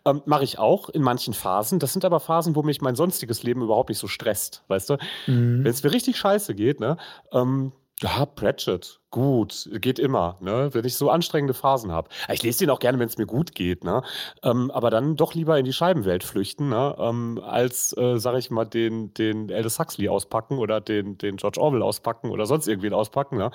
ähm, 0.04 0.22
mache 0.24 0.44
ich 0.44 0.58
auch 0.58 0.88
in 0.88 1.02
manchen 1.02 1.34
Phasen. 1.34 1.78
Das 1.78 1.92
sind 1.92 2.04
aber 2.04 2.18
Phasen, 2.18 2.56
wo 2.56 2.62
mich 2.62 2.80
mein 2.80 2.96
sonstiges 2.96 3.42
Leben 3.42 3.62
überhaupt 3.62 3.90
nicht 3.90 3.98
so 3.98 4.08
stresst, 4.08 4.64
weißt 4.68 4.90
du? 4.90 4.94
Mhm. 5.26 5.64
Wenn 5.64 5.70
es 5.70 5.82
mir 5.82 5.92
richtig 5.92 6.16
scheiße 6.16 6.54
geht, 6.54 6.80
ne? 6.80 6.96
Ähm, 7.30 7.72
ja, 8.02 8.26
Pratchett, 8.26 9.00
gut, 9.10 9.68
geht 9.74 9.98
immer, 9.98 10.36
ne? 10.40 10.70
wenn 10.72 10.84
ich 10.84 10.96
so 10.96 11.10
anstrengende 11.10 11.54
Phasen 11.54 11.92
habe. 11.92 12.08
Ich 12.32 12.42
lese 12.42 12.60
den 12.60 12.70
auch 12.70 12.78
gerne, 12.78 12.98
wenn 12.98 13.08
es 13.08 13.18
mir 13.18 13.26
gut 13.26 13.54
geht, 13.54 13.84
ne? 13.84 14.02
Ähm, 14.42 14.70
aber 14.70 14.90
dann 14.90 15.16
doch 15.16 15.34
lieber 15.34 15.58
in 15.58 15.64
die 15.64 15.72
Scheibenwelt 15.72 16.24
flüchten, 16.24 16.68
ne? 16.68 16.96
Ähm, 16.98 17.40
als, 17.44 17.96
äh, 17.96 18.18
sage 18.18 18.38
ich 18.38 18.50
mal, 18.50 18.64
den, 18.64 19.14
den 19.14 19.52
Aldous 19.52 19.78
Huxley 19.78 20.08
auspacken 20.08 20.58
oder 20.58 20.80
den, 20.80 21.16
den 21.18 21.36
George 21.36 21.60
Orwell 21.60 21.82
auspacken 21.82 22.30
oder 22.30 22.46
sonst 22.46 22.66
irgendwen 22.66 22.94
auspacken. 22.94 23.36
Ne? 23.36 23.50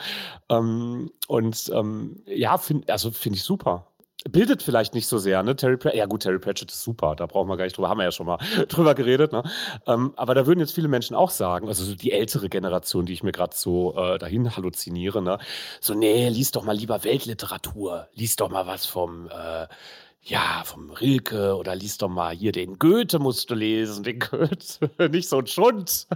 Ähm, 0.49 1.11
und 1.27 1.69
ähm, 1.73 2.21
ja, 2.25 2.57
find, 2.57 2.89
also 2.89 3.11
finde 3.11 3.37
ich 3.37 3.43
super 3.43 3.87
bildet 4.29 4.63
vielleicht 4.63 4.93
nicht 4.93 5.07
so 5.07 5.17
sehr, 5.17 5.43
ne? 5.43 5.55
Terry 5.55 5.77
Pratchett, 5.77 5.99
ja 5.99 6.05
gut, 6.05 6.23
Terry 6.23 6.39
Pratchett 6.39 6.71
ist 6.71 6.83
super, 6.83 7.15
da 7.15 7.25
brauchen 7.25 7.49
wir 7.49 7.57
gar 7.57 7.65
nicht 7.65 7.77
drüber, 7.77 7.89
haben 7.89 7.97
wir 7.97 8.05
ja 8.05 8.11
schon 8.11 8.25
mal 8.25 8.37
drüber 8.69 8.95
geredet, 8.95 9.31
ne? 9.31 9.43
Ähm, 9.85 10.13
aber 10.15 10.35
da 10.35 10.45
würden 10.47 10.59
jetzt 10.59 10.73
viele 10.73 10.87
Menschen 10.87 11.15
auch 11.15 11.31
sagen, 11.31 11.67
also 11.67 11.83
so 11.83 11.95
die 11.95 12.11
ältere 12.11 12.49
Generation, 12.49 13.05
die 13.05 13.13
ich 13.13 13.23
mir 13.23 13.31
gerade 13.31 13.55
so 13.55 13.95
äh, 13.97 14.17
dahin 14.17 14.55
halluziniere, 14.55 15.21
ne? 15.21 15.39
So, 15.81 15.93
nee, 15.93 16.29
lies 16.29 16.51
doch 16.51 16.63
mal 16.63 16.75
lieber 16.75 17.03
Weltliteratur, 17.03 18.07
lies 18.13 18.35
doch 18.35 18.49
mal 18.49 18.67
was 18.67 18.85
vom 18.85 19.27
äh, 19.29 19.67
ja, 20.27 20.63
vom 20.65 20.89
Rilke 20.89 21.55
oder 21.55 21.73
lies 21.73 21.97
doch 21.97 22.09
mal 22.09 22.35
hier 22.35 22.51
den 22.51 22.77
Goethe 22.77 23.17
musst 23.17 23.49
du 23.49 23.55
lesen, 23.55 24.03
den 24.03 24.19
Goethe, 24.31 25.09
nicht 25.09 25.29
so 25.29 25.39
ein 25.39 25.47
Schund. 25.47 26.07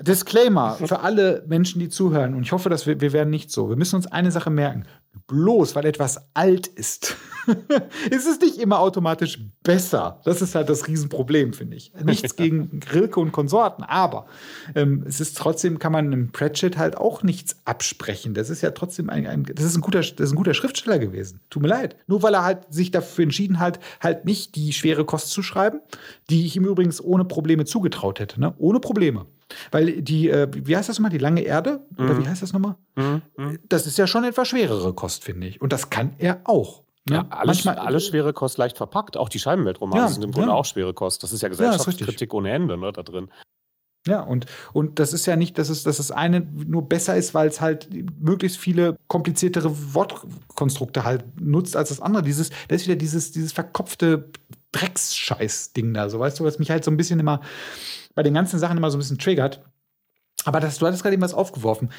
Disclaimer 0.00 0.74
für 0.74 1.00
alle 1.00 1.44
Menschen, 1.46 1.78
die 1.78 1.88
zuhören, 1.88 2.34
und 2.34 2.42
ich 2.42 2.52
hoffe, 2.52 2.68
dass 2.68 2.86
wir, 2.86 3.00
wir 3.00 3.12
werden 3.12 3.30
nicht 3.30 3.50
so. 3.50 3.68
Wir 3.68 3.76
müssen 3.76 3.96
uns 3.96 4.06
eine 4.08 4.32
Sache 4.32 4.50
merken. 4.50 4.84
Bloß 5.26 5.74
weil 5.74 5.86
etwas 5.86 6.28
alt 6.34 6.66
ist, 6.66 7.16
ist 8.10 8.26
es 8.26 8.40
nicht 8.40 8.58
immer 8.58 8.78
automatisch 8.78 9.40
besser. 9.62 10.20
Das 10.24 10.40
ist 10.40 10.54
halt 10.54 10.68
das 10.68 10.86
Riesenproblem, 10.86 11.52
finde 11.52 11.76
ich. 11.76 11.92
Nichts 12.04 12.36
gegen 12.36 12.80
Rilke 12.92 13.18
und 13.18 13.32
Konsorten, 13.32 13.82
aber 13.82 14.26
ähm, 14.74 15.04
es 15.06 15.20
ist 15.20 15.36
trotzdem, 15.36 15.78
kann 15.78 15.92
man 15.92 16.06
einem 16.06 16.32
Pratchett 16.32 16.78
halt 16.78 16.96
auch 16.96 17.22
nichts 17.22 17.56
absprechen. 17.64 18.34
Das 18.34 18.50
ist 18.50 18.60
ja 18.62 18.70
trotzdem 18.70 19.10
ein, 19.10 19.26
ein, 19.26 19.44
das 19.44 19.64
ist 19.64 19.76
ein 19.76 19.80
guter, 19.80 20.00
das 20.00 20.10
ist 20.12 20.32
ein 20.32 20.36
guter 20.36 20.54
Schriftsteller 20.54 20.98
gewesen. 20.98 21.40
Tut 21.50 21.62
mir 21.62 21.68
leid. 21.68 21.96
Nur 22.06 22.22
weil 22.22 22.34
er 22.34 22.44
halt 22.44 22.72
sich 22.72 22.90
dafür 22.90 23.24
entschieden 23.24 23.58
hat, 23.58 23.80
halt 24.00 24.24
nicht 24.24 24.54
die 24.54 24.72
schwere 24.72 25.04
Kost 25.04 25.30
zu 25.30 25.42
schreiben, 25.42 25.80
die 26.28 26.46
ich 26.46 26.56
ihm 26.56 26.64
übrigens 26.64 27.00
ohne 27.02 27.24
Probleme 27.24 27.64
zugetraut 27.64 28.20
hätte. 28.20 28.40
Ne? 28.40 28.54
Ohne 28.58 28.80
Probleme. 28.80 29.26
Weil 29.70 30.02
die, 30.02 30.28
äh, 30.28 30.48
wie 30.52 30.76
heißt 30.76 30.88
das 30.88 30.98
nochmal, 30.98 31.10
die 31.10 31.18
lange 31.18 31.42
Erde? 31.42 31.80
Oder 31.96 32.14
mhm. 32.14 32.24
wie 32.24 32.28
heißt 32.28 32.42
das 32.42 32.52
nochmal? 32.52 32.76
Mhm. 32.96 33.22
mhm. 33.36 33.58
Das 33.68 33.86
ist 33.86 33.98
ja 33.98 34.06
schon 34.06 34.24
etwas 34.24 34.48
schwerere 34.48 34.92
Kost, 34.94 35.24
finde 35.24 35.46
ich. 35.46 35.60
Und 35.60 35.72
das 35.72 35.90
kann 35.90 36.14
er 36.18 36.40
auch. 36.44 36.82
Ne? 37.08 37.16
Ja, 37.16 37.26
alles, 37.30 37.64
Manchmal, 37.64 37.86
alles 37.86 38.06
schwere 38.06 38.32
Kost 38.32 38.58
leicht 38.58 38.76
verpackt. 38.76 39.16
Auch 39.16 39.28
die 39.28 39.38
Scheibenweltromane 39.38 40.02
ja, 40.02 40.08
sind 40.08 40.22
im 40.22 40.32
Grunde 40.32 40.50
ja. 40.50 40.54
auch 40.54 40.64
schwere 40.64 40.94
Kost. 40.94 41.22
Das 41.22 41.32
ist 41.32 41.42
ja 41.42 41.48
Gesellschaftskritik 41.48 42.32
ja, 42.32 42.36
ohne 42.36 42.50
Ende 42.50 42.76
ne, 42.76 42.92
da 42.92 43.02
drin. 43.02 43.28
Ja, 44.06 44.20
und, 44.22 44.46
und 44.72 44.98
das 44.98 45.12
ist 45.12 45.26
ja 45.26 45.36
nicht, 45.36 45.58
dass 45.58 45.68
es, 45.68 45.82
dass 45.82 45.98
das 45.98 46.10
eine 46.10 46.40
nur 46.40 46.88
besser 46.88 47.16
ist, 47.16 47.34
weil 47.34 47.48
es 47.48 47.60
halt 47.60 47.88
möglichst 48.18 48.56
viele 48.56 48.96
kompliziertere 49.08 49.94
Wortkonstrukte 49.94 51.04
halt 51.04 51.24
nutzt 51.38 51.76
als 51.76 51.90
das 51.90 52.00
andere. 52.00 52.22
Dieses, 52.22 52.48
das 52.68 52.80
ist 52.80 52.86
wieder 52.86 52.96
dieses, 52.96 53.32
dieses 53.32 53.52
verkopfte 53.52 54.30
Drecksscheiß-Ding 54.72 55.92
da, 55.92 56.08
so 56.08 56.18
weißt 56.18 56.40
du, 56.40 56.44
was 56.44 56.58
mich 56.58 56.70
halt 56.70 56.84
so 56.84 56.90
ein 56.90 56.96
bisschen 56.96 57.20
immer 57.20 57.40
bei 58.14 58.22
den 58.22 58.34
ganzen 58.34 58.58
Sachen 58.58 58.76
immer 58.76 58.90
so 58.90 58.96
ein 58.96 59.00
bisschen 59.00 59.18
triggert. 59.18 59.62
Aber 60.44 60.60
das, 60.60 60.78
du 60.78 60.86
hattest 60.86 61.02
gerade 61.02 61.14
eben 61.14 61.22
was 61.22 61.34
aufgeworfen. 61.34 61.90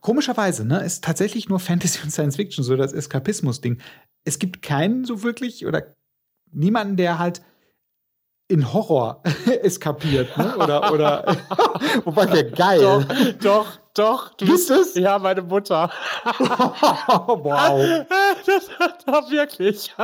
Komischerweise, 0.00 0.64
ne, 0.64 0.84
ist 0.84 1.04
tatsächlich 1.04 1.48
nur 1.48 1.60
Fantasy 1.60 2.00
und 2.02 2.10
Science 2.10 2.36
Fiction, 2.36 2.64
so 2.64 2.76
das 2.76 2.92
Eskapismus-Ding. 2.92 3.80
Es 4.24 4.38
gibt 4.38 4.62
keinen 4.62 5.04
so 5.04 5.22
wirklich 5.22 5.66
oder 5.66 5.94
niemanden, 6.50 6.96
der 6.96 7.18
halt 7.18 7.42
in 8.48 8.72
Horror 8.72 9.22
eskapiert, 9.62 10.36
ne? 10.36 10.56
Oder, 10.56 10.92
oder 10.92 11.36
wobei 12.04 12.30
wäre 12.30 12.50
geil. 12.50 12.80
Doch, 12.80 13.04
doch, 13.40 13.66
doch. 13.94 14.34
Du 14.34 14.46
bist 14.46 14.70
es? 14.70 14.94
Ja, 14.94 15.18
meine 15.18 15.42
Mutter. 15.42 15.90
wow. 16.24 18.06
Das, 18.44 18.68
das, 19.06 19.30
wirklich. 19.30 19.94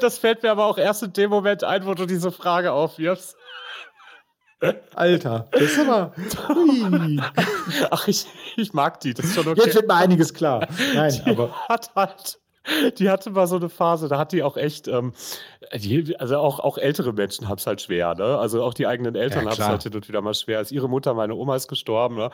Das 0.00 0.18
fällt 0.18 0.42
mir 0.42 0.50
aber 0.50 0.66
auch 0.66 0.78
erst 0.78 1.02
in 1.02 1.12
dem 1.12 1.30
Moment 1.30 1.64
ein, 1.64 1.84
wo 1.86 1.94
du 1.94 2.06
diese 2.06 2.30
Frage 2.30 2.72
aufwirfst. 2.72 3.36
Alter, 4.94 5.48
das 5.52 5.62
ist 5.62 5.80
aber. 5.80 6.12
Ui. 6.56 7.20
Ach, 7.90 8.08
ich, 8.08 8.26
ich 8.56 8.72
mag 8.72 9.00
die, 9.00 9.14
das 9.14 9.26
ist 9.26 9.34
schon 9.34 9.48
okay. 9.48 9.62
Jetzt 9.64 9.74
wird 9.74 9.88
mir 9.88 9.94
einiges 9.94 10.32
klar. 10.32 10.66
Nein, 10.94 11.22
die 11.24 11.30
aber. 11.30 11.52
Hat 11.68 11.90
halt 11.94 12.38
die 12.98 13.10
hatte 13.10 13.30
mal 13.30 13.46
so 13.46 13.56
eine 13.56 13.68
Phase, 13.68 14.08
da 14.08 14.18
hat 14.18 14.32
die 14.32 14.42
auch 14.42 14.56
echt, 14.56 14.88
ähm, 14.88 15.12
die, 15.74 16.18
also 16.18 16.38
auch, 16.38 16.60
auch 16.60 16.78
ältere 16.78 17.12
Menschen 17.12 17.48
haben 17.48 17.58
es 17.58 17.66
halt 17.66 17.82
schwer, 17.82 18.14
ne? 18.14 18.38
Also 18.38 18.62
auch 18.62 18.74
die 18.74 18.86
eigenen 18.86 19.14
Eltern 19.14 19.44
ja, 19.44 19.50
haben 19.50 19.60
es 19.60 19.68
halt 19.68 19.82
hin 19.82 19.94
und 19.94 20.08
wieder 20.08 20.22
mal 20.22 20.34
schwer. 20.34 20.58
Als 20.58 20.72
ihre 20.72 20.88
Mutter, 20.88 21.14
meine 21.14 21.34
Oma 21.34 21.56
ist 21.56 21.68
gestorben, 21.68 22.16
ne? 22.16 22.30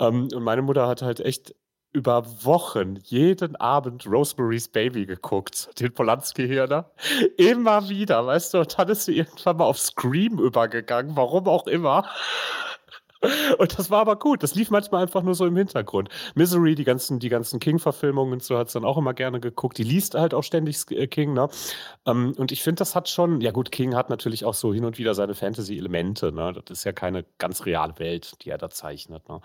Ähm, 0.00 0.28
und 0.34 0.42
meine 0.42 0.62
Mutter 0.62 0.88
hat 0.88 1.02
halt 1.02 1.20
echt 1.20 1.54
über 1.92 2.24
Wochen 2.44 2.96
jeden 3.04 3.56
Abend 3.56 4.06
Rosemary's 4.06 4.68
Baby 4.68 5.06
geguckt, 5.06 5.68
den 5.80 5.92
Polanski 5.92 6.46
hier, 6.46 6.66
ne? 6.66 6.84
Immer 7.36 7.88
wieder, 7.88 8.26
weißt 8.26 8.54
du, 8.54 8.60
und 8.60 8.78
dann 8.78 8.88
ist 8.88 9.06
sie 9.06 9.16
irgendwann 9.16 9.56
mal 9.56 9.64
auf 9.64 9.78
Scream 9.78 10.38
übergegangen, 10.38 11.16
warum 11.16 11.48
auch 11.48 11.66
immer. 11.66 12.08
Und 13.58 13.78
das 13.78 13.90
war 13.90 14.00
aber 14.00 14.16
gut. 14.16 14.42
Das 14.42 14.54
lief 14.54 14.70
manchmal 14.70 15.02
einfach 15.02 15.22
nur 15.22 15.34
so 15.34 15.46
im 15.46 15.56
Hintergrund. 15.56 16.08
Misery, 16.34 16.74
die 16.74 16.84
ganzen, 16.84 17.18
die 17.18 17.28
ganzen 17.28 17.58
King-Verfilmungen 17.60 18.34
und 18.34 18.42
so 18.42 18.56
hat 18.58 18.68
es 18.68 18.72
dann 18.74 18.84
auch 18.84 18.96
immer 18.96 19.14
gerne 19.14 19.40
geguckt. 19.40 19.78
Die 19.78 19.82
liest 19.82 20.14
halt 20.14 20.34
auch 20.34 20.42
ständig 20.42 20.78
äh, 20.90 21.06
King, 21.06 21.32
ne? 21.32 21.48
Ähm, 22.06 22.34
und 22.36 22.52
ich 22.52 22.62
finde, 22.62 22.80
das 22.80 22.94
hat 22.94 23.08
schon, 23.08 23.40
ja 23.40 23.50
gut, 23.50 23.72
King 23.72 23.94
hat 23.94 24.10
natürlich 24.10 24.44
auch 24.44 24.54
so 24.54 24.72
hin 24.72 24.84
und 24.84 24.98
wieder 24.98 25.14
seine 25.14 25.34
Fantasy-Elemente, 25.34 26.32
ne? 26.32 26.52
Das 26.64 26.78
ist 26.78 26.84
ja 26.84 26.92
keine 26.92 27.24
ganz 27.38 27.66
reale 27.66 27.98
Welt, 27.98 28.44
die 28.44 28.50
er 28.50 28.58
da 28.58 28.70
zeichnet, 28.70 29.28
ne? 29.28 29.40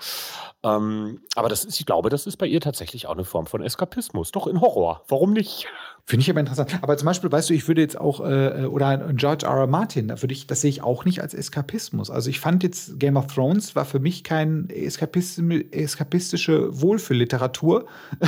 Ähm, 0.63 1.21
aber 1.35 1.49
das 1.49 1.65
ist, 1.65 1.79
ich 1.79 1.85
glaube, 1.85 2.09
das 2.09 2.27
ist 2.27 2.37
bei 2.37 2.47
ihr 2.47 2.61
tatsächlich 2.61 3.07
auch 3.07 3.13
eine 3.13 3.25
Form 3.25 3.47
von 3.47 3.63
Eskapismus. 3.63 4.31
Doch 4.31 4.47
in 4.47 4.61
Horror. 4.61 5.03
Warum 5.07 5.33
nicht? 5.33 5.67
Finde 6.05 6.23
ich 6.23 6.29
aber 6.29 6.41
interessant. 6.41 6.79
Aber 6.81 6.97
zum 6.97 7.05
Beispiel, 7.05 7.31
weißt 7.31 7.49
du, 7.49 7.53
ich 7.53 7.65
würde 7.69 7.79
jetzt 7.79 7.97
auch, 7.97 8.19
äh, 8.19 8.65
oder 8.65 9.13
George 9.13 9.45
R. 9.45 9.53
R. 9.53 9.67
Martin, 9.67 10.09
da 10.09 10.21
würde 10.21 10.33
ich, 10.33 10.47
das 10.47 10.59
sehe 10.59 10.69
ich 10.69 10.83
auch 10.83 11.05
nicht 11.05 11.21
als 11.21 11.33
Eskapismus. 11.33 12.09
Also 12.09 12.29
ich 12.29 12.41
fand 12.41 12.61
jetzt 12.61 12.99
Game 12.99 13.15
of 13.15 13.27
Thrones 13.27 13.73
war 13.75 13.85
für 13.85 13.99
mich 13.99 14.25
kein 14.25 14.69
eskapistische 14.69 16.81
Wohlfühlliteratur. 16.81 17.85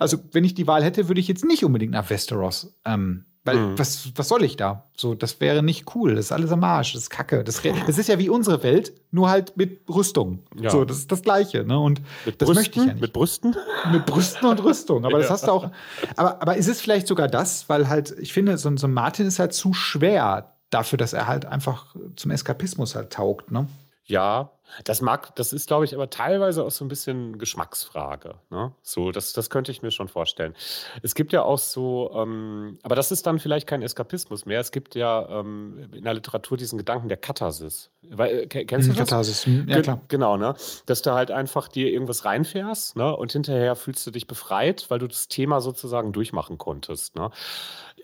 also 0.00 0.18
wenn 0.32 0.42
ich 0.42 0.54
die 0.54 0.66
Wahl 0.66 0.82
hätte, 0.82 1.06
würde 1.06 1.20
ich 1.20 1.28
jetzt 1.28 1.44
nicht 1.44 1.64
unbedingt 1.64 1.92
nach 1.92 2.10
Westeros 2.10 2.74
ähm, 2.84 3.24
weil, 3.44 3.56
mhm. 3.56 3.78
was, 3.78 4.12
was 4.14 4.28
soll 4.28 4.44
ich 4.44 4.56
da? 4.56 4.88
So, 4.96 5.14
das 5.14 5.40
wäre 5.40 5.62
nicht 5.62 5.96
cool. 5.96 6.14
Das 6.14 6.26
ist 6.26 6.32
alles 6.32 6.52
am 6.52 6.62
Arsch. 6.62 6.92
Das 6.92 7.02
ist 7.02 7.10
Kacke. 7.10 7.42
Das, 7.42 7.60
das 7.62 7.98
ist 7.98 8.08
ja 8.08 8.18
wie 8.18 8.28
unsere 8.28 8.62
Welt, 8.62 8.92
nur 9.10 9.30
halt 9.30 9.56
mit 9.56 9.82
Rüstung. 9.88 10.44
Ja. 10.60 10.70
So, 10.70 10.84
das 10.84 10.98
ist 10.98 11.10
das 11.10 11.22
Gleiche. 11.22 11.64
Ne? 11.64 11.78
Und 11.78 12.02
mit 12.24 12.40
das 12.40 12.46
Brüsten? 12.46 12.54
möchte 12.54 12.80
ich 12.80 12.86
ja 12.86 12.92
nicht. 12.92 13.00
Mit 13.00 13.12
Brüsten? 13.12 13.56
Mit 13.90 14.06
Brüsten 14.06 14.46
und 14.48 14.62
Rüstung. 14.62 15.04
Aber 15.04 15.14
ja. 15.18 15.22
das 15.22 15.30
hast 15.30 15.48
du 15.48 15.50
auch. 15.50 15.70
Aber, 16.16 16.40
aber 16.40 16.56
ist 16.56 16.68
es 16.68 16.80
vielleicht 16.80 17.08
sogar 17.08 17.26
das? 17.26 17.68
Weil 17.68 17.88
halt, 17.88 18.14
ich 18.20 18.32
finde, 18.32 18.56
so, 18.58 18.76
so 18.76 18.86
ein 18.86 18.92
Martin 18.92 19.26
ist 19.26 19.40
halt 19.40 19.54
zu 19.54 19.72
schwer 19.72 20.54
dafür, 20.70 20.96
dass 20.96 21.12
er 21.12 21.26
halt 21.26 21.44
einfach 21.44 21.96
zum 22.14 22.30
Eskapismus 22.30 22.94
halt 22.94 23.12
taugt. 23.12 23.50
Ne? 23.50 23.66
Ja, 24.04 24.52
das 24.84 25.00
mag, 25.00 25.34
das 25.36 25.52
ist, 25.52 25.66
glaube 25.68 25.84
ich, 25.84 25.94
aber 25.94 26.10
teilweise 26.10 26.64
auch 26.64 26.70
so 26.70 26.84
ein 26.84 26.88
bisschen 26.88 27.38
Geschmacksfrage. 27.38 28.34
Ne? 28.50 28.72
So, 28.82 29.12
das, 29.12 29.32
das 29.32 29.50
könnte 29.50 29.70
ich 29.70 29.82
mir 29.82 29.90
schon 29.90 30.08
vorstellen. 30.08 30.54
Es 31.02 31.14
gibt 31.14 31.32
ja 31.32 31.42
auch 31.42 31.58
so, 31.58 32.10
ähm, 32.14 32.78
aber 32.82 32.94
das 32.94 33.12
ist 33.12 33.26
dann 33.26 33.38
vielleicht 33.38 33.66
kein 33.66 33.82
Eskapismus 33.82 34.46
mehr. 34.46 34.60
Es 34.60 34.72
gibt 34.72 34.94
ja 34.94 35.28
ähm, 35.40 35.88
in 35.92 36.04
der 36.04 36.14
Literatur 36.14 36.56
diesen 36.56 36.78
Gedanken 36.78 37.08
der 37.08 37.18
Katharsis. 37.18 37.90
Weil, 38.02 38.40
äh, 38.40 38.46
kennst 38.46 38.88
du 38.88 38.92
mhm, 38.92 38.96
das? 38.96 39.08
Katharsis, 39.08 39.46
hm, 39.46 39.68
ja 39.68 39.80
klar. 39.80 40.00
Genau, 40.08 40.36
ne? 40.36 40.54
Dass 40.86 41.02
du 41.02 41.12
halt 41.12 41.30
einfach 41.30 41.68
dir 41.68 41.90
irgendwas 41.90 42.24
reinfährst, 42.24 42.96
ne? 42.96 43.16
Und 43.16 43.32
hinterher 43.32 43.76
fühlst 43.76 44.06
du 44.06 44.10
dich 44.10 44.26
befreit, 44.26 44.86
weil 44.88 44.98
du 44.98 45.06
das 45.06 45.28
Thema 45.28 45.60
sozusagen 45.60 46.12
durchmachen 46.12 46.58
konntest. 46.58 47.14
Ne? 47.14 47.30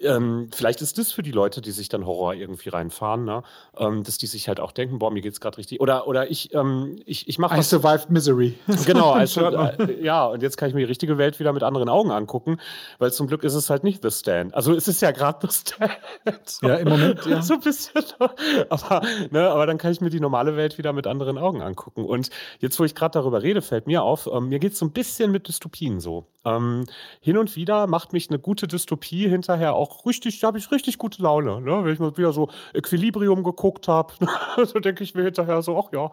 Ähm, 0.00 0.48
vielleicht 0.54 0.80
ist 0.80 0.98
das 0.98 1.12
für 1.12 1.22
die 1.22 1.32
Leute, 1.32 1.60
die 1.60 1.72
sich 1.72 1.88
dann 1.88 2.06
Horror 2.06 2.34
irgendwie 2.34 2.68
reinfahren, 2.68 3.24
ne? 3.24 3.42
Ähm, 3.76 4.04
dass 4.04 4.18
die 4.18 4.26
sich 4.26 4.48
halt 4.48 4.60
auch 4.60 4.72
denken, 4.72 4.98
boah, 4.98 5.10
mir 5.10 5.20
geht's 5.20 5.40
gerade 5.40 5.58
richtig. 5.58 5.80
Oder, 5.80 6.06
oder 6.06 6.30
ich, 6.30 6.54
ähm, 6.58 7.00
ich, 7.06 7.28
ich 7.28 7.38
mache. 7.38 7.58
I 7.58 7.62
survived 7.62 8.10
misery. 8.10 8.58
Genau, 8.86 9.10
also, 9.10 9.46
äh, 9.46 10.02
ja, 10.02 10.26
und 10.26 10.42
jetzt 10.42 10.56
kann 10.56 10.68
ich 10.68 10.74
mir 10.74 10.80
die 10.80 10.86
richtige 10.86 11.18
Welt 11.18 11.38
wieder 11.40 11.52
mit 11.52 11.62
anderen 11.62 11.88
Augen 11.88 12.10
angucken, 12.10 12.58
weil 12.98 13.12
zum 13.12 13.26
Glück 13.26 13.44
ist 13.44 13.54
es 13.54 13.70
halt 13.70 13.84
nicht 13.84 14.02
The 14.02 14.10
Stand. 14.10 14.54
Also 14.54 14.74
es 14.74 14.88
ist 14.88 15.02
ja 15.02 15.10
gerade 15.10 15.46
The 15.46 15.52
Stand. 15.52 15.98
So, 16.44 16.68
ja, 16.68 16.76
im 16.76 16.88
Moment, 16.88 17.26
ja. 17.26 17.42
So 17.42 17.54
ein 17.54 17.60
bisschen. 17.60 18.02
Aber, 18.68 19.02
ne, 19.30 19.48
aber 19.48 19.66
dann 19.66 19.78
kann 19.78 19.92
ich 19.92 20.00
mir 20.00 20.10
die 20.10 20.20
normale 20.20 20.56
Welt 20.56 20.78
wieder 20.78 20.92
mit 20.92 21.06
anderen 21.06 21.38
Augen 21.38 21.62
angucken. 21.62 22.04
Und 22.04 22.30
jetzt, 22.60 22.78
wo 22.78 22.84
ich 22.84 22.94
gerade 22.94 23.12
darüber 23.12 23.42
rede, 23.42 23.62
fällt 23.62 23.86
mir 23.86 24.02
auf, 24.02 24.28
ähm, 24.32 24.48
mir 24.48 24.58
geht's 24.58 24.78
so 24.78 24.86
ein 24.86 24.92
bisschen 24.92 25.30
mit 25.30 25.48
Dystopien 25.48 26.00
so. 26.00 26.26
Ähm, 26.44 26.84
hin 27.20 27.36
und 27.36 27.56
wieder 27.56 27.86
macht 27.86 28.12
mich 28.12 28.30
eine 28.30 28.38
gute 28.38 28.66
Dystopie 28.66 29.28
hinterher 29.28 29.74
auch 29.74 30.06
richtig, 30.06 30.40
da 30.40 30.48
habe 30.48 30.58
ich 30.58 30.70
richtig 30.70 30.98
gute 30.98 31.22
Laune. 31.22 31.60
Ne? 31.60 31.84
Wenn 31.84 31.92
ich 31.92 31.98
mal 31.98 32.16
wieder 32.16 32.32
so 32.32 32.48
Equilibrium 32.74 33.42
geguckt 33.42 33.88
habe, 33.88 34.14
so 34.64 34.78
denke 34.78 35.04
ich 35.04 35.14
mir 35.14 35.24
hinterher 35.24 35.62
so, 35.62 35.78
ach 35.78 35.92
ja. 35.92 36.12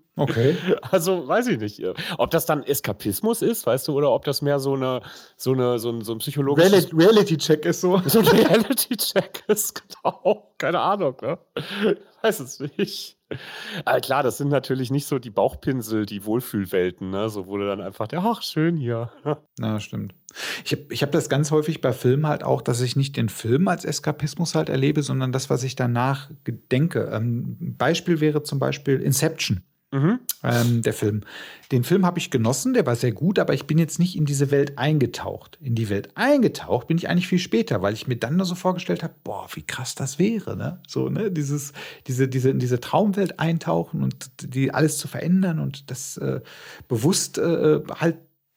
Okay. 0.15 0.55
Also 0.91 1.27
weiß 1.27 1.47
ich 1.47 1.59
nicht, 1.59 1.81
ob 2.17 2.31
das 2.31 2.45
dann 2.45 2.63
Eskapismus 2.63 3.41
ist, 3.41 3.65
weißt 3.65 3.87
du, 3.87 3.93
oder 3.93 4.11
ob 4.11 4.25
das 4.25 4.41
mehr 4.41 4.59
so 4.59 4.73
eine, 4.73 5.01
so 5.37 5.53
eine, 5.53 5.79
so 5.79 5.89
ein, 5.89 6.01
so 6.01 6.11
ein 6.13 6.17
psychologisches 6.17 6.93
Reality-Check 6.93 7.65
ist 7.65 7.81
so. 7.81 8.01
So 8.11 8.19
ein 8.19 8.27
Reality-Check 8.27 9.43
ist, 9.47 9.81
genau. 9.81 10.53
Keine 10.57 10.79
Ahnung, 10.79 11.15
ne? 11.21 11.37
Weiß 12.21 12.39
es 12.41 12.59
nicht. 12.77 13.17
Aber 13.85 14.01
klar, 14.01 14.23
das 14.23 14.37
sind 14.37 14.49
natürlich 14.49 14.91
nicht 14.91 15.05
so 15.05 15.17
die 15.17 15.29
Bauchpinsel, 15.29 16.05
die 16.05 16.25
Wohlfühlwelten, 16.25 17.09
ne? 17.09 17.29
So 17.29 17.47
wurde 17.47 17.67
dann 17.67 17.79
einfach 17.79 18.07
der, 18.07 18.21
ach, 18.23 18.41
schön 18.41 18.75
hier. 18.75 19.11
Ja, 19.59 19.79
stimmt. 19.79 20.15
Ich 20.65 20.71
habe 20.71 20.85
ich 20.89 21.03
hab 21.03 21.11
das 21.11 21.29
ganz 21.29 21.51
häufig 21.51 21.81
bei 21.81 21.93
Filmen 21.93 22.25
halt 22.25 22.43
auch, 22.43 22.61
dass 22.61 22.81
ich 22.81 22.95
nicht 22.95 23.15
den 23.15 23.29
Film 23.29 23.67
als 23.67 23.85
Eskapismus 23.85 24.55
halt 24.55 24.69
erlebe, 24.69 25.03
sondern 25.03 25.31
das, 25.31 25.49
was 25.49 25.63
ich 25.63 25.75
danach 25.75 26.31
gedenke. 26.43 27.11
Ähm, 27.13 27.75
Beispiel 27.77 28.19
wäre 28.21 28.41
zum 28.41 28.57
Beispiel 28.57 28.99
Inception. 29.01 29.63
Mhm. 29.91 30.21
Ähm, 30.41 30.81
der 30.83 30.93
Film. 30.93 31.21
Den 31.71 31.83
Film 31.83 32.05
habe 32.05 32.17
ich 32.17 32.31
genossen, 32.31 32.73
der 32.73 32.85
war 32.85 32.95
sehr 32.95 33.11
gut, 33.11 33.39
aber 33.39 33.53
ich 33.53 33.67
bin 33.67 33.77
jetzt 33.77 33.99
nicht 33.99 34.15
in 34.15 34.25
diese 34.25 34.49
Welt 34.49 34.77
eingetaucht. 34.77 35.57
In 35.61 35.75
die 35.75 35.89
Welt 35.89 36.11
eingetaucht 36.15 36.87
bin 36.87 36.97
ich 36.97 37.09
eigentlich 37.09 37.27
viel 37.27 37.39
später, 37.39 37.81
weil 37.81 37.93
ich 37.93 38.07
mir 38.07 38.15
dann 38.15 38.37
nur 38.37 38.45
so 38.45 38.55
vorgestellt 38.55 39.03
habe, 39.03 39.13
boah, 39.25 39.47
wie 39.53 39.63
krass 39.63 39.93
das 39.93 40.17
wäre, 40.17 40.55
ne? 40.55 40.79
So, 40.87 41.09
ne, 41.09 41.29
dieses, 41.29 41.73
diese, 42.07 42.29
diese, 42.29 42.49
in 42.49 42.59
diese 42.59 42.79
Traumwelt 42.79 43.39
eintauchen 43.39 44.01
und 44.01 44.31
die 44.41 44.73
alles 44.73 44.97
zu 44.97 45.09
verändern 45.09 45.59
und 45.59 45.91
das 45.91 46.15
äh, 46.17 46.39
bewusst 46.87 47.37
äh, 47.37 47.81
halt 47.99 48.15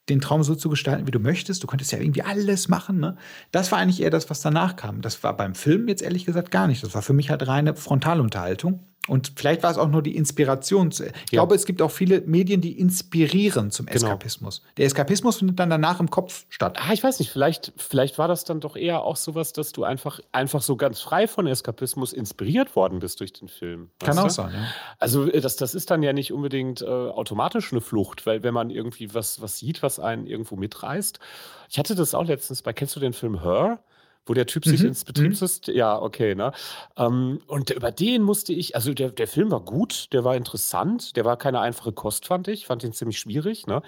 den 0.09 0.21
Traum 0.21 0.43
so 0.43 0.55
zu 0.55 0.69
gestalten, 0.69 1.07
wie 1.07 1.11
du 1.11 1.19
möchtest. 1.19 1.63
Du 1.63 1.67
könntest 1.67 1.91
ja 1.91 1.99
irgendwie 1.99 2.23
alles 2.23 2.69
machen. 2.69 3.01
Ne? 3.01 3.17
Das 3.53 3.73
war 3.73 3.79
eigentlich 3.79 4.03
eher 4.03 4.11
das, 4.11 4.29
was 4.29 4.41
danach 4.41 4.77
kam. 4.77 5.01
Das 5.01 5.23
war 5.23 5.37
beim 5.37 5.55
Film 5.55 5.89
jetzt 5.89 6.03
ehrlich 6.03 6.27
gesagt 6.27 6.51
gar 6.51 6.67
nicht. 6.67 6.83
Das 6.83 6.95
war 6.95 7.03
für 7.03 7.15
mich 7.15 7.31
halt 7.31 7.47
reine 7.47 7.75
Frontalunterhaltung. 7.75 8.81
Und 9.07 9.33
vielleicht 9.37 9.63
war 9.63 9.71
es 9.71 9.77
auch 9.77 9.89
nur 9.89 10.03
die 10.03 10.17
Inspiration. 10.17 10.89
Ich 10.89 11.01
ja. 11.01 11.13
glaube, 11.31 11.55
es 11.55 11.67
gibt 11.67 11.83
auch 11.83 11.91
viele 11.91 12.23
Medien, 12.23 12.63
die 12.63 12.79
inspirieren 12.79 13.71
zum 13.71 13.85
genau. 13.85 13.97
Eskapismus. 13.97 14.63
Der 14.79 14.87
Eskapismus 14.87 15.37
findet 15.37 15.59
dann 15.61 15.69
danach 15.69 16.01
im 16.01 16.09
Kopf 16.09 16.47
statt. 16.49 16.79
Ah, 16.81 16.93
ich 16.95 17.05
weiß 17.05 17.19
nicht, 17.19 17.31
vielleicht, 17.31 17.73
vielleicht 17.77 18.17
war 18.17 18.29
das 18.29 18.45
dann 18.45 18.61
doch 18.61 18.77
eher 18.77 19.03
auch 19.03 19.17
sowas, 19.17 19.53
dass 19.53 19.73
du 19.73 19.85
einfach, 19.85 20.21
einfach 20.33 20.63
so 20.63 20.77
ganz 20.77 21.01
frei 21.01 21.29
von 21.29 21.47
Eskapismus 21.47 22.15
inspiriert 22.15 22.77
worden 22.77 23.01
bist 23.01 23.21
durch 23.21 23.35
den 23.35 23.49
Film. 23.49 23.91
Kann 23.99 24.19
auch 24.19 24.31
sein, 24.31 24.53
ja. 24.55 24.67
Also 24.99 25.31
äh, 25.31 25.41
das, 25.41 25.57
das 25.57 25.75
ist 25.75 25.91
dann 25.91 26.03
ja 26.03 26.15
nicht 26.15 26.33
unbedingt 26.33 26.81
äh, 26.81 26.87
automatisch 26.87 27.73
eine 27.73 27.83
Flucht, 27.83 28.25
weil 28.25 28.43
wenn 28.43 28.55
man 28.55 28.71
irgendwie 28.71 29.13
was, 29.13 29.43
was 29.43 29.59
sieht, 29.59 29.83
was 29.83 30.01
einen 30.01 30.27
irgendwo 30.27 30.57
mitreißt. 30.57 31.19
Ich 31.69 31.79
hatte 31.79 31.95
das 31.95 32.15
auch 32.15 32.25
letztens 32.25 32.63
bei, 32.63 32.73
kennst 32.73 32.97
du 32.97 33.01
den 33.01 33.13
Film 33.13 33.43
Her? 33.43 33.81
Wo 34.27 34.35
der 34.35 34.47
Typ 34.47 34.65
sich 34.65 34.81
mhm. 34.81 34.89
ins 34.89 35.05
Betriebssystem, 35.05 35.75
mhm. 35.75 35.79
ja, 35.79 36.01
okay, 36.01 36.35
ne? 36.35 36.53
Ähm, 36.97 37.41
und 37.47 37.71
über 37.71 37.91
den 37.91 38.23
musste 38.23 38.53
ich, 38.53 38.75
also 38.75 38.95
der, 38.95 39.11
der 39.11 39.29
Film 39.29 39.51
war 39.51 39.61
gut, 39.61 40.13
der 40.13 40.25
war 40.25 40.37
interessant, 40.37 41.17
der 41.17 41.25
war 41.25 41.37
keine 41.37 41.61
einfache 41.61 41.93
Kost, 41.93 42.27
fand 42.27 42.49
ich, 42.49 42.67
fand 42.67 42.85
ihn 42.85 42.93
ziemlich 42.93 43.19
schwierig, 43.19 43.67
ne? 43.67 43.83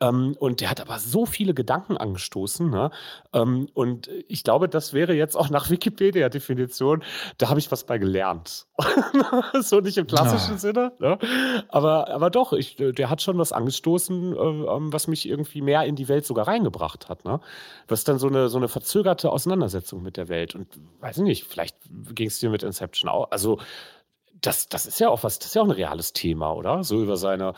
Ähm, 0.00 0.34
und 0.38 0.60
der 0.60 0.70
hat 0.70 0.80
aber 0.80 0.98
so 0.98 1.26
viele 1.26 1.54
Gedanken 1.54 1.96
angestoßen. 1.96 2.70
Ne? 2.70 2.90
Ähm, 3.32 3.68
und 3.74 4.08
ich 4.28 4.44
glaube, 4.44 4.68
das 4.68 4.92
wäre 4.92 5.14
jetzt 5.14 5.36
auch 5.36 5.50
nach 5.50 5.70
Wikipedia-Definition, 5.70 7.04
da 7.38 7.48
habe 7.48 7.60
ich 7.60 7.70
was 7.70 7.84
bei 7.84 7.98
gelernt. 7.98 8.66
so 9.60 9.80
nicht 9.80 9.98
im 9.98 10.06
klassischen 10.06 10.54
ja. 10.54 10.58
Sinne, 10.58 10.92
ne? 10.98 11.18
aber, 11.68 12.08
aber 12.08 12.30
doch, 12.30 12.52
ich, 12.52 12.76
der 12.76 13.10
hat 13.10 13.20
schon 13.20 13.38
was 13.38 13.52
angestoßen, 13.52 14.32
äh, 14.32 14.38
ähm, 14.38 14.92
was 14.92 15.06
mich 15.06 15.28
irgendwie 15.28 15.60
mehr 15.60 15.84
in 15.84 15.96
die 15.96 16.08
Welt 16.08 16.24
sogar 16.24 16.48
reingebracht 16.48 17.08
hat. 17.08 17.24
Ne? 17.24 17.40
Was 17.86 18.04
dann 18.04 18.18
so 18.18 18.28
eine, 18.28 18.48
so 18.48 18.56
eine 18.56 18.68
verzögerte 18.68 19.30
Auseinandersetzung 19.30 20.02
mit 20.02 20.16
der 20.16 20.28
Welt. 20.28 20.54
Und 20.54 20.68
weiß 21.00 21.18
ich 21.18 21.24
nicht, 21.24 21.44
vielleicht 21.44 21.76
ging 22.14 22.28
es 22.28 22.38
dir 22.38 22.50
mit 22.50 22.62
Inception 22.62 23.10
auch. 23.10 23.30
Also, 23.30 23.58
das, 24.40 24.68
das 24.70 24.86
ist 24.86 24.98
ja 25.00 25.10
auch 25.10 25.22
was, 25.22 25.38
das 25.38 25.48
ist 25.48 25.54
ja 25.54 25.60
auch 25.60 25.66
ein 25.66 25.70
reales 25.70 26.14
Thema, 26.14 26.54
oder? 26.54 26.82
So 26.82 27.02
über 27.02 27.18
seine 27.18 27.52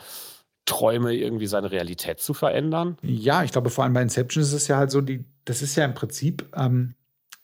Träume 0.65 1.13
irgendwie 1.13 1.47
seine 1.47 1.71
Realität 1.71 2.19
zu 2.19 2.33
verändern. 2.33 2.97
Ja, 3.01 3.43
ich 3.43 3.51
glaube, 3.51 3.69
vor 3.69 3.83
allem 3.83 3.93
bei 3.93 4.01
Inception 4.01 4.43
ist 4.43 4.53
es 4.53 4.67
ja 4.67 4.77
halt 4.77 4.91
so, 4.91 5.01
die, 5.01 5.25
das 5.45 5.61
ist 5.61 5.75
ja 5.75 5.85
im 5.85 5.93
Prinzip 5.93 6.45
ähm, 6.55 6.95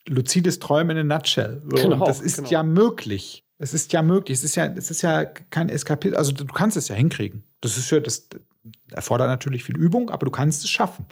luzides 0.06 0.58
Träumen 0.58 0.96
in 0.96 1.10
a 1.10 1.16
nutshell. 1.16 1.62
So. 1.64 1.76
Genau, 1.76 1.96
Und 1.96 2.08
das 2.08 2.20
ist 2.20 2.36
genau. 2.36 2.48
ja 2.48 2.62
möglich. 2.62 3.44
Es 3.58 3.74
ist 3.74 3.92
ja 3.92 4.02
möglich. 4.02 4.38
Es 4.38 4.44
ist 4.44 4.56
ja, 4.56 4.66
es 4.66 4.90
ist 4.90 5.02
ja 5.02 5.24
kein 5.24 5.68
Eskapismus. 5.68 6.18
Also 6.18 6.32
du 6.32 6.46
kannst 6.46 6.76
es 6.76 6.88
ja 6.88 6.94
hinkriegen. 6.94 7.44
Das 7.60 7.76
ist 7.76 7.90
ja, 7.90 8.00
das 8.00 8.28
erfordert 8.90 9.28
natürlich 9.28 9.64
viel 9.64 9.76
Übung, 9.76 10.10
aber 10.10 10.24
du 10.24 10.30
kannst 10.30 10.64
es 10.64 10.70
schaffen. 10.70 11.06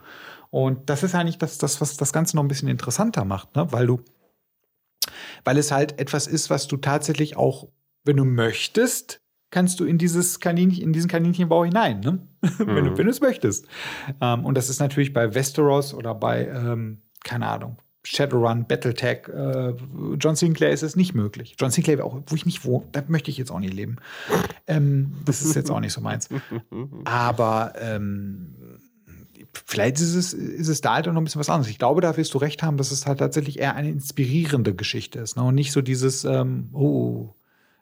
Und 0.51 0.89
das 0.89 1.03
ist 1.03 1.15
eigentlich 1.15 1.37
das, 1.37 1.59
das 1.59 1.81
was 1.83 1.97
das 1.99 2.13
Ganze 2.13 2.37
noch 2.37 2.43
ein 2.43 2.49
bisschen 2.49 2.69
interessanter 2.69 3.27
macht, 3.27 3.55
ne? 3.55 3.71
weil 3.71 3.87
du, 3.87 4.01
weil 5.45 5.59
es 5.59 5.71
halt 5.71 6.01
etwas 6.01 6.27
ist, 6.27 6.49
was 6.49 6.69
du 6.69 6.79
tatsächlich 6.79 7.37
auch, 7.37 7.69
wenn 8.05 8.17
du 8.17 8.25
möchtest, 8.25 9.21
kannst 9.51 9.81
du 9.81 9.85
in 9.85 9.99
dieses 9.99 10.41
Kaninchen, 10.41 10.83
in 10.83 10.93
diesen 10.93 11.09
Kaninchenbau 11.09 11.65
hinein, 11.65 12.01
ne? 12.01 12.13
Mhm. 12.13 12.21
wenn, 12.59 12.85
du, 12.85 12.91
mhm. 12.91 12.99
wenn 12.99 13.07
du 13.07 13.11
es 13.11 13.21
möchtest. 13.21 13.67
Ähm, 14.21 14.45
und 14.45 14.57
das 14.57 14.69
ist 14.71 14.81
natürlich 14.81 15.13
bei 15.13 15.35
Westeros 15.35 15.95
oder 15.95 16.15
bei, 16.15 16.47
ähm, 16.49 17.03
keine 17.25 17.47
Ahnung, 17.49 17.79
Shadowrun, 18.05 18.67
Battletech, 18.67 19.29
äh, 19.29 19.75
John 20.19 20.37
Sinclair 20.37 20.71
ist 20.71 20.83
es 20.83 20.97
nicht 20.97 21.15
möglich. 21.15 21.57
John 21.59 21.71
Sinclair, 21.71 22.05
auch, 22.05 22.23
wo 22.27 22.35
ich 22.35 22.47
nicht 22.47 22.65
wohne, 22.65 22.87
da 22.93 23.03
möchte 23.09 23.31
ich 23.31 23.37
jetzt 23.37 23.51
auch 23.51 23.59
nicht 23.59 23.75
leben. 23.75 23.97
Ähm, 24.67 25.13
das 25.25 25.43
ist 25.43 25.55
jetzt 25.55 25.71
auch 25.71 25.81
nicht 25.81 25.93
so 25.93 26.01
meins. 26.01 26.29
Aber 27.05 27.73
ähm, 27.79 28.55
vielleicht 29.67 29.97
ist 29.97 30.15
es, 30.15 30.33
ist 30.33 30.69
es 30.69 30.81
da 30.81 30.95
halt 30.95 31.09
auch 31.09 31.13
noch 31.13 31.21
ein 31.21 31.25
bisschen 31.25 31.41
was 31.41 31.51
anderes. 31.51 31.71
Ich 31.71 31.79
glaube, 31.79 32.01
da 32.01 32.17
wirst 32.17 32.33
du 32.35 32.39
recht 32.39 32.63
haben, 32.63 32.77
dass 32.77 32.93
es 32.93 33.07
halt 33.07 33.19
tatsächlich 33.19 33.59
eher 33.59 33.75
eine 33.75 33.91
inspirierende 33.91 34.75
Geschichte 34.75 35.19
ist. 35.19 35.37
Ne? 35.37 35.43
Und 35.43 35.55
nicht 35.55 35.73
so 35.73 35.83
dieses, 35.83 36.25
ähm, 36.25 36.71
oh, 36.73 37.35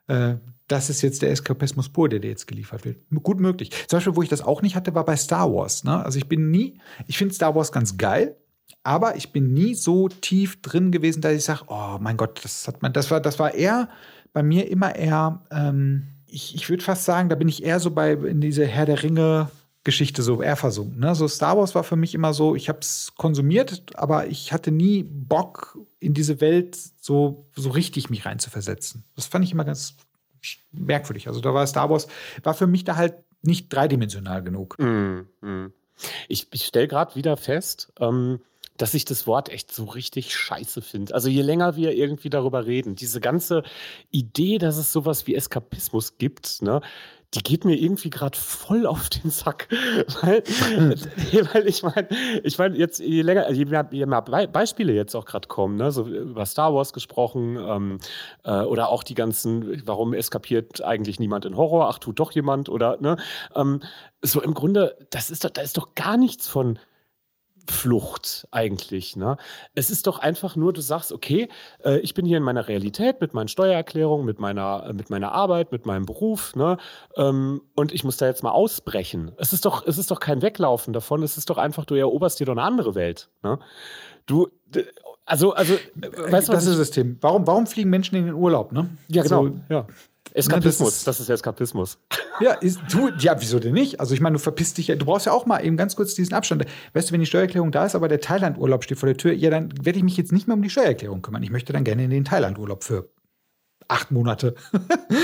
äh, 0.08 0.36
das 0.68 0.90
ist 0.90 1.02
jetzt 1.02 1.22
der 1.22 1.30
Eskapismus 1.30 1.88
pur, 1.88 2.08
der 2.08 2.18
dir 2.18 2.30
jetzt 2.30 2.46
geliefert 2.46 2.84
wird. 2.84 2.98
Gut 3.22 3.40
möglich. 3.40 3.70
Zum 3.86 3.98
Beispiel, 3.98 4.16
wo 4.16 4.22
ich 4.22 4.28
das 4.28 4.42
auch 4.42 4.62
nicht 4.62 4.74
hatte, 4.74 4.94
war 4.94 5.04
bei 5.04 5.16
Star 5.16 5.52
Wars. 5.52 5.84
Ne? 5.84 6.04
Also 6.04 6.18
ich 6.18 6.28
bin 6.28 6.50
nie, 6.50 6.80
ich 7.06 7.18
finde 7.18 7.34
Star 7.34 7.54
Wars 7.54 7.72
ganz 7.72 7.96
geil, 7.96 8.36
aber 8.82 9.16
ich 9.16 9.32
bin 9.32 9.52
nie 9.52 9.74
so 9.74 10.08
tief 10.08 10.60
drin 10.62 10.90
gewesen, 10.90 11.20
dass 11.20 11.34
ich 11.34 11.44
sage, 11.44 11.64
oh 11.68 11.98
mein 12.00 12.16
Gott, 12.16 12.44
das 12.44 12.66
hat 12.66 12.82
man, 12.82 12.92
das 12.92 13.10
war, 13.10 13.20
das 13.20 13.38
war 13.38 13.54
eher 13.54 13.88
bei 14.32 14.42
mir 14.42 14.70
immer 14.70 14.94
eher, 14.94 15.44
ähm, 15.50 16.08
ich, 16.26 16.54
ich 16.54 16.68
würde 16.68 16.82
fast 16.82 17.04
sagen, 17.04 17.28
da 17.28 17.36
bin 17.36 17.48
ich 17.48 17.62
eher 17.62 17.80
so 17.80 17.90
bei 17.90 18.12
in 18.12 18.40
diese 18.40 18.66
Herr 18.66 18.86
der 18.86 19.02
Ringe 19.02 19.50
Geschichte 19.86 20.24
so 20.24 20.42
eher 20.42 20.56
versunken. 20.56 20.98
Ne? 20.98 21.14
So 21.14 21.28
Star 21.28 21.56
Wars 21.56 21.76
war 21.76 21.84
für 21.84 21.94
mich 21.94 22.12
immer 22.12 22.34
so, 22.34 22.56
ich 22.56 22.68
habe 22.68 22.80
es 22.80 23.12
konsumiert, 23.16 23.82
aber 23.94 24.26
ich 24.26 24.52
hatte 24.52 24.72
nie 24.72 25.04
Bock 25.04 25.78
in 26.00 26.12
diese 26.12 26.40
Welt 26.40 26.76
so 27.00 27.46
so 27.54 27.70
richtig 27.70 28.10
mich 28.10 28.26
reinzuversetzen. 28.26 29.04
Das 29.14 29.26
fand 29.26 29.44
ich 29.44 29.52
immer 29.52 29.64
ganz 29.64 29.94
merkwürdig. 30.72 31.28
Also 31.28 31.40
da 31.40 31.54
war 31.54 31.66
Star 31.66 31.90
Wars, 31.90 32.06
war 32.42 32.54
für 32.54 32.66
mich 32.66 32.84
da 32.84 32.96
halt 32.96 33.14
nicht 33.42 33.72
dreidimensional 33.72 34.42
genug. 34.42 34.76
Mm, 34.78 35.26
mm. 35.40 35.72
Ich, 36.28 36.48
ich 36.52 36.64
stelle 36.64 36.88
gerade 36.88 37.14
wieder 37.14 37.36
fest, 37.36 37.92
ähm, 38.00 38.40
dass 38.76 38.94
ich 38.94 39.04
das 39.04 39.26
Wort 39.26 39.48
echt 39.48 39.72
so 39.72 39.84
richtig 39.84 40.34
scheiße 40.34 40.82
finde. 40.82 41.14
Also 41.14 41.28
je 41.28 41.42
länger 41.42 41.76
wir 41.76 41.92
irgendwie 41.92 42.30
darüber 42.30 42.66
reden, 42.66 42.94
diese 42.94 43.20
ganze 43.20 43.62
Idee, 44.10 44.58
dass 44.58 44.76
es 44.76 44.92
sowas 44.92 45.26
wie 45.26 45.34
Eskapismus 45.34 46.18
gibt, 46.18 46.62
ne, 46.62 46.80
die 47.34 47.42
geht 47.42 47.64
mir 47.64 47.76
irgendwie 47.76 48.10
gerade 48.10 48.36
voll 48.36 48.86
auf 48.86 49.08
den 49.08 49.30
Sack. 49.30 49.68
weil, 50.22 50.42
weil 51.52 51.66
ich 51.66 51.82
meine, 51.82 52.08
ich 52.42 52.58
meine, 52.58 52.76
jetzt 52.76 53.00
je 53.00 53.22
länger, 53.22 53.50
je 53.50 53.64
mehr, 53.64 53.88
je 53.90 54.06
mehr 54.06 54.22
Beispiele 54.22 54.92
jetzt 54.92 55.14
auch 55.14 55.24
gerade 55.24 55.48
kommen, 55.48 55.76
ne? 55.76 55.90
so 55.90 56.06
über 56.06 56.46
Star 56.46 56.74
Wars 56.74 56.92
gesprochen 56.92 57.56
ähm, 57.56 57.98
äh, 58.44 58.62
oder 58.62 58.88
auch 58.88 59.02
die 59.02 59.14
ganzen, 59.14 59.82
warum 59.86 60.14
eskapiert 60.14 60.82
eigentlich 60.82 61.20
niemand 61.20 61.44
in 61.44 61.56
Horror, 61.56 61.88
ach 61.88 61.98
tut 61.98 62.18
doch 62.18 62.32
jemand 62.32 62.68
oder 62.68 62.96
ne? 63.00 63.16
Ähm, 63.54 63.80
so 64.22 64.40
im 64.40 64.54
Grunde, 64.54 64.96
das 65.10 65.30
ist 65.30 65.44
doch, 65.44 65.50
da 65.50 65.62
ist 65.62 65.76
doch 65.76 65.94
gar 65.94 66.16
nichts 66.16 66.48
von 66.48 66.78
Flucht 67.70 68.46
eigentlich. 68.50 69.16
Ne? 69.16 69.36
Es 69.74 69.90
ist 69.90 70.06
doch 70.06 70.18
einfach 70.18 70.56
nur, 70.56 70.72
du 70.72 70.80
sagst, 70.80 71.12
okay, 71.12 71.48
äh, 71.84 71.98
ich 71.98 72.14
bin 72.14 72.24
hier 72.26 72.38
in 72.38 72.42
meiner 72.42 72.68
Realität 72.68 73.20
mit 73.20 73.34
meinen 73.34 73.48
Steuererklärungen, 73.48 74.24
mit 74.24 74.40
meiner, 74.40 74.86
äh, 74.88 74.92
mit 74.92 75.10
meiner 75.10 75.32
Arbeit, 75.32 75.72
mit 75.72 75.86
meinem 75.86 76.06
Beruf, 76.06 76.54
ne? 76.56 76.78
Ähm, 77.16 77.62
und 77.74 77.92
ich 77.92 78.04
muss 78.04 78.16
da 78.16 78.26
jetzt 78.26 78.42
mal 78.42 78.50
ausbrechen. 78.50 79.32
Es 79.36 79.52
ist 79.52 79.64
doch, 79.64 79.86
es 79.86 79.98
ist 79.98 80.10
doch 80.10 80.20
kein 80.20 80.42
Weglaufen 80.42 80.92
davon, 80.92 81.22
es 81.22 81.36
ist 81.36 81.50
doch 81.50 81.58
einfach, 81.58 81.84
du 81.84 81.94
eroberst 81.94 82.40
dir 82.40 82.46
doch 82.46 82.52
eine 82.52 82.62
andere 82.62 82.94
Welt. 82.94 83.28
Ne? 83.42 83.58
Du, 84.26 84.48
also, 85.24 85.52
also, 85.54 85.74
äh, 85.74 86.32
weißt 86.32 86.48
du, 86.48 86.52
das 86.52 86.66
ist 86.66 86.78
das 86.78 86.90
Thema. 86.90 87.16
Warum, 87.20 87.46
warum 87.46 87.66
fliegen 87.66 87.90
Menschen 87.90 88.16
in 88.16 88.26
den 88.26 88.34
Urlaub, 88.34 88.72
ne? 88.72 88.88
Ja, 89.08 89.22
genau. 89.22 89.44
Also, 89.44 89.60
ja. 89.68 89.86
Eskapismus, 90.32 90.88
das 90.88 90.96
ist, 90.96 91.06
das 91.06 91.20
ist 91.20 91.30
Eskapismus. 91.30 91.98
Ja, 92.38 92.52
ist, 92.52 92.80
du, 92.92 93.08
ja, 93.18 93.40
wieso 93.40 93.58
denn 93.58 93.72
nicht? 93.72 93.98
Also 93.98 94.12
ich 94.12 94.20
meine, 94.20 94.34
du 94.34 94.38
verpisst 94.38 94.76
dich 94.76 94.88
ja, 94.88 94.94
du 94.94 95.06
brauchst 95.06 95.24
ja 95.24 95.32
auch 95.32 95.46
mal 95.46 95.64
eben 95.64 95.78
ganz 95.78 95.96
kurz 95.96 96.14
diesen 96.14 96.34
Abstand. 96.34 96.66
Weißt 96.92 97.08
du, 97.08 97.14
wenn 97.14 97.20
die 97.20 97.26
Steuererklärung 97.26 97.72
da 97.72 97.86
ist, 97.86 97.94
aber 97.94 98.08
der 98.08 98.20
Thailand-Urlaub 98.20 98.84
steht 98.84 98.98
vor 98.98 99.06
der 99.06 99.16
Tür, 99.16 99.32
ja, 99.32 99.48
dann 99.48 99.72
werde 99.82 99.98
ich 99.98 100.04
mich 100.04 100.18
jetzt 100.18 100.32
nicht 100.32 100.46
mehr 100.46 100.54
um 100.54 100.60
die 100.60 100.68
Steuererklärung 100.68 101.22
kümmern. 101.22 101.42
Ich 101.42 101.50
möchte 101.50 101.72
dann 101.72 101.82
gerne 101.82 102.04
in 102.04 102.10
den 102.10 102.26
Thailand-Urlaub 102.26 102.84
für 102.84 103.08
acht 103.88 104.10
Monate. 104.10 104.54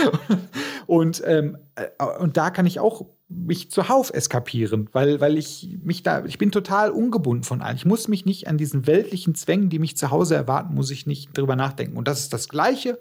und, 0.86 1.22
ähm, 1.26 1.58
äh, 1.74 1.86
und 2.20 2.36
da 2.36 2.50
kann 2.50 2.66
ich 2.66 2.80
auch 2.80 3.06
mich 3.28 3.70
zuhauf 3.70 4.12
eskapieren, 4.12 4.88
weil, 4.92 5.20
weil 5.20 5.38
ich 5.38 5.78
mich 5.82 6.02
da, 6.02 6.24
ich 6.24 6.38
bin 6.38 6.52
total 6.52 6.90
ungebunden 6.90 7.44
von 7.44 7.62
allen. 7.62 7.76
Ich 7.76 7.86
muss 7.86 8.08
mich 8.08 8.24
nicht 8.26 8.48
an 8.48 8.58
diesen 8.58 8.86
weltlichen 8.86 9.34
Zwängen, 9.34 9.70
die 9.70 9.78
mich 9.78 9.96
zu 9.96 10.10
Hause 10.10 10.34
erwarten, 10.34 10.74
muss 10.74 10.90
ich 10.90 11.06
nicht 11.06 11.36
drüber 11.36 11.56
nachdenken. 11.56 11.96
Und 11.96 12.08
das 12.08 12.20
ist 12.20 12.32
das 12.32 12.48
Gleiche. 12.48 12.98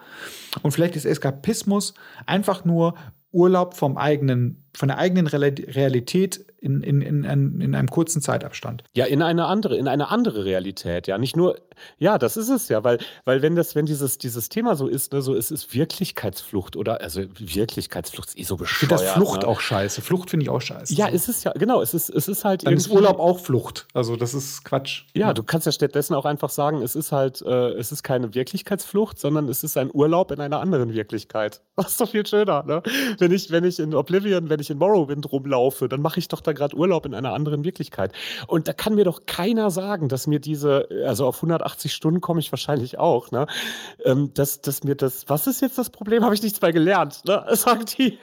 Und 0.62 0.72
vielleicht 0.72 0.96
ist 0.96 1.06
Eskapismus 1.06 1.94
einfach 2.26 2.66
nur 2.66 2.96
Urlaub 3.32 3.76
vom 3.76 3.98
eigenen, 3.98 4.64
von 4.76 4.90
der 4.90 4.98
eigenen 4.98 5.28
Realität 5.28 6.46
in, 6.60 6.82
in, 6.82 7.02
in, 7.02 7.24
in, 7.24 7.76
einem 7.76 7.88
kurzen 7.88 8.22
Zeitabstand. 8.22 8.84
Ja, 8.94 9.06
in 9.06 9.22
eine 9.22 9.46
andere, 9.46 9.78
in 9.78 9.88
eine 9.88 10.10
andere 10.10 10.46
Realität, 10.46 11.08
ja. 11.08 11.18
Nicht 11.18 11.36
nur, 11.36 11.58
ja, 11.98 12.18
das 12.18 12.38
ist 12.38 12.50
es 12.50 12.70
ja, 12.70 12.84
weil, 12.84 13.00
weil 13.26 13.42
wenn 13.42 13.56
das, 13.56 13.76
wenn 13.76 13.86
dieses, 13.86 14.18
dieses 14.18 14.50
Thema 14.50 14.76
so 14.76 14.88
ist, 14.88 15.14
ne, 15.14 15.22
so 15.22 15.36
es 15.36 15.52
ist 15.52 15.74
Wirklichkeitsflucht 15.74 16.76
oder 16.76 17.02
also 17.02 17.22
Wirklichkeitsflucht 17.38 18.30
ist 18.30 18.40
eh 18.40 18.44
so 18.44 18.58
bescheuert. 18.58 18.84
Ich 18.84 18.90
finde 18.90 19.04
das 19.04 19.14
Flucht 19.14 19.42
ne? 19.42 19.48
auch 19.48 19.60
scheiße. 19.60 20.02
Flucht 20.02 20.30
finde 20.30 20.44
ich 20.44 20.50
auch 20.50 20.62
scheiße. 20.62 20.94
Ja, 20.94 21.08
es 21.08 21.28
ist 21.28 21.44
ja, 21.44 21.52
genau, 21.54 21.82
es 21.82 21.94
ist, 21.94 22.10
es 22.10 22.28
ist 22.28 22.46
halt. 22.46 22.66
Dann 22.66 22.74
ist 22.74 22.90
Urlaub 22.90 23.20
auch 23.20 23.40
Flucht. 23.40 23.88
Also 23.94 24.16
das 24.16 24.34
ist 24.34 24.64
Quatsch. 24.64 25.04
Ja, 25.14 25.28
ja, 25.28 25.34
du 25.34 25.44
kannst 25.44 25.66
ja 25.66 25.72
stattdessen 25.72 26.14
auch 26.14 26.26
einfach 26.26 26.50
sagen, 26.50 26.82
es 26.82 26.96
ist 26.96 27.12
halt, 27.12 27.42
äh, 27.42 27.72
es 27.72 27.92
ist 27.92 28.04
keine 28.04 28.34
Wirklichkeitsflucht, 28.34 29.20
sondern 29.20 29.50
es 29.50 29.64
ist 29.64 29.78
ein 29.78 29.90
Urlaub 29.94 30.32
in 30.32 30.40
einer 30.40 30.60
anderen 30.60 30.94
Wirklichkeit. 30.94 31.62
Das 31.82 31.94
ist 31.94 32.02
doch 32.02 32.10
viel 32.10 32.26
schöner, 32.28 32.62
ne? 32.64 32.84
Wenn 33.18 33.32
ich, 33.32 33.50
wenn 33.50 33.64
ich 33.64 33.80
in 33.80 33.96
Oblivion, 33.96 34.50
wenn 34.50 34.60
ich 34.60 34.70
in 34.70 34.78
Morrowind 34.78 35.32
rumlaufe, 35.32 35.90
dann 35.90 36.00
mache 36.00 36.20
ich 36.20 36.28
doch 36.28 36.42
da 36.42 36.54
gerade 36.54 36.76
Urlaub 36.76 37.08
in 37.08 37.16
einer 37.16 37.34
anderen 37.34 37.64
Wirklichkeit. 37.64 38.12
Und 38.46 38.68
da 38.68 38.74
kann 38.74 38.94
mir 38.94 39.04
doch 39.04 39.26
keiner 39.26 39.72
sagen, 39.72 40.08
dass 40.08 40.28
mir 40.28 40.40
diese, 40.40 40.88
also 41.08 41.26
auf 41.26 41.38
180 41.38 41.71
Stunden 41.80 42.22
komme 42.22 42.40
ich 42.40 42.52
wahrscheinlich 42.52 42.98
auch, 42.98 43.32
ne? 43.32 43.48
Ähm, 44.04 44.34
dass, 44.34 44.62
dass 44.62 44.84
mir 44.84 44.96
das, 44.96 45.26
was 45.28 45.48
ist 45.48 45.62
jetzt 45.62 45.78
das 45.78 45.90
Problem? 45.90 46.24
Habe 46.24 46.36
ich 46.36 46.44
nichts 46.44 46.62
mehr 46.62 46.74
gelernt, 46.74 47.24
ne? 47.26 47.46
Sagt 47.52 47.98
die, 47.98 48.18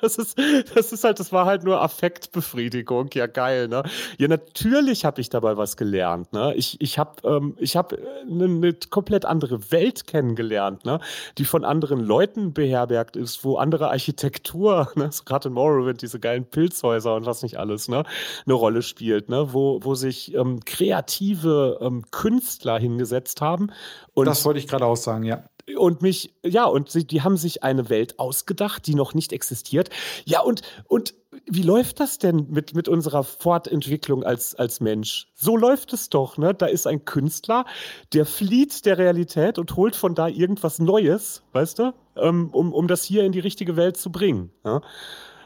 das 0.00 0.18
ist, 0.18 0.38
das 0.74 0.92
ist 0.92 1.04
halt, 1.04 1.20
das 1.20 1.32
war 1.32 1.46
halt 1.46 1.64
nur 1.64 1.80
Affektbefriedigung, 1.80 3.10
ja 3.14 3.26
geil, 3.26 3.68
ne? 3.68 3.82
Ja, 4.18 4.28
natürlich 4.28 5.04
habe 5.04 5.20
ich 5.20 5.28
dabei 5.28 5.56
was 5.56 5.76
gelernt, 5.76 6.32
ne? 6.32 6.54
Ich, 6.54 6.80
ich 6.80 6.98
habe 6.98 7.26
ähm, 7.28 7.56
hab 7.60 7.92
eine, 7.92 8.44
eine 8.44 8.72
komplett 8.90 9.24
andere 9.24 9.72
Welt 9.72 10.06
kennengelernt, 10.06 10.84
ne? 10.84 11.00
Die 11.38 11.44
von 11.44 11.64
anderen 11.64 12.00
Leuten 12.00 12.52
beherbergt 12.52 13.16
ist, 13.16 13.44
wo 13.44 13.56
andere 13.56 13.90
Architektur, 13.90 14.90
ne? 14.96 15.10
Gerade 15.24 15.48
in 15.48 15.54
Morrowind, 15.54 16.02
diese 16.02 16.20
geilen 16.20 16.44
Pilzhäuser 16.44 17.14
und 17.14 17.26
was 17.26 17.42
nicht 17.42 17.58
alles, 17.58 17.88
ne? 17.88 18.04
eine 18.46 18.54
Rolle 18.54 18.82
spielt, 18.82 19.28
ne? 19.28 19.52
wo, 19.52 19.80
wo 19.82 19.94
sich 19.94 20.34
ähm, 20.34 20.60
kreative 20.64 21.78
ähm, 21.80 22.04
Künstler 22.10 22.78
hingesetzt 22.92 23.40
haben. 23.40 23.70
Und 24.14 24.26
das 24.26 24.44
wollte 24.44 24.58
ich 24.58 24.68
gerade 24.68 24.86
auch 24.86 24.96
sagen, 24.96 25.24
ja. 25.24 25.44
Und 25.76 26.02
mich, 26.02 26.34
ja, 26.44 26.64
und 26.64 26.90
sie, 26.90 27.06
die 27.06 27.22
haben 27.22 27.36
sich 27.36 27.62
eine 27.62 27.88
Welt 27.88 28.18
ausgedacht, 28.18 28.86
die 28.86 28.94
noch 28.94 29.14
nicht 29.14 29.32
existiert. 29.32 29.90
Ja, 30.24 30.40
und, 30.40 30.62
und 30.88 31.14
wie 31.46 31.62
läuft 31.62 32.00
das 32.00 32.18
denn 32.18 32.46
mit, 32.50 32.74
mit 32.74 32.88
unserer 32.88 33.24
Fortentwicklung 33.24 34.24
als, 34.24 34.54
als 34.54 34.80
Mensch? 34.80 35.28
So 35.34 35.56
läuft 35.56 35.92
es 35.92 36.08
doch, 36.08 36.36
ne? 36.36 36.54
Da 36.54 36.66
ist 36.66 36.86
ein 36.86 37.04
Künstler, 37.04 37.64
der 38.12 38.26
flieht 38.26 38.84
der 38.84 38.98
Realität 38.98 39.58
und 39.58 39.76
holt 39.76 39.96
von 39.96 40.14
da 40.14 40.28
irgendwas 40.28 40.78
Neues, 40.78 41.42
weißt 41.52 41.78
du, 41.78 41.94
ähm, 42.16 42.50
um, 42.52 42.72
um 42.72 42.88
das 42.88 43.04
hier 43.04 43.24
in 43.24 43.32
die 43.32 43.40
richtige 43.40 43.76
Welt 43.76 43.96
zu 43.96 44.10
bringen. 44.10 44.50
Ja? 44.64 44.82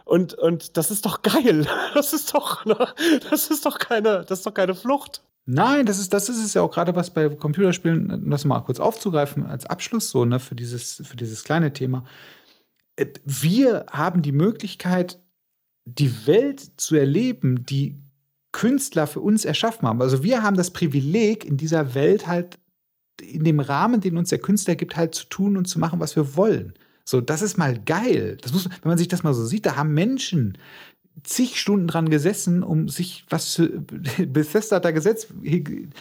Und, 0.04 0.34
und 0.34 0.76
das 0.76 0.90
ist 0.90 1.04
doch 1.04 1.22
geil. 1.22 1.66
Das 1.94 2.12
ist 2.12 2.34
doch, 2.34 2.64
ne, 2.64 2.88
das 3.30 3.48
ist 3.48 3.66
doch 3.66 3.78
keine, 3.78 4.24
das 4.24 4.38
ist 4.38 4.46
doch 4.46 4.54
keine 4.54 4.74
Flucht. 4.74 5.22
Nein, 5.46 5.86
das 5.86 6.00
ist, 6.00 6.12
das 6.12 6.28
ist 6.28 6.44
es 6.44 6.54
ja 6.54 6.62
auch 6.62 6.72
gerade 6.72 6.96
was 6.96 7.10
bei 7.10 7.28
Computerspielen, 7.28 8.10
um 8.10 8.30
das 8.30 8.44
mal 8.44 8.60
kurz 8.60 8.80
aufzugreifen, 8.80 9.46
als 9.46 9.64
Abschluss 9.64 10.10
so, 10.10 10.24
ne, 10.24 10.40
für 10.40 10.56
dieses, 10.56 11.02
für 11.04 11.16
dieses 11.16 11.44
kleine 11.44 11.72
Thema. 11.72 12.04
Äh, 12.96 13.06
wir 13.24 13.86
haben 13.90 14.22
die 14.22 14.32
Möglichkeit, 14.32 15.20
die 15.84 16.26
Welt 16.26 16.72
zu 16.76 16.96
erleben, 16.96 17.64
die 17.64 17.96
Künstler 18.50 19.06
für 19.06 19.20
uns 19.20 19.44
erschaffen 19.44 19.86
haben. 19.86 20.02
Also 20.02 20.24
wir 20.24 20.42
haben 20.42 20.56
das 20.56 20.72
Privileg, 20.72 21.44
in 21.44 21.56
dieser 21.56 21.94
Welt 21.94 22.26
halt 22.26 22.58
in 23.22 23.44
dem 23.44 23.60
Rahmen, 23.60 24.00
den 24.00 24.18
uns 24.18 24.30
der 24.30 24.40
Künstler 24.40 24.74
gibt, 24.74 24.96
halt 24.96 25.14
zu 25.14 25.26
tun 25.26 25.56
und 25.56 25.66
zu 25.66 25.78
machen, 25.78 26.00
was 26.00 26.16
wir 26.16 26.36
wollen. 26.36 26.74
So, 27.04 27.20
das 27.20 27.40
ist 27.40 27.56
mal 27.56 27.78
geil. 27.78 28.36
Das 28.42 28.52
muss, 28.52 28.68
wenn 28.68 28.88
man 28.88 28.98
sich 28.98 29.08
das 29.08 29.22
mal 29.22 29.32
so 29.32 29.44
sieht, 29.46 29.64
da 29.64 29.76
haben 29.76 29.94
Menschen 29.94 30.58
zig 31.24 31.58
Stunden 31.58 31.86
dran 31.86 32.10
gesessen, 32.10 32.62
um 32.62 32.88
sich 32.88 33.24
was 33.30 33.52
zu, 33.52 33.68
Bethesda 34.26 34.76
hat 34.76 34.84
da 34.84 34.90
gesetzt, 34.90 35.32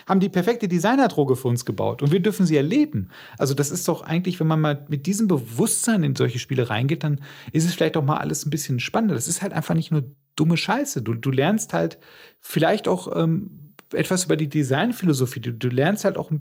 haben 0.08 0.20
die 0.20 0.30
perfekte 0.30 0.68
Designerdroge 0.68 1.36
für 1.36 1.48
uns 1.48 1.66
gebaut 1.66 2.02
und 2.02 2.12
wir 2.12 2.20
dürfen 2.20 2.46
sie 2.46 2.58
erleben. 2.58 3.10
Also 3.38 3.54
das 3.54 3.72
ist 3.72 3.88
doch 3.88 4.02
eigentlich, 4.02 4.40
wenn 4.40 4.48
man 4.48 4.62
mal 4.62 4.86
mit 4.90 5.06
diesem 5.06 5.28
Bewusstsein 5.28 6.04
in 6.04 6.16
solche 6.16 6.40
Spiele 6.40 6.70
reingeht, 6.70 7.04
dann 7.04 7.22
ist 7.52 7.66
es 7.66 7.74
vielleicht 7.74 7.96
doch 7.96 8.04
mal 8.04 8.18
alles 8.18 8.46
ein 8.46 8.50
bisschen 8.50 8.80
spannender. 8.80 9.16
Das 9.16 9.28
ist 9.28 9.42
halt 9.42 9.54
einfach 9.54 9.76
nicht 9.76 9.92
nur 9.92 10.04
dumme 10.36 10.58
Scheiße. 10.58 11.02
Du, 11.02 11.14
du 11.14 11.32
lernst 11.32 11.74
halt 11.74 11.98
vielleicht 12.42 12.88
auch 12.88 13.16
ähm, 13.16 13.74
etwas 13.94 14.26
über 14.26 14.36
die 14.36 14.50
Designphilosophie. 14.50 15.40
Du, 15.40 15.54
du 15.54 15.70
lernst 15.70 16.04
halt 16.06 16.18
auch 16.18 16.32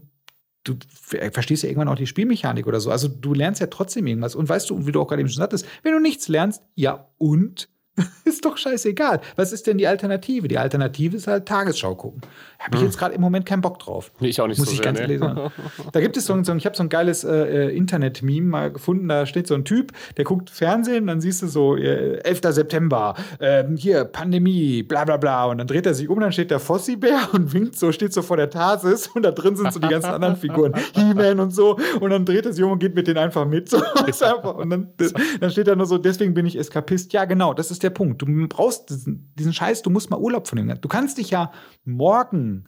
du 0.64 0.78
verstehst 0.98 1.62
ja 1.62 1.68
irgendwann 1.68 1.88
auch 1.88 1.96
die 1.96 2.06
Spielmechanik 2.06 2.66
oder 2.66 2.80
so. 2.80 2.90
Also 2.90 3.06
du 3.06 3.34
lernst 3.34 3.60
ja 3.60 3.66
trotzdem 3.66 4.06
irgendwas. 4.06 4.34
Und 4.34 4.48
weißt 4.48 4.70
du, 4.70 4.86
wie 4.86 4.92
du 4.92 5.00
auch 5.00 5.06
gerade 5.06 5.20
eben 5.20 5.28
schon 5.28 5.40
sagtest, 5.40 5.66
wenn 5.82 5.92
du 5.92 6.00
nichts 6.00 6.28
lernst, 6.28 6.62
ja 6.74 7.08
und? 7.18 7.68
ist 8.24 8.44
doch 8.44 8.56
scheißegal. 8.56 9.20
Was 9.36 9.52
ist 9.52 9.66
denn 9.66 9.78
die 9.78 9.86
Alternative? 9.86 10.48
Die 10.48 10.58
Alternative 10.58 11.16
ist 11.16 11.28
halt 11.28 11.46
Tagesschau 11.46 11.94
gucken. 11.94 12.22
Habe 12.58 12.76
ich 12.76 12.80
hm. 12.80 12.88
jetzt 12.88 12.98
gerade 12.98 13.14
im 13.14 13.20
Moment 13.20 13.46
keinen 13.46 13.60
Bock 13.60 13.78
drauf. 13.78 14.10
Nee, 14.18 14.28
ich 14.28 14.40
auch 14.40 14.48
nicht 14.48 14.58
Muss 14.58 14.68
so 14.68 14.72
ich 14.72 14.78
sehr, 14.78 14.84
ganz 14.84 14.98
ehrlich 14.98 15.20
sagen. 15.20 15.52
Da 15.92 16.00
gibt 16.00 16.16
es 16.16 16.26
so, 16.26 16.42
so 16.42 16.54
ich 16.54 16.66
habe 16.66 16.76
so 16.76 16.82
ein 16.82 16.88
geiles 16.88 17.22
äh, 17.22 17.68
äh, 17.68 17.76
Internet-Meme 17.76 18.48
mal 18.48 18.72
gefunden. 18.72 19.08
Da 19.08 19.26
steht 19.26 19.46
so 19.46 19.54
ein 19.54 19.64
Typ, 19.64 19.92
der 20.16 20.24
guckt 20.24 20.50
Fernsehen, 20.50 21.06
dann 21.06 21.20
siehst 21.20 21.42
du 21.42 21.46
so 21.46 21.76
äh, 21.76 22.18
11. 22.24 22.40
September, 22.48 23.14
äh, 23.38 23.64
hier 23.76 24.04
Pandemie, 24.04 24.82
bla 24.82 25.04
bla 25.04 25.16
bla. 25.16 25.44
Und 25.44 25.58
dann 25.58 25.66
dreht 25.66 25.86
er 25.86 25.94
sich 25.94 26.08
um, 26.08 26.18
dann 26.18 26.32
steht 26.32 26.50
der 26.50 26.58
Fossi-Bär 26.58 27.20
und 27.32 27.52
winkt 27.52 27.76
so, 27.76 27.92
steht 27.92 28.12
so 28.12 28.22
vor 28.22 28.36
der 28.36 28.50
Tasis 28.50 29.08
und 29.08 29.22
da 29.22 29.30
drin 29.30 29.54
sind 29.54 29.72
so 29.72 29.78
die 29.78 29.88
ganzen 29.88 30.10
anderen 30.10 30.36
Figuren, 30.36 30.74
He-Man 30.94 31.38
und 31.38 31.54
so. 31.54 31.78
Und 32.00 32.10
dann 32.10 32.24
dreht 32.24 32.46
er 32.46 32.52
sich 32.52 32.64
um 32.64 32.72
und 32.72 32.78
geht 32.80 32.94
mit 32.96 33.06
denen 33.06 33.18
einfach 33.18 33.46
mit. 33.46 33.68
So. 33.68 33.78
und 33.78 34.70
dann, 34.70 34.92
dann 35.40 35.50
steht 35.50 35.68
er 35.68 35.76
nur 35.76 35.86
so, 35.86 35.98
deswegen 35.98 36.34
bin 36.34 36.46
ich 36.46 36.58
Eskapist. 36.58 37.12
Ja, 37.12 37.24
genau, 37.24 37.54
das 37.54 37.70
ist 37.70 37.83
der 37.84 37.90
Punkt. 37.90 38.22
Du 38.22 38.48
brauchst 38.48 38.90
diesen, 38.90 39.52
Scheiß, 39.52 39.82
du 39.82 39.90
musst 39.90 40.10
mal 40.10 40.18
Urlaub 40.18 40.48
von 40.48 40.56
dem. 40.56 40.80
Du 40.80 40.88
kannst 40.88 41.18
dich 41.18 41.30
ja 41.30 41.52
morgen, 41.84 42.64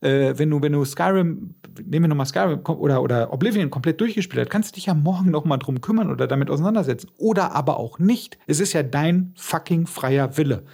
äh, 0.00 0.34
wenn 0.36 0.48
du, 0.48 0.62
wenn 0.62 0.72
du 0.72 0.84
Skyrim, 0.84 1.54
nehmen 1.84 2.04
wir 2.04 2.08
nochmal 2.08 2.26
Skyrim 2.26 2.60
oder, 2.64 3.02
oder 3.02 3.32
Oblivion 3.32 3.70
komplett 3.70 4.00
durchgespielt 4.00 4.40
hast, 4.40 4.50
kannst 4.50 4.70
du 4.70 4.74
dich 4.76 4.86
ja 4.86 4.94
morgen 4.94 5.30
nochmal 5.30 5.58
drum 5.58 5.80
kümmern 5.80 6.10
oder 6.10 6.26
damit 6.26 6.50
auseinandersetzen. 6.50 7.10
Oder 7.18 7.52
aber 7.52 7.78
auch 7.78 7.98
nicht. 7.98 8.38
Es 8.46 8.60
ist 8.60 8.72
ja 8.72 8.82
dein 8.82 9.34
fucking 9.36 9.86
freier 9.86 10.36
Wille. 10.36 10.64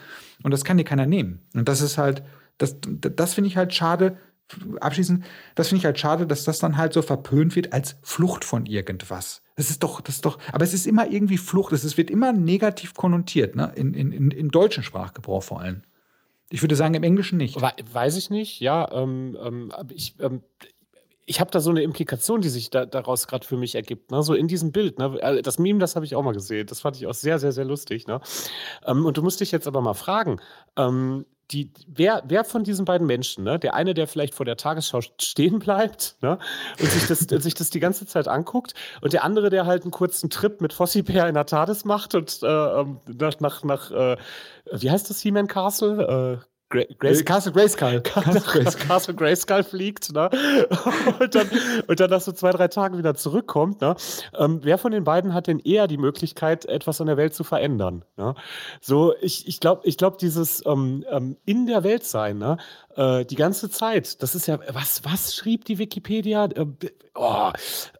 Und 0.42 0.52
das 0.52 0.64
kann 0.64 0.76
dir 0.76 0.84
keiner 0.84 1.06
nehmen. 1.06 1.40
Und 1.54 1.68
das 1.68 1.80
ist 1.80 1.98
halt, 1.98 2.22
das, 2.58 2.76
das 2.80 3.34
finde 3.34 3.48
ich 3.48 3.56
halt 3.56 3.74
schade, 3.74 4.18
abschließend, 4.80 5.24
das 5.54 5.68
finde 5.68 5.80
ich 5.80 5.84
halt 5.86 5.98
schade, 5.98 6.26
dass 6.26 6.44
das 6.44 6.58
dann 6.58 6.76
halt 6.76 6.92
so 6.92 7.02
verpönt 7.02 7.56
wird 7.56 7.72
als 7.72 7.96
Flucht 8.02 8.44
von 8.44 8.66
irgendwas. 8.66 9.42
Das 9.56 9.70
ist 9.70 9.82
doch, 9.82 10.02
das 10.02 10.16
ist 10.16 10.24
doch, 10.24 10.38
aber 10.52 10.64
es 10.64 10.74
ist 10.74 10.86
immer 10.86 11.10
irgendwie 11.10 11.38
Flucht, 11.38 11.72
es 11.72 11.96
wird 11.96 12.10
immer 12.10 12.32
negativ 12.32 12.94
konnotiert, 12.94 13.56
ne? 13.56 13.72
In, 13.74 13.94
in, 13.94 14.12
in, 14.12 14.30
im 14.30 14.50
deutschen 14.50 14.82
Sprachgebrauch 14.82 15.42
vor 15.42 15.60
allem. 15.60 15.82
Ich 16.50 16.62
würde 16.62 16.76
sagen, 16.76 16.94
im 16.94 17.02
Englischen 17.02 17.38
nicht. 17.38 17.60
Weiß 17.60 18.16
ich 18.16 18.30
nicht, 18.30 18.60
ja. 18.60 18.90
Ähm, 18.92 19.36
ähm, 19.42 19.72
ich, 19.92 20.14
ähm, 20.20 20.42
ich 21.24 21.40
habe 21.40 21.50
da 21.50 21.60
so 21.60 21.70
eine 21.70 21.82
Implikation, 21.82 22.40
die 22.40 22.48
sich 22.48 22.70
da, 22.70 22.86
daraus 22.86 23.26
gerade 23.26 23.44
für 23.44 23.56
mich 23.56 23.74
ergibt. 23.74 24.12
Ne? 24.12 24.22
So 24.22 24.34
in 24.34 24.46
diesem 24.46 24.70
Bild. 24.70 24.98
Ne? 24.98 25.18
Äh, 25.20 25.42
das 25.42 25.58
Meme, 25.58 25.80
das 25.80 25.96
habe 25.96 26.06
ich 26.06 26.14
auch 26.14 26.22
mal 26.22 26.34
gesehen. 26.34 26.66
Das 26.66 26.80
fand 26.80 26.96
ich 26.96 27.06
auch 27.06 27.14
sehr, 27.14 27.40
sehr, 27.40 27.50
sehr 27.50 27.64
lustig. 27.64 28.06
Ne? 28.06 28.20
Ähm, 28.86 29.04
und 29.04 29.16
du 29.16 29.22
musst 29.22 29.40
dich 29.40 29.50
jetzt 29.50 29.66
aber 29.66 29.80
mal 29.80 29.94
fragen, 29.94 30.40
ähm, 30.76 31.26
die, 31.50 31.72
wer, 31.86 32.22
wer 32.26 32.44
von 32.44 32.64
diesen 32.64 32.84
beiden 32.84 33.06
Menschen, 33.06 33.44
ne, 33.44 33.58
der 33.58 33.74
eine, 33.74 33.94
der 33.94 34.06
vielleicht 34.06 34.34
vor 34.34 34.46
der 34.46 34.56
Tagesschau 34.56 35.00
stehen 35.20 35.58
bleibt 35.58 36.16
ne, 36.20 36.38
und 36.80 36.90
sich 36.90 37.06
das, 37.06 37.20
sich 37.42 37.54
das 37.54 37.70
die 37.70 37.80
ganze 37.80 38.06
Zeit 38.06 38.28
anguckt, 38.28 38.74
und 39.00 39.12
der 39.12 39.24
andere, 39.24 39.50
der 39.50 39.66
halt 39.66 39.82
einen 39.82 39.92
kurzen 39.92 40.30
Trip 40.30 40.60
mit 40.60 40.72
Fossi 40.72 41.02
Bär 41.02 41.28
in 41.28 41.34
der 41.34 41.46
TARDIS 41.46 41.84
macht 41.84 42.14
und 42.14 42.42
äh, 42.42 42.46
ähm, 42.46 43.00
nach, 43.06 43.40
nach, 43.40 43.64
nach 43.64 43.90
äh, 43.90 44.16
wie 44.72 44.90
heißt 44.90 45.08
das, 45.08 45.20
He-Man 45.20 45.46
Castle? 45.46 46.40
Äh, 46.42 46.55
Grace 46.68 47.24
Castle 47.24 47.52
Grayskull. 47.52 48.00
Castle 48.00 49.14
Grayskull 49.14 49.62
fliegt, 49.64 50.12
ne? 50.12 50.28
Und 51.20 51.34
dann, 51.34 51.48
und 51.86 52.00
dann 52.00 52.10
nach 52.10 52.20
so 52.20 52.32
zwei, 52.32 52.50
drei 52.50 52.68
Tagen 52.68 52.98
wieder 52.98 53.14
zurückkommt, 53.14 53.80
ne? 53.80 53.94
Ähm, 54.36 54.60
wer 54.62 54.76
von 54.76 54.90
den 54.90 55.04
beiden 55.04 55.32
hat 55.32 55.46
denn 55.46 55.60
eher 55.60 55.86
die 55.86 55.96
Möglichkeit, 55.96 56.64
etwas 56.66 57.00
an 57.00 57.06
der 57.06 57.16
Welt 57.16 57.34
zu 57.34 57.44
verändern? 57.44 58.04
Ne? 58.16 58.34
So, 58.80 59.14
ich, 59.20 59.46
ich 59.46 59.60
glaube, 59.60 59.82
ich 59.84 59.96
glaub, 59.96 60.18
dieses 60.18 60.64
ähm, 60.66 61.04
ähm, 61.10 61.36
in 61.44 61.66
der 61.66 61.84
Welt 61.84 62.04
sein, 62.04 62.38
ne? 62.38 62.58
Äh, 62.96 63.24
die 63.24 63.34
ganze 63.34 63.70
Zeit, 63.70 64.22
das 64.22 64.34
ist 64.34 64.46
ja, 64.46 64.58
was, 64.72 65.04
was 65.04 65.34
schrieb 65.34 65.64
die 65.64 65.78
Wikipedia? 65.78 66.46
Äh, 66.46 66.66
oh, 67.14 67.50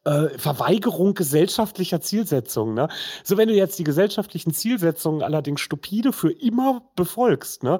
äh, 0.05 0.29
Verweigerung 0.39 1.15
gesellschaftlicher 1.15 2.01
Zielsetzungen, 2.01 2.75
ne? 2.75 2.89
So, 3.23 3.37
wenn 3.37 3.49
du 3.49 3.55
jetzt 3.55 3.79
die 3.79 3.85
gesellschaftlichen 3.85 4.53
Zielsetzungen 4.53 5.23
allerdings 5.23 5.61
stupide 5.61 6.13
für 6.13 6.31
immer 6.31 6.83
befolgst, 6.97 7.63
ne? 7.63 7.79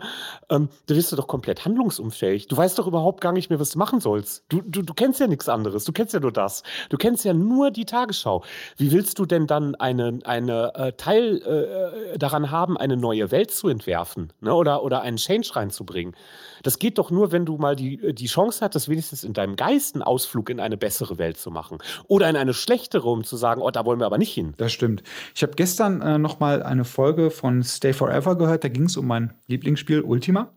Ähm, 0.51 0.69
da 0.87 0.95
bist 0.95 1.11
du 1.11 1.17
doch 1.17 1.27
komplett 1.27 1.65
handlungsunfähig. 1.65 2.49
Du 2.49 2.57
weißt 2.57 2.79
doch 2.79 2.87
überhaupt 2.87 3.21
gar 3.21 3.33
nicht 3.33 3.49
mehr, 3.49 3.61
was 3.61 3.71
du 3.71 3.79
machen 3.79 4.01
sollst. 4.01 4.45
Du, 4.49 4.61
du, 4.61 4.83
du 4.83 4.95
kennst 4.95 5.21
ja 5.21 5.27
nichts 5.27 5.49
anderes. 5.49 5.85
Du 5.85 5.93
kennst 5.93 6.13
ja 6.13 6.21
nur 6.21 6.33
das. 6.33 6.63
Du 6.91 6.99
kennst 6.99 7.25
ja 7.25 7.33
nur 7.33 7.71
die 7.71 7.87
Tagesschau. 7.87 8.45
Wie 8.77 8.93
willst 8.93 9.19
du 9.19 9.25
denn 9.25 9.47
dann 9.47 9.75
eine, 9.77 10.19
eine 10.25 10.75
äh, 10.75 10.93
Teil 10.93 11.43
äh, 11.43 12.19
daran 12.19 12.51
haben, 12.51 12.77
eine 12.77 12.97
neue 12.97 13.31
Welt 13.31 13.51
zu 13.51 13.69
entwerfen 13.69 14.33
ne? 14.41 14.55
oder, 14.55 14.83
oder 14.83 15.01
einen 15.01 15.17
Change 15.17 15.57
reinzubringen? 15.57 16.15
Das 16.63 16.79
geht 16.79 16.99
doch 16.99 17.06
nur, 17.11 17.33
wenn 17.33 17.45
du 17.47 17.57
mal 17.57 17.77
die, 17.77 18.15
die 18.15 18.27
Chance 18.27 18.65
hattest, 18.65 18.89
wenigstens 18.89 19.25
in 19.25 19.33
deinem 19.33 19.57
Geist 19.57 19.95
einen 19.95 20.03
Ausflug 20.03 20.51
in 20.51 20.61
eine 20.61 20.77
bessere 20.77 21.19
Welt 21.19 21.37
zu 21.37 21.51
machen. 21.51 21.79
Oder 22.09 22.29
in 22.29 22.37
eine 22.37 22.55
schlechtere, 22.55 23.09
um 23.09 23.25
zu 23.25 23.37
sagen, 23.37 23.63
oh, 23.63 23.71
da 23.71 23.85
wollen 23.85 24.01
wir 24.01 24.07
aber 24.07 24.19
nicht 24.19 24.33
hin. 24.33 24.55
Das 24.57 24.73
stimmt. 24.73 25.03
Ich 25.35 25.43
habe 25.43 25.55
gestern 25.55 26.01
äh, 26.01 26.19
noch 26.19 26.41
mal 26.41 26.63
eine 26.63 26.85
Folge 26.85 27.31
von 27.31 27.63
Stay 27.63 27.93
Forever 27.93 28.37
gehört. 28.37 28.65
Da 28.65 28.69
ging 28.69 28.85
es 28.85 28.97
um 28.97 29.07
mein 29.07 29.35
Lieblingsspiel 29.47 30.01
Ultima. 30.01 30.53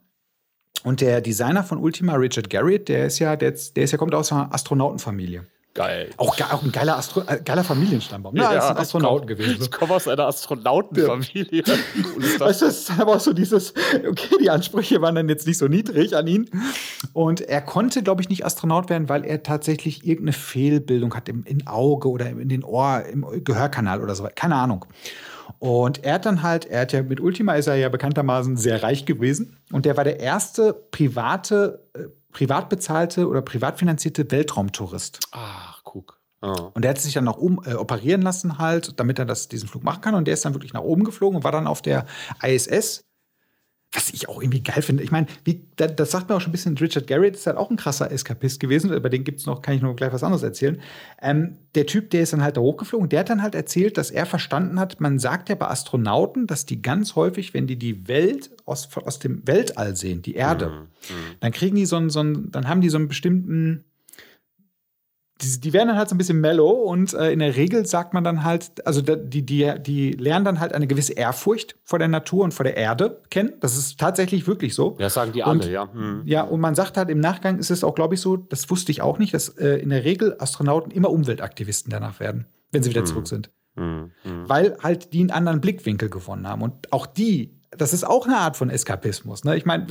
Und 0.84 1.02
der 1.02 1.22
Designer 1.22 1.64
von 1.64 1.78
Ultima, 1.78 2.14
Richard 2.14 2.50
Garriott, 2.50 2.88
der 2.88 3.06
ist 3.06 3.20
ja, 3.20 3.36
der, 3.36 3.52
der 3.52 3.84
ist 3.84 3.92
ja, 3.92 3.98
kommt 3.98 4.16
aus 4.16 4.32
einer 4.32 4.54
Astronautenfamilie. 4.54 5.46
Geil. 5.80 6.10
Auch, 6.18 6.38
auch 6.52 6.62
ein 6.62 6.74
geiler, 6.74 6.98
Astro 6.98 7.22
äh, 7.26 7.40
geiler 7.40 7.64
Familienstammbaum. 7.64 8.34
Ne? 8.34 8.42
Ja, 8.42 8.50
als 8.50 8.66
ein 8.66 8.78
Astronauten 8.80 9.28
gewesen. 9.28 9.60
Ich 9.62 9.72
komme 9.72 9.96
aus 9.96 10.10
einer 10.10 10.28
Astronautenfamilie. 10.28 11.64
Ja. 11.66 11.74
weißt 12.40 12.64
du, 12.64 12.66
das 12.66 12.80
ist 12.80 13.00
aber 13.00 13.16
auch 13.16 13.20
so 13.22 13.32
dieses, 13.32 13.74
okay, 13.96 14.36
die 14.42 14.50
Ansprüche 14.50 15.02
waren 15.02 15.16
dann 15.16 15.30
jetzt 15.30 15.48
nicht 15.48 15.58
so 15.58 15.70
niedrig 15.70 16.18
an 16.18 16.28
ihn. 16.28 16.50
Und 17.14 17.40
er 17.40 17.62
konnte, 17.62 18.04
glaube 18.04 18.22
ich, 18.22 18.28
nicht 18.28 18.46
Astronaut 18.46 18.90
werden, 18.90 19.08
weil 19.08 19.24
er 19.24 19.42
tatsächlich 19.42 20.06
irgendeine 20.06 20.34
Fehlbildung 20.34 21.16
hat 21.16 21.30
im, 21.30 21.46
im 21.46 21.66
Auge 21.66 22.10
oder 22.10 22.30
in 22.30 22.50
den 22.50 22.66
Ohr, 22.66 23.06
im 23.06 23.26
Gehörkanal 23.46 24.04
oder 24.04 24.16
so. 24.16 24.28
Keine 24.36 24.56
Ahnung. 24.56 24.86
Und 25.60 26.04
er 26.04 26.16
hat 26.16 26.26
dann 26.26 26.44
halt, 26.44 26.66
er 26.66 26.82
hat 26.82 26.92
ja 26.92 27.04
mit 27.04 27.22
Ultima 27.22 27.54
ist 27.54 27.68
er 27.68 27.76
ja 27.76 27.88
bekanntermaßen 27.88 28.58
sehr 28.58 28.84
reich 28.84 29.06
gewesen. 29.06 29.56
Und 29.72 29.86
der 29.86 29.96
war 29.96 30.04
der 30.04 30.20
erste 30.20 30.74
private, 30.74 31.88
äh, 31.94 32.08
privat 32.34 32.68
bezahlte 32.68 33.30
oder 33.30 33.42
privat 33.42 33.80
finanzierte 33.80 34.30
Weltraumtourist. 34.30 35.20
Guck. 35.32 35.69
Oh. 36.42 36.72
Und 36.74 36.84
der 36.84 36.92
hat 36.92 37.00
sich 37.00 37.14
dann 37.14 37.26
noch 37.26 37.38
um, 37.38 37.62
äh, 37.66 37.74
operieren 37.74 38.22
lassen 38.22 38.58
halt, 38.58 39.00
damit 39.00 39.20
er 39.20 39.26
das, 39.26 39.50
diesen 39.50 39.68
Flug 39.68 39.84
machen 39.84 40.02
kann. 40.02 40.16
Und 40.16 40.26
der 40.26 40.34
ist 40.34 40.46
dann 40.46 40.54
wirklich 40.54 40.74
nach 40.74 40.82
oben 40.82 41.04
geflogen 41.04 41.38
und 41.38 41.44
war 41.44 41.52
dann 41.52 41.68
auf 41.68 41.82
der 41.82 42.06
ISS 42.44 43.04
was 43.92 44.12
ich 44.12 44.30
auch 44.30 44.40
irgendwie 44.40 44.62
geil 44.62 44.84
finde. 44.84 45.02
Ich 45.02 45.10
meine, 45.10 45.26
das, 45.78 45.96
das 45.96 46.12
sagt 46.12 46.30
mir 46.30 46.36
auch 46.36 46.42
schon 46.42 46.50
ein 46.50 46.52
bisschen, 46.52 46.78
Richard 46.78 47.08
Garrett 47.08 47.36
ist 47.36 47.48
halt 47.48 47.58
auch 47.58 47.72
ein 47.72 47.76
krasser 47.76 48.12
Eskapist 48.12 48.60
gewesen. 48.60 48.94
Über 48.94 49.10
den 49.10 49.24
gibt 49.24 49.40
es 49.40 49.48
noch, 49.48 49.64
kann 49.64 49.76
ich 49.76 49.82
noch 49.82 49.96
gleich 49.96 50.14
was 50.14 50.24
anderes 50.24 50.44
erzählen. 50.44 50.80
Ähm, 51.22 51.58
der 51.74 51.88
Typ, 51.88 52.12
der 52.12 52.22
ist 52.22 52.34
dann 52.34 52.44
halt 52.44 52.58
da 52.58 52.62
hochgeflogen, 52.62 53.10
der 53.10 53.22
hat 53.22 53.30
dann 53.30 53.42
halt 53.42 53.56
erzählt, 53.56 53.98
dass 53.98 54.12
er 54.12 54.28
verstanden 54.28 54.80
hat, 54.80 55.02
man 55.02 55.18
sagt 55.18 55.50
ja 55.50 55.56
bei 55.56 55.68
Astronauten, 55.68 56.46
dass 56.46 56.68
die 56.68 56.82
ganz 56.82 57.16
häufig, 57.16 57.56
wenn 57.56 57.66
die 57.66 57.78
die 57.78 58.08
Welt 58.08 58.52
aus, 58.66 58.90
aus 58.96 59.18
dem 59.18 59.48
Weltall 59.48 59.96
sehen, 59.96 60.22
die 60.22 60.36
Erde, 60.36 60.70
mhm. 60.70 60.76
mhm. 60.76 61.36
dann 61.40 61.52
kriegen 61.52 61.76
die 61.76 61.88
so 61.88 61.96
einen, 61.96 62.12
so 62.12 62.20
einen, 62.20 62.52
dann 62.52 62.68
haben 62.68 62.82
die 62.82 62.90
so 62.90 62.98
einen 62.98 63.08
bestimmten 63.08 63.86
die, 65.42 65.60
die 65.60 65.74
werden 65.74 65.90
dann 65.90 65.98
halt 65.98 66.10
so 66.10 66.16
ein 66.16 66.18
bisschen 66.18 66.42
mellow 66.42 66.70
und 66.70 67.14
äh, 67.14 67.32
in 67.32 67.40
der 67.40 67.56
Regel 67.56 67.86
sagt 67.86 68.14
man 68.14 68.24
dann 68.24 68.44
halt, 68.44 68.86
also 68.86 69.02
die, 69.02 69.46
die, 69.46 69.74
die 69.80 70.12
lernen 70.12 70.46
dann 70.46 70.60
halt 70.60 70.74
eine 70.74 70.88
gewisse 70.88 71.14
Ehrfurcht 71.14 71.76
vor 71.84 72.00
der 72.00 72.08
Natur 72.08 72.44
und 72.44 72.54
vor 72.54 72.64
der 72.64 72.76
Erde 72.76 73.22
kennen. 73.30 73.54
Das 73.62 73.78
ist 73.78 74.00
tatsächlich 74.00 74.48
wirklich 74.48 74.76
so. 74.76 74.98
Ja, 75.00 75.10
sagen 75.10 75.32
die 75.32 75.42
und, 75.42 75.64
alle, 75.64 75.72
ja. 75.72 75.92
Hm. 75.92 76.24
Ja, 76.26 76.44
und 76.44 76.60
man 76.60 76.76
sagt 76.76 76.98
halt 76.98 77.10
im 77.10 77.20
Nachgang 77.20 77.58
ist 77.58 77.72
es 77.72 77.84
auch, 77.84 77.96
glaube 77.96 78.16
ich, 78.16 78.22
so, 78.22 78.38
das 78.38 78.70
wusste 78.70 78.92
ich 78.92 79.02
auch 79.02 79.18
nicht, 79.18 79.34
dass 79.34 79.50
äh, 79.50 79.78
in 79.78 79.90
der 79.90 80.04
Regel 80.04 80.36
Astronauten 80.40 80.92
immer 80.92 81.10
Umweltaktivisten 81.10 81.90
danach 81.90 82.20
werden, 82.20 82.46
wenn 82.72 82.84
sie 82.84 82.90
wieder 82.90 83.02
hm. 83.02 83.08
zurück 83.08 83.28
sind. 83.28 83.50
Hm. 83.76 84.12
mhm. 84.26 84.50
weil 84.50 84.78
halt 84.82 85.14
die 85.14 85.22
einen 85.22 85.32
anderen 85.32 85.62
Blickwinkel 85.62 86.10
gewonnen 86.10 86.48
haben. 86.48 86.62
Und 86.62 86.92
auch 86.92 87.06
die 87.06 87.59
das 87.72 87.94
ist 87.94 88.04
auch 88.04 88.26
eine 88.26 88.38
Art 88.38 88.58
von 88.58 88.70
Eskapismus. 88.70 89.44
Ne? 89.44 89.56
Ich 89.56 89.66
meine, 89.66 89.88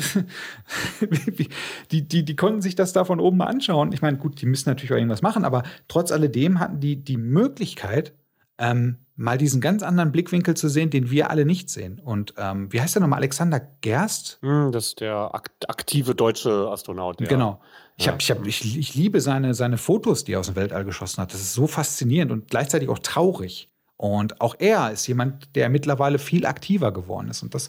die, 1.90 2.08
die, 2.08 2.24
die 2.24 2.36
konnten 2.36 2.60
sich 2.60 2.74
das 2.74 2.92
da 2.92 3.04
von 3.04 3.20
oben 3.20 3.36
mal 3.36 3.46
anschauen. 3.46 3.92
Ich 3.92 4.02
meine, 4.02 4.18
gut, 4.18 4.40
die 4.40 4.46
müssen 4.46 4.68
natürlich 4.68 4.92
auch 4.92 4.96
irgendwas 4.96 5.22
machen, 5.22 5.44
aber 5.44 5.62
trotz 5.86 6.10
alledem 6.12 6.58
hatten 6.58 6.80
die 6.80 6.96
die 6.96 7.16
Möglichkeit, 7.16 8.14
ähm, 8.58 8.98
mal 9.14 9.38
diesen 9.38 9.60
ganz 9.60 9.82
anderen 9.82 10.12
Blickwinkel 10.12 10.56
zu 10.56 10.68
sehen, 10.68 10.90
den 10.90 11.10
wir 11.10 11.30
alle 11.30 11.44
nicht 11.44 11.70
sehen. 11.70 12.00
Und 12.00 12.34
ähm, 12.36 12.72
wie 12.72 12.80
heißt 12.80 12.94
der 12.94 13.00
nochmal? 13.00 13.18
Alexander 13.18 13.60
Gerst? 13.80 14.38
Hm, 14.42 14.72
das 14.72 14.88
ist 14.88 15.00
der 15.00 15.34
aktive 15.34 16.14
deutsche 16.14 16.68
Astronaut. 16.70 17.20
Ja. 17.20 17.26
Genau. 17.28 17.60
Ich, 17.96 18.08
hab, 18.08 18.20
ich, 18.20 18.30
hab, 18.30 18.46
ich, 18.46 18.78
ich 18.78 18.94
liebe 18.94 19.20
seine, 19.20 19.54
seine 19.54 19.76
Fotos, 19.76 20.22
die 20.24 20.34
er 20.34 20.40
aus 20.40 20.46
dem 20.46 20.56
Weltall 20.56 20.84
geschossen 20.84 21.20
hat. 21.20 21.32
Das 21.32 21.40
ist 21.40 21.52
so 21.52 21.66
faszinierend 21.66 22.30
und 22.30 22.48
gleichzeitig 22.48 22.88
auch 22.88 23.00
traurig. 23.00 23.68
Und 24.00 24.40
auch 24.40 24.54
er 24.60 24.92
ist 24.92 25.08
jemand, 25.08 25.56
der 25.56 25.68
mittlerweile 25.68 26.20
viel 26.20 26.46
aktiver 26.46 26.92
geworden 26.92 27.30
ist. 27.30 27.42
Und 27.42 27.52
das 27.52 27.68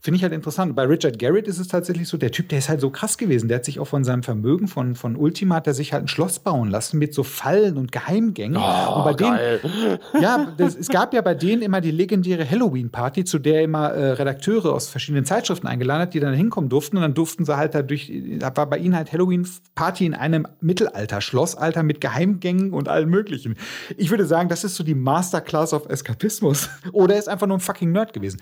finde 0.00 0.16
ich 0.16 0.22
halt 0.22 0.32
interessant. 0.32 0.74
Bei 0.74 0.84
Richard 0.84 1.18
Garrett 1.18 1.46
ist 1.48 1.58
es 1.58 1.68
tatsächlich 1.68 2.08
so, 2.08 2.16
der 2.16 2.30
Typ, 2.30 2.48
der 2.48 2.60
ist 2.60 2.70
halt 2.70 2.80
so 2.80 2.88
krass 2.88 3.18
gewesen. 3.18 3.48
Der 3.48 3.58
hat 3.58 3.66
sich 3.66 3.78
auch 3.78 3.86
von 3.86 4.02
seinem 4.02 4.22
Vermögen 4.22 4.68
von, 4.68 4.94
von 4.94 5.16
Ultima, 5.16 5.56
hat 5.56 5.66
er 5.66 5.74
sich 5.74 5.92
halt 5.92 6.04
ein 6.04 6.08
Schloss 6.08 6.38
bauen 6.38 6.70
lassen 6.70 6.98
mit 6.98 7.12
so 7.12 7.24
Fallen 7.24 7.76
und 7.76 7.92
Geheimgängen. 7.92 8.56
Oh, 8.56 8.94
und 8.96 9.04
bei 9.04 9.12
geil. 9.12 9.60
denen, 9.62 9.98
ja, 10.22 10.50
das, 10.56 10.76
es 10.76 10.88
gab 10.88 11.12
ja 11.12 11.20
bei 11.20 11.34
denen 11.34 11.60
immer 11.60 11.82
die 11.82 11.90
legendäre 11.90 12.50
Halloween-Party, 12.50 13.24
zu 13.24 13.38
der 13.38 13.62
immer 13.62 13.90
äh, 13.90 14.12
Redakteure 14.12 14.72
aus 14.72 14.88
verschiedenen 14.88 15.26
Zeitschriften 15.26 15.66
eingeladen 15.66 16.00
hat, 16.00 16.14
die 16.14 16.20
dann 16.20 16.32
hinkommen 16.32 16.70
durften. 16.70 16.96
Und 16.96 17.02
dann 17.02 17.12
durften 17.12 17.44
sie 17.44 17.54
halt 17.54 17.74
dadurch, 17.74 18.10
da 18.38 18.56
war 18.56 18.64
bei 18.64 18.78
ihnen 18.78 18.96
halt 18.96 19.12
Halloween-Party 19.12 20.06
in 20.06 20.14
einem 20.14 20.48
Mittelalter-Schlossalter 20.62 21.82
mit 21.82 22.00
Geheimgängen 22.00 22.72
und 22.72 22.88
allem 22.88 23.10
Möglichen. 23.10 23.56
Ich 23.98 24.08
würde 24.08 24.24
sagen, 24.24 24.48
das 24.48 24.64
ist 24.64 24.76
so 24.76 24.82
die 24.82 24.94
Masterclass 24.94 25.65
of 25.72 25.88
Eskapismus. 25.88 26.68
Oder 26.92 27.14
er 27.14 27.20
ist 27.20 27.28
einfach 27.28 27.46
nur 27.46 27.56
ein 27.56 27.60
fucking 27.60 27.92
Nerd 27.92 28.12
gewesen. 28.12 28.40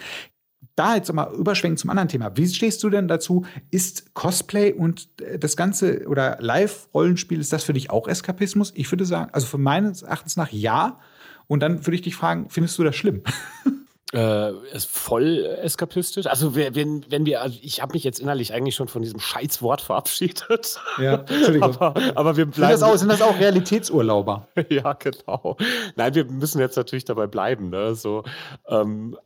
Da 0.77 0.97
jetzt 0.97 1.13
mal 1.13 1.33
überschwenken 1.35 1.77
zum 1.77 1.91
anderen 1.91 2.09
Thema. 2.09 2.37
Wie 2.37 2.49
stehst 2.49 2.83
du 2.83 2.91
denn 2.91 3.07
dazu? 3.07 3.45
Ist 3.71 4.15
Cosplay 4.15 4.73
und 4.73 5.09
äh, 5.21 5.39
das 5.39 5.57
Ganze 5.57 6.07
oder 6.09 6.39
Live-Rollenspiel, 6.41 7.41
ist 7.41 7.53
das 7.53 7.65
für 7.65 7.73
dich 7.73 7.91
auch 7.91 8.09
Eskapismus? 8.09 8.73
Ich 8.75 8.91
würde 8.91 9.05
sagen, 9.05 9.31
also 9.33 9.47
für 9.47 9.59
meines 9.59 10.03
Erachtens 10.03 10.37
nach 10.37 10.51
ja. 10.51 10.99
Und 11.47 11.61
dann 11.61 11.87
würde 11.87 11.95
ich 11.95 12.03
dich 12.03 12.17
fragen, 12.17 12.47
findest 12.49 12.79
du 12.79 12.85
das 12.85 12.97
schlimm? 12.97 13.23
Äh, 14.13 14.53
ist 14.73 14.89
voll 14.89 15.45
eskapistisch. 15.63 16.27
Also 16.27 16.55
wenn, 16.55 17.05
wenn 17.11 17.27
wir, 17.27 17.43
also 17.43 17.59
ich 17.63 17.83
habe 17.83 17.95
mich 17.95 18.05
jetzt 18.05 18.21
innerlich 18.21 18.53
eigentlich 18.53 18.77
schon 18.77 18.87
von 18.87 19.03
diesem 19.03 19.19
Scheißwort 19.19 19.81
verabschiedet. 19.81 20.79
Ja, 20.99 21.15
Entschuldigung. 21.15 21.77
aber, 21.81 21.95
aber 22.15 22.37
wir 22.37 22.47
bleiben. 22.47 22.77
Sind 22.77 22.83
das, 22.83 22.83
auch, 22.83 22.97
sind 22.97 23.09
das 23.09 23.23
auch 23.23 23.39
Realitätsurlauber? 23.39 24.47
ja, 24.69 24.93
genau. 24.93 25.57
Nein, 25.97 26.15
wir 26.15 26.27
müssen 26.27 26.61
jetzt 26.61 26.77
natürlich 26.77 27.05
dabei 27.05 27.27
bleiben. 27.27 27.71
Ne? 27.71 27.95
So, 27.95 28.23
ähm, 28.69 29.17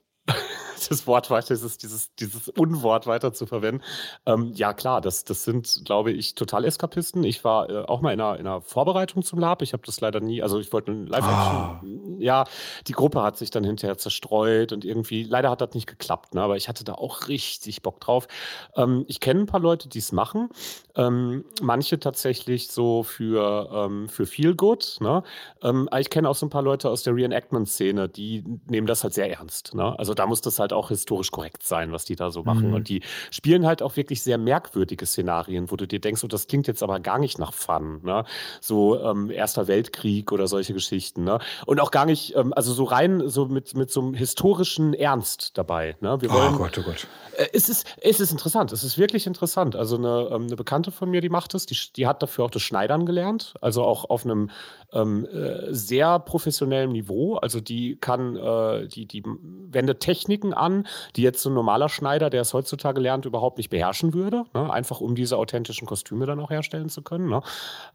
das 0.86 1.06
Wort 1.06 1.30
weiter, 1.30 1.54
dieses, 1.54 1.78
dieses, 1.78 2.14
dieses 2.16 2.48
Unwort 2.48 3.06
weiter 3.06 3.32
zu 3.32 3.46
verwenden. 3.46 3.82
Ähm, 4.26 4.52
ja, 4.54 4.72
klar, 4.72 5.00
das, 5.00 5.24
das 5.24 5.44
sind, 5.44 5.82
glaube 5.84 6.12
ich, 6.12 6.34
total 6.34 6.64
Eskapisten. 6.64 7.24
Ich 7.24 7.44
war 7.44 7.68
äh, 7.68 7.84
auch 7.84 8.00
mal 8.00 8.12
in 8.12 8.20
einer, 8.20 8.38
in 8.38 8.46
einer 8.46 8.60
Vorbereitung 8.60 9.22
zum 9.22 9.38
Lab. 9.38 9.62
Ich 9.62 9.72
habe 9.72 9.82
das 9.84 10.00
leider 10.00 10.20
nie, 10.20 10.42
also 10.42 10.58
ich 10.58 10.72
wollte 10.72 10.92
ein 10.92 11.06
Live-Action. 11.06 11.80
Oh. 11.82 12.20
Ja, 12.20 12.44
die 12.86 12.92
Gruppe 12.92 13.22
hat 13.22 13.36
sich 13.36 13.50
dann 13.50 13.64
hinterher 13.64 13.98
zerstreut 13.98 14.72
und 14.72 14.84
irgendwie, 14.84 15.24
leider 15.24 15.50
hat 15.50 15.60
das 15.60 15.74
nicht 15.74 15.86
geklappt, 15.86 16.34
ne? 16.34 16.42
aber 16.42 16.56
ich 16.56 16.68
hatte 16.68 16.84
da 16.84 16.94
auch 16.94 17.28
richtig 17.28 17.82
Bock 17.82 18.00
drauf. 18.00 18.28
Ähm, 18.76 19.04
ich 19.08 19.20
kenne 19.20 19.40
ein 19.40 19.46
paar 19.46 19.60
Leute, 19.60 19.88
die 19.88 19.98
es 19.98 20.12
machen. 20.12 20.48
Ähm, 20.96 21.44
manche 21.60 21.98
tatsächlich 22.00 22.68
so 22.68 23.02
für, 23.02 23.70
ähm, 23.72 24.08
für 24.08 24.26
Feel 24.26 24.54
Good. 24.54 24.98
Ne? 25.00 25.22
Ähm, 25.62 25.88
ich 25.98 26.10
kenne 26.10 26.28
auch 26.28 26.34
so 26.34 26.46
ein 26.46 26.50
paar 26.50 26.62
Leute 26.62 26.90
aus 26.90 27.02
der 27.02 27.14
Reenactment-Szene, 27.14 28.08
die 28.08 28.44
nehmen 28.68 28.86
das 28.86 29.04
halt 29.04 29.14
sehr 29.14 29.30
ernst. 29.30 29.74
Ne? 29.74 29.98
Also 29.98 30.14
da 30.14 30.26
muss 30.26 30.40
das 30.40 30.58
halt 30.58 30.67
auch 30.72 30.88
historisch 30.88 31.30
korrekt 31.30 31.62
sein, 31.62 31.92
was 31.92 32.04
die 32.04 32.16
da 32.16 32.30
so 32.30 32.42
machen. 32.42 32.68
Mhm. 32.68 32.74
Und 32.74 32.88
die 32.88 33.02
spielen 33.30 33.66
halt 33.66 33.82
auch 33.82 33.96
wirklich 33.96 34.22
sehr 34.22 34.38
merkwürdige 34.38 35.06
Szenarien, 35.06 35.70
wo 35.70 35.76
du 35.76 35.86
dir 35.86 36.00
denkst, 36.00 36.22
oh, 36.24 36.28
das 36.28 36.46
klingt 36.46 36.66
jetzt 36.66 36.82
aber 36.82 37.00
gar 37.00 37.18
nicht 37.18 37.38
nach 37.38 37.52
Fun. 37.52 38.00
Ne? 38.02 38.24
So 38.60 39.00
ähm, 39.00 39.30
Erster 39.30 39.68
Weltkrieg 39.68 40.32
oder 40.32 40.46
solche 40.46 40.74
Geschichten. 40.74 41.24
Ne? 41.24 41.38
Und 41.66 41.80
auch 41.80 41.90
gar 41.90 42.06
nicht, 42.06 42.34
ähm, 42.36 42.52
also 42.54 42.72
so 42.72 42.84
rein 42.84 43.28
so 43.28 43.46
mit, 43.46 43.76
mit 43.76 43.90
so 43.90 44.00
einem 44.00 44.14
historischen 44.14 44.94
Ernst 44.94 45.56
dabei. 45.56 45.96
Ne? 46.00 46.20
Wir 46.20 46.30
wollen, 46.30 46.54
oh 46.54 46.58
Gott, 46.58 46.78
oh 46.78 46.82
Gott. 46.82 47.06
Äh, 47.36 47.48
es, 47.52 47.68
ist, 47.68 47.86
es 48.00 48.20
ist 48.20 48.32
interessant, 48.32 48.72
es 48.72 48.84
ist 48.84 48.98
wirklich 48.98 49.26
interessant. 49.26 49.76
Also 49.76 49.96
eine, 49.96 50.28
ähm, 50.32 50.42
eine 50.46 50.56
Bekannte 50.56 50.90
von 50.90 51.10
mir, 51.10 51.20
die 51.20 51.28
macht 51.28 51.54
es, 51.54 51.66
die, 51.66 51.76
die 51.96 52.06
hat 52.06 52.22
dafür 52.22 52.44
auch 52.44 52.50
das 52.50 52.62
Schneidern 52.62 53.06
gelernt, 53.06 53.54
also 53.60 53.84
auch 53.84 54.08
auf 54.10 54.24
einem 54.24 54.50
ähm, 54.92 55.26
äh, 55.26 55.72
sehr 55.72 56.18
professionellen 56.18 56.92
Niveau. 56.92 57.36
Also 57.36 57.60
die 57.60 57.96
kann, 57.96 58.36
äh, 58.36 58.88
die, 58.88 59.06
die 59.06 59.22
wendet 59.24 60.00
Techniken 60.00 60.54
an, 60.58 60.86
die 61.16 61.22
jetzt 61.22 61.42
so 61.42 61.50
ein 61.50 61.54
normaler 61.54 61.88
Schneider, 61.88 62.30
der 62.30 62.42
es 62.42 62.54
heutzutage 62.54 63.00
lernt, 63.00 63.24
überhaupt 63.24 63.58
nicht 63.58 63.70
beherrschen 63.70 64.14
würde. 64.14 64.44
Ne? 64.54 64.72
Einfach 64.72 65.00
um 65.00 65.14
diese 65.14 65.36
authentischen 65.36 65.86
Kostüme 65.86 66.26
dann 66.26 66.40
auch 66.40 66.50
herstellen 66.50 66.88
zu 66.88 67.02
können. 67.02 67.28
Ne? 67.28 67.42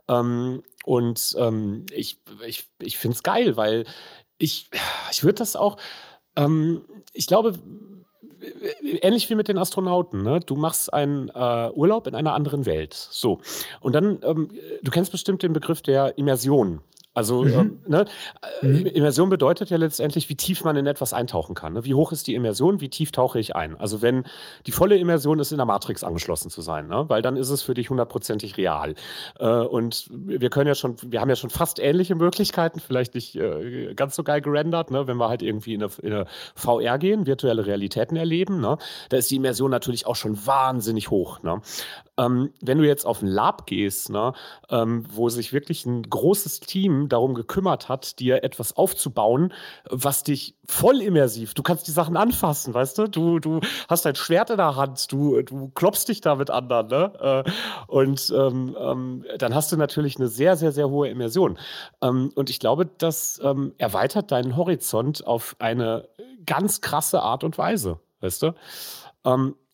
Ähm, 0.07 0.63
und 0.85 1.35
ähm, 1.37 1.85
ich, 1.91 2.19
ich, 2.45 2.67
ich 2.79 2.97
finde 2.97 3.15
es 3.15 3.23
geil, 3.23 3.57
weil 3.57 3.85
ich, 4.37 4.69
ich 5.11 5.23
würde 5.23 5.39
das 5.39 5.55
auch, 5.55 5.77
ähm, 6.35 6.81
ich 7.13 7.27
glaube, 7.27 7.53
ähnlich 9.01 9.29
wie 9.29 9.35
mit 9.35 9.47
den 9.47 9.57
Astronauten. 9.57 10.23
Ne? 10.23 10.39
Du 10.39 10.55
machst 10.55 10.93
einen 10.93 11.29
äh, 11.29 11.69
Urlaub 11.73 12.07
in 12.07 12.15
einer 12.15 12.33
anderen 12.33 12.65
Welt. 12.65 12.93
So. 12.93 13.39
Und 13.79 13.93
dann, 13.93 14.19
ähm, 14.23 14.49
du 14.81 14.91
kennst 14.91 15.11
bestimmt 15.11 15.43
den 15.43 15.53
Begriff 15.53 15.81
der 15.81 16.17
Immersion. 16.17 16.81
Also 17.13 17.43
mhm. 17.43 17.53
ähm, 17.53 17.79
ne? 17.87 18.05
mhm. 18.61 18.85
Immersion 18.87 19.29
bedeutet 19.29 19.69
ja 19.69 19.77
letztendlich, 19.77 20.29
wie 20.29 20.35
tief 20.35 20.63
man 20.63 20.75
in 20.75 20.87
etwas 20.87 21.13
eintauchen 21.13 21.53
kann. 21.53 21.73
Ne? 21.73 21.85
Wie 21.85 21.93
hoch 21.93 22.11
ist 22.11 22.25
die 22.27 22.33
Immersion, 22.33 22.81
wie 22.81 22.89
tief 22.89 23.11
tauche 23.11 23.39
ich 23.39 23.55
ein? 23.55 23.79
Also 23.79 24.01
wenn 24.01 24.23
die 24.65 24.71
volle 24.71 24.97
Immersion 24.97 25.39
ist, 25.39 25.51
in 25.51 25.57
der 25.57 25.65
Matrix 25.65 26.03
angeschlossen 26.03 26.49
zu 26.49 26.61
sein, 26.61 26.87
ne? 26.87 27.05
weil 27.09 27.21
dann 27.21 27.37
ist 27.37 27.49
es 27.49 27.61
für 27.61 27.75
dich 27.75 27.89
hundertprozentig 27.91 28.57
real. 28.57 28.95
Äh, 29.39 29.47
und 29.47 30.09
wir 30.11 30.49
können 30.49 30.67
ja 30.67 30.75
schon, 30.75 30.95
wir 31.03 31.21
haben 31.21 31.29
ja 31.29 31.35
schon 31.35 31.51
fast 31.51 31.79
ähnliche 31.79 32.15
Möglichkeiten, 32.15 32.79
vielleicht 32.79 33.13
nicht 33.13 33.35
äh, 33.35 33.93
ganz 33.93 34.15
so 34.15 34.23
geil 34.23 34.41
gerendert, 34.41 34.89
ne? 34.89 35.05
wenn 35.05 35.17
wir 35.17 35.29
halt 35.29 35.43
irgendwie 35.43 35.75
in 35.75 35.83
eine, 35.83 35.91
in 36.01 36.13
eine 36.13 36.25
VR 36.55 36.97
gehen, 36.97 37.27
virtuelle 37.27 37.65
Realitäten 37.65 38.15
erleben. 38.15 38.59
Ne? 38.59 38.77
Da 39.09 39.17
ist 39.17 39.29
die 39.29 39.35
Immersion 39.35 39.69
natürlich 39.69 40.07
auch 40.07 40.15
schon 40.15 40.45
wahnsinnig 40.47 41.11
hoch. 41.11 41.43
Ne? 41.43 41.61
Ähm, 42.17 42.51
wenn 42.61 42.77
du 42.77 42.87
jetzt 42.87 43.05
auf 43.05 43.21
ein 43.21 43.27
Lab 43.27 43.65
gehst, 43.65 44.09
ne, 44.11 44.33
ähm, 44.69 45.05
wo 45.09 45.29
sich 45.29 45.51
wirklich 45.51 45.85
ein 45.85 46.03
großes 46.03 46.59
Team 46.59 47.02
darum 47.09 47.33
gekümmert 47.33 47.89
hat, 47.89 48.19
dir 48.19 48.43
etwas 48.43 48.75
aufzubauen, 48.75 49.53
was 49.89 50.23
dich 50.23 50.55
voll 50.65 51.01
immersiv, 51.01 51.53
du 51.53 51.63
kannst 51.63 51.87
die 51.87 51.91
Sachen 51.91 52.17
anfassen, 52.17 52.73
weißt 52.73 52.97
du? 52.97 53.07
Du, 53.07 53.39
du 53.39 53.59
hast 53.89 54.05
dein 54.05 54.15
Schwert 54.15 54.49
in 54.49 54.57
der 54.57 54.75
Hand, 54.75 55.11
du, 55.11 55.41
du 55.41 55.69
klopfst 55.75 56.05
dich 56.07 56.21
da 56.21 56.35
mit 56.35 56.49
anderen, 56.49 56.87
ne? 56.87 57.43
Äh, 57.45 57.51
und 57.87 58.33
ähm, 58.35 58.75
ähm 58.79 59.25
dann 59.37 59.53
hast 59.55 59.71
du 59.71 59.77
natürlich 59.77 60.17
eine 60.17 60.27
sehr, 60.27 60.55
sehr, 60.55 60.71
sehr 60.71 60.89
hohe 60.89 61.09
Immersion. 61.09 61.57
Ähm, 62.01 62.31
und 62.35 62.49
ich 62.49 62.59
glaube, 62.59 62.85
das 62.85 63.39
ähm, 63.43 63.73
erweitert 63.77 64.31
deinen 64.31 64.55
Horizont 64.55 65.25
auf 65.25 65.55
eine 65.59 66.07
ganz 66.45 66.81
krasse 66.81 67.21
Art 67.21 67.43
und 67.43 67.57
Weise, 67.57 67.99
weißt 68.21 68.43
du? 68.43 68.53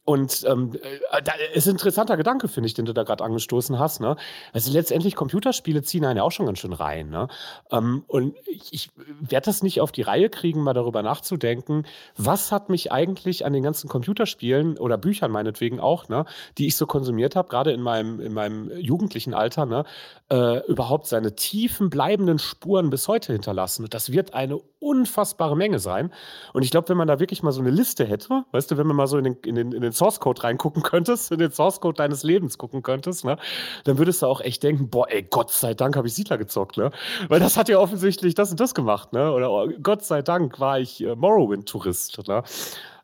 Und 0.09 0.43
ähm, 0.49 0.71
äh, 1.11 1.21
da 1.21 1.33
ist 1.53 1.67
ein 1.67 1.73
interessanter 1.73 2.17
Gedanke, 2.17 2.47
finde 2.47 2.65
ich, 2.65 2.73
den 2.73 2.85
du 2.85 2.95
da 2.95 3.03
gerade 3.03 3.23
angestoßen 3.23 3.77
hast. 3.77 4.01
Ne? 4.01 4.15
Also 4.53 4.71
letztendlich 4.71 5.15
Computerspiele 5.15 5.83
ziehen 5.83 6.03
einen 6.03 6.17
ja 6.17 6.23
auch 6.23 6.31
schon 6.31 6.47
ganz 6.47 6.57
schön 6.57 6.73
rein. 6.73 7.11
Ne? 7.11 7.27
Ähm, 7.69 8.05
und 8.07 8.35
ich, 8.47 8.73
ich 8.73 8.89
werde 9.19 9.45
das 9.45 9.61
nicht 9.61 9.81
auf 9.81 9.91
die 9.91 10.01
Reihe 10.01 10.31
kriegen, 10.31 10.63
mal 10.63 10.73
darüber 10.73 11.03
nachzudenken, 11.03 11.85
was 12.17 12.51
hat 12.51 12.69
mich 12.69 12.91
eigentlich 12.91 13.45
an 13.45 13.53
den 13.53 13.61
ganzen 13.61 13.87
Computerspielen 13.87 14.79
oder 14.79 14.97
Büchern 14.97 15.29
meinetwegen 15.29 15.79
auch, 15.79 16.09
ne, 16.09 16.25
die 16.57 16.65
ich 16.65 16.75
so 16.75 16.87
konsumiert 16.87 17.35
habe, 17.35 17.47
gerade 17.47 17.71
in 17.71 17.81
meinem, 17.83 18.19
in 18.19 18.33
meinem 18.33 18.71
jugendlichen 18.79 19.35
Alter, 19.35 19.67
ne, 19.67 19.83
äh, 20.31 20.65
überhaupt 20.65 21.05
seine 21.05 21.35
tiefen, 21.35 21.91
bleibenden 21.91 22.39
Spuren 22.39 22.89
bis 22.89 23.07
heute 23.07 23.31
hinterlassen. 23.33 23.83
Und 23.83 23.93
das 23.93 24.11
wird 24.11 24.33
eine 24.33 24.59
unfassbare 24.79 25.55
Menge 25.55 25.77
sein. 25.77 26.11
Und 26.53 26.63
ich 26.63 26.71
glaube, 26.71 26.89
wenn 26.89 26.97
man 26.97 27.07
da 27.07 27.19
wirklich 27.19 27.43
mal 27.43 27.51
so 27.51 27.61
eine 27.61 27.69
Liste 27.69 28.05
hätte, 28.05 28.45
weißt 28.51 28.71
du, 28.71 28.77
wenn 28.77 28.87
man 28.87 28.95
mal 28.95 29.07
so 29.07 29.17
in 29.17 29.25
den, 29.25 29.37
in 29.45 29.55
den, 29.55 29.71
in 29.71 29.81
den 29.81 29.91
Source 29.99 30.19
Code 30.19 30.43
reingucken 30.43 30.81
könntest, 30.81 31.31
in 31.31 31.39
den 31.39 31.51
Source 31.51 31.81
Code 31.81 31.97
deines 31.97 32.23
Lebens 32.23 32.57
gucken 32.57 32.81
könntest, 32.81 33.25
ne, 33.25 33.37
dann 33.83 33.97
würdest 33.97 34.21
du 34.21 34.27
auch 34.27 34.41
echt 34.41 34.63
denken, 34.63 34.89
boah, 34.89 35.09
ey, 35.09 35.23
Gott 35.23 35.51
sei 35.51 35.73
Dank 35.73 35.97
habe 35.97 36.07
ich 36.07 36.13
Siedler 36.13 36.37
gezockt, 36.37 36.77
ne? 36.77 36.91
Weil 37.27 37.39
das 37.39 37.57
hat 37.57 37.69
ja 37.69 37.77
offensichtlich 37.79 38.33
das 38.33 38.51
und 38.51 38.59
das 38.59 38.73
gemacht, 38.73 39.13
ne? 39.13 39.31
Oder 39.31 39.51
oh, 39.51 39.67
Gott 39.83 40.03
sei 40.03 40.21
Dank 40.21 40.59
war 40.59 40.79
ich 40.79 41.03
äh, 41.03 41.15
Morrowind-Tourist, 41.15 42.27
ne? 42.27 42.43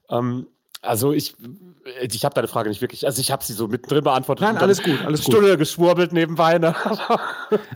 Ähm, 0.09 0.47
also 0.85 1.13
ich, 1.13 1.35
ich 2.01 2.25
habe 2.25 2.33
deine 2.35 2.47
Frage 2.47 2.69
nicht 2.69 2.81
wirklich, 2.81 3.05
also 3.05 3.19
ich 3.19 3.31
habe 3.31 3.43
sie 3.43 3.53
so 3.53 3.67
mittendrin 3.67 4.03
beantwortet. 4.03 4.45
Nein, 4.45 4.57
alles 4.57 4.81
gut, 4.81 4.99
alles 5.05 5.23
gut. 5.23 5.33
Stunde 5.33 5.57
geschwurbelt 5.57 6.13
nebenbei. 6.13 6.57
Ne? 6.57 6.75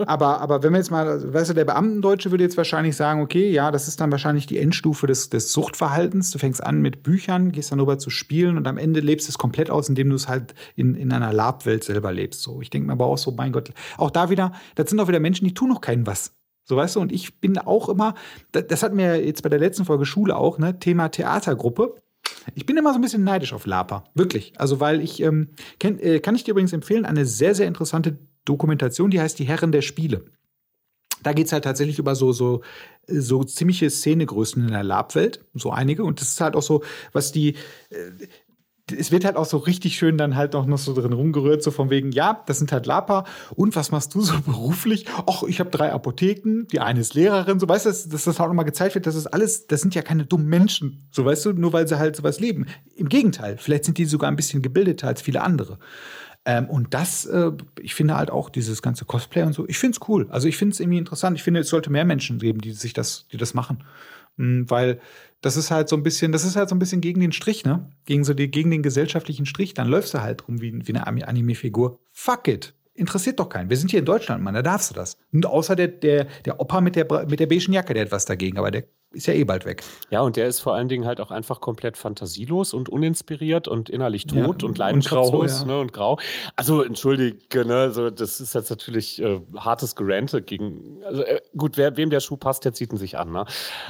aber, 0.05 0.41
aber 0.41 0.63
wenn 0.63 0.71
wir 0.71 0.79
jetzt 0.79 0.91
mal, 0.91 1.33
weißt 1.33 1.51
du, 1.51 1.53
der 1.53 1.65
Beamtendeutsche 1.65 2.31
würde 2.31 2.43
jetzt 2.43 2.57
wahrscheinlich 2.57 2.95
sagen, 2.95 3.21
okay, 3.21 3.51
ja, 3.51 3.71
das 3.71 3.87
ist 3.87 4.01
dann 4.01 4.11
wahrscheinlich 4.11 4.47
die 4.47 4.57
Endstufe 4.57 5.07
des, 5.07 5.29
des 5.29 5.51
Suchtverhaltens. 5.51 6.31
Du 6.31 6.39
fängst 6.39 6.63
an 6.63 6.81
mit 6.81 7.03
Büchern, 7.03 7.51
gehst 7.51 7.71
dann 7.71 7.79
rüber 7.79 7.99
zu 7.99 8.09
spielen 8.09 8.57
und 8.57 8.67
am 8.67 8.77
Ende 8.77 8.99
lebst 8.99 9.27
du 9.27 9.31
es 9.31 9.37
komplett 9.37 9.69
aus, 9.69 9.89
indem 9.89 10.09
du 10.09 10.15
es 10.15 10.27
halt 10.27 10.53
in, 10.75 10.95
in 10.95 11.11
einer 11.11 11.33
Labwelt 11.33 11.83
selber 11.83 12.11
lebst. 12.11 12.41
So, 12.41 12.61
ich 12.61 12.69
denke 12.69 12.87
mir 12.87 12.93
aber 12.93 13.05
auch 13.05 13.17
so, 13.17 13.31
mein 13.31 13.51
Gott, 13.51 13.71
auch 13.97 14.11
da 14.11 14.29
wieder, 14.29 14.53
das 14.75 14.89
sind 14.89 14.99
auch 14.99 15.07
wieder 15.07 15.19
Menschen, 15.19 15.45
die 15.45 15.53
tun 15.53 15.69
noch 15.69 15.81
keinen 15.81 16.07
was. 16.07 16.33
So 16.69 16.75
weißt 16.75 16.97
du, 16.97 16.99
und 16.99 17.11
ich 17.11 17.39
bin 17.39 17.57
auch 17.57 17.89
immer, 17.89 18.13
das 18.51 18.83
hatten 18.83 18.95
wir 18.95 19.25
jetzt 19.25 19.41
bei 19.41 19.49
der 19.49 19.57
letzten 19.57 19.85
Folge 19.85 20.05
Schule 20.05 20.35
auch, 20.35 20.59
ne, 20.59 20.77
Thema 20.79 21.09
Theatergruppe. 21.09 21.95
Ich 22.55 22.65
bin 22.65 22.77
immer 22.77 22.91
so 22.91 22.99
ein 22.99 23.01
bisschen 23.01 23.23
neidisch 23.23 23.53
auf 23.53 23.65
Lapa. 23.65 24.05
Wirklich. 24.15 24.53
Also, 24.57 24.79
weil 24.79 25.01
ich, 25.01 25.21
ähm, 25.21 25.49
kenn, 25.79 25.99
äh, 25.99 26.19
kann 26.19 26.35
ich 26.35 26.43
dir 26.43 26.51
übrigens 26.51 26.73
empfehlen, 26.73 27.05
eine 27.05 27.25
sehr, 27.25 27.55
sehr 27.55 27.67
interessante 27.67 28.17
Dokumentation, 28.45 29.11
die 29.11 29.19
heißt 29.19 29.37
Die 29.39 29.45
Herren 29.45 29.71
der 29.71 29.81
Spiele. 29.81 30.25
Da 31.21 31.33
geht 31.33 31.47
es 31.47 31.53
halt 31.53 31.65
tatsächlich 31.65 31.99
über 31.99 32.15
so, 32.15 32.31
so, 32.31 32.61
so 33.07 33.43
ziemliche 33.43 33.89
Szenegrößen 33.89 34.61
in 34.63 34.71
der 34.71 34.83
Lab-Welt, 34.83 35.45
so 35.53 35.71
einige. 35.71 36.03
Und 36.03 36.21
das 36.21 36.29
ist 36.29 36.41
halt 36.41 36.55
auch 36.55 36.61
so, 36.61 36.83
was 37.11 37.31
die, 37.31 37.55
äh, 37.89 38.27
es 38.91 39.11
wird 39.11 39.25
halt 39.25 39.35
auch 39.35 39.45
so 39.45 39.57
richtig 39.57 39.97
schön 39.97 40.17
dann 40.17 40.35
halt 40.35 40.55
auch 40.55 40.65
noch 40.65 40.77
so 40.77 40.93
drin 40.93 41.13
rumgerührt, 41.13 41.63
so 41.63 41.71
von 41.71 41.89
wegen, 41.89 42.11
ja, 42.11 42.43
das 42.45 42.59
sind 42.59 42.71
halt 42.71 42.85
Lapa. 42.85 43.25
Und 43.55 43.75
was 43.75 43.91
machst 43.91 44.15
du 44.15 44.21
so 44.21 44.39
beruflich? 44.45 45.05
Ach, 45.27 45.43
ich 45.43 45.59
habe 45.59 45.69
drei 45.69 45.91
Apotheken, 45.91 46.65
die 46.71 46.79
eine 46.79 46.99
ist 46.99 47.13
Lehrerin, 47.13 47.59
so 47.59 47.67
weißt 47.67 47.85
du, 47.85 47.89
dass, 47.89 48.07
das 48.07 48.39
auch 48.39 48.47
nochmal 48.47 48.65
gezeigt 48.65 48.95
wird, 48.95 49.05
das 49.07 49.27
alles, 49.27 49.67
das 49.67 49.81
sind 49.81 49.95
ja 49.95 50.01
keine 50.01 50.25
dummen 50.25 50.47
Menschen, 50.47 51.07
so 51.11 51.25
weißt 51.25 51.45
du, 51.45 51.53
nur 51.53 51.73
weil 51.73 51.87
sie 51.87 51.99
halt 51.99 52.15
sowas 52.15 52.39
leben. 52.39 52.65
Im 52.95 53.09
Gegenteil, 53.09 53.57
vielleicht 53.57 53.85
sind 53.85 53.97
die 53.97 54.05
sogar 54.05 54.29
ein 54.29 54.35
bisschen 54.35 54.61
gebildeter 54.61 55.07
als 55.07 55.21
viele 55.21 55.41
andere. 55.41 55.79
Ähm, 56.45 56.69
und 56.69 56.93
das, 56.93 57.25
äh, 57.25 57.51
ich 57.81 57.95
finde 57.95 58.15
halt 58.15 58.31
auch 58.31 58.49
dieses 58.49 58.81
ganze 58.81 59.05
Cosplay 59.05 59.43
und 59.43 59.53
so, 59.53 59.67
ich 59.67 59.77
finde 59.77 59.97
es 60.01 60.07
cool. 60.07 60.27
Also 60.29 60.47
ich 60.47 60.57
finde 60.57 60.73
es 60.73 60.79
irgendwie 60.79 60.97
interessant. 60.97 61.37
Ich 61.37 61.43
finde, 61.43 61.59
es 61.59 61.69
sollte 61.69 61.91
mehr 61.91 62.05
Menschen 62.05 62.39
geben, 62.39 62.61
die 62.61 62.71
sich 62.71 62.93
das, 62.93 63.27
die 63.31 63.37
das 63.37 63.53
machen. 63.53 63.83
Mhm, 64.39 64.69
weil 64.69 64.99
das 65.41 65.57
ist 65.57 65.69
halt 65.69 65.89
so 65.89 65.95
ein 65.95 66.03
bisschen, 66.03 66.31
das 66.31 66.43
ist 66.43 66.55
halt 66.55 66.69
so 66.69 66.75
ein 66.75 66.79
bisschen 66.79 67.01
gegen 67.01 67.19
den 67.19 67.31
Strich, 67.31 67.65
ne? 67.65 67.89
Gegen 68.05 68.23
so 68.23 68.33
die, 68.33 68.49
gegen 68.49 68.71
den 68.71 68.81
gesellschaftlichen 68.81 69.45
Strich. 69.45 69.73
Dann 69.73 69.87
läufst 69.87 70.13
du 70.13 70.21
halt 70.21 70.47
rum 70.47 70.61
wie, 70.61 70.87
wie 70.87 70.93
eine 70.93 71.27
Anime-Figur. 71.27 71.99
Fuck 72.11 72.47
it. 72.47 72.73
Interessiert 72.93 73.39
doch 73.39 73.47
keinen. 73.47 73.69
Wir 73.69 73.77
sind 73.77 73.91
hier 73.91 73.99
in 73.99 74.05
Deutschland, 74.05 74.43
Mann, 74.43 74.53
da 74.53 74.61
darfst 74.61 74.89
du 74.89 74.95
das. 74.95 75.17
Und 75.31 75.45
außer 75.45 75.75
der, 75.75 75.87
der, 75.87 76.27
der 76.43 76.59
Opa 76.59 76.81
mit 76.81 76.95
der, 76.95 77.05
mit 77.27 77.39
der 77.39 77.47
beigen 77.47 77.71
Jacke, 77.71 77.93
der 77.93 78.05
hat 78.05 78.11
was 78.11 78.25
dagegen, 78.25 78.57
aber 78.57 78.71
der 78.71 78.85
ist 79.11 79.25
ja 79.25 79.33
eh 79.33 79.43
bald 79.43 79.65
weg. 79.65 79.83
Ja, 80.11 80.21
und 80.21 80.35
der 80.35 80.47
ist 80.47 80.59
vor 80.59 80.75
allen 80.75 80.87
Dingen 80.87 81.05
halt 81.05 81.19
auch 81.19 81.31
einfach 81.31 81.61
komplett 81.61 81.97
fantasielos 81.97 82.73
und 82.73 82.89
uninspiriert 82.89 83.67
und 83.67 83.89
innerlich 83.89 84.27
tot 84.27 84.61
ja, 84.61 84.67
und 84.67 84.77
leidenschaftslos 84.77 85.61
und 85.61 85.67
grau, 85.67 85.71
ja. 85.71 85.75
ne, 85.75 85.81
und 85.81 85.93
grau. 85.93 86.19
Also 86.55 86.83
entschuldige, 86.83 87.65
ne, 87.65 87.91
so, 87.91 88.11
das 88.11 88.39
ist 88.39 88.53
jetzt 88.53 88.69
natürlich 88.69 89.19
äh, 89.21 89.41
hartes 89.57 89.95
Gerente 89.95 90.43
gegen. 90.43 91.03
Also 91.03 91.23
äh, 91.23 91.41
gut, 91.57 91.75
wer, 91.77 91.97
wem 91.97 92.11
der 92.11 92.19
Schuh 92.19 92.37
passt, 92.37 92.65
der 92.65 92.73
zieht 92.73 92.91
ihn 92.91 92.97
sich 92.97 93.17
an. 93.17 93.31
Ne? 93.31 93.45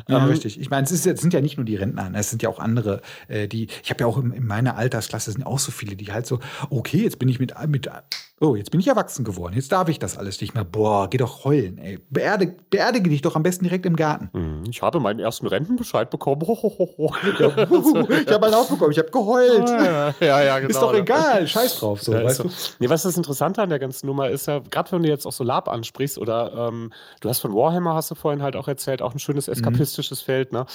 Ja, 0.07 0.19
ähm, 0.19 0.29
richtig. 0.29 0.59
Ich 0.59 0.69
meine, 0.69 0.85
es, 0.85 0.91
ist, 0.91 1.05
es 1.05 1.19
sind 1.19 1.33
ja 1.33 1.41
nicht 1.41 1.57
nur 1.57 1.65
die 1.65 1.75
Rentner, 1.75 2.09
ne, 2.09 2.19
es 2.19 2.29
sind 2.29 2.41
ja 2.41 2.47
auch 2.47 2.59
andere, 2.59 3.01
äh, 3.27 3.49
die. 3.49 3.67
Ich 3.83 3.89
habe 3.89 4.01
ja 4.01 4.07
auch 4.07 4.17
in, 4.17 4.31
in, 4.31 4.47
meiner 4.47 4.77
Altersklasse 4.77 5.31
sind 5.31 5.45
auch 5.45 5.59
so 5.59 5.71
viele, 5.71 5.97
die 5.97 6.13
halt 6.13 6.27
so, 6.27 6.39
okay, 6.69 7.03
jetzt 7.03 7.19
bin 7.19 7.27
ich 7.27 7.39
mit, 7.39 7.53
mit 7.67 7.89
Oh, 8.41 8.55
jetzt 8.55 8.71
bin 8.71 8.79
ich 8.79 8.87
erwachsen 8.87 9.25
geworden. 9.25 9.53
Jetzt 9.55 9.71
darf 9.71 9.89
ich 9.89 9.99
das 9.99 10.17
alles 10.17 10.39
nicht 10.39 10.53
mehr. 10.53 10.63
Boah, 10.63 11.09
geh 11.09 11.17
doch 11.17 11.43
heulen, 11.43 11.77
ey. 11.77 11.99
Beerdige, 12.09 12.55
beerdige 12.69 13.09
dich 13.09 13.21
doch 13.21 13.35
am 13.35 13.43
besten 13.43 13.65
direkt 13.65 13.85
im 13.85 13.97
Garten. 13.97 14.29
Mhm, 14.31 14.63
ich 14.69 14.81
habe 14.81 15.01
meinen 15.01 15.19
ersten 15.19 15.47
Rentenbescheid 15.47 16.09
bekommen. 16.09 16.29
Ja, 17.39 17.47
ich 17.47 18.31
habe 18.31 18.45
einen 18.45 18.55
aufbekommen. 18.55 18.91
Ich 18.91 18.97
habe 18.97 19.09
geheult. 19.09 19.69
Ja, 19.69 20.41
ja, 20.41 20.59
genau. 20.59 20.69
Ist 20.69 20.81
doch 20.81 20.93
egal. 20.93 21.47
Scheiß 21.47 21.79
drauf. 21.79 22.01
So, 22.01 22.13
ja, 22.13 22.23
weißt 22.23 22.37
so. 22.37 22.43
du? 22.43 22.49
Nee, 22.79 22.89
was 22.89 23.03
das 23.03 23.17
Interessante 23.17 23.61
an 23.61 23.69
der 23.69 23.79
ganzen 23.79 24.07
Nummer 24.07 24.29
ist 24.29 24.47
ja, 24.47 24.59
gerade 24.59 24.91
wenn 24.91 25.03
du 25.03 25.09
jetzt 25.09 25.25
auch 25.25 25.31
so 25.31 25.43
Lab 25.43 25.69
ansprichst 25.69 26.17
oder 26.17 26.69
ähm, 26.69 26.91
du 27.21 27.29
hast 27.29 27.39
von 27.39 27.53
Warhammer, 27.53 27.95
hast 27.95 28.11
du 28.11 28.15
vorhin 28.15 28.41
halt 28.41 28.55
auch 28.55 28.67
erzählt, 28.67 29.01
auch 29.01 29.13
ein 29.13 29.19
schönes 29.19 29.47
mhm. 29.47 29.53
eskapistisches 29.53 30.21
mhm. 30.21 30.25
Feld. 30.25 30.53
Ne? 30.53 30.65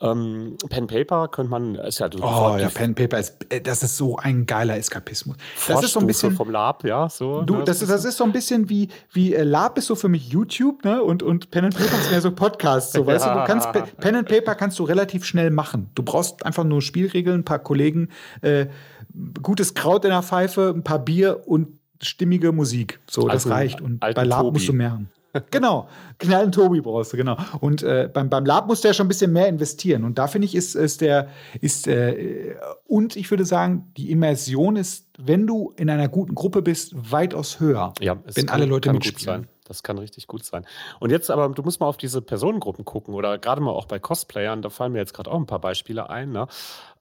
Ähm, 0.00 0.56
Pen 0.68 0.86
Paper 0.86 1.28
könnte 1.28 1.50
man, 1.50 1.74
ist 1.76 2.00
ja. 2.00 2.08
Oh, 2.20 2.56
ja, 2.58 2.68
Pen 2.68 2.94
Paper 2.94 3.18
ist, 3.18 3.36
äh, 3.50 3.60
das 3.60 3.82
ist 3.82 3.96
so 3.96 4.16
ein 4.16 4.46
geiler 4.46 4.76
Eskapismus. 4.76 5.36
Das 5.68 5.82
ist 5.82 5.92
so 5.92 6.00
ein 6.00 6.06
bisschen 6.06 6.34
vom 6.34 6.50
Lab, 6.50 6.84
ja. 6.84 7.08
So, 7.14 7.42
du, 7.42 7.58
ne? 7.58 7.64
das, 7.64 7.80
ist, 7.80 7.90
das 7.90 8.04
ist 8.04 8.16
so 8.16 8.24
ein 8.24 8.32
bisschen 8.32 8.68
wie, 8.68 8.88
wie 9.12 9.34
äh, 9.34 9.44
Lab 9.44 9.78
ist 9.78 9.86
so 9.86 9.94
für 9.94 10.08
mich 10.08 10.30
YouTube, 10.30 10.84
ne? 10.84 11.00
Und, 11.00 11.22
und 11.22 11.50
Pen 11.52 11.66
and 11.66 11.76
Paper 11.76 11.96
ist 11.96 12.10
mehr 12.10 12.20
so 12.20 12.32
Podcast. 12.32 12.92
So, 12.92 13.06
weißt 13.06 13.24
ja. 13.24 13.34
du, 13.34 13.40
du 13.40 13.46
kannst 13.46 13.98
Pen 13.98 14.16
and 14.16 14.28
Paper 14.28 14.56
kannst 14.56 14.80
du 14.80 14.84
relativ 14.84 15.24
schnell 15.24 15.50
machen. 15.50 15.90
Du 15.94 16.02
brauchst 16.02 16.44
einfach 16.44 16.64
nur 16.64 16.82
Spielregeln, 16.82 17.40
ein 17.40 17.44
paar 17.44 17.60
Kollegen, 17.60 18.08
äh, 18.40 18.66
gutes 19.42 19.74
Kraut 19.74 20.04
in 20.04 20.10
der 20.10 20.24
Pfeife, 20.24 20.72
ein 20.74 20.82
paar 20.82 20.98
Bier 20.98 21.42
und 21.46 21.78
stimmige 22.02 22.50
Musik. 22.50 22.98
So, 23.08 23.28
das 23.28 23.44
also, 23.44 23.50
reicht. 23.50 23.80
Und 23.80 24.00
bei 24.00 24.12
Lab 24.24 24.40
Tobi. 24.40 24.54
musst 24.54 24.68
du 24.68 24.72
mehr 24.72 24.90
haben. 24.90 25.08
Genau, 25.50 25.88
knallen 26.18 26.52
Tobi 26.52 26.80
brauchst 26.80 27.12
du, 27.12 27.16
genau. 27.16 27.36
Und 27.60 27.82
äh, 27.82 28.08
beim, 28.12 28.30
beim 28.30 28.44
Lab 28.44 28.66
musst 28.66 28.84
du 28.84 28.88
ja 28.88 28.94
schon 28.94 29.06
ein 29.06 29.08
bisschen 29.08 29.32
mehr 29.32 29.48
investieren. 29.48 30.04
Und 30.04 30.18
da 30.18 30.26
finde 30.26 30.46
ich, 30.46 30.54
ist, 30.54 30.74
ist 30.74 31.00
der, 31.00 31.28
ist, 31.60 31.86
äh, 31.86 32.54
und 32.86 33.16
ich 33.16 33.30
würde 33.30 33.44
sagen, 33.44 33.92
die 33.96 34.10
Immersion 34.10 34.76
ist, 34.76 35.06
wenn 35.18 35.46
du 35.46 35.72
in 35.76 35.90
einer 35.90 36.08
guten 36.08 36.34
Gruppe 36.34 36.62
bist, 36.62 36.94
weitaus 37.12 37.60
höher. 37.60 37.92
Ja, 38.00 38.16
wenn 38.34 38.46
kann, 38.46 38.60
alle 38.60 38.66
Leute 38.66 38.88
kann 38.88 38.96
mitspielen. 38.96 39.36
Gut 39.36 39.44
sein. 39.44 39.48
Das 39.66 39.82
kann 39.82 39.96
richtig 39.96 40.26
gut 40.26 40.44
sein. 40.44 40.66
Und 41.00 41.10
jetzt 41.10 41.30
aber, 41.30 41.48
du 41.48 41.62
musst 41.62 41.80
mal 41.80 41.86
auf 41.86 41.96
diese 41.96 42.20
Personengruppen 42.20 42.84
gucken 42.84 43.14
oder 43.14 43.38
gerade 43.38 43.62
mal 43.62 43.70
auch 43.70 43.86
bei 43.86 43.98
Cosplayern, 43.98 44.60
da 44.60 44.68
fallen 44.68 44.92
mir 44.92 44.98
jetzt 44.98 45.14
gerade 45.14 45.30
auch 45.30 45.38
ein 45.38 45.46
paar 45.46 45.60
Beispiele 45.60 46.10
ein, 46.10 46.32
ne? 46.32 46.48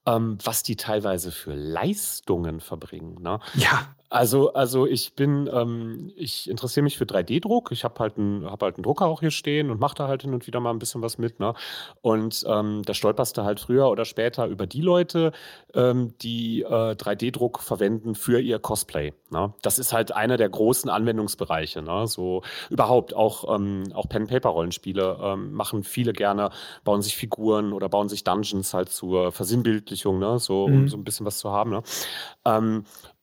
ähm, 0.05 0.37
was 0.43 0.63
die 0.63 0.75
teilweise 0.75 1.31
für 1.31 1.53
Leistungen 1.53 2.59
verbringen. 2.59 3.21
Ne? 3.21 3.39
Ja. 3.55 3.87
Also, 4.13 4.53
also 4.53 4.85
ich 4.85 5.15
bin, 5.15 5.49
ähm, 5.51 6.13
ich 6.15 6.47
interessiere 6.47 6.83
mich 6.83 6.99
für 6.99 7.05
3D-Druck. 7.05 7.71
Ich 7.71 7.83
habe 7.83 7.95
halt, 7.97 8.19
einen, 8.19 8.45
hab 8.45 8.61
halt 8.61 8.75
einen 8.75 8.83
Drucker 8.83 9.07
auch 9.07 9.21
hier 9.21 9.31
stehen 9.31 9.71
und 9.71 9.79
mache 9.79 9.95
da 9.95 10.07
halt 10.07 10.21
hin 10.21 10.35
und 10.35 10.45
wieder 10.45 10.59
mal 10.59 10.69
ein 10.69 10.77
bisschen 10.77 11.01
was 11.01 11.17
mit. 11.17 11.39
Ne? 11.39 11.55
Und 12.03 12.45
ähm, 12.47 12.83
da 12.85 12.93
stolperst 12.93 13.35
du 13.37 13.43
halt 13.43 13.59
früher 13.59 13.89
oder 13.89 14.05
später 14.05 14.45
über 14.45 14.67
die 14.67 14.81
Leute, 14.81 15.31
ähm, 15.73 16.13
die 16.21 16.61
äh, 16.61 16.91
3D-Druck 16.93 17.59
verwenden 17.59 18.13
für 18.13 18.39
ihr 18.39 18.59
Cosplay. 18.59 19.13
Ne? 19.31 19.51
Das 19.63 19.79
ist 19.79 19.93
halt 19.93 20.11
einer 20.11 20.37
der 20.37 20.49
großen 20.49 20.91
Anwendungsbereiche. 20.91 21.81
Ne? 21.81 22.05
So 22.05 22.43
überhaupt 22.69 23.15
auch, 23.15 23.55
ähm, 23.55 23.85
auch 23.95 24.07
Pen-Paper-Rollenspiele 24.09 25.17
ähm, 25.23 25.53
machen 25.53 25.81
viele 25.81 26.13
gerne, 26.13 26.51
bauen 26.83 27.01
sich 27.01 27.17
Figuren 27.17 27.73
oder 27.73 27.89
bauen 27.89 28.09
sich 28.09 28.23
Dungeons 28.23 28.75
halt 28.75 28.89
zur 28.89 29.31
Versinnbildlichung, 29.31 30.19
ne? 30.19 30.37
so, 30.37 30.65
um 30.65 30.81
mhm. 30.81 30.87
so 30.87 30.97
ein 30.97 31.03
bisschen 31.03 31.25
was 31.25 31.39
zu 31.39 31.49
haben. 31.49 31.71
Ne? 31.71 31.81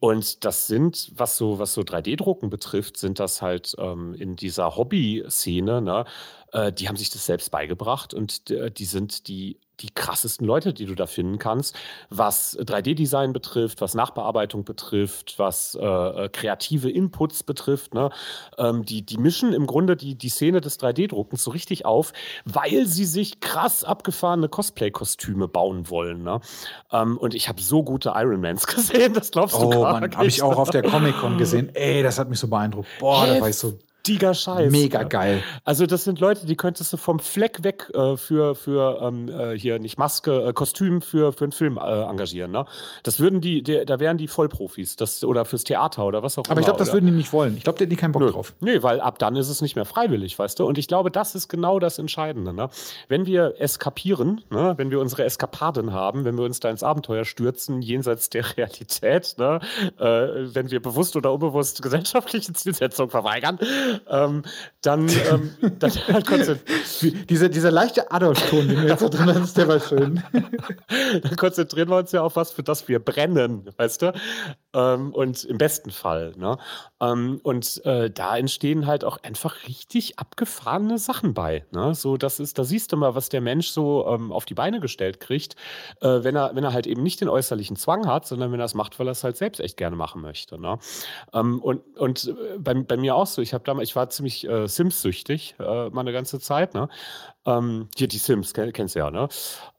Und 0.00 0.46
das 0.46 0.66
sind, 0.66 1.12
was 1.14 1.36
so, 1.36 1.58
was 1.58 1.74
so 1.74 1.82
3D-Drucken 1.82 2.48
betrifft, 2.48 2.96
sind 2.96 3.20
das 3.20 3.42
halt 3.42 3.76
ähm, 3.78 4.14
in 4.14 4.34
dieser 4.34 4.74
Hobby-Szene, 4.76 5.82
ne, 5.82 6.06
äh, 6.52 6.72
die 6.72 6.88
haben 6.88 6.96
sich 6.96 7.10
das 7.10 7.26
selbst 7.26 7.50
beigebracht 7.50 8.14
und 8.14 8.50
äh, 8.50 8.70
die 8.70 8.86
sind 8.86 9.28
die 9.28 9.58
die 9.80 9.90
krassesten 9.90 10.46
Leute, 10.46 10.72
die 10.72 10.86
du 10.86 10.94
da 10.94 11.06
finden 11.06 11.38
kannst, 11.38 11.76
was 12.08 12.58
3D-Design 12.58 13.32
betrifft, 13.32 13.80
was 13.80 13.94
Nachbearbeitung 13.94 14.64
betrifft, 14.64 15.38
was 15.38 15.76
äh, 15.80 15.84
äh, 15.84 16.28
kreative 16.28 16.90
Inputs 16.90 17.42
betrifft. 17.42 17.94
Ne? 17.94 18.10
Ähm, 18.58 18.84
die, 18.84 19.02
die 19.02 19.18
mischen 19.18 19.52
im 19.52 19.66
Grunde 19.66 19.96
die, 19.96 20.14
die 20.14 20.28
Szene 20.28 20.60
des 20.60 20.78
3D-Druckens 20.80 21.44
so 21.44 21.50
richtig 21.50 21.86
auf, 21.86 22.12
weil 22.44 22.86
sie 22.86 23.04
sich 23.04 23.40
krass 23.40 23.84
abgefahrene 23.84 24.48
Cosplay-Kostüme 24.48 25.48
bauen 25.48 25.88
wollen. 25.88 26.22
Ne? 26.22 26.40
Ähm, 26.92 27.16
und 27.18 27.34
ich 27.34 27.48
habe 27.48 27.60
so 27.60 27.82
gute 27.82 28.12
Ironmans 28.14 28.66
gesehen, 28.66 29.14
das 29.14 29.30
glaubst 29.30 29.56
du 29.56 29.66
oh, 29.66 29.82
gar 29.82 30.00
nicht. 30.00 30.16
Habe 30.16 30.26
ich 30.26 30.42
auch 30.42 30.58
auf 30.58 30.70
der 30.70 30.82
Comic-Con 30.82 31.38
gesehen. 31.38 31.74
Ey, 31.74 32.02
das 32.02 32.18
hat 32.18 32.28
mich 32.28 32.38
so 32.38 32.48
beeindruckt. 32.48 32.88
Boah, 32.98 33.26
da 33.26 33.40
war 33.40 33.48
ich 33.48 33.56
so 33.56 33.78
heftiger 34.10 34.34
Scheiß. 34.34 34.72
Mega 34.72 35.02
geil. 35.04 35.42
Also 35.64 35.86
das 35.86 36.04
sind 36.04 36.20
Leute, 36.20 36.46
die 36.46 36.56
könntest 36.56 36.92
du 36.92 36.96
vom 36.96 37.18
Fleck 37.18 37.62
weg 37.62 37.90
äh, 37.94 38.16
für, 38.16 38.54
für 38.54 39.00
ähm, 39.02 39.28
äh, 39.28 39.58
hier 39.58 39.78
nicht 39.78 39.98
Maske, 39.98 40.48
äh, 40.48 40.52
Kostüm 40.52 41.02
für, 41.02 41.32
für 41.32 41.44
einen 41.44 41.52
Film 41.52 41.78
äh, 41.78 42.02
engagieren. 42.02 42.50
Ne? 42.50 42.64
Das 43.02 43.20
würden 43.20 43.40
die, 43.40 43.62
die, 43.62 43.84
da 43.84 44.00
wären 44.00 44.18
die 44.18 44.28
Vollprofis. 44.28 44.96
Das, 44.96 45.24
oder 45.24 45.44
fürs 45.44 45.64
Theater 45.64 46.06
oder 46.06 46.22
was 46.22 46.38
auch 46.38 46.44
immer. 46.44 46.52
Aber 46.52 46.60
ich 46.60 46.66
glaube, 46.66 46.78
das 46.78 46.92
würden 46.92 47.06
die 47.06 47.12
nicht 47.12 47.32
wollen. 47.32 47.56
Ich 47.56 47.64
glaube, 47.64 47.78
die 47.78 47.84
hätten 47.84 47.96
keinen 47.96 48.12
Bock 48.12 48.22
Nö. 48.22 48.30
drauf. 48.30 48.54
Nee, 48.60 48.82
weil 48.82 49.00
ab 49.00 49.18
dann 49.18 49.36
ist 49.36 49.48
es 49.48 49.62
nicht 49.62 49.76
mehr 49.76 49.84
freiwillig, 49.84 50.38
weißt 50.38 50.58
du? 50.58 50.66
Und 50.66 50.78
ich 50.78 50.88
glaube, 50.88 51.10
das 51.10 51.34
ist 51.34 51.48
genau 51.48 51.78
das 51.78 51.98
Entscheidende. 51.98 52.52
Ne? 52.52 52.68
Wenn 53.08 53.26
wir 53.26 53.54
eskapieren, 53.58 54.42
ne? 54.50 54.74
wenn 54.76 54.90
wir 54.90 55.00
unsere 55.00 55.24
Eskapaden 55.24 55.92
haben, 55.92 56.24
wenn 56.24 56.36
wir 56.36 56.44
uns 56.44 56.60
da 56.60 56.70
ins 56.70 56.82
Abenteuer 56.82 57.24
stürzen, 57.24 57.82
jenseits 57.82 58.30
der 58.30 58.56
Realität, 58.56 59.36
ne? 59.38 59.60
Äh, 59.98 60.54
wenn 60.54 60.70
wir 60.70 60.80
bewusst 60.80 61.16
oder 61.16 61.32
unbewusst 61.32 61.82
gesellschaftliche 61.82 62.52
Zielsetzungen 62.52 63.10
verweigern, 63.10 63.58
ähm, 64.08 64.42
dann, 64.82 65.08
ähm, 65.08 65.50
dann, 65.78 65.92
dann 66.08 66.60
diese, 67.28 67.50
dieser 67.50 67.70
leichte 67.70 68.10
Adolf-Ton, 68.10 68.68
den 68.68 68.80
du 68.82 68.88
jetzt 68.88 69.02
da 69.02 69.08
drin 69.08 69.34
hast, 69.34 69.56
der 69.56 69.68
war 69.68 69.80
schön. 69.80 70.22
dann 71.22 71.36
konzentrieren 71.36 71.88
wir 71.88 71.96
uns 71.96 72.12
ja 72.12 72.22
auf 72.22 72.36
was, 72.36 72.52
für 72.52 72.62
das 72.62 72.88
wir 72.88 72.98
brennen, 72.98 73.68
weißt 73.76 74.02
du? 74.02 74.12
Ähm, 74.72 75.12
und 75.12 75.44
im 75.44 75.58
besten 75.58 75.90
Fall. 75.90 76.32
Ne? 76.36 76.56
Ähm, 77.00 77.40
und 77.42 77.84
äh, 77.84 78.10
da 78.10 78.36
entstehen 78.36 78.86
halt 78.86 79.04
auch 79.04 79.16
einfach 79.22 79.66
richtig 79.66 80.18
abgefahrene 80.18 80.98
Sachen 80.98 81.34
bei. 81.34 81.64
Ne? 81.72 81.94
So, 81.94 82.16
das 82.16 82.38
ist, 82.40 82.58
da 82.58 82.64
siehst 82.64 82.92
du 82.92 82.96
mal, 82.96 83.14
was 83.14 83.28
der 83.28 83.40
Mensch 83.40 83.68
so 83.68 84.06
ähm, 84.06 84.32
auf 84.32 84.44
die 84.44 84.54
Beine 84.54 84.80
gestellt 84.80 85.20
kriegt, 85.20 85.56
äh, 86.00 86.22
wenn, 86.22 86.36
er, 86.36 86.54
wenn 86.54 86.64
er 86.64 86.72
halt 86.72 86.86
eben 86.86 87.02
nicht 87.02 87.20
den 87.20 87.28
äußerlichen 87.28 87.76
Zwang 87.76 88.06
hat, 88.06 88.26
sondern 88.26 88.52
wenn 88.52 88.60
er 88.60 88.66
es 88.66 88.74
macht, 88.74 88.98
weil 88.98 89.08
er 89.08 89.12
es 89.12 89.24
halt 89.24 89.36
selbst 89.36 89.60
echt 89.60 89.76
gerne 89.76 89.96
machen 89.96 90.22
möchte. 90.22 90.60
Ne? 90.60 90.78
Ähm, 91.32 91.60
und 91.60 91.80
und 91.96 92.28
äh, 92.28 92.58
bei, 92.58 92.74
bei 92.74 92.96
mir 92.96 93.14
auch 93.14 93.26
so, 93.26 93.42
ich 93.42 93.54
habe 93.54 93.64
damals, 93.64 93.88
ich 93.88 93.96
war 93.96 94.08
ziemlich 94.08 94.48
äh, 94.48 94.66
Sims-süchtig, 94.66 95.54
äh, 95.58 95.90
mal 95.90 96.00
eine 96.00 96.12
ganze 96.12 96.40
Zeit. 96.40 96.74
Ne? 96.74 96.88
Ähm, 97.46 97.88
hier 97.96 98.08
die 98.08 98.18
Sims, 98.18 98.54
kenn, 98.54 98.72
kennst 98.72 98.94
du 98.94 99.00
ja, 99.00 99.10
ne? 99.10 99.28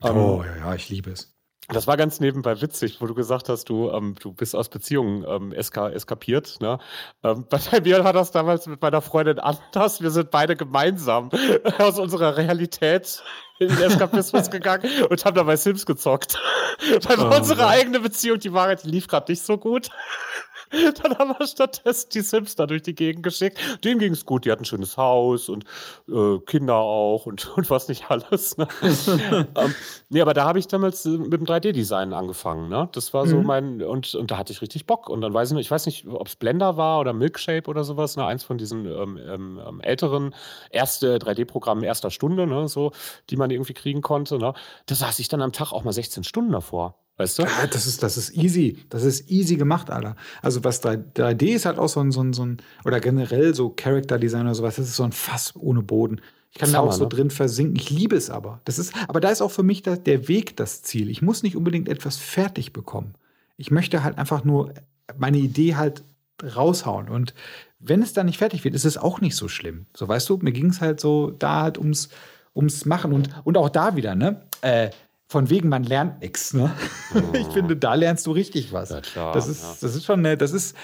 Ähm, 0.04 0.18
oh, 0.18 0.44
ja, 0.44 0.58
ja, 0.58 0.76
ich 0.76 0.90
liebe 0.90 1.12
es. 1.12 1.31
Das 1.74 1.88
war 1.88 1.96
ganz 1.96 2.20
nebenbei 2.20 2.60
witzig, 2.62 3.00
wo 3.00 3.06
du 3.06 3.14
gesagt 3.14 3.48
hast, 3.48 3.70
du, 3.70 3.90
ähm, 3.92 4.16
du 4.20 4.34
bist 4.34 4.56
aus 4.56 4.70
Beziehungen 4.70 5.26
ähm, 5.28 5.54
eska 5.54 5.90
eskapiert. 5.90 6.60
Ne? 6.60 6.80
Ähm, 7.24 7.46
bei 7.72 7.82
mir 7.82 8.04
war 8.04 8.14
das 8.14 8.32
damals 8.32 8.68
mit 8.68 8.82
meiner 8.82 9.02
Freundin 9.02 9.40
anders. 9.40 10.02
Wir 10.02 10.12
sind 10.12 10.32
beide 10.32 10.56
gemeinsam 10.56 11.30
aus 11.78 11.98
unserer 11.98 12.36
Realität 12.38 13.24
in 13.60 13.70
den 13.70 13.78
Eskapismus 13.80 14.50
gegangen 14.52 14.90
und 15.10 15.24
haben 15.24 15.36
dabei 15.36 15.56
Sims 15.56 15.86
gezockt. 15.86 16.40
Weil 17.04 17.20
oh, 17.20 17.36
unsere 17.36 17.68
eigene 17.68 18.00
Beziehung, 18.00 18.40
die 18.40 18.54
Wahrheit, 18.54 18.84
die 18.84 18.90
lief 18.90 19.08
gerade 19.08 19.32
nicht 19.32 19.44
so 19.44 19.58
gut. 19.58 19.90
Dann 21.04 21.18
haben 21.18 21.36
wir 21.38 21.48
stattdessen 21.48 22.10
die 22.14 22.22
Sims 22.22 22.56
da 22.56 22.66
durch 22.66 22.82
die 22.82 22.96
Gegend 22.96 23.24
geschickt. 23.24 23.60
Denen 23.84 24.00
ging 24.00 24.14
es 24.14 24.26
gut. 24.26 24.46
Die 24.46 24.52
hatten 24.52 24.62
ein 24.62 24.66
schönes 24.66 24.98
Haus 24.98 25.50
und 25.50 25.66
äh, 26.08 26.40
Kinder 26.46 26.76
auch 26.76 27.26
und, 27.26 27.46
und 27.58 27.70
was 27.70 27.88
nicht 27.88 28.10
alles. 28.10 28.58
Ne? 28.58 28.68
ähm, 29.56 29.76
nee, 30.10 30.22
aber 30.22 30.34
da 30.34 30.46
habe 30.46 30.60
ich 30.60 30.68
damals 30.68 31.06
äh, 31.06 31.10
mit 31.10 31.34
dem 31.34 31.46
3D-Design 31.46 32.14
angefangen. 32.14 32.70
Ne? 32.70 32.88
Das 32.94 33.14
war 33.14 33.28
so 33.28 33.38
mhm. 33.38 33.46
mein, 33.46 33.82
und, 33.82 34.16
und 34.16 34.32
da 34.32 34.38
hatte 34.38 34.54
ich 34.54 34.62
richtig 34.62 34.86
Bock. 34.86 35.10
Und 35.10 35.22
dann 35.22 35.34
weiß 35.34 35.50
ich 35.50 35.56
nicht, 35.56 35.66
ich 35.66 35.72
weiß 35.72 35.86
nicht, 35.86 36.08
ob 36.08 36.28
es 36.28 36.36
Blender 36.36 36.78
war 36.78 37.00
oder 37.00 37.14
Milkshape 37.14 37.70
oder 37.70 37.84
sowas, 37.84 38.16
ne? 38.16 38.26
eins 38.26 38.44
von 38.44 38.58
diesen 38.58 38.86
ähm, 38.86 39.18
ähm, 39.18 39.62
ähm 39.68 39.82
älteren 39.82 40.34
erste 40.70 41.18
3D-Programmen 41.18 41.84
erster 41.84 42.12
Stunde, 42.12 42.48
ne? 42.48 42.68
so, 42.68 42.92
die 43.30 43.36
man 43.36 43.52
irgendwie 43.52 43.74
kriegen 43.74 44.02
konnte. 44.02 44.38
Ne? 44.38 44.54
Da 44.86 44.96
saß 44.96 45.20
ich 45.20 45.28
dann 45.28 45.42
am 45.42 45.52
Tag 45.52 45.74
auch 45.74 45.84
mal 45.84 45.92
16 45.92 46.24
Stunden 46.24 46.52
davor. 46.52 47.01
Weißt 47.18 47.40
du? 47.40 47.44
Ja, 47.44 47.68
das 47.68 47.86
ist, 47.86 48.02
das 48.04 48.18
ist 48.18 48.36
easy. 48.36 48.78
Das 48.90 49.04
ist 49.04 49.30
easy 49.30 49.56
gemacht, 49.56 49.90
Alter. 49.90 50.16
Also 50.42 50.64
was 50.64 50.82
3, 50.82 50.98
d 51.34 51.54
ist 51.54 51.66
halt 51.66 51.78
auch 51.78 51.90
so 51.90 52.00
ein, 52.00 52.12
so 52.12 52.24
ein, 52.24 52.34
so 52.34 52.46
ein 52.46 52.58
oder 52.86 53.00
generell 53.00 53.54
so 53.54 53.70
Character 53.70 54.18
Design 54.18 54.46
oder 54.46 54.56
sowas, 54.56 54.78
das 54.78 54.88
ist 54.88 54.96
so 54.96 55.04
ein 55.04 55.12
Fass 55.12 55.54
ohne 55.56 55.82
Boden. 55.82 56.22
Ich 56.52 56.60
kann 56.60 56.70
Summer, 56.70 56.84
da 56.84 56.90
auch 56.90 56.94
so 56.94 57.04
ne? 57.04 57.10
drin 57.10 57.30
versinken. 57.30 57.76
Ich 57.76 57.90
liebe 57.90 58.16
es 58.16 58.30
aber. 58.30 58.60
Das 58.66 58.78
ist, 58.78 58.94
aber 59.08 59.20
da 59.20 59.30
ist 59.30 59.42
auch 59.42 59.52
für 59.52 59.64
mich 59.64 59.84
der, 59.84 59.98
der 59.98 60.28
Weg 60.28 60.58
das 60.58 60.82
Ziel. 60.82 61.10
Ich 61.10 61.22
muss 61.22 61.44
nicht 61.44 61.56
unbedingt 61.56 61.88
etwas 61.88 62.18
fertig 62.18 62.74
bekommen. 62.74 63.16
Ich 63.58 63.72
möchte 63.72 64.04
halt 64.04 64.18
einfach 64.18 64.44
nur 64.44 64.74
meine 65.18 65.38
Idee 65.38 65.76
halt 65.76 66.04
raushauen. 66.44 67.08
Und 67.08 67.34
wenn 67.80 68.02
es 68.02 68.14
dann 68.14 68.26
nicht 68.26 68.38
fertig 68.38 68.64
wird, 68.64 68.76
ist 68.76 68.86
es 68.86 68.98
auch 68.98 69.22
nicht 69.22 69.36
so 69.36 69.48
schlimm. 69.48 69.86
So, 69.96 70.08
weißt 70.08 70.28
du, 70.30 70.38
mir 70.38 70.52
ging 70.52 70.70
es 70.70 70.82
halt 70.82 71.00
so 71.00 71.32
da 71.32 71.62
halt 71.62 71.78
ums, 71.78 72.10
ums 72.56 72.86
Machen. 72.86 73.14
Und, 73.14 73.30
und 73.44 73.58
auch 73.58 73.70
da 73.70 73.96
wieder, 73.96 74.16
ne? 74.16 74.42
Äh, 74.62 74.90
von 75.32 75.50
wegen, 75.50 75.70
man 75.70 75.86
lernt 75.86 76.20
nichts. 76.20 76.54
Ne? 76.54 76.70
Oh. 77.16 77.22
Ich 77.38 77.48
finde, 77.48 77.78
da 77.78 77.94
lernst 77.94 78.28
du 78.28 78.32
richtig 78.34 78.74
was. 78.74 78.90
Ja, 78.90 79.00
klar, 79.00 79.34
das, 79.34 79.48
ist, 79.48 79.64
ja. 79.64 79.78
das 79.80 79.96
ist 79.96 80.04
schon, 80.04 80.24
das 80.24 80.52
ist 80.52 80.76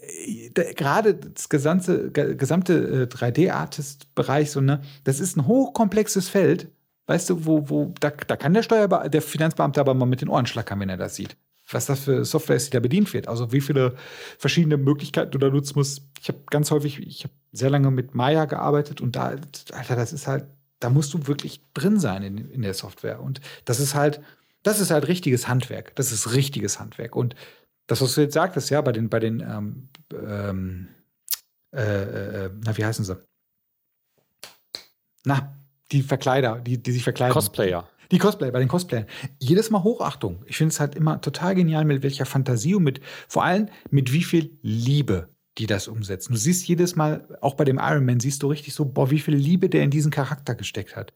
äh, 0.00 0.74
gerade 0.74 1.14
das 1.14 1.48
gesamte, 1.48 2.10
gesamte 2.10 3.06
3D-Artist-Bereich, 3.06 4.50
so, 4.50 4.60
ne, 4.60 4.80
das 5.04 5.20
ist 5.20 5.36
ein 5.36 5.46
hochkomplexes 5.46 6.28
Feld. 6.28 6.72
Weißt 7.06 7.30
du, 7.30 7.46
wo, 7.46 7.68
wo, 7.70 7.94
da, 8.00 8.10
da 8.10 8.34
kann 8.34 8.52
der 8.52 8.64
Steuerbe 8.64 9.08
der 9.08 9.22
Finanzbeamte 9.22 9.78
aber 9.78 9.94
mal 9.94 10.06
mit 10.06 10.22
den 10.22 10.28
Ohren 10.28 10.46
schlackern, 10.46 10.80
wenn 10.80 10.88
er 10.88 10.96
das 10.96 11.14
sieht. 11.14 11.36
Was 11.70 11.86
das 11.86 12.00
für 12.00 12.24
Software 12.24 12.56
ist, 12.56 12.66
die 12.66 12.72
da 12.72 12.80
bedient 12.80 13.14
wird. 13.14 13.28
Also 13.28 13.52
wie 13.52 13.60
viele 13.60 13.94
verschiedene 14.38 14.76
Möglichkeiten 14.76 15.30
du 15.30 15.38
da 15.38 15.50
nutzen 15.50 15.74
musst. 15.76 16.02
Ich 16.20 16.26
habe 16.26 16.40
ganz 16.50 16.72
häufig, 16.72 16.98
ich 16.98 17.22
habe 17.22 17.34
sehr 17.52 17.70
lange 17.70 17.92
mit 17.92 18.16
Maya 18.16 18.46
gearbeitet 18.46 19.00
und 19.00 19.14
da, 19.14 19.36
Alter, 19.72 19.94
das 19.94 20.12
ist 20.12 20.26
halt 20.26 20.46
da 20.84 20.90
musst 20.90 21.14
du 21.14 21.26
wirklich 21.26 21.62
drin 21.72 21.98
sein 21.98 22.22
in, 22.22 22.50
in 22.50 22.60
der 22.60 22.74
Software. 22.74 23.22
Und 23.22 23.40
das 23.64 23.80
ist 23.80 23.94
halt, 23.94 24.20
das 24.62 24.80
ist 24.80 24.90
halt 24.90 25.08
richtiges 25.08 25.48
Handwerk. 25.48 25.96
Das 25.96 26.12
ist 26.12 26.34
richtiges 26.34 26.78
Handwerk. 26.78 27.16
Und 27.16 27.34
das, 27.86 28.02
was 28.02 28.14
du 28.14 28.20
jetzt 28.20 28.34
sagtest, 28.34 28.68
ja, 28.68 28.82
bei 28.82 28.92
den, 28.92 29.08
bei 29.08 29.18
den, 29.18 29.40
ähm, 29.40 29.88
ähm, 30.12 30.88
äh, 31.74 32.44
äh, 32.44 32.50
na, 32.62 32.76
wie 32.76 32.84
heißen 32.84 33.02
sie? 33.02 33.16
Na, 35.24 35.56
die 35.90 36.02
Verkleider, 36.02 36.60
die, 36.60 36.82
die 36.82 36.92
sich 36.92 37.02
verkleiden. 37.02 37.32
Cosplayer. 37.32 37.88
Die 38.12 38.18
Cosplayer, 38.18 38.52
bei 38.52 38.58
den 38.58 38.68
Cosplayern. 38.68 39.06
Jedes 39.38 39.70
Mal 39.70 39.82
Hochachtung. 39.84 40.44
Ich 40.46 40.58
finde 40.58 40.72
es 40.72 40.80
halt 40.80 40.94
immer 40.94 41.22
total 41.22 41.54
genial, 41.54 41.86
mit 41.86 42.02
welcher 42.02 42.26
Fantasie 42.26 42.74
und 42.74 42.82
mit, 42.82 43.00
vor 43.26 43.44
allem 43.44 43.70
mit 43.88 44.12
wie 44.12 44.22
viel 44.22 44.58
Liebe 44.60 45.30
die 45.58 45.66
das 45.66 45.88
umsetzen. 45.88 46.32
Du 46.32 46.38
siehst 46.38 46.66
jedes 46.66 46.96
Mal, 46.96 47.38
auch 47.40 47.54
bei 47.54 47.64
dem 47.64 47.78
Iron 47.78 48.04
Man, 48.04 48.20
siehst 48.20 48.42
du 48.42 48.48
richtig 48.48 48.74
so, 48.74 48.84
boah, 48.84 49.10
wie 49.10 49.20
viel 49.20 49.34
Liebe 49.34 49.68
der 49.68 49.82
in 49.82 49.90
diesen 49.90 50.10
Charakter 50.10 50.54
gesteckt 50.54 50.96
hat. 50.96 51.12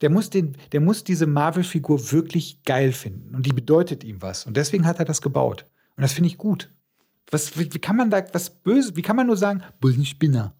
Der 0.00 0.10
muss, 0.10 0.30
den, 0.30 0.56
der 0.72 0.80
muss 0.80 1.04
diese 1.04 1.26
Marvel-Figur 1.26 2.12
wirklich 2.12 2.62
geil 2.64 2.92
finden. 2.92 3.34
Und 3.34 3.46
die 3.46 3.52
bedeutet 3.52 4.04
ihm 4.04 4.20
was. 4.20 4.46
Und 4.46 4.56
deswegen 4.56 4.86
hat 4.86 4.98
er 4.98 5.04
das 5.04 5.22
gebaut. 5.22 5.66
Und 5.96 6.02
das 6.02 6.12
finde 6.12 6.28
ich 6.28 6.38
gut. 6.38 6.70
Was, 7.30 7.58
wie, 7.58 7.72
wie, 7.72 7.78
kann 7.78 7.96
man 7.96 8.10
da 8.10 8.24
was 8.32 8.50
böse, 8.50 8.96
wie 8.96 9.02
kann 9.02 9.16
man 9.16 9.26
nur 9.26 9.36
sagen, 9.36 9.62
bösen 9.80 10.04
Spinner? 10.04 10.54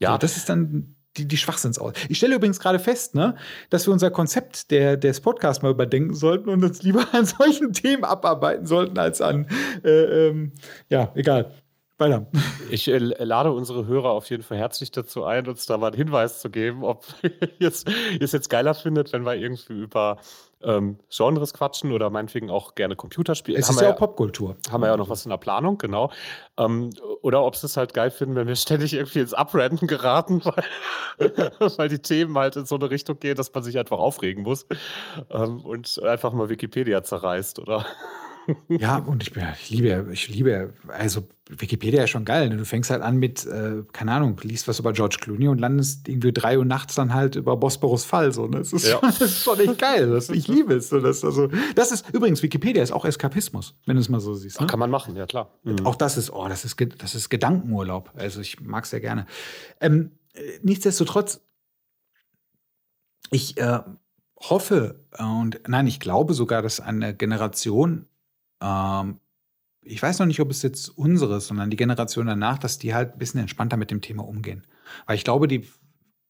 Ja. 0.00 0.12
So, 0.12 0.18
das 0.18 0.36
ist 0.36 0.48
dann 0.48 0.94
die, 1.16 1.26
die 1.26 1.36
Schwachsinnsaus. 1.36 1.94
Ich 2.08 2.18
stelle 2.18 2.34
übrigens 2.36 2.60
gerade 2.60 2.78
fest, 2.78 3.14
ne, 3.14 3.36
dass 3.70 3.86
wir 3.86 3.92
unser 3.92 4.10
Konzept 4.10 4.70
der, 4.70 4.96
des 4.96 5.20
Podcasts 5.20 5.62
mal 5.62 5.70
überdenken 5.70 6.14
sollten 6.14 6.48
und 6.48 6.64
uns 6.64 6.82
lieber 6.82 7.06
an 7.12 7.24
solchen 7.24 7.72
Themen 7.72 8.04
abarbeiten 8.04 8.66
sollten, 8.66 8.98
als 8.98 9.20
an, 9.20 9.46
äh, 9.82 10.28
ähm, 10.28 10.52
ja, 10.88 11.12
egal. 11.14 11.52
Weiter. 11.98 12.26
Ich 12.70 12.88
äh, 12.88 12.98
lade 12.98 13.52
unsere 13.52 13.86
Hörer 13.86 14.10
auf 14.10 14.28
jeden 14.28 14.42
Fall 14.42 14.58
herzlich 14.58 14.90
dazu 14.90 15.24
ein, 15.24 15.46
uns 15.46 15.66
da 15.66 15.78
mal 15.78 15.88
einen 15.88 15.96
Hinweis 15.96 16.40
zu 16.40 16.50
geben, 16.50 16.82
ob 16.82 17.04
ihr 17.60 17.68
es 17.68 17.84
jetzt 18.32 18.50
geiler 18.50 18.74
findet, 18.74 19.12
wenn 19.12 19.24
wir 19.24 19.34
irgendwie 19.36 19.74
über 19.74 20.18
ähm, 20.64 20.98
Genres 21.08 21.52
quatschen 21.52 21.92
oder 21.92 22.10
meinetwegen 22.10 22.50
auch 22.50 22.74
gerne 22.74 22.96
Computerspiele. 22.96 23.58
Es 23.58 23.70
ist 23.70 23.80
ja 23.80 23.92
auch 23.92 23.96
Popkultur. 23.96 24.56
Haben 24.70 24.82
wir 24.82 24.88
ja 24.88 24.94
auch 24.94 24.98
noch 24.98 25.08
was 25.08 25.24
in 25.24 25.30
der 25.30 25.36
Planung, 25.36 25.78
genau. 25.78 26.10
Ähm, 26.56 26.90
oder 27.22 27.44
ob 27.44 27.54
sie 27.56 27.66
es 27.66 27.76
halt 27.76 27.94
geil 27.94 28.10
finden, 28.10 28.34
wenn 28.34 28.48
wir 28.48 28.56
ständig 28.56 28.94
irgendwie 28.94 29.20
ins 29.20 29.34
Uprenten 29.34 29.86
geraten, 29.86 30.42
weil, 31.18 31.42
weil 31.76 31.88
die 31.88 32.00
Themen 32.00 32.36
halt 32.36 32.56
in 32.56 32.66
so 32.66 32.74
eine 32.74 32.90
Richtung 32.90 33.18
gehen, 33.20 33.36
dass 33.36 33.52
man 33.54 33.62
sich 33.62 33.78
einfach 33.78 33.98
aufregen 33.98 34.42
muss 34.42 34.66
ähm, 35.30 35.60
und 35.60 36.02
einfach 36.02 36.32
mal 36.32 36.48
Wikipedia 36.48 37.02
zerreißt, 37.02 37.58
oder? 37.60 37.86
Ja, 38.68 38.96
und 39.06 39.22
ich, 39.22 39.34
ich 39.36 39.70
liebe, 39.70 40.08
ich 40.12 40.28
liebe, 40.28 40.72
also 40.88 41.28
Wikipedia 41.48 42.04
ist 42.04 42.10
schon 42.10 42.24
geil. 42.24 42.48
Ne? 42.48 42.56
Du 42.56 42.64
fängst 42.64 42.90
halt 42.90 43.02
an 43.02 43.16
mit, 43.16 43.44
äh, 43.46 43.82
keine 43.92 44.12
Ahnung, 44.12 44.40
liest 44.42 44.66
was 44.66 44.78
über 44.78 44.92
George 44.92 45.18
Clooney 45.20 45.48
und 45.48 45.58
landest 45.58 46.08
irgendwie 46.08 46.32
drei 46.32 46.58
Uhr 46.58 46.64
nachts 46.64 46.94
dann 46.94 47.12
halt 47.12 47.36
über 47.36 47.56
Bosporus 47.56 48.04
Fall. 48.04 48.32
So, 48.32 48.46
ne? 48.46 48.58
das, 48.58 48.72
ist 48.72 48.86
ja. 48.86 48.98
schon, 48.98 49.10
das 49.10 49.20
ist 49.20 49.42
schon 49.42 49.60
echt 49.60 49.78
geil. 49.78 50.10
Das, 50.10 50.30
ich 50.30 50.48
liebe 50.48 50.74
es. 50.74 50.88
So, 50.88 51.00
das, 51.00 51.24
also, 51.24 51.48
das 51.74 51.92
ist 51.92 52.08
übrigens, 52.12 52.42
Wikipedia 52.42 52.82
ist 52.82 52.92
auch 52.92 53.04
Eskapismus, 53.04 53.74
wenn 53.84 53.96
du 53.96 54.00
es 54.00 54.08
mal 54.08 54.20
so 54.20 54.34
siehst. 54.34 54.60
Ne? 54.60 54.66
Kann 54.66 54.78
man 54.78 54.90
machen, 54.90 55.16
ja 55.16 55.26
klar. 55.26 55.50
Mhm. 55.64 55.84
Auch 55.84 55.96
das 55.96 56.16
ist, 56.16 56.30
oh, 56.30 56.48
das 56.48 56.64
ist, 56.64 56.76
das 56.98 57.14
ist 57.14 57.28
Gedankenurlaub. 57.28 58.10
Also 58.14 58.40
ich 58.40 58.60
mag 58.60 58.84
es 58.84 58.90
sehr 58.90 59.00
gerne. 59.00 59.26
Ähm, 59.80 60.12
nichtsdestotrotz, 60.62 61.40
ich 63.30 63.58
äh, 63.58 63.80
hoffe 64.40 65.00
und 65.18 65.60
nein, 65.66 65.86
ich 65.86 66.00
glaube 66.00 66.34
sogar, 66.34 66.62
dass 66.62 66.80
eine 66.80 67.14
Generation 67.14 68.06
ähm, 68.60 69.20
ich 69.82 70.02
weiß 70.02 70.18
noch 70.18 70.26
nicht, 70.26 70.40
ob 70.40 70.50
es 70.50 70.62
jetzt 70.62 70.88
unsere 70.88 71.36
ist, 71.36 71.48
sondern 71.48 71.70
die 71.70 71.76
Generation 71.76 72.26
danach, 72.26 72.58
dass 72.58 72.78
die 72.78 72.94
halt 72.94 73.12
ein 73.12 73.18
bisschen 73.18 73.40
entspannter 73.40 73.76
mit 73.76 73.90
dem 73.90 74.00
Thema 74.00 74.26
umgehen. 74.26 74.66
Weil 75.06 75.16
ich 75.16 75.24
glaube, 75.24 75.46
die, 75.46 75.68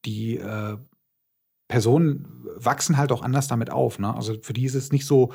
die 0.05 0.39
äh, 0.39 0.77
Personen 1.69 2.27
wachsen 2.57 2.99
halt 2.99 3.11
auch 3.11 3.23
anders 3.23 3.49
damit 3.49 3.71
auf. 3.71 3.99
Ne? 3.99 4.15
Also 4.15 4.35
für 4.43 4.53
die 4.53 4.65
ist 4.65 4.75
es 4.75 4.93
nicht 4.93 5.07
so. 5.07 5.33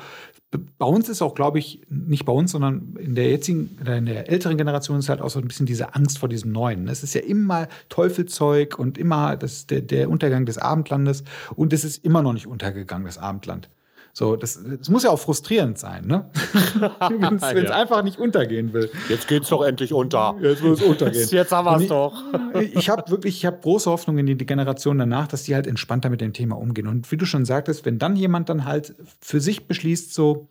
Bei 0.78 0.86
uns 0.86 1.08
ist 1.08 1.22
auch, 1.22 1.34
glaube 1.34 1.58
ich, 1.58 1.82
nicht 1.88 2.24
bei 2.24 2.32
uns, 2.32 2.52
sondern 2.52 2.96
in 2.98 3.14
der 3.14 3.28
jetzigen, 3.28 3.76
in 3.84 4.06
der 4.06 4.28
älteren 4.30 4.56
Generation 4.56 4.98
ist 4.98 5.08
halt 5.08 5.20
auch 5.20 5.30
so 5.30 5.40
ein 5.40 5.48
bisschen 5.48 5.66
diese 5.66 5.94
Angst 5.94 6.18
vor 6.18 6.28
diesem 6.28 6.52
Neuen. 6.52 6.88
Es 6.88 7.02
ist 7.02 7.14
ja 7.14 7.20
immer 7.20 7.68
Teufelzeug 7.88 8.78
und 8.78 8.96
immer 8.96 9.36
das, 9.36 9.66
der, 9.66 9.80
der 9.80 10.08
Untergang 10.08 10.46
des 10.46 10.58
Abendlandes 10.58 11.24
und 11.56 11.72
es 11.72 11.84
ist 11.84 12.04
immer 12.04 12.22
noch 12.22 12.32
nicht 12.32 12.46
untergegangen, 12.46 13.06
das 13.06 13.18
Abendland. 13.18 13.68
So, 14.12 14.36
das, 14.36 14.60
das 14.78 14.88
muss 14.88 15.04
ja 15.04 15.10
auch 15.10 15.20
frustrierend 15.20 15.78
sein, 15.78 16.06
ne? 16.06 16.30
Wenn 17.10 17.36
es 17.36 17.42
ja. 17.42 17.74
einfach 17.74 18.02
nicht 18.02 18.18
untergehen 18.18 18.72
will. 18.72 18.90
Jetzt 19.08 19.28
geht 19.28 19.44
es 19.44 19.48
doch 19.50 19.62
endlich 19.62 19.92
unter. 19.92 20.36
Jetzt 20.40 20.62
muss 20.62 20.80
es 20.80 20.86
untergehen. 20.86 21.28
Jetzt 21.30 21.52
haben 21.52 21.64
wir 21.66 21.76
es 21.76 21.88
doch. 21.88 22.22
ich 22.60 22.88
habe 22.90 23.08
wirklich, 23.10 23.36
ich 23.36 23.46
habe 23.46 23.58
große 23.60 23.88
Hoffnung 23.88 24.18
in 24.18 24.26
die 24.26 24.46
Generation 24.46 24.98
danach, 24.98 25.28
dass 25.28 25.44
die 25.44 25.54
halt 25.54 25.66
entspannter 25.66 26.10
mit 26.10 26.20
dem 26.20 26.32
Thema 26.32 26.56
umgehen. 26.58 26.88
Und 26.88 27.10
wie 27.12 27.16
du 27.16 27.24
schon 27.24 27.44
sagtest, 27.44 27.84
wenn 27.84 27.98
dann 27.98 28.16
jemand 28.16 28.48
dann 28.48 28.64
halt 28.64 28.94
für 29.20 29.40
sich 29.40 29.68
beschließt, 29.68 30.12
so, 30.12 30.48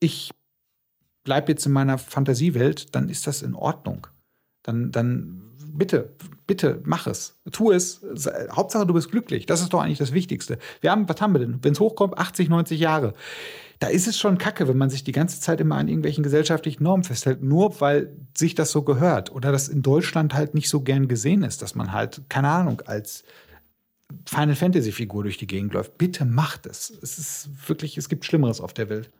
ich 0.00 0.30
bleibe 1.22 1.52
jetzt 1.52 1.66
in 1.66 1.72
meiner 1.72 1.98
Fantasiewelt, 1.98 2.94
dann 2.94 3.08
ist 3.08 3.26
das 3.26 3.42
in 3.42 3.54
Ordnung. 3.54 4.08
Dann, 4.62 4.90
dann 4.90 5.42
bitte, 5.72 6.10
bitte, 6.46 6.80
mach 6.84 7.06
es. 7.06 7.36
Tu 7.50 7.72
es. 7.72 8.04
Hauptsache, 8.50 8.86
du 8.86 8.94
bist 8.94 9.10
glücklich. 9.10 9.46
Das 9.46 9.60
ist 9.60 9.72
doch 9.72 9.82
eigentlich 9.82 9.98
das 9.98 10.12
Wichtigste. 10.12 10.58
Wir 10.80 10.90
haben, 10.90 11.08
was 11.08 11.20
haben 11.20 11.32
wir 11.32 11.40
denn? 11.40 11.58
Wenn 11.62 11.72
es 11.72 11.80
hochkommt, 11.80 12.18
80, 12.18 12.48
90 12.48 12.80
Jahre. 12.80 13.14
Da 13.78 13.88
ist 13.88 14.06
es 14.06 14.18
schon 14.18 14.38
kacke, 14.38 14.68
wenn 14.68 14.78
man 14.78 14.88
sich 14.88 15.04
die 15.04 15.12
ganze 15.12 15.40
Zeit 15.40 15.60
immer 15.60 15.76
an 15.76 15.88
irgendwelchen 15.88 16.24
gesellschaftlichen 16.24 16.82
Normen 16.82 17.04
festhält, 17.04 17.42
nur 17.42 17.78
weil 17.80 18.10
sich 18.36 18.54
das 18.54 18.70
so 18.70 18.82
gehört. 18.82 19.30
Oder 19.32 19.52
das 19.52 19.68
in 19.68 19.82
Deutschland 19.82 20.32
halt 20.32 20.54
nicht 20.54 20.70
so 20.70 20.80
gern 20.80 21.08
gesehen 21.08 21.42
ist, 21.42 21.60
dass 21.60 21.74
man 21.74 21.92
halt, 21.92 22.22
keine 22.28 22.48
Ahnung, 22.48 22.80
als 22.86 23.24
Final 24.24 24.54
Fantasy 24.54 24.92
Figur 24.92 25.24
durch 25.24 25.36
die 25.36 25.46
Gegend 25.46 25.74
läuft. 25.74 25.98
Bitte 25.98 26.24
macht 26.24 26.66
es. 26.66 26.90
Es 27.02 27.18
ist 27.18 27.68
wirklich, 27.68 27.98
es 27.98 28.08
gibt 28.08 28.24
Schlimmeres 28.24 28.60
auf 28.60 28.72
der 28.72 28.88
Welt. 28.88 29.10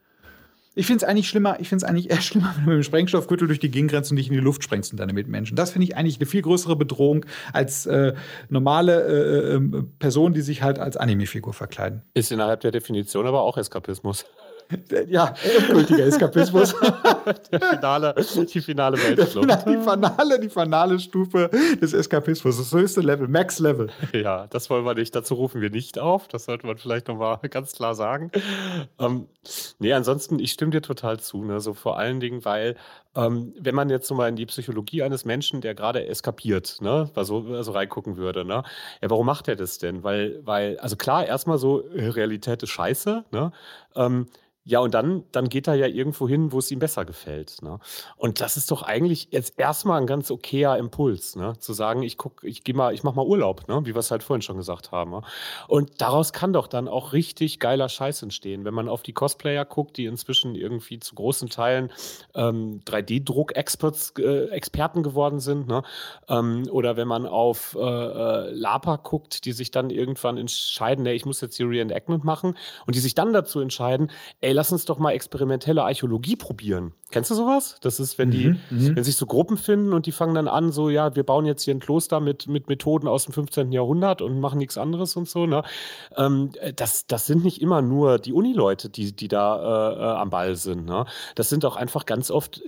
Ich 0.78 0.86
finde 0.86 1.02
es 1.02 1.08
eigentlich 1.08 1.26
schlimmer, 1.26 1.58
ich 1.58 1.70
finde 1.70 1.84
es 1.84 1.90
eigentlich 1.90 2.10
eher 2.10 2.20
schlimmer, 2.20 2.52
wenn 2.54 2.64
du 2.64 2.70
mit 2.70 2.76
dem 2.76 2.82
Sprengstoffgürtel 2.82 3.48
durch 3.48 3.58
die 3.58 3.70
Gegend 3.70 3.94
rennst 3.94 4.10
und 4.10 4.18
dich 4.18 4.28
in 4.28 4.34
die 4.34 4.40
Luft 4.40 4.62
sprengst 4.62 4.92
und 4.92 5.00
deine 5.00 5.14
Mitmenschen. 5.14 5.56
Das 5.56 5.70
finde 5.70 5.86
ich 5.86 5.96
eigentlich 5.96 6.18
eine 6.18 6.26
viel 6.26 6.42
größere 6.42 6.76
Bedrohung 6.76 7.24
als 7.54 7.86
äh, 7.86 8.12
normale 8.50 9.02
äh, 9.02 9.54
äh, 9.54 9.82
Personen, 9.98 10.34
die 10.34 10.42
sich 10.42 10.62
halt 10.62 10.78
als 10.78 10.98
Anime-Figur 10.98 11.54
verkleiden. 11.54 12.02
Ist 12.12 12.30
innerhalb 12.30 12.60
der 12.60 12.72
Definition 12.72 13.26
aber 13.26 13.40
auch 13.40 13.56
Eskapismus. 13.56 14.26
Ja, 15.08 15.34
endgültiger 15.58 16.06
Eskapismus. 16.06 16.74
die 17.52 17.58
finale, 17.58 18.14
die 18.54 18.60
finale 18.60 18.96
Weltflucht. 18.98 19.66
Die 19.66 19.76
finale, 19.76 20.40
die 20.40 20.48
finale 20.48 20.98
Stufe 20.98 21.50
des 21.80 21.92
Eskapismus, 21.92 22.58
das 22.58 22.72
höchste 22.72 23.00
Level, 23.00 23.28
Max 23.28 23.58
Level. 23.58 23.90
Ja, 24.12 24.46
das 24.48 24.70
wollen 24.70 24.84
wir 24.84 24.94
nicht. 24.94 25.14
Dazu 25.14 25.34
rufen 25.34 25.60
wir 25.60 25.70
nicht 25.70 25.98
auf. 25.98 26.28
Das 26.28 26.44
sollte 26.44 26.66
man 26.66 26.78
vielleicht 26.78 27.08
nochmal 27.08 27.38
ganz 27.50 27.72
klar 27.72 27.94
sagen. 27.94 28.30
Ähm, 28.98 29.26
nee, 29.78 29.92
ansonsten, 29.92 30.38
ich 30.38 30.52
stimme 30.52 30.70
dir 30.70 30.82
total 30.82 31.20
zu. 31.20 31.44
Ne? 31.44 31.60
So 31.60 31.74
vor 31.74 31.98
allen 31.98 32.20
Dingen, 32.20 32.44
weil 32.44 32.76
ähm, 33.16 33.54
wenn 33.58 33.74
man 33.74 33.90
jetzt 33.90 34.06
so 34.06 34.14
mal 34.14 34.28
in 34.28 34.36
die 34.36 34.46
Psychologie 34.46 35.02
eines 35.02 35.24
Menschen, 35.24 35.60
der 35.60 35.74
gerade 35.74 36.06
eskapiert, 36.06 36.78
ne, 36.80 37.10
also, 37.14 37.46
also 37.52 37.72
reingucken 37.72 38.16
würde, 38.16 38.44
ne, 38.44 38.62
ja, 39.02 39.10
warum 39.10 39.26
macht 39.26 39.48
er 39.48 39.56
das 39.56 39.78
denn? 39.78 40.04
Weil, 40.04 40.40
weil, 40.44 40.78
also 40.78 40.96
klar, 40.96 41.26
erstmal 41.26 41.58
so, 41.58 41.80
äh, 41.88 42.08
Realität 42.08 42.62
ist 42.62 42.70
scheiße, 42.70 43.24
ne? 43.32 43.52
Ähm, 43.94 44.26
ja, 44.68 44.80
und 44.80 44.94
dann, 44.94 45.22
dann 45.30 45.48
geht 45.48 45.68
er 45.68 45.74
ja 45.76 45.86
irgendwo 45.86 46.28
hin, 46.28 46.50
wo 46.50 46.58
es 46.58 46.72
ihm 46.72 46.80
besser 46.80 47.04
gefällt. 47.04 47.62
Ne? 47.62 47.78
Und 48.16 48.40
das 48.40 48.56
ist 48.56 48.72
doch 48.72 48.82
eigentlich 48.82 49.28
jetzt 49.30 49.60
erstmal 49.60 50.00
ein 50.00 50.08
ganz 50.08 50.28
okayer 50.28 50.76
Impuls, 50.76 51.36
ne? 51.36 51.56
zu 51.60 51.72
sagen, 51.72 52.02
ich 52.02 52.18
guck, 52.18 52.42
ich 52.42 52.64
gehe 52.64 52.74
mal, 52.74 52.92
ich 52.92 53.04
mache 53.04 53.14
mal 53.14 53.24
Urlaub, 53.24 53.68
ne? 53.68 53.82
wie 53.84 53.94
wir 53.94 54.00
es 54.00 54.10
halt 54.10 54.24
vorhin 54.24 54.42
schon 54.42 54.56
gesagt 54.56 54.90
haben. 54.90 55.12
Ne? 55.12 55.22
Und 55.68 56.00
daraus 56.00 56.32
kann 56.32 56.52
doch 56.52 56.66
dann 56.66 56.88
auch 56.88 57.12
richtig 57.12 57.60
geiler 57.60 57.88
Scheiß 57.88 58.24
entstehen, 58.24 58.64
wenn 58.64 58.74
man 58.74 58.88
auf 58.88 59.04
die 59.04 59.12
Cosplayer 59.12 59.64
guckt, 59.64 59.98
die 59.98 60.06
inzwischen 60.06 60.56
irgendwie 60.56 60.98
zu 60.98 61.14
großen 61.14 61.48
Teilen 61.48 61.92
ähm, 62.34 62.80
3D-Druck-Experten 63.06 64.98
äh, 64.98 65.02
geworden 65.02 65.40
sind, 65.40 65.68
ne? 65.68 65.82
Ähm, 66.28 66.64
oder 66.70 66.96
wenn 66.96 67.08
man 67.08 67.26
auf 67.26 67.76
äh, 67.78 67.80
äh, 67.80 68.50
Lapa 68.50 68.96
guckt, 68.96 69.44
die 69.44 69.52
sich 69.52 69.70
dann 69.70 69.90
irgendwann 69.90 70.36
entscheiden, 70.36 71.04
nee, 71.04 71.12
ich 71.12 71.26
muss 71.26 71.40
jetzt 71.40 71.56
hier 71.56 71.68
Reenactment 71.68 72.24
machen 72.24 72.56
und 72.86 72.94
die 72.94 73.00
sich 73.00 73.14
dann 73.14 73.32
dazu 73.32 73.60
entscheiden, 73.60 74.10
ey, 74.40 74.52
lass 74.52 74.72
uns 74.72 74.84
doch 74.84 74.98
mal 74.98 75.12
experimentelle 75.12 75.84
Archäologie 75.84 76.36
probieren. 76.36 76.92
Kennst 77.12 77.30
du 77.30 77.36
sowas? 77.36 77.76
Das 77.82 78.00
ist, 78.00 78.18
wenn 78.18 78.32
die, 78.32 78.48
mhm, 78.48 78.58
mhm, 78.70 78.96
wenn 78.96 79.04
sich 79.04 79.14
so 79.14 79.26
Gruppen 79.26 79.56
finden 79.56 79.92
und 79.92 80.06
die 80.06 80.12
fangen 80.12 80.34
dann 80.34 80.48
an, 80.48 80.72
so, 80.72 80.90
ja, 80.90 81.14
wir 81.14 81.22
bauen 81.22 81.46
jetzt 81.46 81.62
hier 81.62 81.72
ein 81.72 81.78
Kloster 81.78 82.18
mit, 82.18 82.48
mit 82.48 82.68
Methoden 82.68 83.06
aus 83.06 83.24
dem 83.24 83.32
15. 83.32 83.70
Jahrhundert 83.70 84.22
und 84.22 84.40
machen 84.40 84.58
nichts 84.58 84.76
anderes 84.76 85.14
und 85.14 85.28
so, 85.28 85.46
ne? 85.46 85.62
Ähm, 86.16 86.50
das, 86.74 87.06
das 87.06 87.26
sind 87.26 87.44
nicht 87.44 87.62
immer 87.62 87.80
nur 87.80 88.18
die 88.18 88.32
Unileute, 88.32 88.88
die, 88.88 89.14
die 89.14 89.28
da 89.28 89.92
äh, 89.92 89.94
äh 89.94 90.16
am 90.16 90.30
Ball 90.30 90.56
sind, 90.56 90.84
ne? 90.84 91.06
Das 91.36 91.48
sind 91.48 91.64
auch 91.64 91.76
einfach 91.76 92.06
ganz 92.06 92.32
oft 92.32 92.60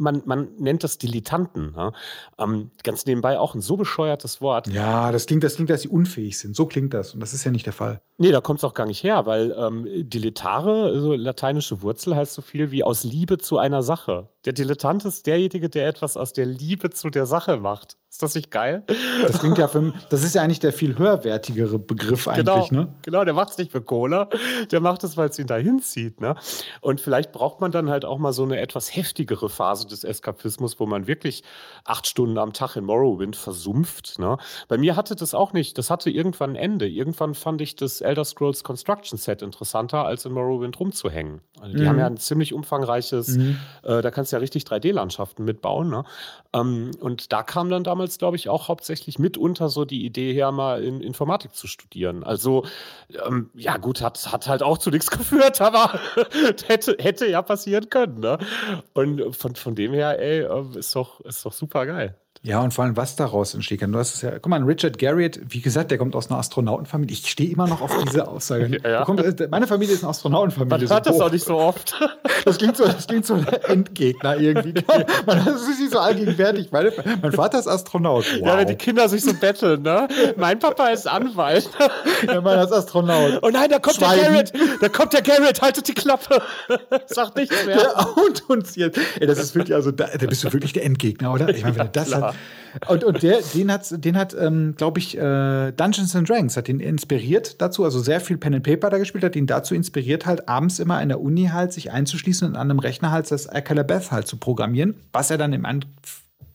man, 0.00 0.22
man 0.24 0.48
nennt 0.58 0.82
das 0.82 0.98
Dilettanten. 0.98 1.72
Ne? 1.72 1.92
Ähm, 2.38 2.70
ganz 2.82 3.06
nebenbei 3.06 3.38
auch 3.38 3.54
ein 3.54 3.60
so 3.60 3.76
bescheuertes 3.76 4.40
Wort. 4.40 4.66
Ja, 4.68 5.12
das 5.12 5.26
klingt, 5.26 5.44
das 5.44 5.54
klingt, 5.54 5.70
dass 5.70 5.82
sie 5.82 5.88
unfähig 5.88 6.38
sind. 6.38 6.56
So 6.56 6.66
klingt 6.66 6.94
das. 6.94 7.14
Und 7.14 7.20
das 7.20 7.34
ist 7.34 7.44
ja 7.44 7.50
nicht 7.50 7.66
der 7.66 7.72
Fall. 7.72 8.00
Nee, 8.18 8.32
da 8.32 8.40
kommt 8.40 8.60
es 8.60 8.64
auch 8.64 8.74
gar 8.74 8.86
nicht 8.86 9.02
her, 9.02 9.26
weil 9.26 9.54
ähm, 9.56 9.86
Dilettare, 10.08 10.86
also 10.86 11.14
lateinische 11.14 11.82
Wurzel, 11.82 12.16
heißt 12.16 12.34
so 12.34 12.42
viel 12.42 12.70
wie 12.70 12.84
aus 12.84 13.04
Liebe 13.04 13.38
zu 13.38 13.58
einer 13.58 13.82
Sache. 13.82 14.28
Der 14.44 14.52
Dilettant 14.52 15.04
ist 15.04 15.26
derjenige, 15.26 15.68
der 15.68 15.86
etwas 15.86 16.16
aus 16.16 16.32
der 16.32 16.46
Liebe 16.46 16.90
zu 16.90 17.10
der 17.10 17.26
Sache 17.26 17.58
macht. 17.58 17.96
Ist 18.10 18.22
das 18.22 18.34
nicht 18.34 18.50
geil? 18.50 18.82
Das 19.22 19.38
klingt 19.38 19.56
ja 19.58 19.68
für, 19.68 19.92
das 20.08 20.24
ist 20.24 20.34
ja 20.34 20.42
eigentlich 20.42 20.58
der 20.58 20.72
viel 20.72 20.98
höherwertigere 20.98 21.78
Begriff 21.78 22.26
eigentlich, 22.26 22.70
genau, 22.70 22.82
ne? 22.82 22.94
Genau, 23.02 23.24
der 23.24 23.34
macht 23.34 23.50
es 23.50 23.58
nicht 23.58 23.70
für 23.70 23.82
Cola, 23.82 24.28
der 24.72 24.80
macht 24.80 25.04
es, 25.04 25.16
weil 25.16 25.28
es 25.28 25.38
ihn 25.38 25.46
dahin 25.46 25.80
zieht, 25.80 26.20
ne? 26.20 26.34
Und 26.80 27.00
vielleicht 27.00 27.30
braucht 27.30 27.60
man 27.60 27.70
dann 27.70 27.88
halt 27.88 28.04
auch 28.04 28.18
mal 28.18 28.32
so 28.32 28.42
eine 28.42 28.58
etwas 28.58 28.96
heftigere 28.96 29.48
Phase 29.48 29.86
des 29.90 30.04
Eskapismus, 30.04 30.78
wo 30.78 30.86
man 30.86 31.06
wirklich 31.06 31.42
acht 31.84 32.06
Stunden 32.06 32.38
am 32.38 32.52
Tag 32.52 32.76
in 32.76 32.84
Morrowind 32.84 33.36
versumpft, 33.36 34.18
ne? 34.18 34.38
Bei 34.68 34.78
mir 34.78 34.96
hatte 34.96 35.16
das 35.16 35.34
auch 35.34 35.52
nicht, 35.52 35.76
das 35.76 35.90
hatte 35.90 36.10
irgendwann 36.10 36.50
ein 36.50 36.56
Ende. 36.56 36.88
Irgendwann 36.88 37.34
fand 37.34 37.60
ich 37.60 37.76
das 37.76 38.00
Elder 38.00 38.24
Scrolls 38.24 38.62
Construction 38.64 39.18
Set 39.18 39.42
interessanter, 39.42 40.04
als 40.04 40.24
in 40.24 40.32
Morrowind 40.32 40.78
rumzuhängen. 40.78 41.40
Also 41.60 41.76
die 41.76 41.82
mhm. 41.82 41.88
haben 41.88 41.98
ja 41.98 42.06
ein 42.06 42.16
ziemlich 42.16 42.54
umfangreiches, 42.54 43.36
mhm. 43.36 43.58
äh, 43.82 44.00
da 44.02 44.10
kannst 44.10 44.32
du 44.32 44.36
ja 44.36 44.40
richtig 44.40 44.64
3D-Landschaften 44.64 45.44
mitbauen, 45.44 45.90
ne? 45.90 46.04
Ähm, 46.52 46.92
und 47.00 47.32
da 47.32 47.42
kam 47.42 47.68
dann 47.70 47.84
damals 47.84 48.20
glaube 48.20 48.36
ich, 48.36 48.50
auch 48.50 48.68
hauptsächlich 48.68 49.18
mitunter 49.18 49.70
so 49.70 49.86
die 49.86 50.04
Idee 50.04 50.34
her, 50.34 50.52
mal 50.52 50.84
in 50.84 51.00
Informatik 51.00 51.54
zu 51.54 51.66
studieren. 51.66 52.22
Also, 52.22 52.64
ähm, 53.26 53.48
ja, 53.54 53.78
gut, 53.78 54.02
hat, 54.02 54.30
hat 54.30 54.46
halt 54.46 54.62
auch 54.62 54.76
zu 54.76 54.90
nichts 54.90 55.10
geführt, 55.10 55.60
aber 55.60 55.98
hätte, 56.66 56.96
hätte 57.00 57.26
ja 57.26 57.40
passieren 57.40 57.88
können. 57.88 58.20
Ne? 58.20 58.38
Und 58.92 59.34
von, 59.34 59.56
von 59.56 59.69
dem 59.74 59.92
her, 59.92 60.18
ey, 60.18 60.40
ähm, 60.42 60.72
ist 60.76 60.94
doch, 60.96 61.20
ist 61.20 61.44
doch 61.44 61.52
super 61.52 61.86
geil. 61.86 62.18
Ja, 62.42 62.62
und 62.62 62.72
vor 62.72 62.84
allem, 62.84 62.96
was 62.96 63.16
daraus 63.16 63.52
entsteht. 63.52 63.82
Du 63.82 63.98
hast 63.98 64.14
es 64.14 64.22
ja, 64.22 64.30
guck 64.32 64.46
mal, 64.46 64.62
Richard 64.62 64.96
Garriott, 64.96 65.38
wie 65.46 65.60
gesagt, 65.60 65.90
der 65.90 65.98
kommt 65.98 66.16
aus 66.16 66.30
einer 66.30 66.38
Astronautenfamilie. 66.38 67.12
Ich 67.12 67.30
stehe 67.30 67.50
immer 67.50 67.66
noch 67.66 67.82
auf 67.82 67.94
diese 68.04 68.26
Aussage. 68.26 68.78
ja, 68.82 68.90
ja. 68.90 69.04
Kommt, 69.04 69.20
äh, 69.20 69.48
meine 69.50 69.66
Familie 69.66 69.94
ist 69.94 70.02
eine 70.02 70.10
Astronautenfamilie. 70.10 70.88
Man 70.88 70.88
hört 70.88 71.04
so 71.04 71.10
das 71.12 71.20
auch 71.20 71.30
nicht 71.30 71.44
so 71.44 71.56
oft. 71.56 71.94
Das 72.46 72.56
klingt 72.56 72.74
so, 72.74 72.86
das 72.86 73.06
klingt 73.06 73.26
so 73.26 73.34
ein 73.34 73.46
Endgegner 73.46 74.38
irgendwie. 74.38 74.72
Man, 75.26 75.44
das 75.44 75.60
ist 75.60 75.78
nicht 75.78 75.92
so 75.92 75.98
allgegenwärtig. 75.98 76.72
Meine, 76.72 76.90
mein 77.20 77.32
Vater 77.32 77.58
ist 77.58 77.66
Astronaut. 77.66 78.24
Wow. 78.38 78.46
Ja, 78.46 78.56
wenn 78.56 78.66
die 78.66 78.76
Kinder 78.76 79.10
sich 79.10 79.22
so 79.22 79.34
betteln, 79.34 79.82
ne? 79.82 80.08
Mein 80.36 80.58
Papa 80.58 80.88
ist 80.88 81.06
Anwalt. 81.06 81.68
Ja, 82.26 82.40
meiner 82.40 82.64
ist 82.64 82.72
Astronaut. 82.72 83.40
Oh 83.42 83.50
nein, 83.50 83.68
da 83.68 83.78
kommt 83.78 83.96
Schweigen. 83.96 84.22
der 84.22 84.30
Garrett. 84.30 84.52
Da 84.80 84.88
kommt 84.88 85.12
der 85.12 85.20
Garrett, 85.20 85.60
haltet 85.60 85.86
die 85.88 85.92
Klappe. 85.92 86.40
Sagt 87.06 87.36
nichts 87.36 87.66
mehr. 87.66 87.76
Der 87.76 88.16
und 88.16 88.48
uns 88.48 88.74
jetzt. 88.76 88.98
Ey, 89.20 89.26
das 89.26 89.38
ist 89.38 89.54
wirklich, 89.54 89.74
also, 89.74 89.90
da, 89.90 90.06
da 90.06 90.26
bist 90.26 90.42
du 90.42 90.50
wirklich 90.50 90.72
der 90.72 90.84
Endgegner, 90.86 91.34
oder? 91.34 91.50
Ich 91.50 91.62
meine, 91.62 91.76
wenn 91.76 91.86
du 91.86 91.92
das 91.92 92.10
Und, 92.86 93.04
und 93.04 93.22
der, 93.22 93.40
den 93.54 93.72
hat, 93.72 93.86
den 94.04 94.16
hat 94.16 94.34
ähm, 94.38 94.74
glaube 94.76 95.00
ich, 95.00 95.16
äh, 95.16 95.72
Dungeons 95.72 96.14
and 96.14 96.28
Dragons 96.28 96.56
hat 96.56 96.68
ihn 96.68 96.80
inspiriert 96.80 97.60
dazu, 97.60 97.84
also 97.84 97.98
sehr 98.00 98.20
viel 98.20 98.36
Pen 98.36 98.54
and 98.54 98.64
Paper 98.64 98.90
da 98.90 98.98
gespielt, 98.98 99.24
hat 99.24 99.36
ihn 99.36 99.46
dazu 99.46 99.74
inspiriert, 99.74 100.26
halt 100.26 100.48
abends 100.48 100.78
immer 100.78 101.02
in 101.02 101.08
der 101.08 101.20
Uni 101.20 101.46
halt 101.46 101.72
sich 101.72 101.90
einzuschließen 101.90 102.46
und 102.46 102.56
an 102.56 102.70
einem 102.70 102.78
Rechner 102.78 103.10
halt 103.10 103.30
das 103.30 103.46
Alcalabeth 103.46 104.12
halt 104.12 104.26
zu 104.26 104.36
programmieren, 104.36 104.94
was 105.12 105.30
er 105.30 105.38
dann 105.38 105.52
im 105.52 105.66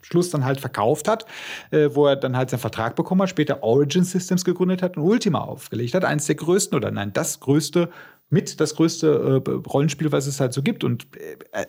Schluss 0.02 0.30
dann 0.30 0.46
halt 0.46 0.60
verkauft 0.60 1.08
hat, 1.08 1.26
äh, 1.72 1.90
wo 1.94 2.08
er 2.08 2.16
dann 2.16 2.38
halt 2.38 2.50
seinen 2.50 2.60
Vertrag 2.60 2.96
bekommen 2.96 3.22
hat, 3.22 3.30
später 3.30 3.64
Origin 3.64 4.04
Systems 4.04 4.46
gegründet 4.46 4.82
hat 4.82 4.98
und 4.98 5.04
Ultima 5.04 5.40
aufgelegt 5.40 5.96
hat, 5.96 6.06
eines 6.06 6.28
der 6.28 6.36
größten 6.36 6.78
oder 6.78 6.92
nein, 6.92 7.12
das 7.12 7.40
größte, 7.40 7.90
mit 8.30 8.60
das 8.60 8.76
größte 8.76 9.42
äh, 9.46 9.52
Rollenspiel, 9.68 10.12
was 10.12 10.28
es 10.28 10.40
halt 10.40 10.54
so 10.54 10.62
gibt. 10.62 10.84
Und 10.84 11.08
äh, 11.52 11.66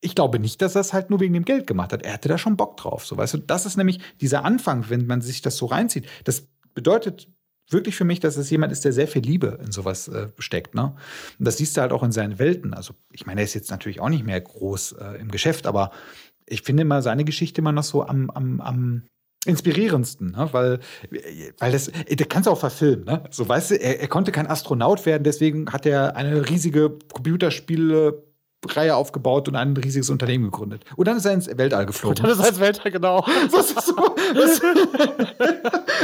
ich 0.00 0.14
glaube 0.14 0.38
nicht, 0.38 0.62
dass 0.62 0.74
er 0.74 0.80
es 0.80 0.92
halt 0.92 1.10
nur 1.10 1.20
wegen 1.20 1.34
dem 1.34 1.44
Geld 1.44 1.66
gemacht 1.66 1.92
hat. 1.92 2.02
Er 2.02 2.14
hatte 2.14 2.28
da 2.28 2.38
schon 2.38 2.56
Bock 2.56 2.76
drauf. 2.76 3.04
So, 3.04 3.16
weißt 3.16 3.34
du, 3.34 3.38
das 3.38 3.66
ist 3.66 3.76
nämlich 3.76 3.98
dieser 4.20 4.44
Anfang, 4.44 4.88
wenn 4.90 5.06
man 5.06 5.20
sich 5.20 5.42
das 5.42 5.56
so 5.56 5.66
reinzieht. 5.66 6.06
Das 6.24 6.46
bedeutet 6.74 7.28
wirklich 7.70 7.96
für 7.96 8.04
mich, 8.04 8.20
dass 8.20 8.36
es 8.36 8.50
jemand 8.50 8.72
ist, 8.72 8.84
der 8.84 8.92
sehr 8.92 9.08
viel 9.08 9.22
Liebe 9.22 9.58
in 9.62 9.72
sowas 9.72 10.08
äh, 10.08 10.28
steckt. 10.38 10.74
Ne? 10.74 10.94
Und 11.38 11.44
das 11.44 11.58
siehst 11.58 11.76
du 11.76 11.80
halt 11.80 11.92
auch 11.92 12.02
in 12.02 12.12
seinen 12.12 12.38
Welten. 12.38 12.74
Also, 12.74 12.94
ich 13.12 13.26
meine, 13.26 13.40
er 13.40 13.44
ist 13.44 13.54
jetzt 13.54 13.70
natürlich 13.70 14.00
auch 14.00 14.08
nicht 14.08 14.24
mehr 14.24 14.40
groß 14.40 14.92
äh, 14.92 15.20
im 15.20 15.30
Geschäft, 15.30 15.66
aber 15.66 15.90
ich 16.46 16.62
finde 16.62 16.82
immer 16.82 17.02
seine 17.02 17.24
Geschichte 17.24 17.60
immer 17.60 17.72
noch 17.72 17.82
so 17.82 18.06
am, 18.06 18.30
am, 18.30 18.60
am 18.60 19.02
inspirierendsten, 19.44 20.32
ne? 20.32 20.48
weil, 20.52 20.80
weil 21.58 21.72
das, 21.72 21.90
das 21.90 22.28
kannst 22.28 22.46
du 22.46 22.50
auch 22.50 22.58
verfilmen, 22.58 23.04
ne? 23.04 23.22
So, 23.30 23.48
weißt 23.48 23.70
du, 23.70 23.74
er, 23.76 24.00
er 24.00 24.08
konnte 24.08 24.32
kein 24.32 24.46
Astronaut 24.48 25.06
werden, 25.06 25.22
deswegen 25.22 25.72
hat 25.72 25.86
er 25.86 26.16
eine 26.16 26.48
riesige 26.48 26.98
Computerspiele 27.12 28.27
Reihe 28.66 28.96
aufgebaut 28.96 29.48
und 29.48 29.54
ein 29.54 29.76
riesiges 29.76 30.10
Unternehmen 30.10 30.44
gegründet. 30.44 30.84
Und 30.96 31.06
dann 31.06 31.16
ist 31.16 31.24
er 31.24 31.32
ins 31.32 31.46
Weltall 31.46 31.86
geflogen. 31.86 32.18
Und 32.18 32.24
dann 32.24 32.32
ist 32.32 32.40
er 32.40 32.48
ins 32.48 32.60
Weltall, 32.60 32.90
genau. 32.90 33.24
Das 33.52 33.70
ist, 33.70 33.86
so, 33.86 33.94
das, 34.34 34.60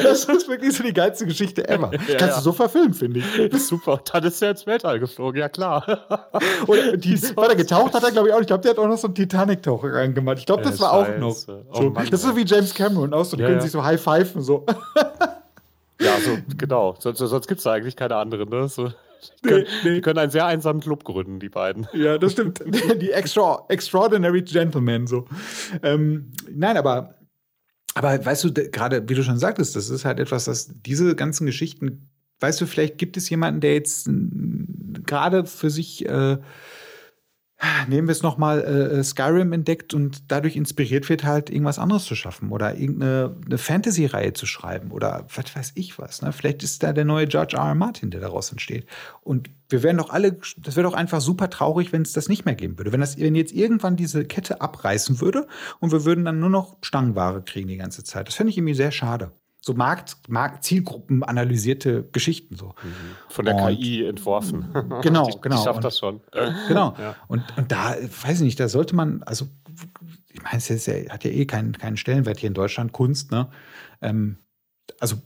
das 0.03 0.25
ist 0.25 0.49
wirklich 0.49 0.77
so 0.77 0.85
die 0.85 0.93
geilste 0.93 1.27
Geschichte 1.27 1.69
ever. 1.69 1.91
Ja, 1.93 2.17
Kannst 2.17 2.21
ja. 2.21 2.37
du 2.37 2.41
so 2.43 2.53
verfilmen, 2.53 2.95
finde 2.95 3.21
ich. 3.21 3.63
Super. 3.67 4.01
Dann 4.13 4.25
ist 4.25 4.41
er 4.41 4.51
ins 4.51 4.67
Weltall 4.67 5.01
geflogen, 5.01 5.41
ja 5.41 5.49
klar. 5.49 5.85
Und 6.67 7.05
die, 7.05 7.19
er 7.37 7.57
getaucht 7.57 7.93
hat, 7.93 8.05
er 8.05 8.13
glaube 8.13 8.29
ich 8.29 8.35
auch. 8.35 8.41
Ich 8.41 8.47
glaube, 8.47 8.63
der 8.63 8.71
hat 8.71 8.79
auch 8.79 8.87
noch 8.87 8.99
so 8.99 9.09
einen 9.09 9.17
Titanic-Taucher 9.17 9.93
reingemacht. 9.93 10.39
Ich 10.39 10.47
glaube, 10.47 10.63
das 10.63 10.81
war 10.81 10.93
auch 10.93 11.19
noch. 11.19 11.35
So, 11.35 11.65
oh 11.73 11.83
Mann, 11.91 12.09
das 12.11 12.21
ist 12.21 12.29
so 12.29 12.37
wie 12.37 12.45
James 12.45 12.73
Cameron 12.73 13.13
auch 13.13 13.25
so. 13.25 13.37
Die 13.37 13.43
ja, 13.43 13.49
können 13.49 13.61
sich 13.61 13.73
so 13.73 13.83
high-pfeifen 13.83 14.41
so. 14.41 14.65
Ja, 16.01 16.19
so, 16.21 16.39
genau. 16.57 16.95
Sonst, 16.99 17.19
sonst 17.19 17.49
gibt 17.49 17.59
es 17.59 17.65
da 17.65 17.73
eigentlich 17.73 17.97
keine 17.97 18.17
anderen, 18.17 18.49
ne? 18.49 18.69
So. 18.69 18.93
Die 19.43 19.49
können, 19.49 19.67
nee, 19.85 19.91
nee. 19.91 20.01
können 20.01 20.19
einen 20.19 20.31
sehr 20.31 20.47
einsamen 20.47 20.81
Club 20.81 21.05
gründen, 21.05 21.41
die 21.41 21.49
beiden. 21.49 21.87
Ja, 21.93 22.19
das 22.19 22.33
stimmt. 22.33 22.63
Die 23.01 23.13
extra, 23.13 23.65
Extraordinary 23.69 24.43
Gentlemen, 24.43 25.07
so. 25.07 25.27
Ähm, 25.83 26.33
nein, 26.51 26.77
aber, 26.77 27.15
aber 27.95 28.25
weißt 28.25 28.45
du, 28.45 28.53
gerade 28.53 29.09
wie 29.09 29.15
du 29.15 29.23
schon 29.23 29.39
sagtest, 29.39 29.77
das 29.77 29.91
ist 29.91 30.05
halt 30.05 30.21
etwas, 30.21 30.45
dass 30.45 30.71
diese 30.83 31.15
ganzen 31.15 31.47
Geschichten, 31.47 32.09
weißt 32.41 32.61
du, 32.61 32.67
vielleicht 32.67 32.99
gibt 32.99 33.17
es 33.17 33.31
jemanden, 33.31 33.61
der 33.61 33.75
jetzt 33.75 34.09
gerade 35.07 35.47
für 35.47 35.71
sich 35.71 36.07
äh, 36.09 36.39
nehmen 37.89 38.09
wir 38.09 38.13
es 38.13 38.23
nochmal, 38.23 38.61
äh, 38.61 38.99
äh, 38.99 39.05
Skyrim 39.05 39.53
entdeckt 39.53 39.95
und 39.95 40.31
dadurch 40.31 40.57
inspiriert 40.57 41.09
wird, 41.09 41.25
halt 41.25 41.51
irgendwas 41.51 41.79
anderes 41.79 42.05
zu 42.05 42.15
schaffen 42.15 42.51
oder 42.51 42.77
irgendeine 42.77 43.59
Fantasy-Reihe 43.59 44.33
zu 44.33 44.47
schreiben 44.47 44.91
oder 44.91 45.27
was 45.35 45.55
weiß 45.55 45.73
ich 45.75 45.99
was. 45.99 46.23
Ne? 46.23 46.33
Vielleicht 46.33 46.63
ist 46.63 46.83
da 46.83 46.93
der 46.93 47.05
neue 47.05 47.27
George 47.27 47.57
R. 47.57 47.69
R. 47.69 47.75
Martin, 47.75 48.11
der 48.11 48.21
daraus 48.21 48.51
entsteht. 48.51 48.87
Und 49.23 49.51
wir 49.69 49.83
wären 49.83 49.97
doch 49.97 50.11
alle, 50.11 50.39
das 50.59 50.77
wäre 50.77 50.89
doch 50.89 50.95
einfach 50.95 51.21
super 51.21 51.51
traurig, 51.51 51.93
wenn 51.93 52.03
es 52.03 52.13
das 52.13 52.29
nicht 52.29 52.45
mehr 52.45 52.55
geben 52.55 52.79
würde. 52.79 52.93
Wenn, 52.93 53.01
das, 53.01 53.19
wenn 53.19 53.35
jetzt 53.35 53.53
irgendwann 53.53 53.97
diese 53.97 54.25
Kette 54.25 54.61
abreißen 54.61 55.21
würde 55.21 55.47
und 55.81 55.93
wir 55.93 56.05
würden 56.05 56.25
dann 56.25 56.41
nur 56.41 56.51
noch 56.51 56.77
Stangenware 56.83 57.43
kriegen 57.43 57.69
die 57.69 57.77
ganze 57.77 58.05
Zeit. 58.05 58.29
Das 58.29 58.35
fände 58.35 58.51
ich 58.51 58.59
irgendwie 58.59 58.75
sehr 58.75 58.93
schade. 58.93 59.33
So 59.65 59.73
Markt, 59.73 60.29
Markt 60.29 60.63
Zielgruppen 60.63 61.23
analysierte 61.23 62.07
Geschichten 62.13 62.55
so. 62.55 62.75
Mhm. 62.83 63.17
Von 63.31 63.45
der 63.47 63.55
und, 63.55 63.79
KI 63.79 64.05
entworfen. 64.05 64.69
Genau, 65.03 65.27
die, 65.31 65.41
genau. 65.41 65.57
Die 65.57 65.63
schafft 65.63 65.77
und, 65.77 65.85
das 65.85 65.99
schon. 65.99 66.21
Genau. 66.69 66.95
Ja. 66.99 67.17
Und, 67.29 67.43
und 67.57 67.73
da, 67.73 67.97
weiß 67.97 68.41
ich 68.41 68.45
nicht, 68.45 68.61
da 68.61 68.69
sollte 68.69 68.95
man, 68.95 69.23
also 69.23 69.47
ich 70.31 70.43
meine, 70.43 70.59
es 70.59 70.87
ja, 70.87 70.95
hat 71.09 71.25
ja 71.25 71.31
eh 71.31 71.47
keinen, 71.47 71.73
keinen 71.79 71.97
Stellenwert 71.97 72.39
hier 72.39 72.49
in 72.49 72.55
Deutschland, 72.55 72.93
Kunst, 72.93 73.31
ne? 73.31 73.49
Ähm, 74.03 74.37
also 75.01 75.17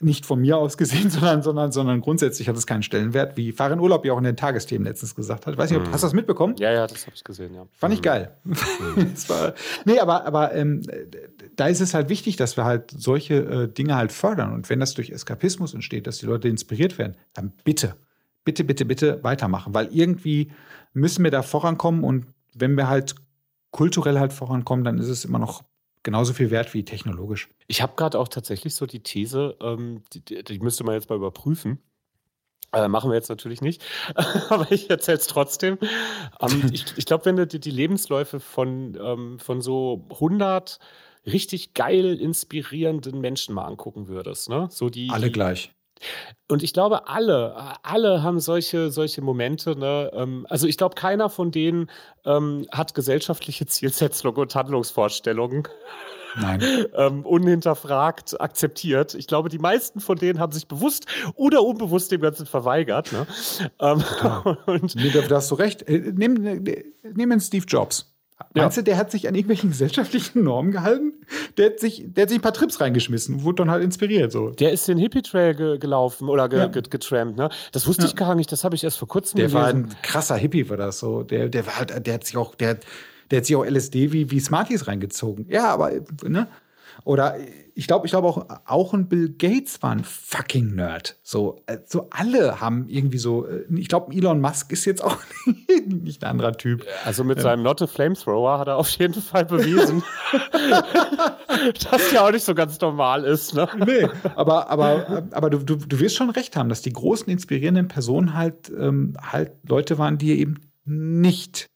nicht 0.00 0.24
von 0.24 0.40
mir 0.40 0.56
aus 0.56 0.76
gesehen, 0.76 1.10
sondern, 1.10 1.42
sondern, 1.42 1.72
sondern 1.72 2.00
grundsätzlich 2.00 2.48
hat 2.48 2.56
es 2.56 2.66
keinen 2.66 2.82
Stellenwert, 2.82 3.36
wie 3.36 3.52
Farin 3.52 3.80
Urlaub 3.80 4.04
ja 4.04 4.14
auch 4.14 4.18
in 4.18 4.24
den 4.24 4.36
Tagesthemen 4.36 4.86
letztens 4.86 5.14
gesagt 5.14 5.46
hat. 5.46 5.56
Weiß 5.56 5.70
nicht, 5.70 5.80
mhm. 5.80 5.92
hast 5.92 6.02
du 6.02 6.06
das 6.06 6.14
mitbekommen? 6.14 6.54
Ja, 6.58 6.72
ja, 6.72 6.86
das 6.86 7.06
habe 7.06 7.14
ich 7.14 7.22
gesehen, 7.22 7.54
ja. 7.54 7.66
Fand 7.72 7.94
ich 7.94 8.00
mhm. 8.00 8.04
geil. 8.04 8.36
Mhm. 8.90 9.12
war, 9.28 9.54
nee, 9.84 9.98
aber, 9.98 10.24
aber 10.24 10.54
ähm, 10.54 10.82
da 11.54 11.66
ist 11.66 11.80
es 11.80 11.92
halt 11.94 12.08
wichtig, 12.08 12.36
dass 12.36 12.56
wir 12.56 12.64
halt 12.64 12.90
solche 12.90 13.34
äh, 13.34 13.68
Dinge 13.68 13.94
halt 13.94 14.10
fördern. 14.10 14.52
Und 14.52 14.70
wenn 14.70 14.80
das 14.80 14.94
durch 14.94 15.10
Eskapismus 15.10 15.74
entsteht, 15.74 16.06
dass 16.06 16.18
die 16.18 16.26
Leute 16.26 16.48
inspiriert 16.48 16.98
werden, 16.98 17.16
dann 17.34 17.52
bitte, 17.62 17.94
bitte, 18.44 18.64
bitte, 18.64 18.84
bitte 18.84 19.22
weitermachen. 19.22 19.74
Weil 19.74 19.88
irgendwie 19.92 20.50
müssen 20.92 21.22
wir 21.22 21.30
da 21.30 21.42
vorankommen 21.42 22.04
und 22.04 22.26
wenn 22.54 22.76
wir 22.76 22.88
halt 22.88 23.14
kulturell 23.70 24.18
halt 24.18 24.32
vorankommen, 24.32 24.84
dann 24.84 24.98
ist 24.98 25.08
es 25.08 25.24
immer 25.24 25.38
noch 25.38 25.62
genauso 26.02 26.32
viel 26.32 26.50
wert 26.50 26.74
wie 26.74 26.84
technologisch. 26.84 27.48
Ich 27.66 27.82
habe 27.82 27.94
gerade 27.96 28.18
auch 28.18 28.28
tatsächlich 28.28 28.74
so 28.74 28.86
die 28.86 29.02
These, 29.02 29.56
ähm, 29.60 30.02
die, 30.12 30.42
die, 30.42 30.58
müsste 30.58 30.84
man 30.84 30.94
jetzt 30.94 31.08
mal 31.08 31.16
überprüfen. 31.16 31.78
Äh, 32.72 32.88
machen 32.88 33.10
wir 33.10 33.16
jetzt 33.16 33.28
natürlich 33.28 33.62
nicht, 33.62 33.82
aber 34.48 34.70
ich 34.70 34.88
erzähle 34.90 35.18
es 35.18 35.26
trotzdem. 35.26 35.78
Ähm, 36.40 36.70
ich, 36.72 36.84
ich 36.96 37.06
glaube, 37.06 37.24
wenn 37.24 37.36
du 37.36 37.46
dir 37.46 37.60
die 37.60 37.70
Lebensläufe 37.70 38.40
von, 38.40 38.96
ähm, 39.00 39.38
von 39.38 39.60
so 39.60 40.06
100 40.10 40.78
richtig 41.26 41.74
geil 41.74 42.18
inspirierenden 42.18 43.20
Menschen 43.20 43.54
mal 43.54 43.66
angucken 43.66 44.08
würdest, 44.08 44.48
ne? 44.48 44.68
So 44.70 44.88
die, 44.88 45.10
Alle 45.10 45.26
die, 45.26 45.32
gleich. 45.32 45.72
Und 46.48 46.62
ich 46.62 46.72
glaube, 46.72 47.08
alle, 47.08 47.76
alle 47.82 48.22
haben 48.22 48.40
solche, 48.40 48.90
solche 48.90 49.22
Momente. 49.22 49.76
Ne? 49.76 50.10
Ähm, 50.14 50.46
also 50.48 50.66
ich 50.66 50.76
glaube, 50.76 50.94
keiner 50.94 51.28
von 51.28 51.50
denen 51.50 51.90
ähm, 52.24 52.66
hat 52.72 52.94
gesellschaftliche 52.94 53.66
Zielsetzungen 53.66 54.36
und 54.36 54.54
Handlungsvorstellungen. 54.54 55.68
Nein. 56.36 56.60
ähm, 56.94 57.24
unhinterfragt 57.24 58.40
akzeptiert. 58.40 59.14
Ich 59.14 59.26
glaube, 59.26 59.48
die 59.48 59.58
meisten 59.58 60.00
von 60.00 60.16
denen 60.16 60.38
haben 60.38 60.52
sich 60.52 60.68
bewusst 60.68 61.06
oder 61.34 61.62
unbewusst 61.62 62.12
dem 62.12 62.20
Ganzen 62.20 62.46
verweigert. 62.46 63.12
Ne? 63.12 63.26
Ähm, 63.80 64.02
und 64.66 64.94
nee, 64.96 65.10
da 65.10 65.36
hast 65.36 65.50
du 65.50 65.54
recht. 65.56 65.82
Äh, 65.82 66.12
nimm, 66.14 66.64
nimm 67.14 67.40
Steve 67.40 67.66
Jobs. 67.66 68.09
Meinst 68.54 68.76
du, 68.76 68.82
der 68.82 68.96
hat 68.96 69.10
sich 69.10 69.28
an 69.28 69.34
irgendwelchen 69.34 69.70
gesellschaftlichen 69.70 70.42
Normen 70.42 70.72
gehalten? 70.72 71.12
Der 71.56 71.66
hat 71.66 71.80
sich, 71.80 72.04
der 72.06 72.22
hat 72.22 72.30
sich 72.30 72.38
ein 72.38 72.42
paar 72.42 72.52
Trips 72.52 72.80
reingeschmissen, 72.80 73.42
wurde 73.42 73.56
dann 73.56 73.70
halt 73.70 73.84
inspiriert. 73.84 74.32
So. 74.32 74.50
Der 74.50 74.72
ist 74.72 74.88
den 74.88 74.98
Hippie-Trail 74.98 75.54
ge 75.54 75.78
gelaufen 75.78 76.28
oder 76.28 76.48
ge 76.48 76.58
ja. 76.58 76.66
getrampt, 76.66 77.36
ne? 77.36 77.50
Das 77.72 77.86
wusste 77.86 78.02
ja. 78.02 78.08
ich 78.08 78.16
gar 78.16 78.34
nicht, 78.34 78.50
das 78.50 78.64
habe 78.64 78.74
ich 78.74 78.84
erst 78.84 78.98
vor 78.98 79.08
kurzem 79.08 79.38
der 79.38 79.48
gelesen. 79.48 79.56
Der 79.56 79.62
war 79.62 79.74
ein 79.74 80.02
krasser 80.02 80.36
Hippie, 80.36 80.68
war 80.68 80.76
das 80.76 80.98
so. 80.98 81.22
Der, 81.22 81.48
der 81.48 81.66
war 81.66 81.78
halt, 81.78 82.06
der 82.06 82.14
hat 82.14 82.24
sich 82.24 82.36
auch, 82.36 82.54
der, 82.54 82.78
der 83.30 83.38
hat 83.38 83.46
sich 83.46 83.56
auch 83.56 83.64
LSD 83.64 84.12
wie, 84.12 84.30
wie 84.30 84.40
Smarties 84.40 84.86
reingezogen. 84.86 85.46
Ja, 85.48 85.68
aber, 85.72 85.92
ne? 86.24 86.48
Oder 87.04 87.36
ich 87.74 87.86
glaube, 87.86 88.06
ich 88.06 88.12
glaube 88.12 88.28
auch, 88.28 88.46
auch 88.66 88.92
ein 88.92 89.08
Bill 89.08 89.30
Gates 89.30 89.82
war 89.82 89.92
ein 89.92 90.04
fucking 90.04 90.74
Nerd. 90.74 91.18
So, 91.22 91.62
äh, 91.66 91.78
so 91.86 92.08
alle 92.10 92.60
haben 92.60 92.86
irgendwie 92.88 93.18
so, 93.18 93.46
äh, 93.46 93.64
ich 93.74 93.88
glaube, 93.88 94.14
Elon 94.14 94.40
Musk 94.40 94.70
ist 94.72 94.84
jetzt 94.84 95.02
auch 95.02 95.16
nicht 95.86 96.22
ein 96.22 96.30
anderer 96.30 96.52
Typ. 96.52 96.84
Also 97.04 97.24
mit 97.24 97.40
seinem 97.40 97.62
Not 97.62 97.80
a 97.80 97.86
Flamethrower 97.86 98.58
hat 98.58 98.68
er 98.68 98.76
auf 98.76 98.90
jeden 98.90 99.14
Fall 99.14 99.46
bewiesen, 99.46 100.02
dass 101.90 102.12
ja 102.12 102.26
auch 102.26 102.32
nicht 102.32 102.44
so 102.44 102.54
ganz 102.54 102.78
normal 102.80 103.24
ist. 103.24 103.54
Ne? 103.54 103.68
Nee, 103.86 104.08
aber, 104.34 104.68
aber, 104.68 105.24
aber 105.30 105.50
du, 105.50 105.58
du, 105.58 105.76
du 105.76 106.00
wirst 106.00 106.16
schon 106.16 106.30
recht 106.30 106.56
haben, 106.56 106.68
dass 106.68 106.82
die 106.82 106.92
großen 106.92 107.28
inspirierenden 107.28 107.88
Personen 107.88 108.34
halt, 108.34 108.70
ähm, 108.78 109.16
halt 109.22 109.52
Leute 109.66 109.96
waren, 109.98 110.18
die 110.18 110.38
eben 110.38 110.60
nicht 110.84 111.66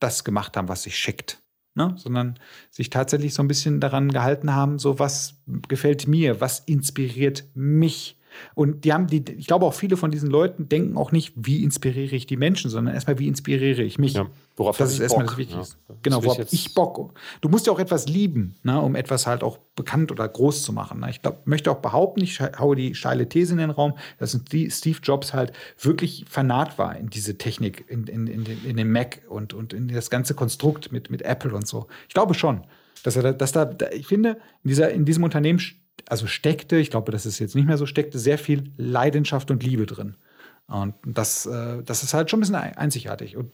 das 0.00 0.24
gemacht 0.24 0.56
haben, 0.56 0.68
was 0.68 0.82
sich 0.82 0.98
schickt 0.98 1.43
ne? 1.74 1.94
sondern 1.96 2.38
sich 2.70 2.90
tatsächlich 2.90 3.34
so 3.34 3.42
ein 3.42 3.48
bisschen 3.48 3.80
daran 3.80 4.10
gehalten 4.10 4.54
haben, 4.54 4.78
so 4.78 4.98
was 4.98 5.40
gefällt 5.68 6.08
mir, 6.08 6.40
was 6.40 6.60
inspiriert 6.60 7.44
mich. 7.54 8.16
Und 8.54 8.84
die 8.84 8.92
haben 8.92 9.06
die, 9.06 9.24
ich 9.36 9.46
glaube 9.46 9.66
auch 9.66 9.74
viele 9.74 9.96
von 9.96 10.10
diesen 10.10 10.30
Leuten 10.30 10.68
denken 10.68 10.96
auch 10.96 11.12
nicht, 11.12 11.32
wie 11.36 11.62
inspiriere 11.62 12.14
ich 12.14 12.26
die 12.26 12.36
Menschen, 12.36 12.70
sondern 12.70 12.94
erstmal, 12.94 13.18
wie 13.18 13.28
inspiriere 13.28 13.82
ich 13.82 13.98
mich. 13.98 14.14
Ja, 14.14 14.26
worauf 14.56 14.76
das 14.76 14.92
ist 14.92 15.00
erstmal 15.00 15.26
das 15.26 15.36
Wichtigste. 15.36 15.76
Ja, 15.88 15.94
genau, 16.02 16.24
worauf 16.24 16.38
ich, 16.38 16.52
ich 16.52 16.74
Bock. 16.74 17.14
Du 17.40 17.48
musst 17.48 17.66
ja 17.66 17.72
auch 17.72 17.78
etwas 17.78 18.08
lieben, 18.08 18.54
ne, 18.62 18.80
um 18.80 18.94
etwas 18.94 19.26
halt 19.26 19.42
auch 19.42 19.58
bekannt 19.76 20.12
oder 20.12 20.28
groß 20.28 20.62
zu 20.62 20.72
machen. 20.72 21.00
Ne? 21.00 21.10
Ich 21.10 21.22
glaub, 21.22 21.46
möchte 21.46 21.70
auch 21.70 21.78
behaupten, 21.78 22.22
ich 22.22 22.40
haue 22.40 22.76
die 22.76 22.94
steile 22.94 23.28
These 23.28 23.52
in 23.52 23.58
den 23.58 23.70
Raum, 23.70 23.94
dass 24.18 24.32
Steve 24.32 24.98
Jobs 25.02 25.34
halt 25.34 25.52
wirklich 25.80 26.24
fanat 26.28 26.78
war 26.78 26.96
in 26.96 27.10
diese 27.10 27.36
Technik, 27.38 27.84
in, 27.88 28.06
in, 28.06 28.26
in, 28.26 28.44
den, 28.44 28.64
in 28.64 28.76
den 28.76 28.90
Mac 28.90 29.22
und, 29.28 29.54
und 29.54 29.72
in 29.72 29.88
das 29.88 30.10
ganze 30.10 30.34
Konstrukt 30.34 30.92
mit, 30.92 31.10
mit 31.10 31.22
Apple 31.22 31.54
und 31.54 31.66
so. 31.66 31.86
Ich 32.08 32.14
glaube 32.14 32.34
schon, 32.34 32.62
dass 33.02 33.16
er, 33.16 33.32
dass 33.32 33.52
da, 33.52 33.70
ich 33.92 34.06
finde, 34.06 34.38
in, 34.62 34.68
dieser, 34.68 34.90
in 34.90 35.04
diesem 35.04 35.24
Unternehmen 35.24 35.60
also 36.08 36.26
steckte, 36.26 36.76
ich 36.76 36.90
glaube, 36.90 37.12
dass 37.12 37.24
es 37.24 37.38
jetzt 37.38 37.54
nicht 37.54 37.66
mehr 37.66 37.78
so 37.78 37.86
steckte, 37.86 38.18
sehr 38.18 38.38
viel 38.38 38.72
Leidenschaft 38.76 39.50
und 39.50 39.62
Liebe 39.62 39.86
drin. 39.86 40.16
Und 40.66 40.94
das, 41.06 41.46
äh, 41.46 41.82
das 41.82 42.02
ist 42.02 42.14
halt 42.14 42.30
schon 42.30 42.38
ein 42.38 42.42
bisschen 42.42 42.56
einzigartig. 42.56 43.36
Und 43.36 43.52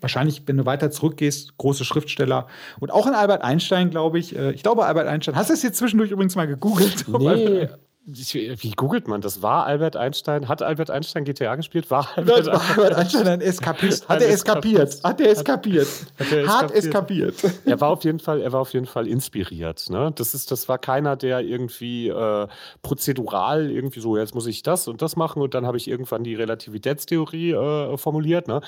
wahrscheinlich, 0.00 0.42
wenn 0.46 0.56
du 0.56 0.66
weiter 0.66 0.90
zurückgehst, 0.90 1.56
große 1.58 1.84
Schriftsteller 1.84 2.46
und 2.80 2.90
auch 2.90 3.06
in 3.06 3.14
Albert 3.14 3.42
Einstein, 3.42 3.90
glaube 3.90 4.18
ich. 4.18 4.36
Äh, 4.36 4.52
ich 4.52 4.62
glaube, 4.62 4.84
Albert 4.86 5.06
Einstein. 5.06 5.36
Hast 5.36 5.50
du 5.50 5.54
es 5.54 5.62
jetzt 5.62 5.78
zwischendurch 5.78 6.10
übrigens 6.10 6.36
mal 6.36 6.46
gegoogelt? 6.46 7.06
Nee, 7.22 7.68
wie 8.04 8.72
googelt 8.72 9.06
man 9.06 9.20
das? 9.20 9.42
War 9.42 9.64
Albert 9.64 9.96
Einstein, 9.96 10.48
hat 10.48 10.60
Albert 10.60 10.90
Einstein 10.90 11.24
GTA 11.24 11.54
gespielt? 11.54 11.88
War 11.88 12.08
Albert, 12.16 12.46
war 12.46 12.60
Albert 12.70 12.94
Einstein 12.94 13.28
ein 13.28 13.40
Eskapist? 13.40 14.08
Hat 14.08 14.20
er 14.20 14.30
eskapiert? 14.30 15.04
Hat 15.04 15.20
er 15.20 15.30
eskapiert? 15.30 15.86
Hat 16.18 16.32
er 16.32 16.46
Hart 16.48 16.72
eskapiert. 16.72 17.36
Er 17.64 17.80
war 17.80 17.90
auf 17.90 18.02
jeden 18.02 18.18
Fall, 18.18 18.40
er 18.40 18.52
war 18.52 18.60
auf 18.60 18.72
jeden 18.72 18.86
Fall 18.86 19.06
inspiriert. 19.06 19.88
Ne? 19.88 20.12
Das, 20.16 20.34
ist, 20.34 20.50
das 20.50 20.68
war 20.68 20.78
keiner, 20.78 21.14
der 21.14 21.40
irgendwie 21.40 22.08
äh, 22.08 22.48
prozedural 22.82 23.70
irgendwie 23.70 24.00
so, 24.00 24.16
jetzt 24.16 24.34
muss 24.34 24.46
ich 24.46 24.64
das 24.64 24.88
und 24.88 25.00
das 25.00 25.14
machen 25.14 25.40
und 25.40 25.54
dann 25.54 25.64
habe 25.64 25.76
ich 25.76 25.86
irgendwann 25.86 26.24
die 26.24 26.34
Relativitätstheorie 26.34 27.52
äh, 27.52 27.96
formuliert. 27.98 28.48
Ne? 28.48 28.62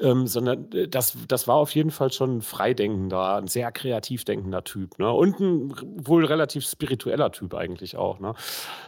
Ähm, 0.00 0.26
sondern 0.26 0.72
äh, 0.72 0.88
das, 0.88 1.14
das 1.28 1.46
war 1.46 1.56
auf 1.56 1.74
jeden 1.74 1.90
Fall 1.90 2.10
schon 2.10 2.38
ein 2.38 2.42
freidenkender, 2.42 3.36
ein 3.36 3.48
sehr 3.48 3.70
kreativ 3.70 4.24
denkender 4.24 4.64
Typ. 4.64 4.98
Ne? 4.98 5.12
Und 5.12 5.40
ein 5.40 5.74
wohl 6.06 6.24
relativ 6.24 6.64
spiritueller 6.66 7.32
Typ 7.32 7.54
eigentlich 7.54 7.96
auch. 7.96 8.18
Ne? 8.18 8.32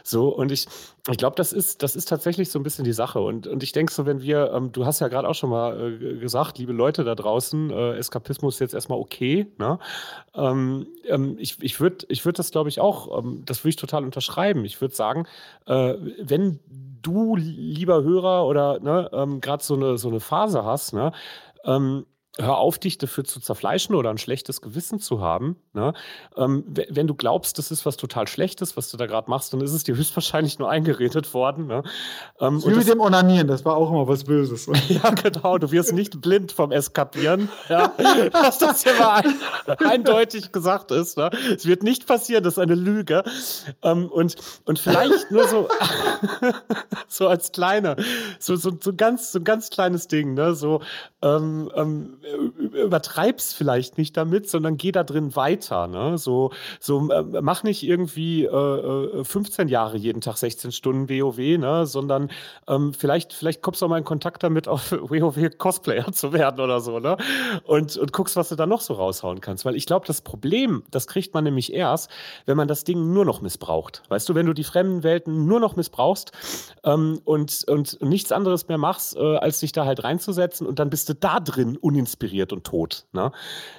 So, 0.03 0.29
und 0.29 0.51
ich, 0.51 0.67
ich 1.09 1.17
glaube, 1.17 1.35
das 1.35 1.53
ist, 1.53 1.83
das 1.83 1.95
ist 1.95 2.07
tatsächlich 2.07 2.49
so 2.51 2.59
ein 2.59 2.63
bisschen 2.63 2.85
die 2.85 2.93
Sache. 2.93 3.19
Und, 3.19 3.47
und 3.47 3.63
ich 3.63 3.71
denke 3.71 3.91
so, 3.91 4.05
wenn 4.05 4.21
wir, 4.21 4.51
ähm, 4.53 4.71
du 4.71 4.85
hast 4.85 4.99
ja 4.99 5.07
gerade 5.07 5.27
auch 5.27 5.35
schon 5.35 5.49
mal 5.49 5.93
äh, 6.01 6.17
gesagt, 6.17 6.57
liebe 6.57 6.73
Leute 6.73 7.03
da 7.03 7.15
draußen, 7.15 7.69
äh, 7.69 7.97
Eskapismus 7.97 8.55
ist 8.55 8.59
jetzt 8.59 8.73
erstmal 8.73 8.99
okay. 8.99 9.47
Ne? 9.57 9.79
Ähm, 10.35 10.87
ähm, 11.05 11.35
ich 11.39 11.61
ich 11.61 11.79
würde 11.79 12.05
ich 12.09 12.25
würd 12.25 12.39
das, 12.39 12.51
glaube 12.51 12.69
ich, 12.69 12.79
auch, 12.79 13.17
ähm, 13.17 13.43
das 13.45 13.63
würde 13.63 13.69
ich 13.69 13.75
total 13.75 14.03
unterschreiben. 14.03 14.65
Ich 14.65 14.79
würde 14.81 14.95
sagen, 14.95 15.27
äh, 15.65 15.95
wenn 16.19 16.59
du, 17.01 17.35
lieber 17.35 18.03
Hörer, 18.03 18.45
oder 18.45 18.79
ne, 18.79 19.09
ähm, 19.13 19.41
gerade 19.41 19.63
so 19.63 19.75
eine, 19.75 19.97
so 19.97 20.09
eine 20.09 20.19
Phase 20.19 20.63
hast, 20.65 20.93
ne, 20.93 21.11
ähm, 21.65 22.05
hör 22.37 22.57
auf, 22.57 22.79
dich 22.79 22.97
dafür 22.97 23.25
zu 23.25 23.41
zerfleischen 23.41 23.93
oder 23.93 24.09
ein 24.09 24.17
schlechtes 24.17 24.61
Gewissen 24.61 24.99
zu 24.99 25.19
haben. 25.19 25.57
Ne? 25.73 25.93
Ähm, 26.37 26.63
wenn 26.89 27.05
du 27.05 27.13
glaubst, 27.13 27.57
das 27.57 27.71
ist 27.71 27.85
was 27.85 27.97
total 27.97 28.25
Schlechtes, 28.27 28.77
was 28.77 28.89
du 28.89 28.95
da 28.95 29.05
gerade 29.05 29.29
machst, 29.29 29.53
dann 29.53 29.59
ist 29.59 29.73
es 29.73 29.83
dir 29.83 29.95
höchstwahrscheinlich 29.97 30.57
nur 30.57 30.69
eingeredet 30.69 31.33
worden. 31.33 31.67
Ne? 31.67 31.83
Ähm, 32.39 32.63
wie 32.63 32.73
mit 32.73 32.87
dem 32.87 33.01
Onanieren, 33.01 33.47
das 33.47 33.65
war 33.65 33.75
auch 33.75 33.89
immer 33.89 34.07
was 34.07 34.23
Böses. 34.23 34.69
ja, 34.87 35.09
genau. 35.09 35.57
Du 35.57 35.71
wirst 35.71 35.91
nicht 35.91 36.21
blind 36.21 36.53
vom 36.53 36.71
Eskapieren. 36.71 37.49
Ja? 37.67 37.93
Dass 38.31 38.59
das 38.59 38.83
hier 38.83 38.93
mal 38.93 39.23
ein, 39.67 39.85
eindeutig 39.85 40.53
gesagt 40.53 40.91
ist. 40.91 41.17
Ne? 41.17 41.31
Es 41.53 41.65
wird 41.65 41.83
nicht 41.83 42.07
passieren, 42.07 42.43
das 42.43 42.53
ist 42.53 42.59
eine 42.59 42.75
Lüge. 42.75 43.23
Ähm, 43.81 44.07
und, 44.09 44.35
und 44.65 44.79
vielleicht 44.79 45.31
nur 45.31 45.47
so, 45.49 45.67
so 47.09 47.27
als 47.27 47.51
kleine, 47.51 47.97
so, 48.39 48.55
so, 48.55 48.71
so, 48.79 48.93
ganz, 48.95 49.33
so 49.33 49.39
ein 49.39 49.43
ganz 49.43 49.69
kleines 49.69 50.07
Ding. 50.07 50.33
Ne? 50.33 50.55
So, 50.55 50.81
ähm, 51.21 51.69
ähm, 51.75 52.20
übertreib's 52.23 53.53
vielleicht 53.53 53.97
nicht 53.97 54.15
damit, 54.15 54.49
sondern 54.49 54.77
geh 54.77 54.91
da 54.91 55.03
drin 55.03 55.35
weiter. 55.35 55.87
Ne? 55.87 56.17
So, 56.17 56.51
so 56.79 57.09
äh, 57.09 57.41
mach 57.41 57.63
nicht 57.63 57.83
irgendwie 57.83 58.45
äh, 58.45 59.23
15 59.23 59.67
äh, 59.67 59.71
Jahre 59.71 59.97
jeden 59.97 60.21
Tag 60.21 60.37
16 60.37 60.71
Stunden 60.71 61.09
WoW, 61.09 61.37
ne? 61.37 61.85
sondern 61.85 62.29
ähm, 62.67 62.93
vielleicht, 62.93 63.33
vielleicht 63.33 63.61
kommst 63.61 63.81
du 63.81 63.85
auch 63.85 63.89
mal 63.89 63.97
in 63.97 64.03
Kontakt 64.03 64.43
damit, 64.43 64.67
auf 64.67 64.91
WoW 64.91 65.57
Cosplayer 65.57 66.11
zu 66.11 66.33
werden 66.33 66.59
oder 66.59 66.79
so, 66.79 66.99
ne? 66.99 67.17
Und, 67.65 67.97
und 67.97 68.13
guckst, 68.13 68.35
was 68.35 68.49
du 68.49 68.55
da 68.55 68.65
noch 68.65 68.81
so 68.81 68.93
raushauen 68.93 69.41
kannst. 69.41 69.65
Weil 69.65 69.75
ich 69.75 69.85
glaube, 69.85 70.05
das 70.05 70.21
Problem, 70.21 70.83
das 70.91 71.07
kriegt 71.07 71.33
man 71.33 71.43
nämlich 71.43 71.73
erst, 71.73 72.09
wenn 72.45 72.57
man 72.57 72.67
das 72.67 72.83
Ding 72.83 73.13
nur 73.13 73.25
noch 73.25 73.41
missbraucht. 73.41 74.03
Weißt 74.09 74.27
du, 74.29 74.35
wenn 74.35 74.45
du 74.45 74.53
die 74.53 74.63
fremden 74.63 75.03
Welten 75.03 75.45
nur 75.45 75.59
noch 75.59 75.75
missbrauchst 75.75 76.31
ähm, 76.83 77.21
und, 77.25 77.65
und 77.67 78.01
nichts 78.01 78.31
anderes 78.31 78.67
mehr 78.67 78.77
machst, 78.77 79.15
äh, 79.15 79.37
als 79.37 79.59
dich 79.59 79.71
da 79.71 79.85
halt 79.85 80.03
reinzusetzen 80.03 80.67
und 80.67 80.79
dann 80.79 80.89
bist 80.89 81.09
du 81.09 81.15
da 81.15 81.39
drin 81.39 81.77
uninspiriert 81.77 82.10
uninspiriert 82.11 82.53
und 82.53 82.63
tot. 82.63 83.05
Ne? 83.13 83.31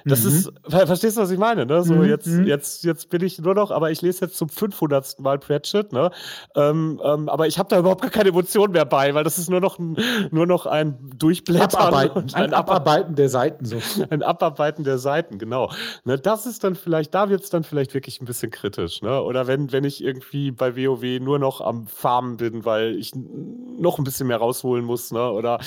Das 0.05 0.23
mhm. 0.23 0.29
ist, 0.29 0.53
verstehst 0.67 1.17
du, 1.17 1.21
was 1.21 1.31
ich 1.31 1.37
meine? 1.37 1.65
Ne? 1.65 1.83
So, 1.83 1.95
mhm. 1.95 2.05
jetzt, 2.05 2.27
mhm. 2.27 2.45
jetzt, 2.45 2.83
jetzt 2.83 3.09
bin 3.09 3.23
ich 3.23 3.39
nur 3.39 3.53
noch, 3.53 3.71
aber 3.71 3.91
ich 3.91 4.01
lese 4.01 4.25
jetzt 4.25 4.37
zum 4.37 4.49
500. 4.49 5.19
Mal 5.19 5.39
Pratchett, 5.39 5.91
ne? 5.91 6.11
Ähm, 6.55 7.01
ähm, 7.03 7.29
aber 7.29 7.47
ich 7.47 7.59
habe 7.59 7.69
da 7.69 7.79
überhaupt 7.79 8.01
gar 8.01 8.11
keine 8.11 8.29
Emotionen 8.29 8.73
mehr 8.73 8.85
bei, 8.85 9.13
weil 9.13 9.23
das 9.23 9.37
ist 9.37 9.49
nur 9.49 9.59
noch 9.59 9.79
ein, 9.79 9.97
nur 10.31 10.45
noch 10.45 10.65
ein 10.65 10.97
Durchblättern. 11.17 11.81
Abarbeiten, 11.81 12.19
ein, 12.33 12.43
ein 12.43 12.53
Abarbeiten 12.53 13.15
der 13.15 13.29
Seiten 13.29 13.65
so. 13.65 13.77
Ein 14.09 14.21
Abarbeiten 14.21 14.83
der 14.83 14.97
Seiten, 14.97 15.37
genau. 15.37 15.71
Ne, 16.03 16.17
das 16.17 16.45
ist 16.45 16.63
dann 16.63 16.75
vielleicht, 16.75 17.13
da 17.13 17.29
wird 17.29 17.43
es 17.43 17.49
dann 17.49 17.63
vielleicht 17.63 17.93
wirklich 17.93 18.21
ein 18.21 18.25
bisschen 18.25 18.51
kritisch. 18.51 19.01
Ne? 19.01 19.21
Oder 19.21 19.47
wenn, 19.47 19.71
wenn 19.71 19.83
ich 19.83 20.03
irgendwie 20.03 20.51
bei 20.51 20.75
WoW 20.75 21.19
nur 21.19 21.39
noch 21.39 21.61
am 21.61 21.87
Farmen 21.87 22.37
bin, 22.37 22.65
weil 22.65 22.95
ich 22.97 23.13
noch 23.15 23.97
ein 23.97 24.03
bisschen 24.03 24.27
mehr 24.27 24.37
rausholen 24.37 24.85
muss, 24.85 25.11
ne? 25.11 25.31
oder 25.31 25.59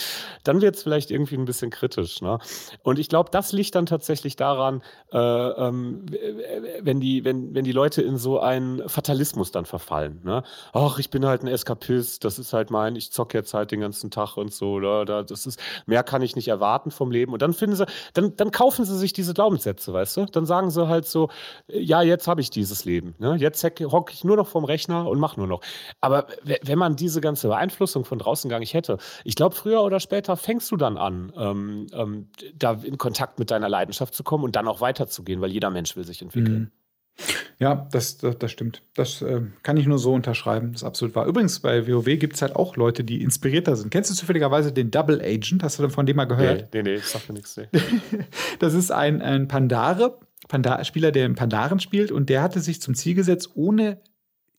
dann 0.45 0.61
wird 0.61 0.77
es 0.77 0.83
vielleicht 0.83 1.11
irgendwie 1.11 1.37
ein 1.37 1.45
bisschen 1.45 1.71
kritisch. 1.71 2.21
Ne? 2.23 2.39
Und 2.83 2.99
ich 2.99 3.09
glaube, 3.09 3.31
das 3.31 3.53
liegt 3.53 3.75
dann 3.75 3.87
tatsächlich 3.87 4.37
daran, 4.37 4.83
äh, 5.13 5.19
ähm, 5.19 6.07
wenn, 6.81 7.01
die, 7.01 7.25
wenn, 7.25 7.55
wenn 7.55 7.65
die 7.65 7.73
Leute 7.73 8.03
in 8.03 8.17
so 8.17 8.41
einen 8.41 8.89
Fatalismus 8.89 9.51
dann 9.51 9.67
verfallen. 9.67 10.21
Ne? 10.25 10.43
Ach, 10.73 10.99
ich 10.99 11.11
bin 11.11 11.27
halt 11.27 11.43
ein 11.43 11.49
Eskapist, 11.49 12.25
das 12.25 12.39
ist 12.39 12.53
halt 12.53 12.71
mein, 12.71 12.97
ich 12.97 13.13
zocke 13.13 13.37
jetzt 13.39 13.55
halt 13.55 13.71
den 13.71 13.81
ganzen 13.81 14.11
Tag 14.11 14.37
und 14.37 14.53
so, 14.53 14.73
oder, 14.73 15.25
das 15.25 15.47
ist, 15.47 15.61
mehr 15.87 16.03
kann 16.03 16.23
ich 16.23 16.37
nicht 16.37 16.49
erwarten 16.49 16.91
vom 16.91 17.11
Leben. 17.11 17.33
Und 17.33 17.43
dann 17.43 17.53
finden 17.53 17.77
sie, 17.77 17.87
dann, 18.15 18.37
dann 18.37 18.51
kaufen 18.51 18.85
sie 18.85 18.97
sich 18.97 19.13
diese 19.13 19.35
Glaubenssätze, 19.35 19.93
weißt 19.93 20.17
du? 20.17 20.25
Dann 20.27 20.47
sagen 20.47 20.71
sie 20.71 20.89
halt 20.89 21.07
so, 21.07 21.29
ja, 21.69 22.03
jetzt 22.03 22.29
habe 22.29 22.41
ich 22.41 22.51
dieses 22.51 22.85
Leben. 22.85 23.15
Ne? 23.19 23.37
Jetzt 23.37 23.65
hocke 23.65 24.13
ich 24.13 24.25
nur 24.25 24.37
noch 24.37 24.47
vorm 24.47 24.65
Rechner 24.65 25.09
und 25.09 25.19
mache 25.19 25.39
nur 25.39 25.47
noch. 25.47 25.61
Aber 26.01 26.27
wenn 26.43 26.79
man 26.79 26.97
diese 26.97 27.21
ganze 27.21 27.49
Beeinflussung 27.49 28.05
von 28.05 28.19
draußen 28.19 28.49
gar 28.51 28.59
nicht 28.59 28.75
hätte, 28.75 28.99
ich 29.25 29.35
glaube, 29.35 29.55
früher 29.55 29.83
oder 29.83 30.01
später 30.01 30.37
fängst 30.37 30.71
du 30.71 30.77
dann 30.77 30.97
an, 30.97 31.33
ähm, 31.37 31.87
ähm, 31.93 32.29
da 32.55 32.73
in 32.83 32.99
Kontakt 32.99 33.39
mit 33.39 33.51
deiner 33.51 33.69
Leidenschaft 33.69 34.15
zu 34.15 34.23
kommen 34.23 34.45
und 34.45 34.57
dann 34.57 34.69
auch 34.69 34.81
weiterzugehen, 34.81 35.41
weil 35.41 35.51
jeder 35.51 35.71
Mensch 35.71 35.97
will 35.97 36.05
sich 36.05 36.23
entwickeln. 36.23 36.59
Mhm. 36.59 36.71
Ja, 37.59 37.89
das, 37.91 38.19
das, 38.19 38.39
das, 38.39 38.53
stimmt. 38.53 38.83
Das 38.95 39.23
äh, 39.23 39.41
kann 39.63 39.79
ich 39.79 39.87
nur 39.87 39.99
so 39.99 40.13
unterschreiben. 40.13 40.73
Das 40.73 40.83
ist 40.83 40.87
absolut 40.87 41.15
wahr. 41.15 41.27
Übrigens, 41.27 41.61
bei 41.61 41.89
WoW 41.89 42.05
gibt 42.19 42.35
es 42.35 42.43
halt 42.43 42.55
auch 42.55 42.77
Leute, 42.77 43.05
die 43.05 43.23
inspirierter 43.23 43.77
sind. 43.77 43.91
Kennst 43.91 44.11
du 44.11 44.15
zufälligerweise 44.15 44.73
den 44.73 44.91
Double 44.91 45.23
Agent? 45.23 45.63
Hast 45.63 45.79
du 45.79 45.89
von 45.89 46.05
dem 46.05 46.17
mal 46.17 46.27
gehört? 46.27 46.75
Nee, 46.75 46.83
nee, 46.83 46.97
nee, 46.97 47.01
sag 47.03 47.27
mir 47.29 47.35
nichts. 47.35 47.57
Nee. 47.57 47.69
das 48.59 48.75
ist 48.75 48.93
ein, 48.93 49.23
ein 49.23 49.49
Pandare, 49.49 50.19
Pandar 50.49 50.85
Spieler, 50.85 51.13
der 51.13 51.25
im 51.25 51.35
Pandaren 51.35 51.81
spielt 51.81 52.13
und 52.13 52.29
der 52.29 52.43
hatte 52.43 52.61
sich 52.61 52.83
zum 52.83 52.95
Ziel 52.95 53.15
gesetzt, 53.15 53.53
ohne 53.55 54.01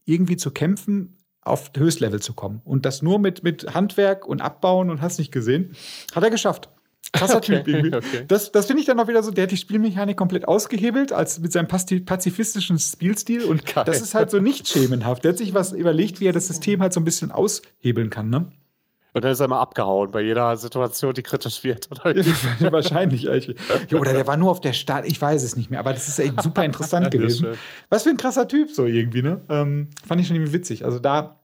irgendwie 0.05 0.37
zu 0.37 0.49
kämpfen, 0.49 1.17
auf 1.41 1.71
Höchstlevel 1.77 2.21
zu 2.21 2.33
kommen. 2.33 2.61
Und 2.65 2.85
das 2.85 3.01
nur 3.01 3.19
mit, 3.19 3.43
mit 3.43 3.73
Handwerk 3.73 4.27
und 4.27 4.41
Abbauen 4.41 4.89
und 4.89 5.01
hast 5.01 5.19
nicht 5.19 5.31
gesehen. 5.31 5.75
Hat 6.13 6.23
er 6.23 6.29
geschafft. 6.29 6.69
Krasser 7.13 7.37
okay, 7.37 7.57
Typ 7.57 7.67
irgendwie. 7.67 7.95
Okay. 7.95 8.25
Das, 8.27 8.51
das 8.51 8.67
finde 8.67 8.81
ich 8.81 8.85
dann 8.85 8.99
auch 8.99 9.07
wieder 9.07 9.23
so, 9.23 9.31
der 9.31 9.43
hat 9.43 9.51
die 9.51 9.57
Spielmechanik 9.57 10.17
komplett 10.17 10.47
ausgehebelt, 10.47 11.13
als 11.13 11.39
mit 11.39 11.51
seinem 11.51 11.67
pazifistischen 11.67 12.79
Spielstil. 12.79 13.43
Und 13.43 13.65
Geil. 13.65 13.85
das 13.85 14.01
ist 14.01 14.13
halt 14.13 14.29
so 14.29 14.39
nicht 14.39 14.67
schemenhaft. 14.67 15.23
Der 15.23 15.31
hat 15.31 15.37
sich 15.37 15.53
was 15.53 15.71
überlegt, 15.71 16.19
wie 16.19 16.27
er 16.27 16.33
das 16.33 16.47
System 16.47 16.81
halt 16.81 16.93
so 16.93 16.99
ein 16.99 17.05
bisschen 17.05 17.31
aushebeln 17.31 18.09
kann, 18.09 18.29
ne? 18.29 18.51
Und 19.13 19.23
dann 19.23 19.31
ist 19.31 19.39
er 19.39 19.45
immer 19.45 19.59
abgehauen 19.59 20.11
bei 20.11 20.21
jeder 20.21 20.55
Situation, 20.57 21.11
die 21.13 21.23
kritisch 21.23 21.63
wird. 21.63 21.89
Wahrscheinlich. 22.71 23.27
oder 23.27 24.13
der 24.13 24.27
war 24.27 24.37
nur 24.37 24.51
auf 24.51 24.61
der 24.61 24.73
Start, 24.73 25.07
ich 25.07 25.19
weiß 25.19 25.41
es 25.41 25.55
nicht 25.55 25.71
mehr, 25.71 25.79
aber 25.79 25.93
das 25.93 26.07
ist 26.07 26.19
echt 26.19 26.39
super 26.39 26.63
interessant 26.63 27.09
gewesen. 27.11 27.47
Was 27.89 28.03
für 28.03 28.09
ein 28.09 28.17
krasser 28.17 28.47
Typ, 28.47 28.69
so 28.69 28.85
irgendwie, 28.85 29.23
ne? 29.23 29.41
Ähm, 29.49 29.89
fand 30.05 30.21
ich 30.21 30.27
schon 30.27 30.35
irgendwie 30.35 30.53
witzig. 30.53 30.85
Also 30.85 30.99
da 30.99 31.39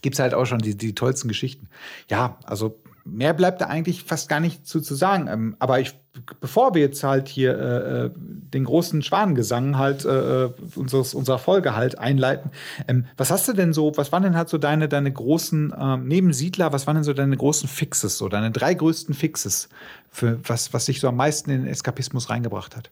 gibt 0.00 0.14
es 0.14 0.20
halt 0.20 0.32
auch 0.32 0.44
schon 0.44 0.58
die, 0.58 0.76
die 0.76 0.94
tollsten 0.94 1.26
Geschichten. 1.26 1.68
Ja, 2.08 2.38
also 2.44 2.78
mehr 3.06 3.32
bleibt 3.32 3.60
da 3.60 3.66
eigentlich 3.66 4.02
fast 4.02 4.28
gar 4.28 4.40
nicht 4.40 4.66
zu, 4.66 4.80
zu 4.80 4.94
sagen. 4.94 5.28
Ähm, 5.28 5.56
aber 5.58 5.80
ich, 5.80 5.94
bevor 6.40 6.74
wir 6.74 6.82
jetzt 6.82 7.02
halt 7.04 7.28
hier 7.28 7.58
äh, 7.58 8.04
äh 8.06 8.10
den 8.16 8.64
großen 8.64 9.02
Schwanengesang 9.02 9.76
halt 9.76 10.04
äh, 10.04 10.44
äh, 10.44 10.50
unseres, 10.76 11.14
unserer 11.14 11.38
Folge 11.38 11.74
halt 11.74 11.98
einleiten, 11.98 12.50
ähm, 12.88 13.06
was 13.16 13.30
hast 13.30 13.48
du 13.48 13.52
denn 13.52 13.72
so, 13.72 13.92
was 13.96 14.12
waren 14.12 14.22
denn 14.22 14.36
halt 14.36 14.48
so 14.48 14.58
deine, 14.58 14.88
deine 14.88 15.12
großen, 15.12 15.74
ähm, 15.78 16.08
neben 16.08 16.32
Siedler, 16.32 16.72
was 16.72 16.86
waren 16.86 16.96
denn 16.96 17.04
so 17.04 17.12
deine 17.12 17.36
großen 17.36 17.68
Fixes, 17.68 18.18
so 18.18 18.28
deine 18.28 18.50
drei 18.50 18.74
größten 18.74 19.14
Fixes, 19.14 19.68
für 20.10 20.38
was, 20.48 20.72
was 20.72 20.86
dich 20.86 21.00
so 21.00 21.08
am 21.08 21.16
meisten 21.16 21.50
in 21.50 21.62
den 21.62 21.70
Eskapismus 21.70 22.30
reingebracht 22.30 22.76
hat? 22.76 22.90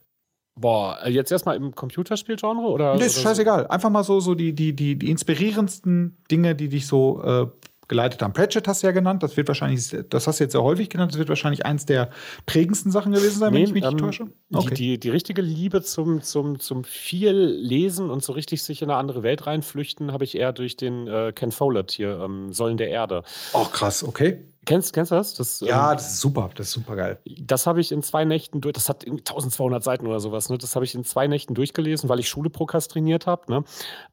Boah, 0.56 0.98
äh, 1.02 1.10
jetzt 1.10 1.32
erstmal 1.32 1.56
im 1.56 1.74
Computerspielgenre 1.74 2.66
oder? 2.66 2.94
Nee, 2.96 3.06
ist 3.06 3.20
scheißegal. 3.20 3.66
Einfach 3.66 3.90
mal 3.90 4.04
so, 4.04 4.20
so 4.20 4.34
die, 4.34 4.52
die, 4.52 4.72
die, 4.72 4.96
die 4.96 5.10
inspirierendsten 5.10 6.16
Dinge, 6.30 6.54
die 6.54 6.68
dich 6.68 6.86
so 6.86 7.22
äh, 7.24 7.46
geleitet 7.89 8.23
haben. 8.23 8.32
Pratchett 8.32 8.69
hast 8.69 8.82
du 8.82 8.86
ja 8.86 8.93
genannt, 8.93 9.23
das 9.23 9.36
wird 9.36 9.48
wahrscheinlich, 9.48 9.97
das 10.09 10.27
hast 10.27 10.40
du 10.40 10.44
jetzt 10.44 10.52
sehr 10.52 10.62
häufig 10.62 10.89
genannt, 10.90 11.12
das 11.12 11.19
wird 11.19 11.28
wahrscheinlich 11.28 11.66
eins 11.66 11.86
der 11.86 12.11
prägendsten 12.47 12.90
Sachen 12.93 13.12
gewesen 13.12 13.39
sein, 13.39 13.52
nee, 13.52 13.59
wenn 13.59 13.65
ich 13.65 13.73
mich 13.73 13.85
ähm, 13.85 13.90
nicht 13.90 14.05
täusche. 14.05 14.27
Okay. 14.52 14.74
Die, 14.74 14.74
die, 14.74 15.01
die, 15.01 15.11
richtige 15.11 15.43
Liebe 15.43 15.82
zum, 15.82 16.23
zum, 16.23 16.59
zum 16.59 16.85
viel 16.85 17.35
Lesen 17.35 18.11
und 18.11 18.23
so 18.23 18.32
richtig 18.32 18.62
sich 18.62 18.82
in 18.82 18.90
eine 18.90 18.98
andere 18.98 19.23
Welt 19.23 19.47
reinflüchten, 19.47 20.12
habe 20.12 20.24
ich 20.24 20.36
eher 20.36 20.52
durch 20.52 20.77
den 20.77 21.06
äh, 21.06 21.32
Ken 21.35 21.52
Follett 21.52 21.90
hier, 21.93 22.20
ähm, 22.20 22.52
Säulen 22.52 22.77
der 22.77 22.89
Erde. 22.89 23.23
Oh, 23.52 23.65
krass, 23.65 24.02
okay. 24.02 24.40
Kennst, 24.64 24.92
kennst 24.92 25.10
du 25.10 25.16
das? 25.16 25.34
das 25.34 25.60
ja, 25.60 25.90
ähm, 25.90 25.96
das 25.96 26.14
ist 26.14 26.20
super, 26.20 26.50
das 26.54 26.68
ist 26.68 26.72
super 26.72 26.96
geil. 26.96 27.18
Das 27.40 27.66
habe 27.66 27.80
ich 27.80 27.92
in 27.92 28.02
zwei 28.02 28.24
Nächten 28.24 28.60
durch, 28.60 28.72
das 28.72 28.88
hat 28.88 29.04
1200 29.04 29.82
Seiten 29.82 30.06
oder 30.06 30.20
sowas, 30.20 30.48
ne? 30.48 30.58
Das 30.58 30.74
habe 30.74 30.84
ich 30.84 30.94
in 30.94 31.04
zwei 31.04 31.26
Nächten 31.26 31.54
durchgelesen, 31.54 32.08
weil 32.08 32.20
ich 32.20 32.28
Schule 32.28 32.50
prokrastiniert 32.50 33.26
habe. 33.26 33.50
Ne? 33.52 33.64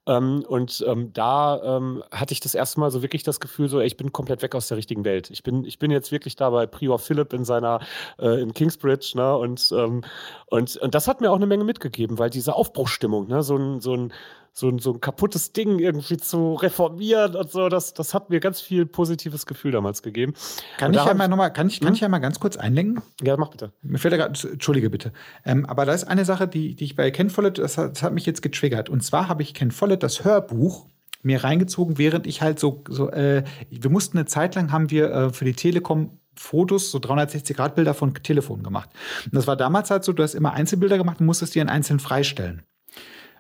Ähm, 0.07 0.43
und 0.47 0.83
ähm, 0.87 1.13
da 1.13 1.77
ähm, 1.77 2.03
hatte 2.11 2.33
ich 2.33 2.39
das 2.39 2.55
erste 2.55 2.79
Mal 2.79 2.91
so 2.91 3.01
wirklich 3.01 3.23
das 3.23 3.39
Gefühl, 3.39 3.69
so, 3.69 3.79
ey, 3.79 3.87
ich 3.87 3.97
bin 3.97 4.11
komplett 4.11 4.41
weg 4.41 4.55
aus 4.55 4.67
der 4.67 4.77
richtigen 4.77 5.05
Welt. 5.05 5.29
Ich 5.29 5.43
bin, 5.43 5.63
ich 5.65 5.79
bin 5.79 5.91
jetzt 5.91 6.11
wirklich 6.11 6.35
da 6.35 6.49
bei 6.49 6.67
Prior 6.67 6.99
Philipp 6.99 7.33
in 7.33 7.45
seiner, 7.45 7.79
äh, 8.19 8.41
in 8.41 8.53
Kingsbridge, 8.53 9.13
ne? 9.15 9.35
Und, 9.35 9.73
ähm, 9.75 10.03
und, 10.47 10.77
und 10.77 10.95
das 10.95 11.07
hat 11.07 11.21
mir 11.21 11.31
auch 11.31 11.35
eine 11.35 11.47
Menge 11.47 11.63
mitgegeben, 11.63 12.19
weil 12.19 12.29
diese 12.29 12.55
Aufbruchstimmung, 12.55 13.27
ne? 13.27 13.43
So 13.43 13.55
ein, 13.55 13.79
so 13.79 13.95
ein 13.95 14.13
so 14.53 14.67
ein, 14.67 14.79
so 14.79 14.93
ein 14.93 15.01
kaputtes 15.01 15.53
Ding 15.53 15.79
irgendwie 15.79 16.17
zu 16.17 16.55
reformieren 16.55 17.35
und 17.35 17.49
so. 17.49 17.69
Das, 17.69 17.93
das 17.93 18.13
hat 18.13 18.29
mir 18.29 18.39
ganz 18.39 18.59
viel 18.61 18.85
positives 18.85 19.45
Gefühl 19.45 19.71
damals 19.71 20.01
gegeben. 20.01 20.33
Kann 20.77 20.93
ich 20.93 21.03
ja 21.03 21.13
mal 21.13 21.27
nochmal, 21.27 21.53
kann 21.53 21.67
ich, 21.67 21.79
kann 21.79 21.89
hm? 21.89 21.95
ich 21.95 22.01
ja 22.01 22.09
mal 22.09 22.19
ganz 22.19 22.39
kurz 22.39 22.57
einlenken? 22.57 23.01
Ja, 23.21 23.37
mach 23.37 23.49
bitte. 23.49 23.71
Mir 23.81 23.97
fällt 23.97 24.13
da 24.13 24.17
gerade, 24.17 24.49
Entschuldige 24.51 24.89
bitte. 24.89 25.13
Ähm, 25.45 25.65
aber 25.65 25.85
da 25.85 25.93
ist 25.93 26.03
eine 26.03 26.25
Sache, 26.25 26.47
die, 26.47 26.75
die 26.75 26.83
ich 26.83 26.95
bei 26.95 27.11
Ken 27.11 27.29
Follett, 27.29 27.57
das 27.57 27.77
hat, 27.77 27.91
das 27.91 28.03
hat 28.03 28.13
mich 28.13 28.25
jetzt 28.25 28.41
getriggert. 28.41 28.89
Und 28.89 29.01
zwar 29.01 29.27
habe 29.29 29.41
ich 29.41 29.53
Ken 29.53 29.71
Follett 29.71 30.03
das 30.03 30.23
Hörbuch 30.23 30.87
mir 31.23 31.43
reingezogen, 31.43 31.97
während 31.97 32.27
ich 32.27 32.41
halt 32.41 32.59
so, 32.59 32.83
so 32.89 33.09
äh, 33.11 33.43
wir 33.69 33.89
mussten 33.89 34.17
eine 34.17 34.25
Zeit 34.25 34.55
lang 34.55 34.71
haben 34.71 34.89
wir 34.89 35.11
äh, 35.11 35.29
für 35.33 35.45
die 35.45 35.53
Telekom 35.53 36.17
Fotos, 36.35 36.91
so 36.91 36.97
360-Grad-Bilder 36.97 37.93
von 37.93 38.13
Telefonen 38.15 38.63
gemacht. 38.63 38.89
Und 39.25 39.35
das 39.35 39.47
war 39.47 39.55
damals 39.55 39.91
halt 39.91 40.03
so, 40.03 40.13
du 40.13 40.23
hast 40.23 40.33
immer 40.33 40.53
Einzelbilder 40.53 40.97
gemacht 40.97 41.19
und 41.19 41.25
musstest 41.25 41.53
die 41.55 41.59
in 41.59 41.69
einzeln 41.69 41.99
freistellen. 41.99 42.63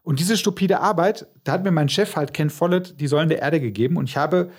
Und 0.03 0.19
diese 0.19 0.37
stupide 0.37 0.79
Arbeit, 0.79 1.27
da 1.43 1.51
hat 1.51 1.63
mir 1.63 1.71
mein 1.71 1.89
Chef 1.89 2.15
halt 2.15 2.33
Ken 2.33 2.49
Follett 2.49 2.99
die 2.99 3.07
Säulen 3.07 3.29
der 3.29 3.39
Erde 3.39 3.59
gegeben. 3.59 3.97
Und 3.97 4.09
ich 4.09 4.17
habe 4.17 4.51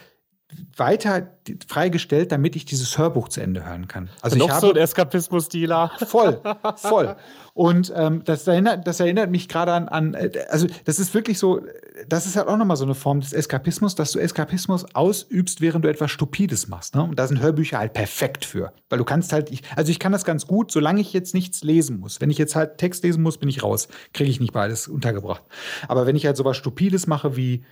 weiter 0.77 1.29
freigestellt, 1.69 2.33
damit 2.33 2.57
ich 2.57 2.65
dieses 2.65 2.97
Hörbuch 2.97 3.29
zu 3.29 3.41
Ende 3.41 3.65
hören 3.65 3.89
kann. 3.89 4.09
Also 4.21 4.37
Noch 4.37 4.47
ich 4.47 4.53
habe, 4.53 4.67
so 4.67 4.73
ein 4.73 4.77
Eskapismus-Dealer. 4.77 5.93
Voll, 6.07 6.41
voll. 6.77 7.17
Und 7.55 7.93
ähm, 7.95 8.23
das, 8.25 8.47
erinnert, 8.47 8.87
das 8.87 9.01
erinnert 9.01 9.31
mich 9.31 9.49
gerade 9.49 9.73
an, 9.73 9.89
an, 9.89 10.15
äh, 10.15 10.31
also 10.49 10.67
das 10.85 10.99
ist 10.99 11.13
wirklich 11.13 11.39
so, 11.39 11.61
das 12.09 12.27
ist 12.27 12.37
halt 12.37 12.49
auch 12.49 12.57
nochmal 12.57 12.77
so 12.77 12.85
eine 12.85 12.95
Form 12.95 13.21
des 13.21 13.33
Eskapismus, 13.33 13.95
dass 13.95 14.13
du 14.13 14.19
Eskapismus 14.19 14.95
ausübst, 14.95 15.61
während 15.61 15.85
du 15.85 15.89
etwas 15.89 16.11
Stupides 16.11 16.69
machst. 16.69 16.95
Ne? 16.95 17.03
Und 17.03 17.19
da 17.19 17.27
sind 17.27 17.41
Hörbücher 17.41 17.79
halt 17.79 17.93
perfekt 17.93 18.45
für. 18.45 18.73
Weil 18.89 18.99
du 18.99 19.05
kannst 19.05 19.33
halt, 19.33 19.51
ich, 19.51 19.63
also 19.77 19.91
ich 19.91 19.99
kann 19.99 20.13
das 20.13 20.25
ganz 20.25 20.47
gut, 20.47 20.73
solange 20.73 21.01
ich 21.01 21.13
jetzt 21.13 21.35
nichts 21.35 21.63
lesen 21.63 22.01
muss. 22.01 22.21
Wenn 22.21 22.31
ich 22.31 22.39
jetzt 22.39 22.57
halt 22.57 22.79
Text 22.79 23.05
lesen 23.05 23.23
muss, 23.23 23.37
bin 23.39 23.49
ich 23.49 23.63
raus. 23.63 23.89
Kriege 24.15 24.31
ich 24.31 24.41
nicht 24.41 24.53
beides 24.53 24.89
untergebracht. 24.89 25.43
Aber 25.89 26.07
wenn 26.07 26.17
ich 26.17 26.25
halt 26.25 26.37
sowas 26.37 26.57
Stupides 26.57 27.07
mache 27.07 27.37
wie, 27.37 27.65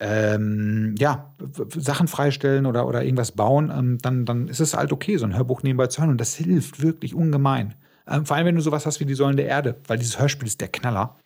ähm, 0.00 0.94
ja, 0.98 1.34
Sachen 1.76 2.08
freistellen 2.08 2.66
oder, 2.66 2.86
oder 2.86 3.04
irgendwas 3.04 3.32
bauen, 3.32 3.72
ähm, 3.74 3.98
dann, 3.98 4.26
dann 4.26 4.48
ist 4.48 4.60
es 4.60 4.74
halt 4.74 4.92
okay, 4.92 5.16
so 5.16 5.24
ein 5.24 5.36
Hörbuch 5.36 5.62
nebenbei 5.62 5.86
zu 5.86 6.00
hören. 6.00 6.10
Und 6.10 6.20
das 6.20 6.34
hilft 6.34 6.82
wirklich 6.82 7.14
ungemein. 7.14 7.74
Ähm, 8.06 8.26
vor 8.26 8.36
allem, 8.36 8.46
wenn 8.46 8.56
du 8.56 8.60
sowas 8.60 8.86
hast 8.86 9.00
wie 9.00 9.06
die 9.06 9.14
Säulen 9.14 9.36
der 9.36 9.46
Erde, 9.46 9.80
weil 9.86 9.98
dieses 9.98 10.18
Hörspiel 10.18 10.48
ist 10.48 10.60
der 10.60 10.68
Knaller. 10.68 11.16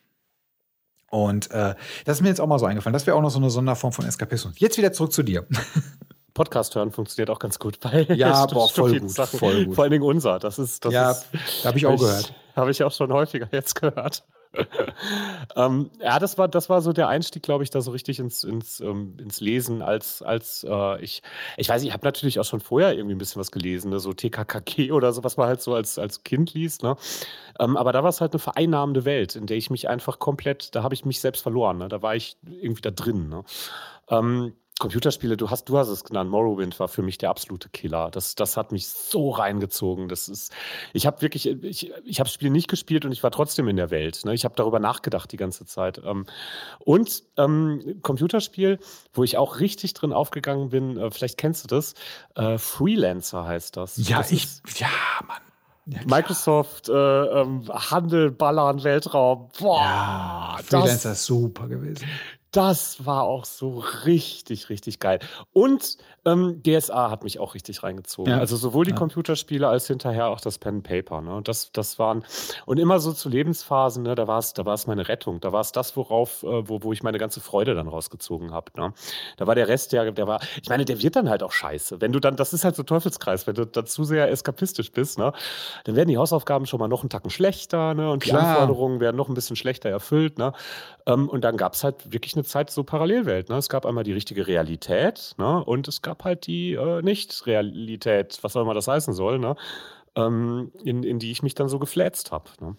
Und 1.10 1.50
äh, 1.50 1.74
das 2.04 2.18
ist 2.18 2.22
mir 2.22 2.28
jetzt 2.28 2.40
auch 2.40 2.46
mal 2.46 2.58
so 2.58 2.66
eingefallen. 2.66 2.92
Das 2.92 3.06
wäre 3.06 3.16
auch 3.16 3.22
noch 3.22 3.30
so 3.30 3.38
eine 3.38 3.50
Sonderform 3.50 3.92
von 3.92 4.04
Eskapismus. 4.04 4.54
Jetzt 4.58 4.76
wieder 4.76 4.92
zurück 4.92 5.12
zu 5.12 5.22
dir. 5.22 5.46
Podcast 6.34 6.76
hören 6.76 6.92
funktioniert 6.92 7.30
auch 7.30 7.40
ganz 7.40 7.58
gut 7.58 7.80
bei 7.80 8.02
ja, 8.02 8.46
boah, 8.52 8.68
voll 8.68 9.00
gut, 9.00 9.10
voll 9.10 9.64
gut. 9.64 9.74
Vor 9.74 9.84
allen 9.84 9.90
Dingen 9.90 10.04
unser. 10.04 10.38
Das 10.38 10.58
ist, 10.58 10.84
das 10.84 10.92
ja, 10.92 11.16
habe 11.64 11.78
ich 11.78 11.86
auch 11.86 11.96
gehört. 11.98 12.32
Habe 12.54 12.70
ich 12.70 12.84
auch 12.84 12.92
schon 12.92 13.12
häufiger 13.12 13.48
jetzt 13.50 13.74
gehört. 13.80 14.24
ähm, 15.56 15.90
ja, 16.00 16.18
das 16.18 16.38
war, 16.38 16.48
das 16.48 16.68
war 16.68 16.80
so 16.80 16.92
der 16.92 17.08
Einstieg, 17.08 17.42
glaube 17.42 17.64
ich, 17.64 17.70
da 17.70 17.80
so 17.80 17.90
richtig 17.90 18.18
ins, 18.18 18.44
ins, 18.44 18.80
ähm, 18.80 19.16
ins 19.18 19.40
Lesen, 19.40 19.82
als, 19.82 20.22
als 20.22 20.64
äh, 20.68 21.02
ich, 21.02 21.22
ich 21.56 21.68
weiß, 21.68 21.82
ich 21.82 21.92
habe 21.92 22.04
natürlich 22.04 22.40
auch 22.40 22.44
schon 22.44 22.60
vorher 22.60 22.94
irgendwie 22.94 23.14
ein 23.14 23.18
bisschen 23.18 23.40
was 23.40 23.50
gelesen, 23.50 23.90
ne? 23.90 24.00
so 24.00 24.12
TKKG 24.12 24.92
oder 24.92 25.12
so, 25.12 25.24
was 25.24 25.36
man 25.36 25.48
halt 25.48 25.60
so 25.60 25.74
als, 25.74 25.98
als 25.98 26.24
Kind 26.24 26.54
liest. 26.54 26.82
Ne? 26.82 26.96
Ähm, 27.58 27.76
aber 27.76 27.92
da 27.92 28.02
war 28.02 28.10
es 28.10 28.20
halt 28.20 28.32
eine 28.32 28.40
vereinnahmende 28.40 29.04
Welt, 29.04 29.36
in 29.36 29.46
der 29.46 29.56
ich 29.56 29.70
mich 29.70 29.88
einfach 29.88 30.18
komplett, 30.18 30.74
da 30.74 30.82
habe 30.82 30.94
ich 30.94 31.04
mich 31.04 31.20
selbst 31.20 31.42
verloren. 31.42 31.78
Ne? 31.78 31.88
Da 31.88 32.02
war 32.02 32.16
ich 32.16 32.36
irgendwie 32.44 32.82
da 32.82 32.90
drin. 32.90 33.28
Ne? 33.28 33.44
Computerspiele, 34.78 35.36
du 35.36 35.50
hast, 35.50 35.68
du 35.68 35.78
hast 35.78 35.88
es 35.88 36.04
genannt, 36.04 36.30
Morrowind 36.30 36.78
war 36.78 36.88
für 36.88 37.02
mich 37.02 37.18
der 37.18 37.30
absolute 37.30 37.68
Killer. 37.68 38.10
Das, 38.10 38.34
das 38.34 38.56
hat 38.56 38.72
mich 38.72 38.88
so 38.88 39.30
reingezogen. 39.30 40.08
Das 40.08 40.28
ist, 40.28 40.52
ich 40.92 41.06
habe 41.06 41.20
wirklich, 41.22 41.46
ich, 41.46 41.92
ich 42.04 42.20
habe 42.20 42.28
das 42.28 42.34
Spiel 42.34 42.50
nicht 42.50 42.68
gespielt 42.68 43.04
und 43.04 43.12
ich 43.12 43.22
war 43.22 43.30
trotzdem 43.30 43.68
in 43.68 43.76
der 43.76 43.90
Welt. 43.90 44.24
Ne? 44.24 44.34
Ich 44.34 44.44
habe 44.44 44.54
darüber 44.56 44.78
nachgedacht 44.78 45.32
die 45.32 45.36
ganze 45.36 45.66
Zeit. 45.66 46.00
Ähm, 46.04 46.26
und 46.78 47.24
ähm, 47.36 47.98
Computerspiel, 48.02 48.78
wo 49.12 49.24
ich 49.24 49.36
auch 49.36 49.60
richtig 49.60 49.94
drin 49.94 50.12
aufgegangen 50.12 50.70
bin, 50.70 50.96
äh, 50.96 51.10
vielleicht 51.10 51.38
kennst 51.38 51.64
du 51.64 51.68
das, 51.68 51.94
äh, 52.34 52.58
Freelancer 52.58 53.44
heißt 53.44 53.76
das. 53.76 53.96
Ja, 54.08 54.18
das 54.18 54.32
ich, 54.32 54.46
ja, 54.76 54.88
Mann. 55.26 55.42
Ja, 55.86 56.00
Microsoft, 56.04 56.90
äh, 56.90 56.92
ähm, 56.92 57.66
Handel, 57.68 58.30
Ballern, 58.30 58.84
Weltraum. 58.84 59.48
Boah, 59.58 59.80
ja, 59.80 60.58
Freelancer 60.62 61.12
ist 61.12 61.24
super 61.24 61.66
gewesen. 61.66 62.06
Das 62.50 63.04
war 63.04 63.24
auch 63.24 63.44
so 63.44 63.82
richtig, 64.06 64.70
richtig 64.70 65.00
geil. 65.00 65.18
Und 65.52 65.98
ähm, 66.24 66.62
DSA 66.62 67.10
hat 67.10 67.24
mich 67.24 67.38
auch 67.38 67.54
richtig 67.54 67.82
reingezogen. 67.82 68.32
Ja. 68.32 68.38
Also 68.38 68.56
sowohl 68.56 68.84
die 68.84 68.92
ja. 68.92 68.96
Computerspiele 68.96 69.68
als 69.68 69.86
hinterher 69.86 70.28
auch 70.28 70.40
das 70.40 70.58
Pen 70.58 70.76
and 70.76 70.84
Paper. 70.84 71.20
Ne? 71.20 71.40
Das, 71.44 71.72
das 71.72 71.98
waren 71.98 72.24
und 72.64 72.78
immer 72.78 73.00
so 73.00 73.12
zu 73.12 73.28
Lebensphasen. 73.28 74.02
Ne? 74.02 74.14
Da 74.14 74.26
war 74.26 74.38
es, 74.38 74.54
da 74.54 74.64
war 74.64 74.74
es 74.74 74.86
meine 74.86 75.08
Rettung. 75.08 75.40
Da 75.40 75.52
war 75.52 75.60
es 75.60 75.72
das, 75.72 75.96
worauf, 75.96 76.42
äh, 76.42 76.68
wo, 76.68 76.82
wo 76.82 76.92
ich 76.92 77.02
meine 77.02 77.18
ganze 77.18 77.40
Freude 77.40 77.74
dann 77.74 77.88
rausgezogen 77.88 78.52
habe. 78.52 78.72
Ne? 78.76 78.92
Da 79.36 79.46
war 79.46 79.54
der 79.54 79.68
Rest, 79.68 79.92
der, 79.92 80.10
der 80.12 80.26
war. 80.26 80.40
Ich 80.62 80.68
meine, 80.68 80.84
der 80.84 81.02
wird 81.02 81.16
dann 81.16 81.28
halt 81.28 81.42
auch 81.42 81.52
scheiße. 81.52 82.00
Wenn 82.00 82.12
du 82.12 82.20
dann, 82.20 82.36
das 82.36 82.52
ist 82.52 82.64
halt 82.64 82.76
so 82.76 82.82
Teufelskreis. 82.82 83.46
Wenn 83.46 83.54
du 83.54 83.66
da 83.66 83.84
zu 83.84 84.04
sehr 84.04 84.30
eskapistisch 84.30 84.92
bist, 84.92 85.18
ne? 85.18 85.32
dann 85.84 85.96
werden 85.96 86.08
die 86.08 86.18
Hausaufgaben 86.18 86.66
schon 86.66 86.80
mal 86.80 86.88
noch 86.88 87.02
einen 87.02 87.10
Tacken 87.10 87.30
schlechter. 87.30 87.94
Ne? 87.94 88.10
Und 88.10 88.22
Klar. 88.22 88.40
die 88.40 88.46
Anforderungen 88.48 89.00
werden 89.00 89.16
noch 89.16 89.28
ein 89.28 89.34
bisschen 89.34 89.56
schlechter 89.56 89.90
erfüllt. 89.90 90.38
Ne? 90.38 90.52
Ähm, 91.06 91.28
und 91.28 91.42
dann 91.42 91.56
gab 91.56 91.74
es 91.74 91.84
halt 91.84 92.12
wirklich 92.12 92.36
eine 92.38 92.44
Zeit 92.44 92.70
so 92.70 92.84
Parallelwelt. 92.84 93.48
Ne? 93.48 93.56
Es 93.56 93.68
gab 93.68 93.84
einmal 93.84 94.04
die 94.04 94.12
richtige 94.12 94.46
Realität 94.46 95.34
ne? 95.38 95.64
und 95.64 95.88
es 95.88 96.02
gab 96.02 96.24
halt 96.24 96.46
die 96.46 96.74
äh, 96.74 97.02
Nicht-Realität, 97.02 98.38
was 98.42 98.56
auch 98.56 98.62
immer 98.62 98.74
das 98.74 98.88
heißen 98.88 99.12
soll, 99.12 99.38
ne? 99.38 99.56
ähm, 100.14 100.72
in, 100.84 101.02
in 101.02 101.18
die 101.18 101.30
ich 101.30 101.42
mich 101.42 101.54
dann 101.54 101.68
so 101.68 101.78
geflätzt 101.78 102.32
habe. 102.32 102.50
Ne? 102.60 102.76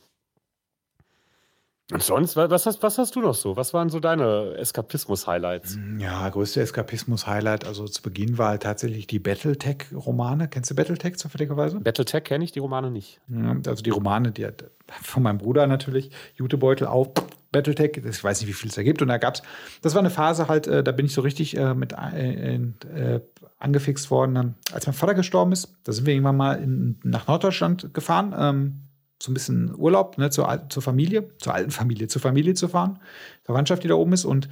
Und 1.92 2.04
sonst, 2.04 2.36
was 2.36 2.68
hast, 2.68 2.84
was 2.84 3.00
hast 3.00 3.16
du 3.16 3.22
noch 3.22 3.34
so? 3.34 3.56
Was 3.56 3.74
waren 3.74 3.90
so 3.90 4.00
deine 4.00 4.54
Eskapismus-Highlights? 4.58 5.74
Hm, 5.74 6.00
ja, 6.00 6.30
größte 6.30 6.62
Eskapismus-Highlight, 6.62 7.66
also 7.66 7.86
zu 7.86 8.04
Beginn 8.04 8.38
war 8.38 8.50
halt 8.50 8.62
tatsächlich 8.62 9.08
die 9.08 9.18
Battletech-Romane. 9.18 10.50
Kennst 10.50 10.70
du 10.70 10.76
Battletech 10.76 11.18
zufälligerweise? 11.18 11.80
Battletech 11.80 12.24
kenne 12.26 12.44
ich, 12.44 12.52
die 12.52 12.60
Romane 12.60 12.92
nicht. 12.92 13.20
Ja, 13.28 13.56
also 13.66 13.82
die 13.82 13.90
Romane, 13.90 14.32
die 14.32 14.46
hat 14.46 14.66
von 15.02 15.24
meinem 15.24 15.40
Bruder 15.40 15.66
natürlich, 15.66 16.12
Jutebeutel 16.36 16.86
auf 16.86 17.10
Battletech, 17.52 17.98
ich 17.98 18.24
weiß 18.24 18.42
nicht, 18.42 18.50
wie 18.50 18.54
viel 18.54 18.70
es 18.70 18.76
da 18.76 18.84
gibt. 18.84 19.02
Und 19.02 19.08
da 19.08 19.18
gab 19.18 19.36
es, 19.36 19.42
das 19.82 19.96
war 19.96 20.00
eine 20.00 20.10
Phase 20.10 20.48
halt, 20.48 20.68
äh, 20.68 20.84
da 20.84 20.92
bin 20.92 21.06
ich 21.06 21.14
so 21.14 21.22
richtig 21.22 21.58
äh, 21.58 21.74
mit 21.74 21.94
äh, 21.94 22.56
äh 22.56 23.22
angefixt 23.58 24.10
worden. 24.10 24.56
als 24.72 24.88
mein 24.88 24.94
Vater 24.94 25.16
gestorben 25.16 25.52
ist, 25.52 25.76
da 25.84 25.92
sind 25.92 26.06
wir 26.06 26.14
irgendwann 26.14 26.38
mal 26.38 26.54
in, 26.54 26.98
nach 27.04 27.28
Norddeutschland 27.28 27.94
gefahren. 27.94 28.34
Ähm, 28.38 28.82
so 29.22 29.32
ein 29.32 29.34
bisschen 29.34 29.76
Urlaub 29.76 30.18
ne, 30.18 30.30
zur, 30.30 30.70
zur 30.70 30.82
Familie, 30.82 31.30
zur 31.40 31.54
alten 31.54 31.72
Familie, 31.72 32.08
zur 32.08 32.22
Familie 32.22 32.54
zu 32.54 32.70
fahren, 32.70 33.00
Verwandtschaft, 33.44 33.84
die 33.84 33.90
da 33.90 33.96
oben 33.96 34.14
ist. 34.14 34.24
Und 34.24 34.48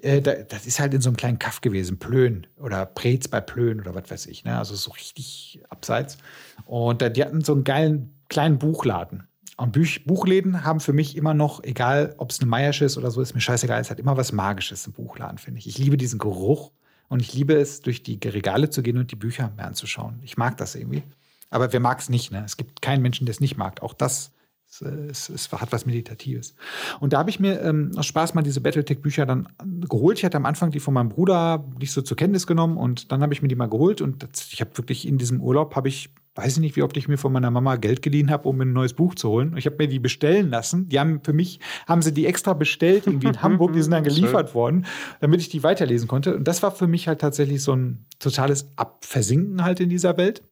äh, 0.00 0.22
da, 0.22 0.34
das 0.34 0.66
ist 0.66 0.80
halt 0.80 0.94
in 0.94 1.00
so 1.00 1.10
einem 1.10 1.16
kleinen 1.16 1.38
Kaff 1.38 1.60
gewesen, 1.60 1.98
Plön 1.98 2.46
oder 2.56 2.86
Preetz 2.86 3.28
bei 3.28 3.40
Plön 3.40 3.80
oder 3.80 3.94
was 3.94 4.10
weiß 4.10 4.26
ich. 4.26 4.44
Ne? 4.44 4.56
Also 4.56 4.74
so 4.74 4.90
richtig 4.92 5.60
abseits. 5.68 6.16
Und 6.64 7.02
äh, 7.02 7.10
die 7.10 7.22
hatten 7.22 7.42
so 7.42 7.52
einen 7.52 7.64
geilen 7.64 8.14
kleinen 8.28 8.58
Buchladen. 8.58 9.28
Und 9.56 9.72
Buch, 9.72 9.86
Buchläden 10.04 10.64
haben 10.64 10.80
für 10.80 10.92
mich 10.92 11.16
immer 11.16 11.32
noch, 11.32 11.64
egal 11.64 12.14
ob 12.18 12.30
es 12.30 12.40
eine 12.40 12.48
Meiersche 12.48 12.84
ist 12.84 12.98
oder 12.98 13.10
so, 13.10 13.22
ist 13.22 13.34
mir 13.34 13.40
scheißegal, 13.40 13.80
es 13.80 13.90
hat 13.90 13.98
immer 13.98 14.16
was 14.16 14.32
Magisches 14.32 14.86
im 14.86 14.92
Buchladen, 14.92 15.38
finde 15.38 15.60
ich. 15.60 15.66
Ich 15.66 15.78
liebe 15.78 15.96
diesen 15.96 16.18
Geruch 16.18 16.72
und 17.08 17.22
ich 17.22 17.32
liebe 17.32 17.54
es, 17.54 17.80
durch 17.80 18.02
die 18.02 18.18
Regale 18.22 18.68
zu 18.68 18.82
gehen 18.82 18.98
und 18.98 19.10
die 19.10 19.16
Bücher 19.16 19.52
mehr 19.56 19.66
anzuschauen. 19.66 20.20
Ich 20.22 20.36
mag 20.36 20.56
das 20.58 20.74
irgendwie. 20.74 21.02
Aber 21.48 21.72
wer 21.72 21.80
mag 21.80 22.00
es 22.00 22.08
nicht? 22.08 22.32
Ne? 22.32 22.42
Es 22.44 22.56
gibt 22.56 22.82
keinen 22.82 23.02
Menschen, 23.02 23.24
der 23.24 23.32
es 23.32 23.40
nicht 23.40 23.56
mag. 23.56 23.82
Auch 23.82 23.94
das 23.94 24.32
es, 24.80 25.28
es, 25.28 25.52
hat 25.52 25.72
was 25.72 25.86
Meditatives. 25.86 26.54
Und 27.00 27.12
da 27.12 27.18
habe 27.18 27.30
ich 27.30 27.40
mir 27.40 27.62
ähm, 27.62 27.92
aus 27.96 28.06
Spaß 28.06 28.34
mal 28.34 28.42
diese 28.42 28.60
Battletech-Bücher 28.60 29.24
dann 29.24 29.48
geholt. 29.88 30.18
Ich 30.18 30.24
hatte 30.24 30.36
am 30.36 30.46
Anfang 30.46 30.70
die 30.70 30.80
von 30.80 30.94
meinem 30.94 31.08
Bruder 31.08 31.64
nicht 31.78 31.92
so 31.92 32.02
zur 32.02 32.16
Kenntnis 32.16 32.46
genommen 32.46 32.76
und 32.76 33.12
dann 33.12 33.22
habe 33.22 33.32
ich 33.32 33.42
mir 33.42 33.48
die 33.48 33.54
mal 33.54 33.68
geholt 33.68 34.00
und 34.00 34.22
das, 34.22 34.52
ich 34.52 34.60
habe 34.60 34.76
wirklich 34.76 35.06
in 35.06 35.18
diesem 35.18 35.40
Urlaub 35.40 35.76
habe 35.76 35.88
ich 35.88 36.10
weiß 36.36 36.54
ich 36.54 36.60
nicht, 36.60 36.76
wie 36.76 36.82
oft 36.82 36.96
ich 36.96 37.08
mir 37.08 37.16
von 37.16 37.32
meiner 37.32 37.50
Mama 37.50 37.76
Geld 37.76 38.02
geliehen 38.02 38.30
habe, 38.30 38.48
um 38.48 38.58
mir 38.58 38.64
ein 38.64 38.72
neues 38.72 38.92
Buch 38.92 39.14
zu 39.14 39.30
holen. 39.30 39.56
Ich 39.56 39.66
habe 39.66 39.76
mir 39.78 39.88
die 39.88 39.98
bestellen 39.98 40.50
lassen. 40.50 40.88
Die 40.88 41.00
haben 41.00 41.20
für 41.22 41.32
mich, 41.32 41.60
haben 41.88 42.02
sie 42.02 42.12
die 42.12 42.26
extra 42.26 42.52
bestellt, 42.52 43.06
irgendwie 43.06 43.28
in 43.28 43.42
Hamburg. 43.42 43.72
Die 43.72 43.82
sind 43.82 43.92
dann 43.92 44.04
geliefert 44.04 44.54
worden, 44.54 44.86
damit 45.20 45.40
ich 45.40 45.48
die 45.48 45.62
weiterlesen 45.62 46.08
konnte. 46.08 46.36
Und 46.36 46.46
das 46.46 46.62
war 46.62 46.70
für 46.70 46.86
mich 46.86 47.08
halt 47.08 47.20
tatsächlich 47.20 47.62
so 47.62 47.72
ein 47.72 48.04
totales 48.18 48.70
Abversinken 48.76 49.64
halt 49.64 49.80
in 49.80 49.88
dieser 49.88 50.16
Welt. 50.16 50.42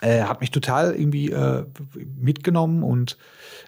Äh, 0.00 0.22
hat 0.22 0.40
mich 0.40 0.50
total 0.50 0.94
irgendwie 0.96 1.30
äh, 1.30 1.64
mitgenommen 2.18 2.82
und 2.82 3.16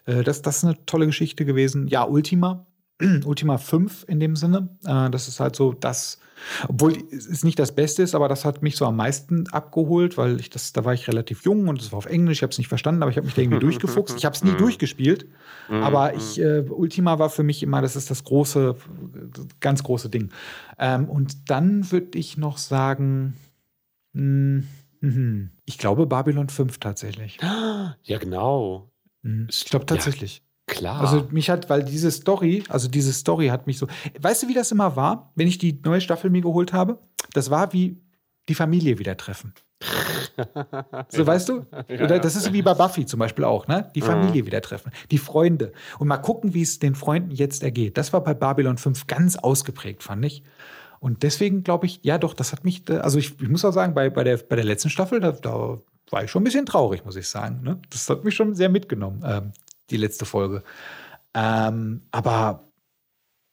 äh, 0.06 0.24
das, 0.24 0.42
das 0.42 0.58
ist 0.58 0.64
eine 0.64 0.84
tolle 0.84 1.06
Geschichte 1.06 1.44
gewesen. 1.44 1.86
Ja, 1.86 2.04
Ultima. 2.04 2.66
Ultima 3.24 3.58
5 3.58 4.04
in 4.08 4.20
dem 4.20 4.36
Sinne. 4.36 4.68
Äh, 4.84 5.10
das 5.10 5.28
ist 5.28 5.40
halt 5.40 5.56
so 5.56 5.72
das, 5.72 6.18
obwohl 6.68 6.92
es 7.10 7.44
nicht 7.44 7.58
das 7.58 7.74
Beste 7.74 8.02
ist, 8.02 8.14
aber 8.14 8.28
das 8.28 8.44
hat 8.44 8.62
mich 8.62 8.76
so 8.76 8.86
am 8.86 8.96
meisten 8.96 9.48
abgeholt, 9.48 10.16
weil 10.16 10.40
ich 10.40 10.50
das, 10.50 10.72
da 10.72 10.84
war 10.84 10.94
ich 10.94 11.08
relativ 11.08 11.42
jung 11.44 11.68
und 11.68 11.80
es 11.80 11.92
war 11.92 11.98
auf 11.98 12.06
Englisch, 12.06 12.38
ich 12.38 12.42
habe 12.42 12.52
es 12.52 12.58
nicht 12.58 12.68
verstanden, 12.68 13.02
aber 13.02 13.10
ich 13.10 13.16
habe 13.16 13.26
mich 13.26 13.34
da 13.34 13.42
irgendwie 13.42 13.60
durchgefuchst. 13.60 14.16
Ich 14.16 14.24
habe 14.24 14.34
es 14.34 14.44
nie 14.44 14.52
mhm. 14.52 14.58
durchgespielt, 14.58 15.26
mhm. 15.68 15.82
aber 15.82 16.14
ich, 16.14 16.40
äh, 16.40 16.60
Ultima 16.68 17.18
war 17.18 17.30
für 17.30 17.42
mich 17.42 17.62
immer, 17.62 17.82
das 17.82 17.96
ist 17.96 18.10
das 18.10 18.24
große, 18.24 18.76
ganz 19.60 19.82
große 19.82 20.08
Ding. 20.08 20.30
Ähm, 20.78 21.08
und 21.08 21.50
dann 21.50 21.90
würde 21.90 22.18
ich 22.18 22.36
noch 22.36 22.58
sagen, 22.58 23.36
mh, 24.12 24.62
hm, 24.62 24.68
Mhm. 25.04 25.50
Ich 25.66 25.76
glaube 25.76 26.06
Babylon 26.06 26.48
5 26.48 26.78
tatsächlich. 26.78 27.38
Ja, 28.02 28.18
genau. 28.18 28.90
Mhm. 29.22 29.46
Ich 29.50 29.66
glaube 29.66 29.86
tatsächlich. 29.86 30.38
Ja, 30.38 30.42
klar. 30.66 31.00
Also 31.00 31.26
mich 31.30 31.50
hat, 31.50 31.68
weil 31.70 31.84
diese 31.84 32.10
Story, 32.10 32.64
also 32.68 32.88
diese 32.88 33.12
Story 33.12 33.48
hat 33.48 33.66
mich 33.66 33.78
so. 33.78 33.86
Weißt 34.20 34.42
du, 34.42 34.48
wie 34.48 34.54
das 34.54 34.72
immer 34.72 34.96
war, 34.96 35.32
wenn 35.34 35.48
ich 35.48 35.58
die 35.58 35.80
neue 35.84 36.00
Staffel 36.00 36.30
mir 36.30 36.42
geholt 36.42 36.72
habe? 36.72 36.98
Das 37.32 37.50
war 37.50 37.72
wie 37.72 38.00
die 38.48 38.54
Familie 38.54 38.98
wieder 38.98 39.16
treffen. 39.16 39.54
so, 41.08 41.18
ja. 41.18 41.26
weißt 41.26 41.48
du? 41.48 41.66
Oder 41.88 42.18
das 42.18 42.36
ist 42.36 42.52
wie 42.52 42.62
bei 42.62 42.74
Buffy 42.74 43.06
zum 43.06 43.20
Beispiel 43.20 43.44
auch, 43.44 43.66
ne? 43.66 43.90
Die 43.94 44.02
Familie 44.02 44.42
mhm. 44.42 44.46
wieder 44.46 44.60
treffen, 44.60 44.92
die 45.10 45.18
Freunde. 45.18 45.72
Und 45.98 46.08
mal 46.08 46.18
gucken, 46.18 46.54
wie 46.54 46.62
es 46.62 46.78
den 46.78 46.94
Freunden 46.94 47.30
jetzt 47.30 47.62
ergeht. 47.62 47.96
Das 47.96 48.12
war 48.12 48.22
bei 48.22 48.34
Babylon 48.34 48.78
5 48.78 49.06
ganz 49.06 49.36
ausgeprägt, 49.36 50.02
fand 50.02 50.24
ich. 50.24 50.42
Und 51.00 51.22
deswegen 51.22 51.64
glaube 51.64 51.86
ich, 51.86 52.00
ja 52.02 52.16
doch, 52.16 52.32
das 52.32 52.52
hat 52.52 52.64
mich, 52.64 52.82
also 52.88 53.18
ich, 53.18 53.40
ich 53.40 53.48
muss 53.48 53.64
auch 53.64 53.72
sagen, 53.72 53.94
bei, 53.94 54.08
bei, 54.08 54.24
der, 54.24 54.38
bei 54.38 54.56
der 54.56 54.64
letzten 54.64 54.88
Staffel, 54.88 55.20
da, 55.20 55.32
da 55.32 55.78
war 56.10 56.24
ich 56.24 56.30
schon 56.30 56.40
ein 56.42 56.44
bisschen 56.44 56.64
traurig, 56.64 57.04
muss 57.04 57.16
ich 57.16 57.28
sagen. 57.28 57.60
Ne? 57.62 57.78
Das 57.90 58.08
hat 58.08 58.24
mich 58.24 58.34
schon 58.34 58.54
sehr 58.54 58.68
mitgenommen, 58.68 59.22
ähm, 59.26 59.52
die 59.90 59.96
letzte 59.96 60.24
Folge. 60.24 60.62
Ähm, 61.34 62.02
aber 62.10 62.70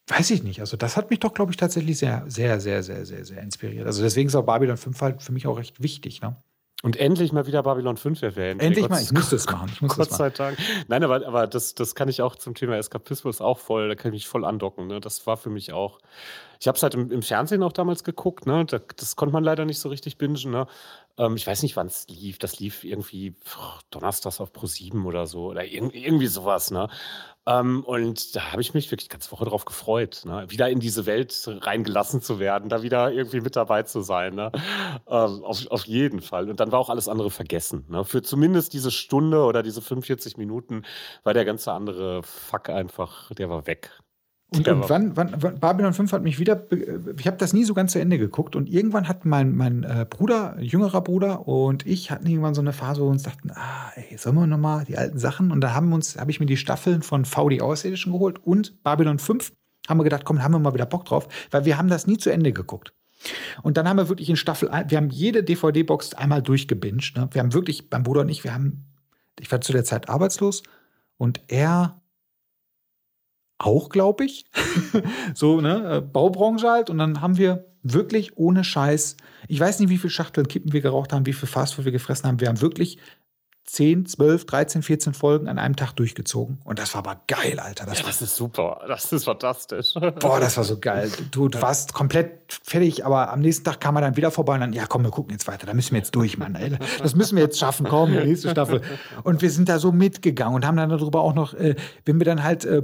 weiß 0.08 0.32
ich 0.32 0.44
nicht. 0.44 0.60
Also, 0.60 0.78
das 0.78 0.98
hat 0.98 1.10
mich 1.10 1.20
doch, 1.20 1.34
glaube 1.34 1.52
ich, 1.52 1.58
tatsächlich 1.58 1.98
sehr, 1.98 2.24
sehr, 2.28 2.60
sehr, 2.60 2.84
sehr, 2.84 3.06
sehr, 3.06 3.26
sehr 3.26 3.42
inspiriert. 3.42 3.86
Also, 3.86 4.04
deswegen 4.04 4.28
ist 4.28 4.36
auch 4.36 4.46
Babylon 4.46 4.78
5 4.78 5.02
halt 5.02 5.24
für 5.24 5.32
mich 5.32 5.48
auch 5.48 5.58
recht 5.58 5.82
wichtig. 5.82 6.22
Ne? 6.22 6.36
Und 6.84 6.98
endlich 6.98 7.32
mal 7.32 7.46
wieder 7.46 7.62
Babylon 7.64 7.98
5 7.98 8.22
erwähnen. 8.24 8.60
Endlich 8.60 8.90
mal, 8.90 9.02
ich 9.02 9.12
muss 9.12 9.30
das 9.30 9.46
machen. 9.46 9.70
Ich 9.72 9.82
muss 9.82 9.96
Gott 9.96 10.12
sei 10.12 10.32
Dank. 10.32 10.58
Nein, 10.88 11.04
aber, 11.04 11.26
aber 11.26 11.48
das, 11.48 11.76
das 11.76 11.94
kann 11.96 12.10
ich 12.10 12.22
auch 12.22 12.36
zum 12.36 12.56
Thema 12.56 12.78
Eskapismus 12.78 13.40
auch 13.40 13.60
voll, 13.60 13.88
da 13.88 13.96
kann 13.96 14.10
ich 14.10 14.22
mich 14.22 14.28
voll 14.28 14.46
andocken. 14.46 14.88
Ne? 14.88 15.00
Das 15.00 15.28
war 15.28 15.38
für 15.38 15.50
mich 15.50 15.74
auch 15.74 16.00
ich 16.62 16.68
habe 16.68 16.76
es 16.76 16.84
halt 16.84 16.94
im, 16.94 17.10
im, 17.10 17.24
Fernsehen 17.24 17.64
auch 17.64 17.72
damals 17.72 18.04
geguckt, 18.04 18.46
ne? 18.46 18.66
Da, 18.66 18.80
das 18.96 19.16
konnte 19.16 19.34
man 19.34 19.44
leider 19.44 19.66
nicht 19.66 19.80
so 19.80 19.90
richtig 19.90 20.20
bingen, 20.20 20.52
ne? 20.52 20.68
Ähm, 21.18 21.36
ich 21.36 21.46
weiß 21.46 21.64
nicht, 21.64 21.76
wann 21.76 21.88
es 21.88 22.08
lief. 22.08 22.38
Das 22.40 22.60
lief 22.60 22.84
irgendwie 22.84 23.32
pff, 23.32 23.82
donnerstags 23.90 24.40
auf 24.42 24.54
Pro 24.54 24.68
7 24.68 25.06
oder 25.06 25.28
so 25.28 25.48
oder 25.48 25.66
irg 25.66 25.94
irgendwie 25.94 26.28
sowas, 26.28 26.72
ne? 26.72 26.90
Ähm, 27.48 27.84
und 27.86 28.36
da 28.36 28.52
habe 28.52 28.62
ich 28.62 28.74
mich 28.76 28.92
wirklich 28.92 29.10
ganz 29.10 29.32
Woche 29.32 29.46
drauf 29.46 29.66
gefreut, 29.66 30.22
ne? 30.26 30.46
wieder 30.50 30.70
in 30.70 30.80
diese 30.80 31.08
Welt 31.08 31.48
reingelassen 31.48 32.22
zu 32.22 32.40
werden, 32.40 32.70
da 32.70 32.84
wieder 32.84 33.12
irgendwie 33.12 33.42
mit 33.42 33.56
dabei 33.56 33.82
zu 33.84 34.02
sein. 34.02 34.36
Ne? 34.36 34.52
Ähm, 35.08 35.44
auf, 35.44 35.66
auf 35.68 35.86
jeden 35.86 36.22
Fall. 36.22 36.50
Und 36.50 36.60
dann 36.60 36.72
war 36.72 36.80
auch 36.80 36.90
alles 36.90 37.08
andere 37.08 37.32
vergessen. 37.32 37.86
Ne? 37.90 38.06
Für 38.06 38.22
zumindest 38.22 38.74
diese 38.74 38.92
Stunde 38.92 39.44
oder 39.44 39.64
diese 39.64 39.82
45 39.82 40.38
Minuten 40.38 40.84
war 41.24 41.34
der 41.34 41.46
ganze 41.46 41.72
andere 41.72 42.22
Fuck 42.24 42.70
einfach, 42.70 43.32
der 43.32 43.50
war 43.50 43.66
weg. 43.66 43.90
Und, 44.54 44.68
und 44.68 44.90
wann, 44.90 45.16
wann, 45.16 45.34
wann, 45.38 45.60
Babylon 45.60 45.94
5 45.94 46.12
hat 46.12 46.24
mich 46.24 46.38
wieder, 46.38 46.66
ich 47.18 47.26
habe 47.26 47.38
das 47.38 47.54
nie 47.54 47.64
so 47.64 47.74
ganz 47.74 47.94
zu 47.94 48.00
Ende 48.00 48.18
geguckt 48.18 48.58
und 48.58 48.68
irgendwann 48.68 49.08
hat 49.08 49.24
mein, 49.24 49.56
mein 49.56 49.84
äh, 49.84 50.06
Bruder, 50.10 50.58
jüngerer 50.60 51.00
Bruder 51.00 51.48
und 51.48 51.88
ich 51.88 52.12
hatten 52.12 52.28
irgendwann 52.28 52.54
so 52.54 52.60
eine 52.60 52.74
Phase, 52.74 53.00
wo 53.00 53.06
wir 53.06 53.12
uns 53.12 53.24
dachten, 53.24 53.52
ah, 53.52 53.92
ey, 53.96 54.18
sollen 54.18 54.36
wir 54.36 54.48
nochmal 54.48 54.84
die 54.84 54.98
alten 54.98 55.20
Sachen? 55.20 55.52
Und 55.52 55.62
da 55.62 55.74
haben 55.74 55.94
uns, 55.94 56.18
habe 56.18 56.32
ich 56.32 56.42
mir 56.42 56.48
die 56.48 56.58
Staffeln 56.58 57.02
von 57.02 57.24
VD 57.24 57.62
Außerirdischen 57.62 58.12
geholt 58.12 58.46
und 58.46 58.84
Babylon 58.84 59.20
5. 59.20 59.54
Haben 59.88 60.00
wir 60.02 60.04
gedacht, 60.04 60.26
komm, 60.26 60.44
haben 60.44 60.52
wir 60.52 60.60
mal 60.60 60.74
wieder 60.74 60.86
Bock 60.86 61.06
drauf, 61.06 61.30
weil 61.50 61.64
wir 61.64 61.78
haben 61.78 61.88
das 61.88 62.06
nie 62.06 62.18
zu 62.18 62.30
Ende 62.30 62.52
geguckt. 62.52 62.94
Und 63.64 63.78
dann 63.78 63.88
haben 63.88 63.98
wir 63.98 64.10
wirklich 64.10 64.30
in 64.30 64.36
Staffel, 64.36 64.70
wir 64.70 64.98
haben 64.98 65.10
jede 65.10 65.44
DVD-Box 65.44 66.14
einmal 66.16 66.42
durchgebinged. 66.42 67.16
Ne? 67.16 67.30
Wir 67.32 67.42
haben 67.42 67.54
wirklich, 67.54 67.88
mein 67.90 68.04
Bruder 68.04 68.22
und 68.22 68.30
ich, 68.30 68.44
wir 68.44 68.54
haben, 68.54 68.86
ich 69.40 69.50
war 69.50 69.62
zu 69.62 69.72
der 69.72 69.86
Zeit 69.86 70.10
arbeitslos 70.10 70.64
und 71.18 71.40
er 71.48 72.01
auch, 73.66 73.90
glaube 73.90 74.26
ich. 74.26 74.46
so, 75.34 75.62
ne, 75.62 75.98
äh, 75.98 76.02
Baubranche 76.02 76.70
halt. 76.70 76.90
Und 76.90 76.98
dann 76.98 77.22
haben 77.22 77.38
wir 77.38 77.66
wirklich 77.84 78.38
ohne 78.38 78.64
Scheiß. 78.64 79.18
Ich 79.48 79.60
weiß 79.60 79.80
nicht, 79.80 79.90
wie 79.90 79.98
viele 79.98 80.12
Schachteln 80.12 80.48
Kippen 80.48 80.74
wir 80.74 80.82
geraucht 80.82 81.14
haben, 81.14 81.26
wie 81.26 81.34
viel 81.34 81.50
Fastfood 81.50 81.86
wir 81.86 81.92
gefressen 81.92 82.28
haben. 82.28 82.40
Wir 82.40 82.48
haben 82.48 82.62
wirklich 82.62 83.00
10, 83.66 84.06
12, 84.06 84.46
13, 84.46 84.84
14 84.84 85.14
Folgen 85.14 85.48
an 85.48 85.58
einem 85.58 85.76
Tag 85.76 85.94
durchgezogen. 85.94 86.60
Und 86.66 86.80
das 86.80 86.94
war 86.94 87.08
aber 87.08 87.22
geil, 87.28 87.60
Alter. 87.60 87.86
Das, 87.86 88.00
ja, 88.00 88.06
das 88.06 88.22
ist 88.22 88.36
super. 88.36 88.82
Das 88.88 89.12
ist 89.14 89.24
fantastisch. 89.24 89.94
Boah, 90.20 90.40
das 90.40 90.58
war 90.58 90.64
so 90.64 90.80
geil. 90.80 91.10
Du, 91.32 91.48
du 91.48 91.62
warst 91.62 91.94
komplett 91.94 92.60
fertig, 92.64 93.06
aber 93.06 93.32
am 93.32 93.40
nächsten 93.40 93.64
Tag 93.64 93.80
kam 93.80 93.96
er 93.96 94.02
dann 94.02 94.18
wieder 94.18 94.32
vorbei 94.32 94.56
und 94.56 94.62
dann, 94.62 94.74
ja, 94.74 94.88
komm, 94.88 95.04
wir 95.04 95.12
gucken 95.12 95.32
jetzt 95.32 95.48
weiter. 95.48 95.66
Da 95.66 95.74
müssen 95.74 95.92
wir 95.92 96.00
jetzt 96.00 96.14
durch, 96.16 96.38
Mann. 96.38 96.56
Ey. 96.56 96.78
Das 97.00 97.16
müssen 97.16 97.38
wir 97.38 97.44
jetzt 97.44 97.60
schaffen. 97.60 97.86
Komm, 97.88 98.12
nächste 98.12 98.50
Staffel. 98.50 98.82
Und 99.24 99.42
wir 99.42 99.52
sind 99.52 99.70
da 99.70 99.80
so 99.80 99.92
mitgegangen 99.92 100.56
und 100.56 100.66
haben 100.66 100.76
dann 100.76 100.90
darüber 100.90 101.22
auch 101.22 101.34
noch, 101.34 101.54
äh, 101.54 101.76
wenn 102.04 102.20
wir 102.20 102.26
dann 102.26 102.44
halt 102.44 102.66
äh, 102.66 102.82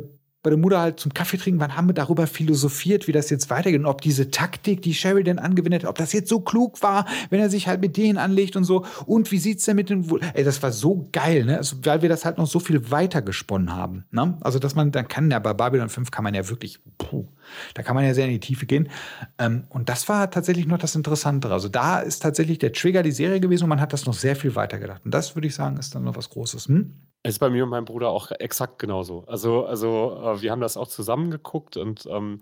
Mutter 0.55 0.79
halt 0.79 0.99
zum 0.99 1.13
Kaffee 1.13 1.37
trinken 1.37 1.59
waren, 1.59 1.75
haben 1.75 1.89
wir 1.89 1.93
darüber 1.93 2.27
philosophiert, 2.27 3.07
wie 3.07 3.11
das 3.11 3.29
jetzt 3.29 3.49
weitergeht 3.49 3.81
und 3.81 3.85
ob 3.85 3.99
diese 4.01 4.31
Taktik, 4.31 4.81
die 4.81 4.93
Sheridan 4.93 5.39
angewendet 5.39 5.83
hat, 5.83 5.89
ob 5.89 5.97
das 5.97 6.13
jetzt 6.13 6.29
so 6.29 6.39
klug 6.39 6.81
war, 6.81 7.05
wenn 7.29 7.41
er 7.41 7.49
sich 7.49 7.67
halt 7.67 7.81
mit 7.81 7.97
denen 7.97 8.17
anlegt 8.17 8.55
und 8.55 8.63
so. 8.63 8.85
Und 9.05 9.31
wie 9.31 9.39
sieht's 9.39 9.65
denn 9.65 9.75
mit 9.75 9.89
den, 9.89 10.09
ey, 10.33 10.45
das 10.45 10.63
war 10.63 10.71
so 10.71 11.09
geil, 11.11 11.43
ne? 11.43 11.57
Also, 11.57 11.77
weil 11.83 12.01
wir 12.01 12.09
das 12.09 12.23
halt 12.23 12.37
noch 12.37 12.47
so 12.47 12.59
viel 12.59 12.89
weiter 12.91 13.21
gesponnen 13.21 13.75
haben, 13.75 14.05
ne? 14.11 14.37
Also, 14.41 14.59
dass 14.59 14.75
man, 14.75 14.91
dann 14.91 15.07
kann 15.07 15.29
ja 15.31 15.39
bei 15.39 15.53
Babylon 15.53 15.89
5 15.89 16.11
kann 16.11 16.23
man 16.23 16.33
ja 16.33 16.47
wirklich, 16.47 16.79
puh, 16.97 17.25
da 17.73 17.83
kann 17.83 17.95
man 17.95 18.05
ja 18.05 18.13
sehr 18.13 18.25
in 18.25 18.31
die 18.31 18.39
Tiefe 18.39 18.65
gehen. 18.65 18.89
Ähm, 19.37 19.65
und 19.69 19.89
das 19.89 20.07
war 20.09 20.29
tatsächlich 20.31 20.67
noch 20.67 20.77
das 20.77 20.95
Interessantere. 20.95 21.53
Also, 21.53 21.69
da 21.69 21.99
ist 21.99 22.19
tatsächlich 22.19 22.59
der 22.59 22.73
Trigger 22.73 23.03
die 23.03 23.11
Serie 23.11 23.39
gewesen 23.39 23.63
und 23.63 23.69
man 23.69 23.81
hat 23.81 23.93
das 23.93 24.05
noch 24.05 24.13
sehr 24.13 24.35
viel 24.35 24.55
weiter 24.55 24.79
gedacht. 24.79 25.01
Und 25.05 25.13
das 25.13 25.35
würde 25.35 25.47
ich 25.47 25.55
sagen, 25.55 25.77
ist 25.77 25.95
dann 25.95 26.03
noch 26.03 26.15
was 26.15 26.29
Großes. 26.29 26.67
Hm? 26.67 26.93
Ist 27.23 27.39
bei 27.39 27.49
mir 27.49 27.63
und 27.63 27.69
meinem 27.69 27.85
Bruder 27.85 28.09
auch 28.09 28.31
exakt 28.31 28.79
genauso. 28.79 29.25
Also, 29.27 29.65
also 29.65 30.21
äh, 30.23 30.41
wir 30.41 30.51
haben 30.51 30.61
das 30.61 30.77
auch 30.77 30.87
zusammen 30.87 31.31
geguckt 31.31 31.77
und 31.77 32.05
ähm, 32.09 32.41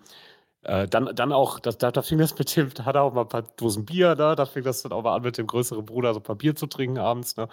äh, 0.66 0.88
dann, 0.88 1.12
dann 1.16 1.32
auch, 1.32 1.60
das, 1.60 1.78
da, 1.78 1.92
da 1.92 2.02
fing 2.02 2.18
das 2.18 2.38
mit 2.38 2.56
dem, 2.56 2.74
da 2.74 2.86
hat 2.86 2.96
er 2.96 3.04
auch 3.04 3.14
mal 3.14 3.22
ein 3.22 3.30
paar 3.30 3.44
Dosen 3.56 3.86
Bier, 3.86 4.16
ne? 4.16 4.36
da 4.36 4.46
fing 4.46 4.64
das 4.64 4.82
dann 4.82 4.92
auch 4.92 5.04
mal 5.04 5.16
an, 5.16 5.22
mit 5.22 5.38
dem 5.38 5.46
größeren 5.46 5.86
Bruder 5.86 6.14
so 6.14 6.20
ein 6.20 6.24
paar 6.24 6.36
Bier 6.36 6.56
zu 6.56 6.66
trinken 6.66 6.98
abends. 6.98 7.38
Ne? 7.38 7.48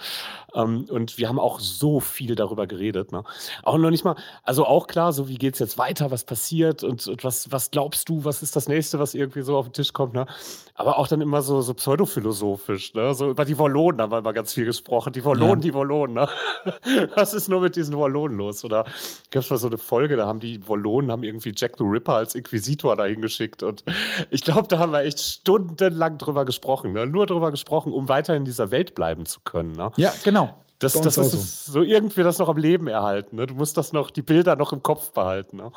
Ähm, 0.54 0.86
und 0.88 1.18
wir 1.18 1.28
haben 1.28 1.38
auch 1.38 1.60
so 1.60 2.00
viel 2.00 2.34
darüber 2.34 2.66
geredet. 2.66 3.12
Ne? 3.12 3.22
Auch 3.62 3.76
noch 3.76 3.90
nicht 3.90 4.04
mal, 4.04 4.16
also 4.44 4.64
auch 4.64 4.86
klar, 4.86 5.12
so 5.12 5.28
wie 5.28 5.36
geht 5.36 5.54
es 5.54 5.60
jetzt 5.60 5.76
weiter, 5.76 6.10
was 6.10 6.24
passiert 6.24 6.84
und, 6.84 7.06
und, 7.06 7.22
was, 7.22 7.52
was 7.52 7.70
glaubst 7.70 8.08
du, 8.08 8.24
was 8.24 8.42
ist 8.42 8.56
das 8.56 8.66
nächste, 8.66 8.98
was 8.98 9.14
irgendwie 9.14 9.42
so 9.42 9.56
auf 9.56 9.66
den 9.66 9.74
Tisch 9.74 9.92
kommt. 9.92 10.14
Ne? 10.14 10.26
Aber 10.74 10.98
auch 10.98 11.06
dann 11.06 11.20
immer 11.20 11.42
so, 11.42 11.60
so 11.60 11.74
pseudophilosophisch, 11.74 12.94
ne? 12.94 13.14
so 13.14 13.28
über 13.28 13.44
die 13.44 13.58
Wollonen 13.58 14.00
haben 14.00 14.10
wir 14.10 14.18
immer 14.18 14.32
ganz 14.32 14.54
viel 14.54 14.64
gesprochen. 14.64 15.12
Die 15.12 15.24
Wollonen, 15.24 15.60
ja. 15.60 15.68
die 15.68 15.74
Wollonen. 15.74 16.14
Ne? 16.14 16.28
was 17.14 17.34
ist 17.34 17.48
nur 17.48 17.60
mit 17.60 17.76
diesen 17.76 17.94
Wollonen 17.96 18.38
los? 18.38 18.64
Oder 18.64 18.84
gab 19.30 19.42
es 19.42 19.50
mal 19.50 19.58
so 19.58 19.66
eine 19.66 19.78
Folge, 19.78 20.16
da 20.16 20.26
haben 20.26 20.40
die 20.40 20.66
Wollonen 20.66 21.12
haben 21.12 21.22
irgendwie 21.24 21.52
Jack 21.54 21.76
the 21.76 21.84
Ripper 21.84 22.14
als 22.14 22.34
Inquisitor 22.34 22.96
dahin 23.02 23.20
geschickt. 23.20 23.62
Und 23.62 23.84
ich 24.30 24.42
glaube, 24.42 24.68
da 24.68 24.78
haben 24.78 24.92
wir 24.92 25.00
echt 25.00 25.20
stundenlang 25.20 26.18
drüber 26.18 26.44
gesprochen. 26.44 26.92
Ne? 26.92 27.06
Nur 27.06 27.26
drüber 27.26 27.50
gesprochen, 27.50 27.92
um 27.92 28.08
weiter 28.08 28.34
in 28.34 28.44
dieser 28.44 28.70
Welt 28.70 28.94
bleiben 28.94 29.26
zu 29.26 29.40
können. 29.40 29.72
Ne? 29.72 29.90
Ja, 29.96 30.12
genau. 30.24 30.54
Das, 30.82 30.94
das 30.94 31.16
ist 31.16 31.66
so. 31.66 31.72
so 31.72 31.82
irgendwie 31.82 32.24
das 32.24 32.38
noch 32.38 32.48
am 32.48 32.56
Leben 32.56 32.88
erhalten. 32.88 33.36
Ne? 33.36 33.46
Du 33.46 33.54
musst 33.54 33.76
das 33.76 33.92
noch, 33.92 34.10
die 34.10 34.22
Bilder 34.22 34.56
noch 34.56 34.72
im 34.72 34.82
Kopf 34.82 35.12
behalten. 35.12 35.58
Ne? 35.58 35.70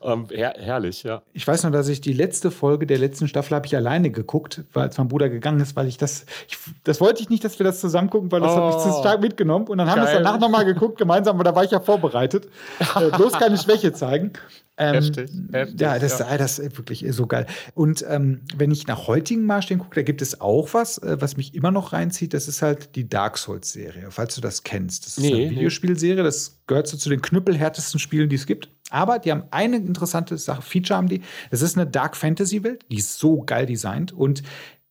Ähm, 0.00 0.26
her 0.30 0.54
herrlich, 0.58 1.02
ja. 1.02 1.22
Ich 1.34 1.46
weiß 1.46 1.64
noch, 1.64 1.72
dass 1.72 1.88
ich 1.88 2.00
die 2.00 2.14
letzte 2.14 2.50
Folge 2.50 2.86
der 2.86 2.98
letzten 2.98 3.28
Staffel 3.28 3.54
habe 3.54 3.66
ich 3.66 3.76
alleine 3.76 4.10
geguckt, 4.10 4.64
weil 4.72 4.84
als 4.84 4.96
mein 4.96 5.08
Bruder 5.08 5.28
gegangen 5.28 5.60
ist, 5.60 5.76
weil 5.76 5.86
ich 5.88 5.98
das, 5.98 6.24
ich, 6.48 6.56
das 6.84 7.02
wollte 7.02 7.20
ich 7.20 7.28
nicht, 7.28 7.44
dass 7.44 7.58
wir 7.58 7.64
das 7.64 7.80
zusammen 7.80 8.08
gucken, 8.08 8.32
weil 8.32 8.40
das 8.40 8.52
oh, 8.52 8.56
habe 8.56 8.70
ich 8.70 8.82
zu 8.82 8.98
stark 8.98 9.20
mitgenommen. 9.20 9.66
Und 9.66 9.76
dann 9.76 9.90
haben 9.90 10.00
wir 10.00 10.08
es 10.08 10.14
danach 10.14 10.40
nochmal 10.40 10.64
geguckt, 10.64 10.96
gemeinsam, 10.96 11.36
aber 11.36 11.44
da 11.44 11.54
war 11.54 11.64
ich 11.64 11.72
ja 11.72 11.80
vorbereitet. 11.80 12.48
äh, 12.96 13.10
bloß 13.10 13.34
keine 13.34 13.58
Schwäche 13.58 13.92
zeigen. 13.92 14.32
Ähm, 14.78 14.94
heftig, 14.94 15.30
heftig, 15.52 15.80
ja, 15.80 15.98
das, 15.98 16.18
ja. 16.18 16.36
das 16.36 16.58
ist 16.58 16.76
wirklich 16.76 17.04
so 17.08 17.26
geil. 17.26 17.46
Und 17.74 18.04
ähm, 18.08 18.42
wenn 18.56 18.70
ich 18.70 18.86
nach 18.86 19.06
heutigen 19.06 19.46
Maßstäben 19.46 19.82
gucke, 19.82 19.94
da 19.94 20.02
gibt 20.02 20.20
es 20.20 20.40
auch 20.40 20.74
was, 20.74 20.98
äh, 20.98 21.16
was 21.18 21.38
mich 21.38 21.54
immer 21.54 21.70
noch 21.70 21.94
reinzieht. 21.94 22.34
Das 22.34 22.46
ist 22.46 22.60
halt 22.60 22.94
die 22.94 23.08
Dark 23.08 23.38
Souls-Serie, 23.38 24.10
falls 24.10 24.34
du 24.34 24.42
das 24.42 24.64
kennst. 24.64 25.06
Das 25.06 25.16
ist 25.16 25.24
nee, 25.24 25.46
eine 25.46 25.50
Videospielserie, 25.50 26.22
das 26.22 26.58
gehört 26.66 26.88
so 26.88 26.98
zu 26.98 27.08
den 27.08 27.22
knüppelhärtesten 27.22 27.98
Spielen, 27.98 28.28
die 28.28 28.36
es 28.36 28.44
gibt. 28.46 28.68
Aber 28.90 29.18
die 29.18 29.30
haben 29.30 29.44
eine 29.50 29.76
interessante 29.76 30.36
Sache, 30.36 30.60
Feature 30.60 30.98
haben 30.98 31.08
die. 31.08 31.22
Es 31.50 31.62
ist 31.62 31.76
eine 31.76 31.86
Dark 31.86 32.16
Fantasy-Welt, 32.16 32.84
die 32.90 32.96
ist 32.96 33.18
so 33.18 33.42
geil 33.42 33.64
designt 33.64 34.12
und 34.12 34.42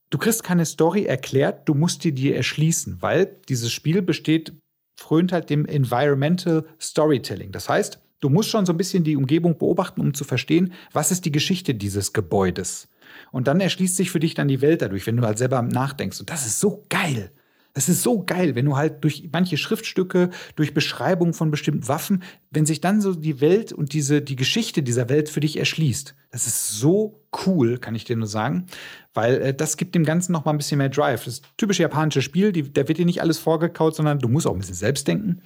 du 0.10 0.18
kriegst 0.18 0.44
keine 0.44 0.66
Story 0.66 1.06
erklärt, 1.06 1.70
du 1.70 1.76
musst 1.76 2.04
dir 2.04 2.12
die 2.12 2.34
erschließen, 2.34 3.02
weil 3.02 3.38
dieses 3.48 3.72
Spiel 3.72 4.02
besteht, 4.02 4.54
frönt 5.00 5.32
halt 5.32 5.50
dem 5.50 5.66
Environmental 5.66 6.66
Storytelling. 6.80 7.52
Das 7.52 7.70
heißt, 7.70 8.00
Du 8.26 8.32
musst 8.32 8.50
schon 8.50 8.66
so 8.66 8.74
ein 8.74 8.78
bisschen 8.78 9.04
die 9.04 9.18
Umgebung 9.18 9.56
beobachten, 9.60 10.02
um 10.02 10.16
zu 10.16 10.24
verstehen, 10.24 10.74
was 10.92 11.12
ist 11.12 11.26
die 11.26 11.32
Geschichte 11.32 11.76
dieses 11.76 12.12
Gebäudes. 12.12 12.88
Und 13.32 13.48
dann 13.48 13.62
erschließt 13.62 13.96
sich 13.96 14.10
für 14.10 14.20
dich 14.20 14.34
dann 14.34 14.48
die 14.48 14.64
Welt 14.64 14.82
dadurch, 14.82 15.06
wenn 15.06 15.16
du 15.16 15.22
halt 15.22 15.38
selber 15.38 15.62
nachdenkst. 15.62 16.22
Und 16.22 16.32
das 16.32 16.48
ist 16.48 16.60
so 16.60 16.88
geil. 16.90 17.30
Das 17.76 17.90
ist 17.90 18.04
so 18.04 18.24
geil, 18.24 18.56
wenn 18.56 18.66
du 18.66 18.78
halt 18.78 19.04
durch 19.04 19.28
manche 19.34 19.58
Schriftstücke, 19.58 20.30
durch 20.56 20.74
Beschreibung 20.74 21.34
von 21.34 21.52
bestimmten 21.52 21.90
Waffen, 21.90 22.24
wenn 22.50 22.66
sich 22.66 22.80
dann 22.80 23.02
so 23.02 23.14
die 23.14 23.42
Welt 23.42 23.74
und 23.74 23.92
diese, 23.92 24.22
die 24.22 24.38
Geschichte 24.38 24.82
dieser 24.82 25.10
Welt 25.10 25.28
für 25.28 25.42
dich 25.42 25.60
erschließt. 25.60 26.16
Das 26.32 26.48
ist 26.48 26.80
so 26.80 27.22
cool, 27.46 27.78
kann 27.78 27.94
ich 27.94 28.06
dir 28.06 28.16
nur 28.16 28.28
sagen, 28.28 28.68
weil 29.14 29.42
äh, 29.42 29.54
das 29.54 29.76
gibt 29.76 29.94
dem 29.94 30.06
Ganzen 30.06 30.32
noch 30.32 30.46
mal 30.46 30.52
ein 30.52 30.58
bisschen 30.58 30.78
mehr 30.78 30.88
Drive. 30.88 31.26
Das 31.26 31.42
typische 31.58 31.82
japanische 31.82 32.22
Spiel, 32.22 32.54
die, 32.54 32.72
da 32.72 32.88
wird 32.88 32.98
dir 32.98 33.06
nicht 33.06 33.22
alles 33.22 33.40
vorgekaut, 33.40 33.94
sondern 33.94 34.20
du 34.20 34.30
musst 34.30 34.48
auch 34.48 34.54
ein 34.54 34.60
bisschen 34.60 34.76
selbst 34.76 35.06
denken. 35.06 35.42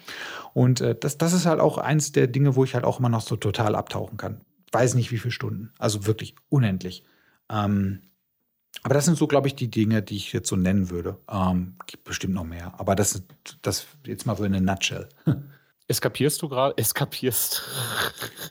Und 0.53 0.81
äh, 0.81 0.93
das, 0.93 1.17
das 1.17 1.33
ist 1.33 1.47
halt 1.47 1.59
auch 1.59 1.79
eins 1.79 2.11
der 2.11 2.27
Dinge, 2.27 2.55
wo 2.55 2.63
ich 2.63 2.75
halt 2.75 2.85
auch 2.85 2.99
immer 2.99 3.09
noch 3.09 3.21
so 3.21 3.37
total 3.37 3.73
abtauchen 3.75 4.17
kann. 4.17 4.41
Weiß 4.71 4.93
nicht, 4.93 5.11
wie 5.11 5.17
viele 5.17 5.31
Stunden. 5.31 5.71
Also 5.79 6.05
wirklich 6.05 6.35
unendlich. 6.49 7.03
Ähm, 7.51 8.01
aber 8.83 8.93
das 8.93 9.05
sind 9.05 9.17
so, 9.17 9.27
glaube 9.27 9.47
ich, 9.47 9.55
die 9.55 9.69
Dinge, 9.69 10.01
die 10.01 10.15
ich 10.15 10.31
jetzt 10.31 10.47
so 10.47 10.55
nennen 10.55 10.89
würde. 10.89 11.17
Ähm, 11.29 11.75
gibt 11.85 12.03
bestimmt 12.05 12.33
noch 12.33 12.45
mehr. 12.45 12.73
Aber 12.77 12.95
das, 12.95 13.23
das 13.61 13.87
jetzt 14.05 14.25
mal 14.25 14.37
so 14.37 14.45
in 14.45 14.55
a 14.55 14.59
nutshell. 14.59 15.09
Eskapierst 15.89 16.41
du 16.41 16.47
gerade? 16.47 16.77
Eskapierst. 16.77 17.63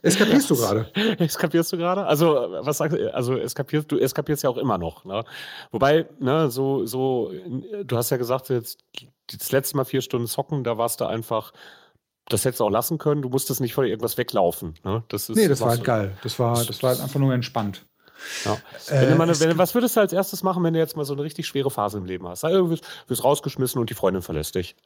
Eskapierst 0.02 0.50
du 0.50 0.56
gerade? 0.56 0.92
Eskapierst 1.18 1.72
du 1.72 1.76
gerade? 1.76 2.04
Also, 2.04 2.34
was 2.62 2.78
sagst 2.78 2.98
du? 2.98 3.14
Also, 3.14 3.36
eskapierst, 3.36 3.90
du 3.90 3.96
eskapierst 3.96 4.42
ja 4.42 4.50
auch 4.50 4.56
immer 4.56 4.76
noch. 4.76 5.04
Ne? 5.04 5.24
Wobei, 5.70 6.06
ne, 6.18 6.50
so, 6.50 6.84
so, 6.84 7.32
du 7.84 7.96
hast 7.96 8.10
ja 8.10 8.16
gesagt, 8.16 8.48
jetzt 8.48 8.80
das 9.32 9.52
letzte 9.52 9.76
Mal 9.76 9.84
vier 9.84 10.02
Stunden 10.02 10.26
zocken, 10.26 10.64
da 10.64 10.78
warst 10.78 11.00
du 11.00 11.04
einfach, 11.04 11.52
das 12.26 12.44
hättest 12.44 12.58
du 12.58 12.64
auch 12.64 12.70
lassen 12.70 12.98
können, 12.98 13.22
du 13.22 13.28
musstest 13.28 13.60
nicht 13.60 13.72
vor 13.72 13.84
irgendwas 13.84 14.18
weglaufen. 14.18 14.74
Ne? 14.84 15.04
Das 15.06 15.28
ist, 15.28 15.36
nee, 15.36 15.46
das 15.46 15.60
war 15.60 15.70
halt 15.70 15.84
geil. 15.84 16.18
Das 16.24 16.40
war, 16.40 16.64
das 16.64 16.82
war 16.82 16.90
halt 16.90 17.00
einfach 17.00 17.20
nur 17.20 17.32
entspannt. 17.32 17.84
Ja. 18.44 18.58
Äh, 18.90 19.14
mal, 19.14 19.28
wenn, 19.40 19.58
was 19.58 19.74
würdest 19.74 19.96
du 19.96 20.00
als 20.00 20.12
erstes 20.12 20.42
machen, 20.42 20.62
wenn 20.64 20.74
du 20.74 20.80
jetzt 20.80 20.96
mal 20.96 21.04
so 21.04 21.14
eine 21.14 21.22
richtig 21.22 21.46
schwere 21.46 21.70
Phase 21.70 21.98
im 21.98 22.04
Leben 22.04 22.26
hast? 22.28 22.42
Du 22.42 22.70
wirst, 22.70 22.84
wirst 23.06 23.24
rausgeschmissen 23.24 23.80
und 23.80 23.90
die 23.90 23.94
Freundin 23.94 24.22
verlässt 24.22 24.54
dich. 24.54 24.76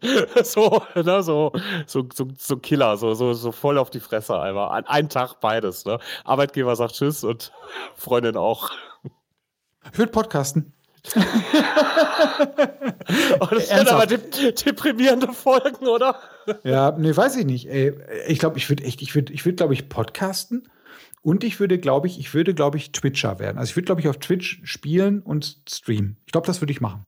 so, 0.44 0.82
ne, 0.94 1.22
so, 1.22 1.52
so, 1.86 2.08
so, 2.12 2.28
so 2.36 2.56
Killer, 2.58 2.96
so, 2.96 3.14
so, 3.14 3.32
so 3.32 3.52
voll 3.52 3.78
auf 3.78 3.90
die 3.90 4.00
Fresse 4.00 4.38
einmal. 4.38 4.76
An 4.76 4.86
einem 4.86 5.08
Tag 5.08 5.40
beides. 5.40 5.84
Ne? 5.84 5.98
Arbeitgeber 6.24 6.76
sagt 6.76 6.94
Tschüss 6.94 7.24
und 7.24 7.52
Freundin 7.96 8.36
auch. 8.36 8.70
Ich 9.92 9.98
würde 9.98 10.12
podcasten. 10.12 10.72
oh, 13.40 13.46
das 13.48 13.68
sind 13.68 13.88
aber 13.88 14.06
deprimierende 14.06 15.32
Folgen, 15.32 15.86
oder? 15.86 16.16
Ja, 16.64 16.90
nee, 16.90 17.16
weiß 17.16 17.36
ich 17.36 17.46
nicht. 17.46 17.68
Ey, 17.68 17.96
ich 18.26 18.40
glaube, 18.40 18.58
ich 18.58 18.68
würde 18.68 18.82
echt, 18.82 19.00
ich 19.02 19.14
würde, 19.14 19.32
ich 19.32 19.44
würde, 19.44 19.54
glaube 19.54 19.74
ich, 19.74 19.88
podcasten. 19.88 20.68
Und 21.26 21.42
ich 21.42 21.58
würde, 21.58 21.78
glaube 21.78 22.06
ich, 22.06 22.20
ich 22.20 22.34
würde, 22.34 22.54
glaube 22.54 22.76
ich, 22.76 22.92
Twitcher 22.92 23.40
werden. 23.40 23.58
Also 23.58 23.70
ich 23.70 23.76
würde, 23.76 23.86
glaube 23.86 24.00
ich, 24.00 24.06
auf 24.06 24.18
Twitch 24.18 24.60
spielen 24.62 25.22
und 25.22 25.60
streamen. 25.68 26.18
Ich 26.24 26.30
glaube, 26.30 26.46
das 26.46 26.62
würde 26.62 26.70
ich 26.70 26.80
machen. 26.80 27.02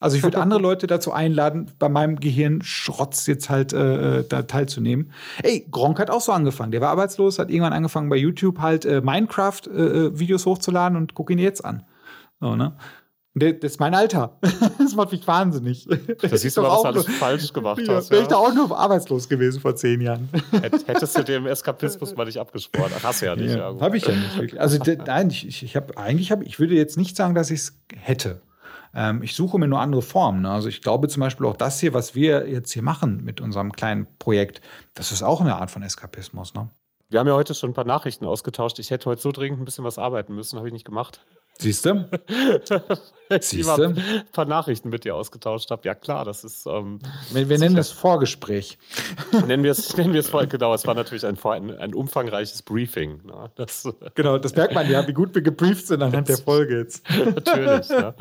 Also 0.00 0.16
ich 0.16 0.22
würde 0.22 0.40
andere 0.40 0.58
Leute 0.62 0.86
dazu 0.86 1.12
einladen, 1.12 1.70
bei 1.78 1.90
meinem 1.90 2.20
Gehirn 2.20 2.62
Schrotz 2.62 3.26
jetzt 3.26 3.50
halt 3.50 3.74
äh, 3.74 4.24
da 4.26 4.44
teilzunehmen. 4.44 5.12
Ey, 5.42 5.66
Gronk 5.70 5.98
hat 5.98 6.08
auch 6.08 6.22
so 6.22 6.32
angefangen. 6.32 6.72
Der 6.72 6.80
war 6.80 6.88
arbeitslos, 6.88 7.38
hat 7.38 7.50
irgendwann 7.50 7.74
angefangen 7.74 8.08
bei 8.08 8.16
YouTube 8.16 8.60
halt 8.60 8.86
äh, 8.86 9.02
Minecraft-Videos 9.02 10.46
äh, 10.46 10.46
hochzuladen 10.46 10.96
und 10.96 11.12
guck 11.12 11.28
ihn 11.30 11.38
jetzt 11.38 11.62
an. 11.62 11.84
So, 12.40 12.56
ne? 12.56 12.78
Das 13.34 13.52
ist 13.62 13.80
mein 13.80 13.94
Alter. 13.94 14.38
Das 14.78 14.96
macht 14.96 15.12
mich 15.12 15.26
wahnsinnig. 15.26 15.86
Das 16.22 16.40
siehst 16.40 16.56
du 16.56 16.62
mal, 16.62 16.70
was 16.70 16.80
du 16.80 16.88
alles 16.88 17.06
falsch 17.06 17.52
gemacht 17.52 17.82
ja, 17.86 17.96
hast. 17.96 18.10
Wäre 18.10 18.20
ja. 18.20 18.22
ich 18.22 18.28
da 18.28 18.36
auch 18.36 18.54
nur 18.54 18.76
arbeitslos 18.76 19.28
gewesen 19.28 19.60
vor 19.60 19.76
zehn 19.76 20.00
Jahren. 20.00 20.30
Hättest 20.86 21.18
du 21.18 21.24
dem 21.24 21.46
Eskapismus 21.46 22.16
mal 22.16 22.24
nicht 22.24 22.38
abgesporen? 22.38 22.90
Ach, 22.96 23.04
hast 23.04 23.20
du 23.20 23.26
ja 23.26 23.36
nicht. 23.36 23.54
Ja, 23.54 23.78
habe 23.78 23.98
ich 23.98 24.06
ja 24.06 24.14
nicht 24.14 24.38
wirklich. 24.38 24.58
Also 24.58 24.78
nein, 25.04 25.28
ich, 25.28 25.62
ich 25.62 25.76
habe 25.76 25.98
eigentlich 25.98 26.32
habe 26.32 26.42
ich 26.44 26.58
würde 26.58 26.74
jetzt 26.74 26.96
nicht 26.96 27.16
sagen, 27.16 27.34
dass 27.34 27.50
ich 27.50 27.60
es 27.60 27.78
hätte. 27.94 28.40
Ähm, 28.94 29.22
ich 29.22 29.34
suche 29.34 29.58
mir 29.58 29.68
nur 29.68 29.80
andere 29.80 30.00
Formen. 30.00 30.42
Ne? 30.42 30.50
Also 30.50 30.68
ich 30.68 30.80
glaube 30.80 31.08
zum 31.08 31.20
Beispiel 31.20 31.46
auch 31.46 31.56
das 31.56 31.80
hier, 31.80 31.92
was 31.92 32.14
wir 32.14 32.48
jetzt 32.48 32.72
hier 32.72 32.82
machen 32.82 33.22
mit 33.24 33.40
unserem 33.40 33.72
kleinen 33.72 34.06
Projekt, 34.18 34.62
das 34.94 35.12
ist 35.12 35.22
auch 35.22 35.42
eine 35.42 35.56
Art 35.56 35.70
von 35.70 35.82
Eskapismus. 35.82 36.54
Ne? 36.54 36.70
Wir 37.10 37.20
haben 37.20 37.26
ja 37.26 37.34
heute 37.34 37.54
schon 37.54 37.70
ein 37.70 37.74
paar 37.74 37.84
Nachrichten 37.84 38.24
ausgetauscht. 38.24 38.78
Ich 38.78 38.90
hätte 38.90 39.06
heute 39.06 39.20
so 39.20 39.32
dringend 39.32 39.60
ein 39.60 39.64
bisschen 39.64 39.84
was 39.84 39.98
arbeiten 39.98 40.34
müssen, 40.34 40.56
habe 40.56 40.68
ich 40.68 40.72
nicht 40.72 40.86
gemacht. 40.86 41.24
Siehst 41.58 41.84
du? 41.84 42.08
Siehst 43.40 43.68
du? 43.76 43.84
ein 43.84 44.24
paar 44.32 44.46
Nachrichten 44.46 44.88
mit 44.88 45.04
dir 45.04 45.14
ausgetauscht 45.14 45.70
habe. 45.70 45.82
Ja, 45.84 45.94
klar, 45.94 46.24
das 46.24 46.44
ist. 46.44 46.66
Ähm, 46.66 47.00
wir, 47.30 47.48
wir 47.48 47.58
nennen 47.58 47.74
das 47.74 47.90
Vorgespräch. 47.90 48.78
nennen 49.46 49.62
wir 49.64 49.72
es, 49.72 49.96
nennen 49.96 50.14
wir 50.14 50.20
es 50.20 50.30
genau. 50.48 50.72
Es 50.72 50.86
war 50.86 50.94
natürlich 50.94 51.26
ein, 51.26 51.38
ein, 51.42 51.76
ein 51.78 51.94
umfangreiches 51.94 52.62
Briefing. 52.62 53.20
Ne? 53.26 53.50
Das, 53.56 53.88
genau, 54.14 54.38
das 54.38 54.54
merkt 54.54 54.74
man 54.74 54.88
ja, 54.88 55.06
wie 55.06 55.12
gut 55.12 55.34
wir 55.34 55.42
gebrieft 55.42 55.86
sind 55.86 56.02
anhand 56.02 56.28
der 56.28 56.38
Folge 56.38 56.78
jetzt. 56.78 57.04
natürlich. 57.10 57.88
Ne? 57.90 58.14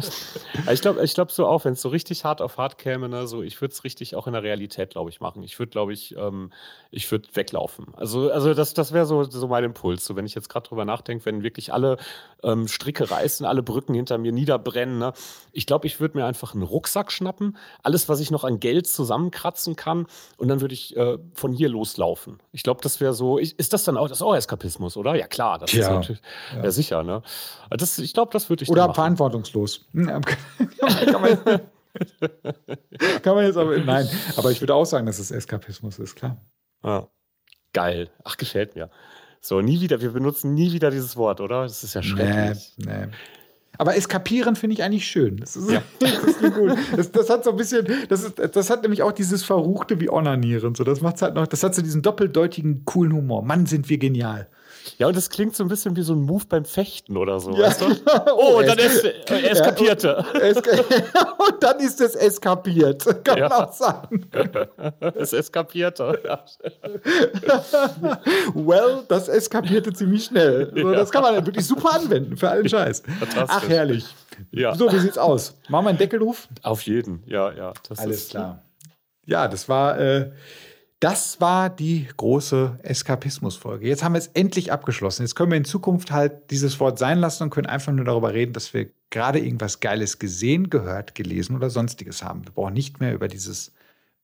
Ich 0.71 0.81
glaube 0.81 1.03
ich 1.03 1.13
glaub 1.13 1.31
so 1.31 1.45
auch, 1.45 1.63
wenn 1.63 1.73
es 1.73 1.81
so 1.81 1.89
richtig 1.89 2.25
hart 2.25 2.41
auf 2.41 2.57
hart 2.57 2.77
käme, 2.77 3.07
ne, 3.07 3.27
so, 3.27 3.43
ich 3.43 3.61
würde 3.61 3.73
es 3.73 3.83
richtig 3.83 4.15
auch 4.15 4.27
in 4.27 4.33
der 4.33 4.43
Realität, 4.43 4.89
glaube 4.89 5.09
ich, 5.09 5.21
machen. 5.21 5.43
Ich 5.43 5.57
würde, 5.57 5.69
glaube 5.69 5.93
ich, 5.93 6.17
ähm, 6.17 6.51
ich 6.91 7.09
würde 7.11 7.29
weglaufen. 7.33 7.87
Also, 7.95 8.31
also 8.31 8.53
das, 8.53 8.73
das 8.73 8.91
wäre 8.91 9.05
so, 9.05 9.23
so 9.23 9.47
mein 9.47 9.63
Impuls. 9.63 10.03
So, 10.03 10.15
wenn 10.15 10.25
ich 10.25 10.35
jetzt 10.35 10.49
gerade 10.49 10.67
drüber 10.67 10.85
nachdenke, 10.85 11.25
wenn 11.25 11.43
wirklich 11.43 11.71
alle 11.71 11.97
ähm, 12.43 12.67
Stricke 12.67 13.09
reißen, 13.09 13.26
alle 13.45 13.63
Brücken 13.63 13.93
hinter 13.93 14.17
mir 14.17 14.31
niederbrennen, 14.31 14.97
Ne? 14.97 15.13
Ich 15.51 15.65
glaube, 15.65 15.87
ich 15.87 15.99
würde 15.99 16.17
mir 16.17 16.25
einfach 16.25 16.53
einen 16.53 16.63
Rucksack 16.63 17.11
schnappen, 17.11 17.57
alles, 17.83 18.09
was 18.09 18.19
ich 18.19 18.31
noch 18.31 18.43
an 18.43 18.59
Geld 18.59 18.87
zusammenkratzen 18.87 19.75
kann, 19.75 20.07
und 20.37 20.47
dann 20.47 20.61
würde 20.61 20.73
ich 20.73 20.95
äh, 20.95 21.17
von 21.33 21.53
hier 21.53 21.69
loslaufen. 21.69 22.39
Ich 22.51 22.63
glaube, 22.63 22.81
das 22.81 22.99
wäre 22.99 23.13
so. 23.13 23.39
Ich, 23.39 23.57
ist 23.59 23.73
das 23.73 23.83
dann 23.83 23.97
auch 23.97 24.07
das 24.07 24.21
auch 24.21 24.35
Eskapismus, 24.35 24.97
oder? 24.97 25.15
Ja, 25.15 25.27
klar, 25.27 25.57
das 25.59 25.71
ja. 25.73 25.81
ist 25.81 25.89
natürlich. 25.89 26.21
Ja, 26.55 26.63
ja 26.63 26.71
sicher, 26.71 27.03
ne? 27.03 27.21
Das, 27.69 27.97
ich 27.99 28.13
glaube, 28.13 28.31
das 28.33 28.49
würde 28.49 28.63
ich. 28.63 28.69
Oder 28.69 28.93
verantwortungslos. 28.93 29.85
Hm, 29.91 30.07
kann, 31.05 31.21
man, 31.21 31.61
kann 33.21 33.35
man 33.35 33.45
jetzt 33.45 33.57
aber. 33.57 33.77
Nein, 33.77 34.09
aber 34.35 34.51
ich 34.51 34.61
würde 34.61 34.75
auch 34.75 34.85
sagen, 34.85 35.05
dass 35.05 35.19
es 35.19 35.31
Eskapismus 35.31 35.99
ist, 35.99 36.15
klar. 36.15 36.37
Ja. 36.83 37.07
Geil. 37.73 38.09
Ach, 38.23 38.37
gefällt 38.37 38.75
mir. 38.75 38.89
So, 39.41 39.61
nie 39.61 39.81
wieder, 39.81 40.01
wir 40.01 40.11
benutzen 40.11 40.53
nie 40.53 40.73
wieder 40.73 40.91
dieses 40.91 41.15
Wort, 41.15 41.41
oder? 41.41 41.63
Das 41.63 41.83
ist 41.83 41.93
ja 41.93 42.03
schrecklich. 42.03 42.73
Nee, 42.77 42.85
nee. 42.85 43.07
Aber 43.77 43.95
eskapieren 43.95 44.55
finde 44.55 44.73
ich 44.75 44.83
eigentlich 44.83 45.07
schön. 45.07 45.37
Das, 45.37 45.55
ist, 45.55 45.69
ja. 45.69 45.81
das, 45.99 46.53
gut. 46.53 46.71
Das, 46.95 47.11
das, 47.11 47.29
hat 47.29 47.43
so 47.43 47.51
ein 47.51 47.57
bisschen, 47.57 47.87
das, 48.09 48.23
ist, 48.23 48.39
das 48.39 48.69
hat 48.69 48.81
nämlich 48.81 49.03
auch 49.03 49.11
dieses 49.11 49.43
Verruchte 49.43 49.99
wie 49.99 50.09
Onanieren. 50.09 50.73
So, 50.75 50.83
das 50.83 51.01
macht's 51.01 51.21
halt 51.21 51.35
noch, 51.35 51.47
das 51.47 51.63
hat 51.63 51.75
so 51.75 51.81
diesen 51.81 52.01
doppeldeutigen, 52.01 52.85
coolen 52.85 53.13
Humor. 53.13 53.43
Mann, 53.43 53.65
sind 53.65 53.89
wir 53.89 53.97
genial. 53.97 54.47
Ja, 54.97 55.07
und 55.07 55.15
das 55.15 55.29
klingt 55.29 55.55
so 55.55 55.63
ein 55.63 55.67
bisschen 55.67 55.95
wie 55.95 56.01
so 56.01 56.13
ein 56.13 56.21
Move 56.21 56.45
beim 56.47 56.65
Fechten 56.65 57.17
oder 57.17 57.39
so. 57.39 57.51
Ja. 57.51 57.67
Weißt 57.67 57.81
du? 57.81 57.87
Oh, 58.39 58.59
und 58.59 58.67
dann 58.67 58.77
es, 58.77 59.03
äh, 59.03 59.13
eskapierte. 59.49 60.25
Ja, 60.33 61.33
und, 61.37 61.61
dann 61.63 61.79
ist 61.79 61.99
es 62.01 62.15
eskapiert. 62.15 63.03
Kann 63.23 63.37
ja. 63.37 63.49
man 63.49 63.65
auch 63.65 63.73
sagen. 63.73 64.29
Es 65.15 65.33
eskapierte. 65.33 66.19
Ja. 66.23 66.43
well, 68.53 69.03
das 69.07 69.27
eskapierte 69.27 69.93
ziemlich 69.93 70.25
schnell. 70.25 70.71
So, 70.75 70.91
das 70.91 71.09
kann 71.09 71.23
man 71.23 71.45
wirklich 71.45 71.65
super 71.65 71.93
anwenden 71.93 72.37
für 72.37 72.49
allen 72.49 72.67
Scheiß. 72.67 73.03
Ach, 73.47 73.67
herrlich. 73.67 74.05
Ja. 74.51 74.75
So, 74.75 74.91
wie 74.91 74.99
sieht's 74.99 75.17
aus? 75.17 75.55
Machen 75.69 75.85
wir 75.85 75.89
einen 75.89 75.97
Deckelruf? 75.97 76.47
Auf 76.61 76.83
jeden, 76.83 77.23
ja, 77.25 77.51
ja. 77.51 77.73
Alles 77.97 78.29
klar. 78.29 78.63
Ja, 79.25 79.47
das 79.47 79.67
war. 79.67 79.99
Äh, 79.99 80.31
das 80.99 81.39
war 81.39 81.69
die 81.69 82.07
große 82.17 82.79
Eskapismus-Folge. 82.81 83.87
Jetzt 83.87 84.03
haben 84.03 84.13
wir 84.13 84.19
es 84.19 84.27
endlich 84.27 84.71
abgeschlossen. 84.71 85.23
Jetzt 85.23 85.35
können 85.35 85.51
wir 85.51 85.57
in 85.57 85.65
Zukunft 85.65 86.11
halt 86.11 86.49
dieses 86.49 86.79
Wort 86.79 86.97
sein 86.97 87.19
lassen 87.19 87.43
und 87.43 87.49
können 87.51 87.67
einfach 87.67 87.93
nur 87.93 88.05
darüber 88.05 88.33
reden, 88.33 88.53
dass 88.53 88.73
wir 88.73 88.89
gerade 89.11 89.39
irgendwas 89.39 89.79
Geiles 89.79 90.17
gesehen, 90.17 90.69
gehört, 90.69 91.13
gelesen 91.13 91.55
oder 91.55 91.69
sonstiges 91.69 92.23
haben. 92.23 92.45
Wir 92.45 92.51
brauchen 92.51 92.73
nicht 92.73 92.99
mehr 92.99 93.13
über 93.13 93.27
dieses 93.27 93.73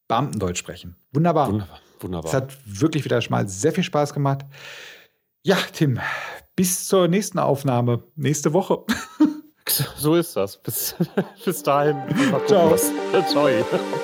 Beamtendeutsch 0.07 0.57
sprechen. 0.57 0.95
Wunderbar. 1.11 1.49
Wunderbar. 1.49 1.79
Wunderbar. 1.99 2.29
Es 2.29 2.33
hat 2.33 2.57
wirklich 2.65 3.05
wieder 3.05 3.21
mal 3.29 3.47
sehr 3.47 3.71
viel 3.71 3.83
Spaß 3.83 4.13
gemacht. 4.13 4.45
Ja, 5.43 5.57
Tim, 5.73 5.99
bis 6.55 6.87
zur 6.87 7.07
nächsten 7.07 7.39
Aufnahme 7.39 8.03
nächste 8.15 8.53
Woche. 8.53 8.83
So 9.97 10.15
ist 10.15 10.35
das. 10.35 10.57
Bis, 10.57 10.93
bis 11.45 11.63
dahin. 11.63 11.95
Ciao. 12.45 12.75
Ciao. 13.25 14.03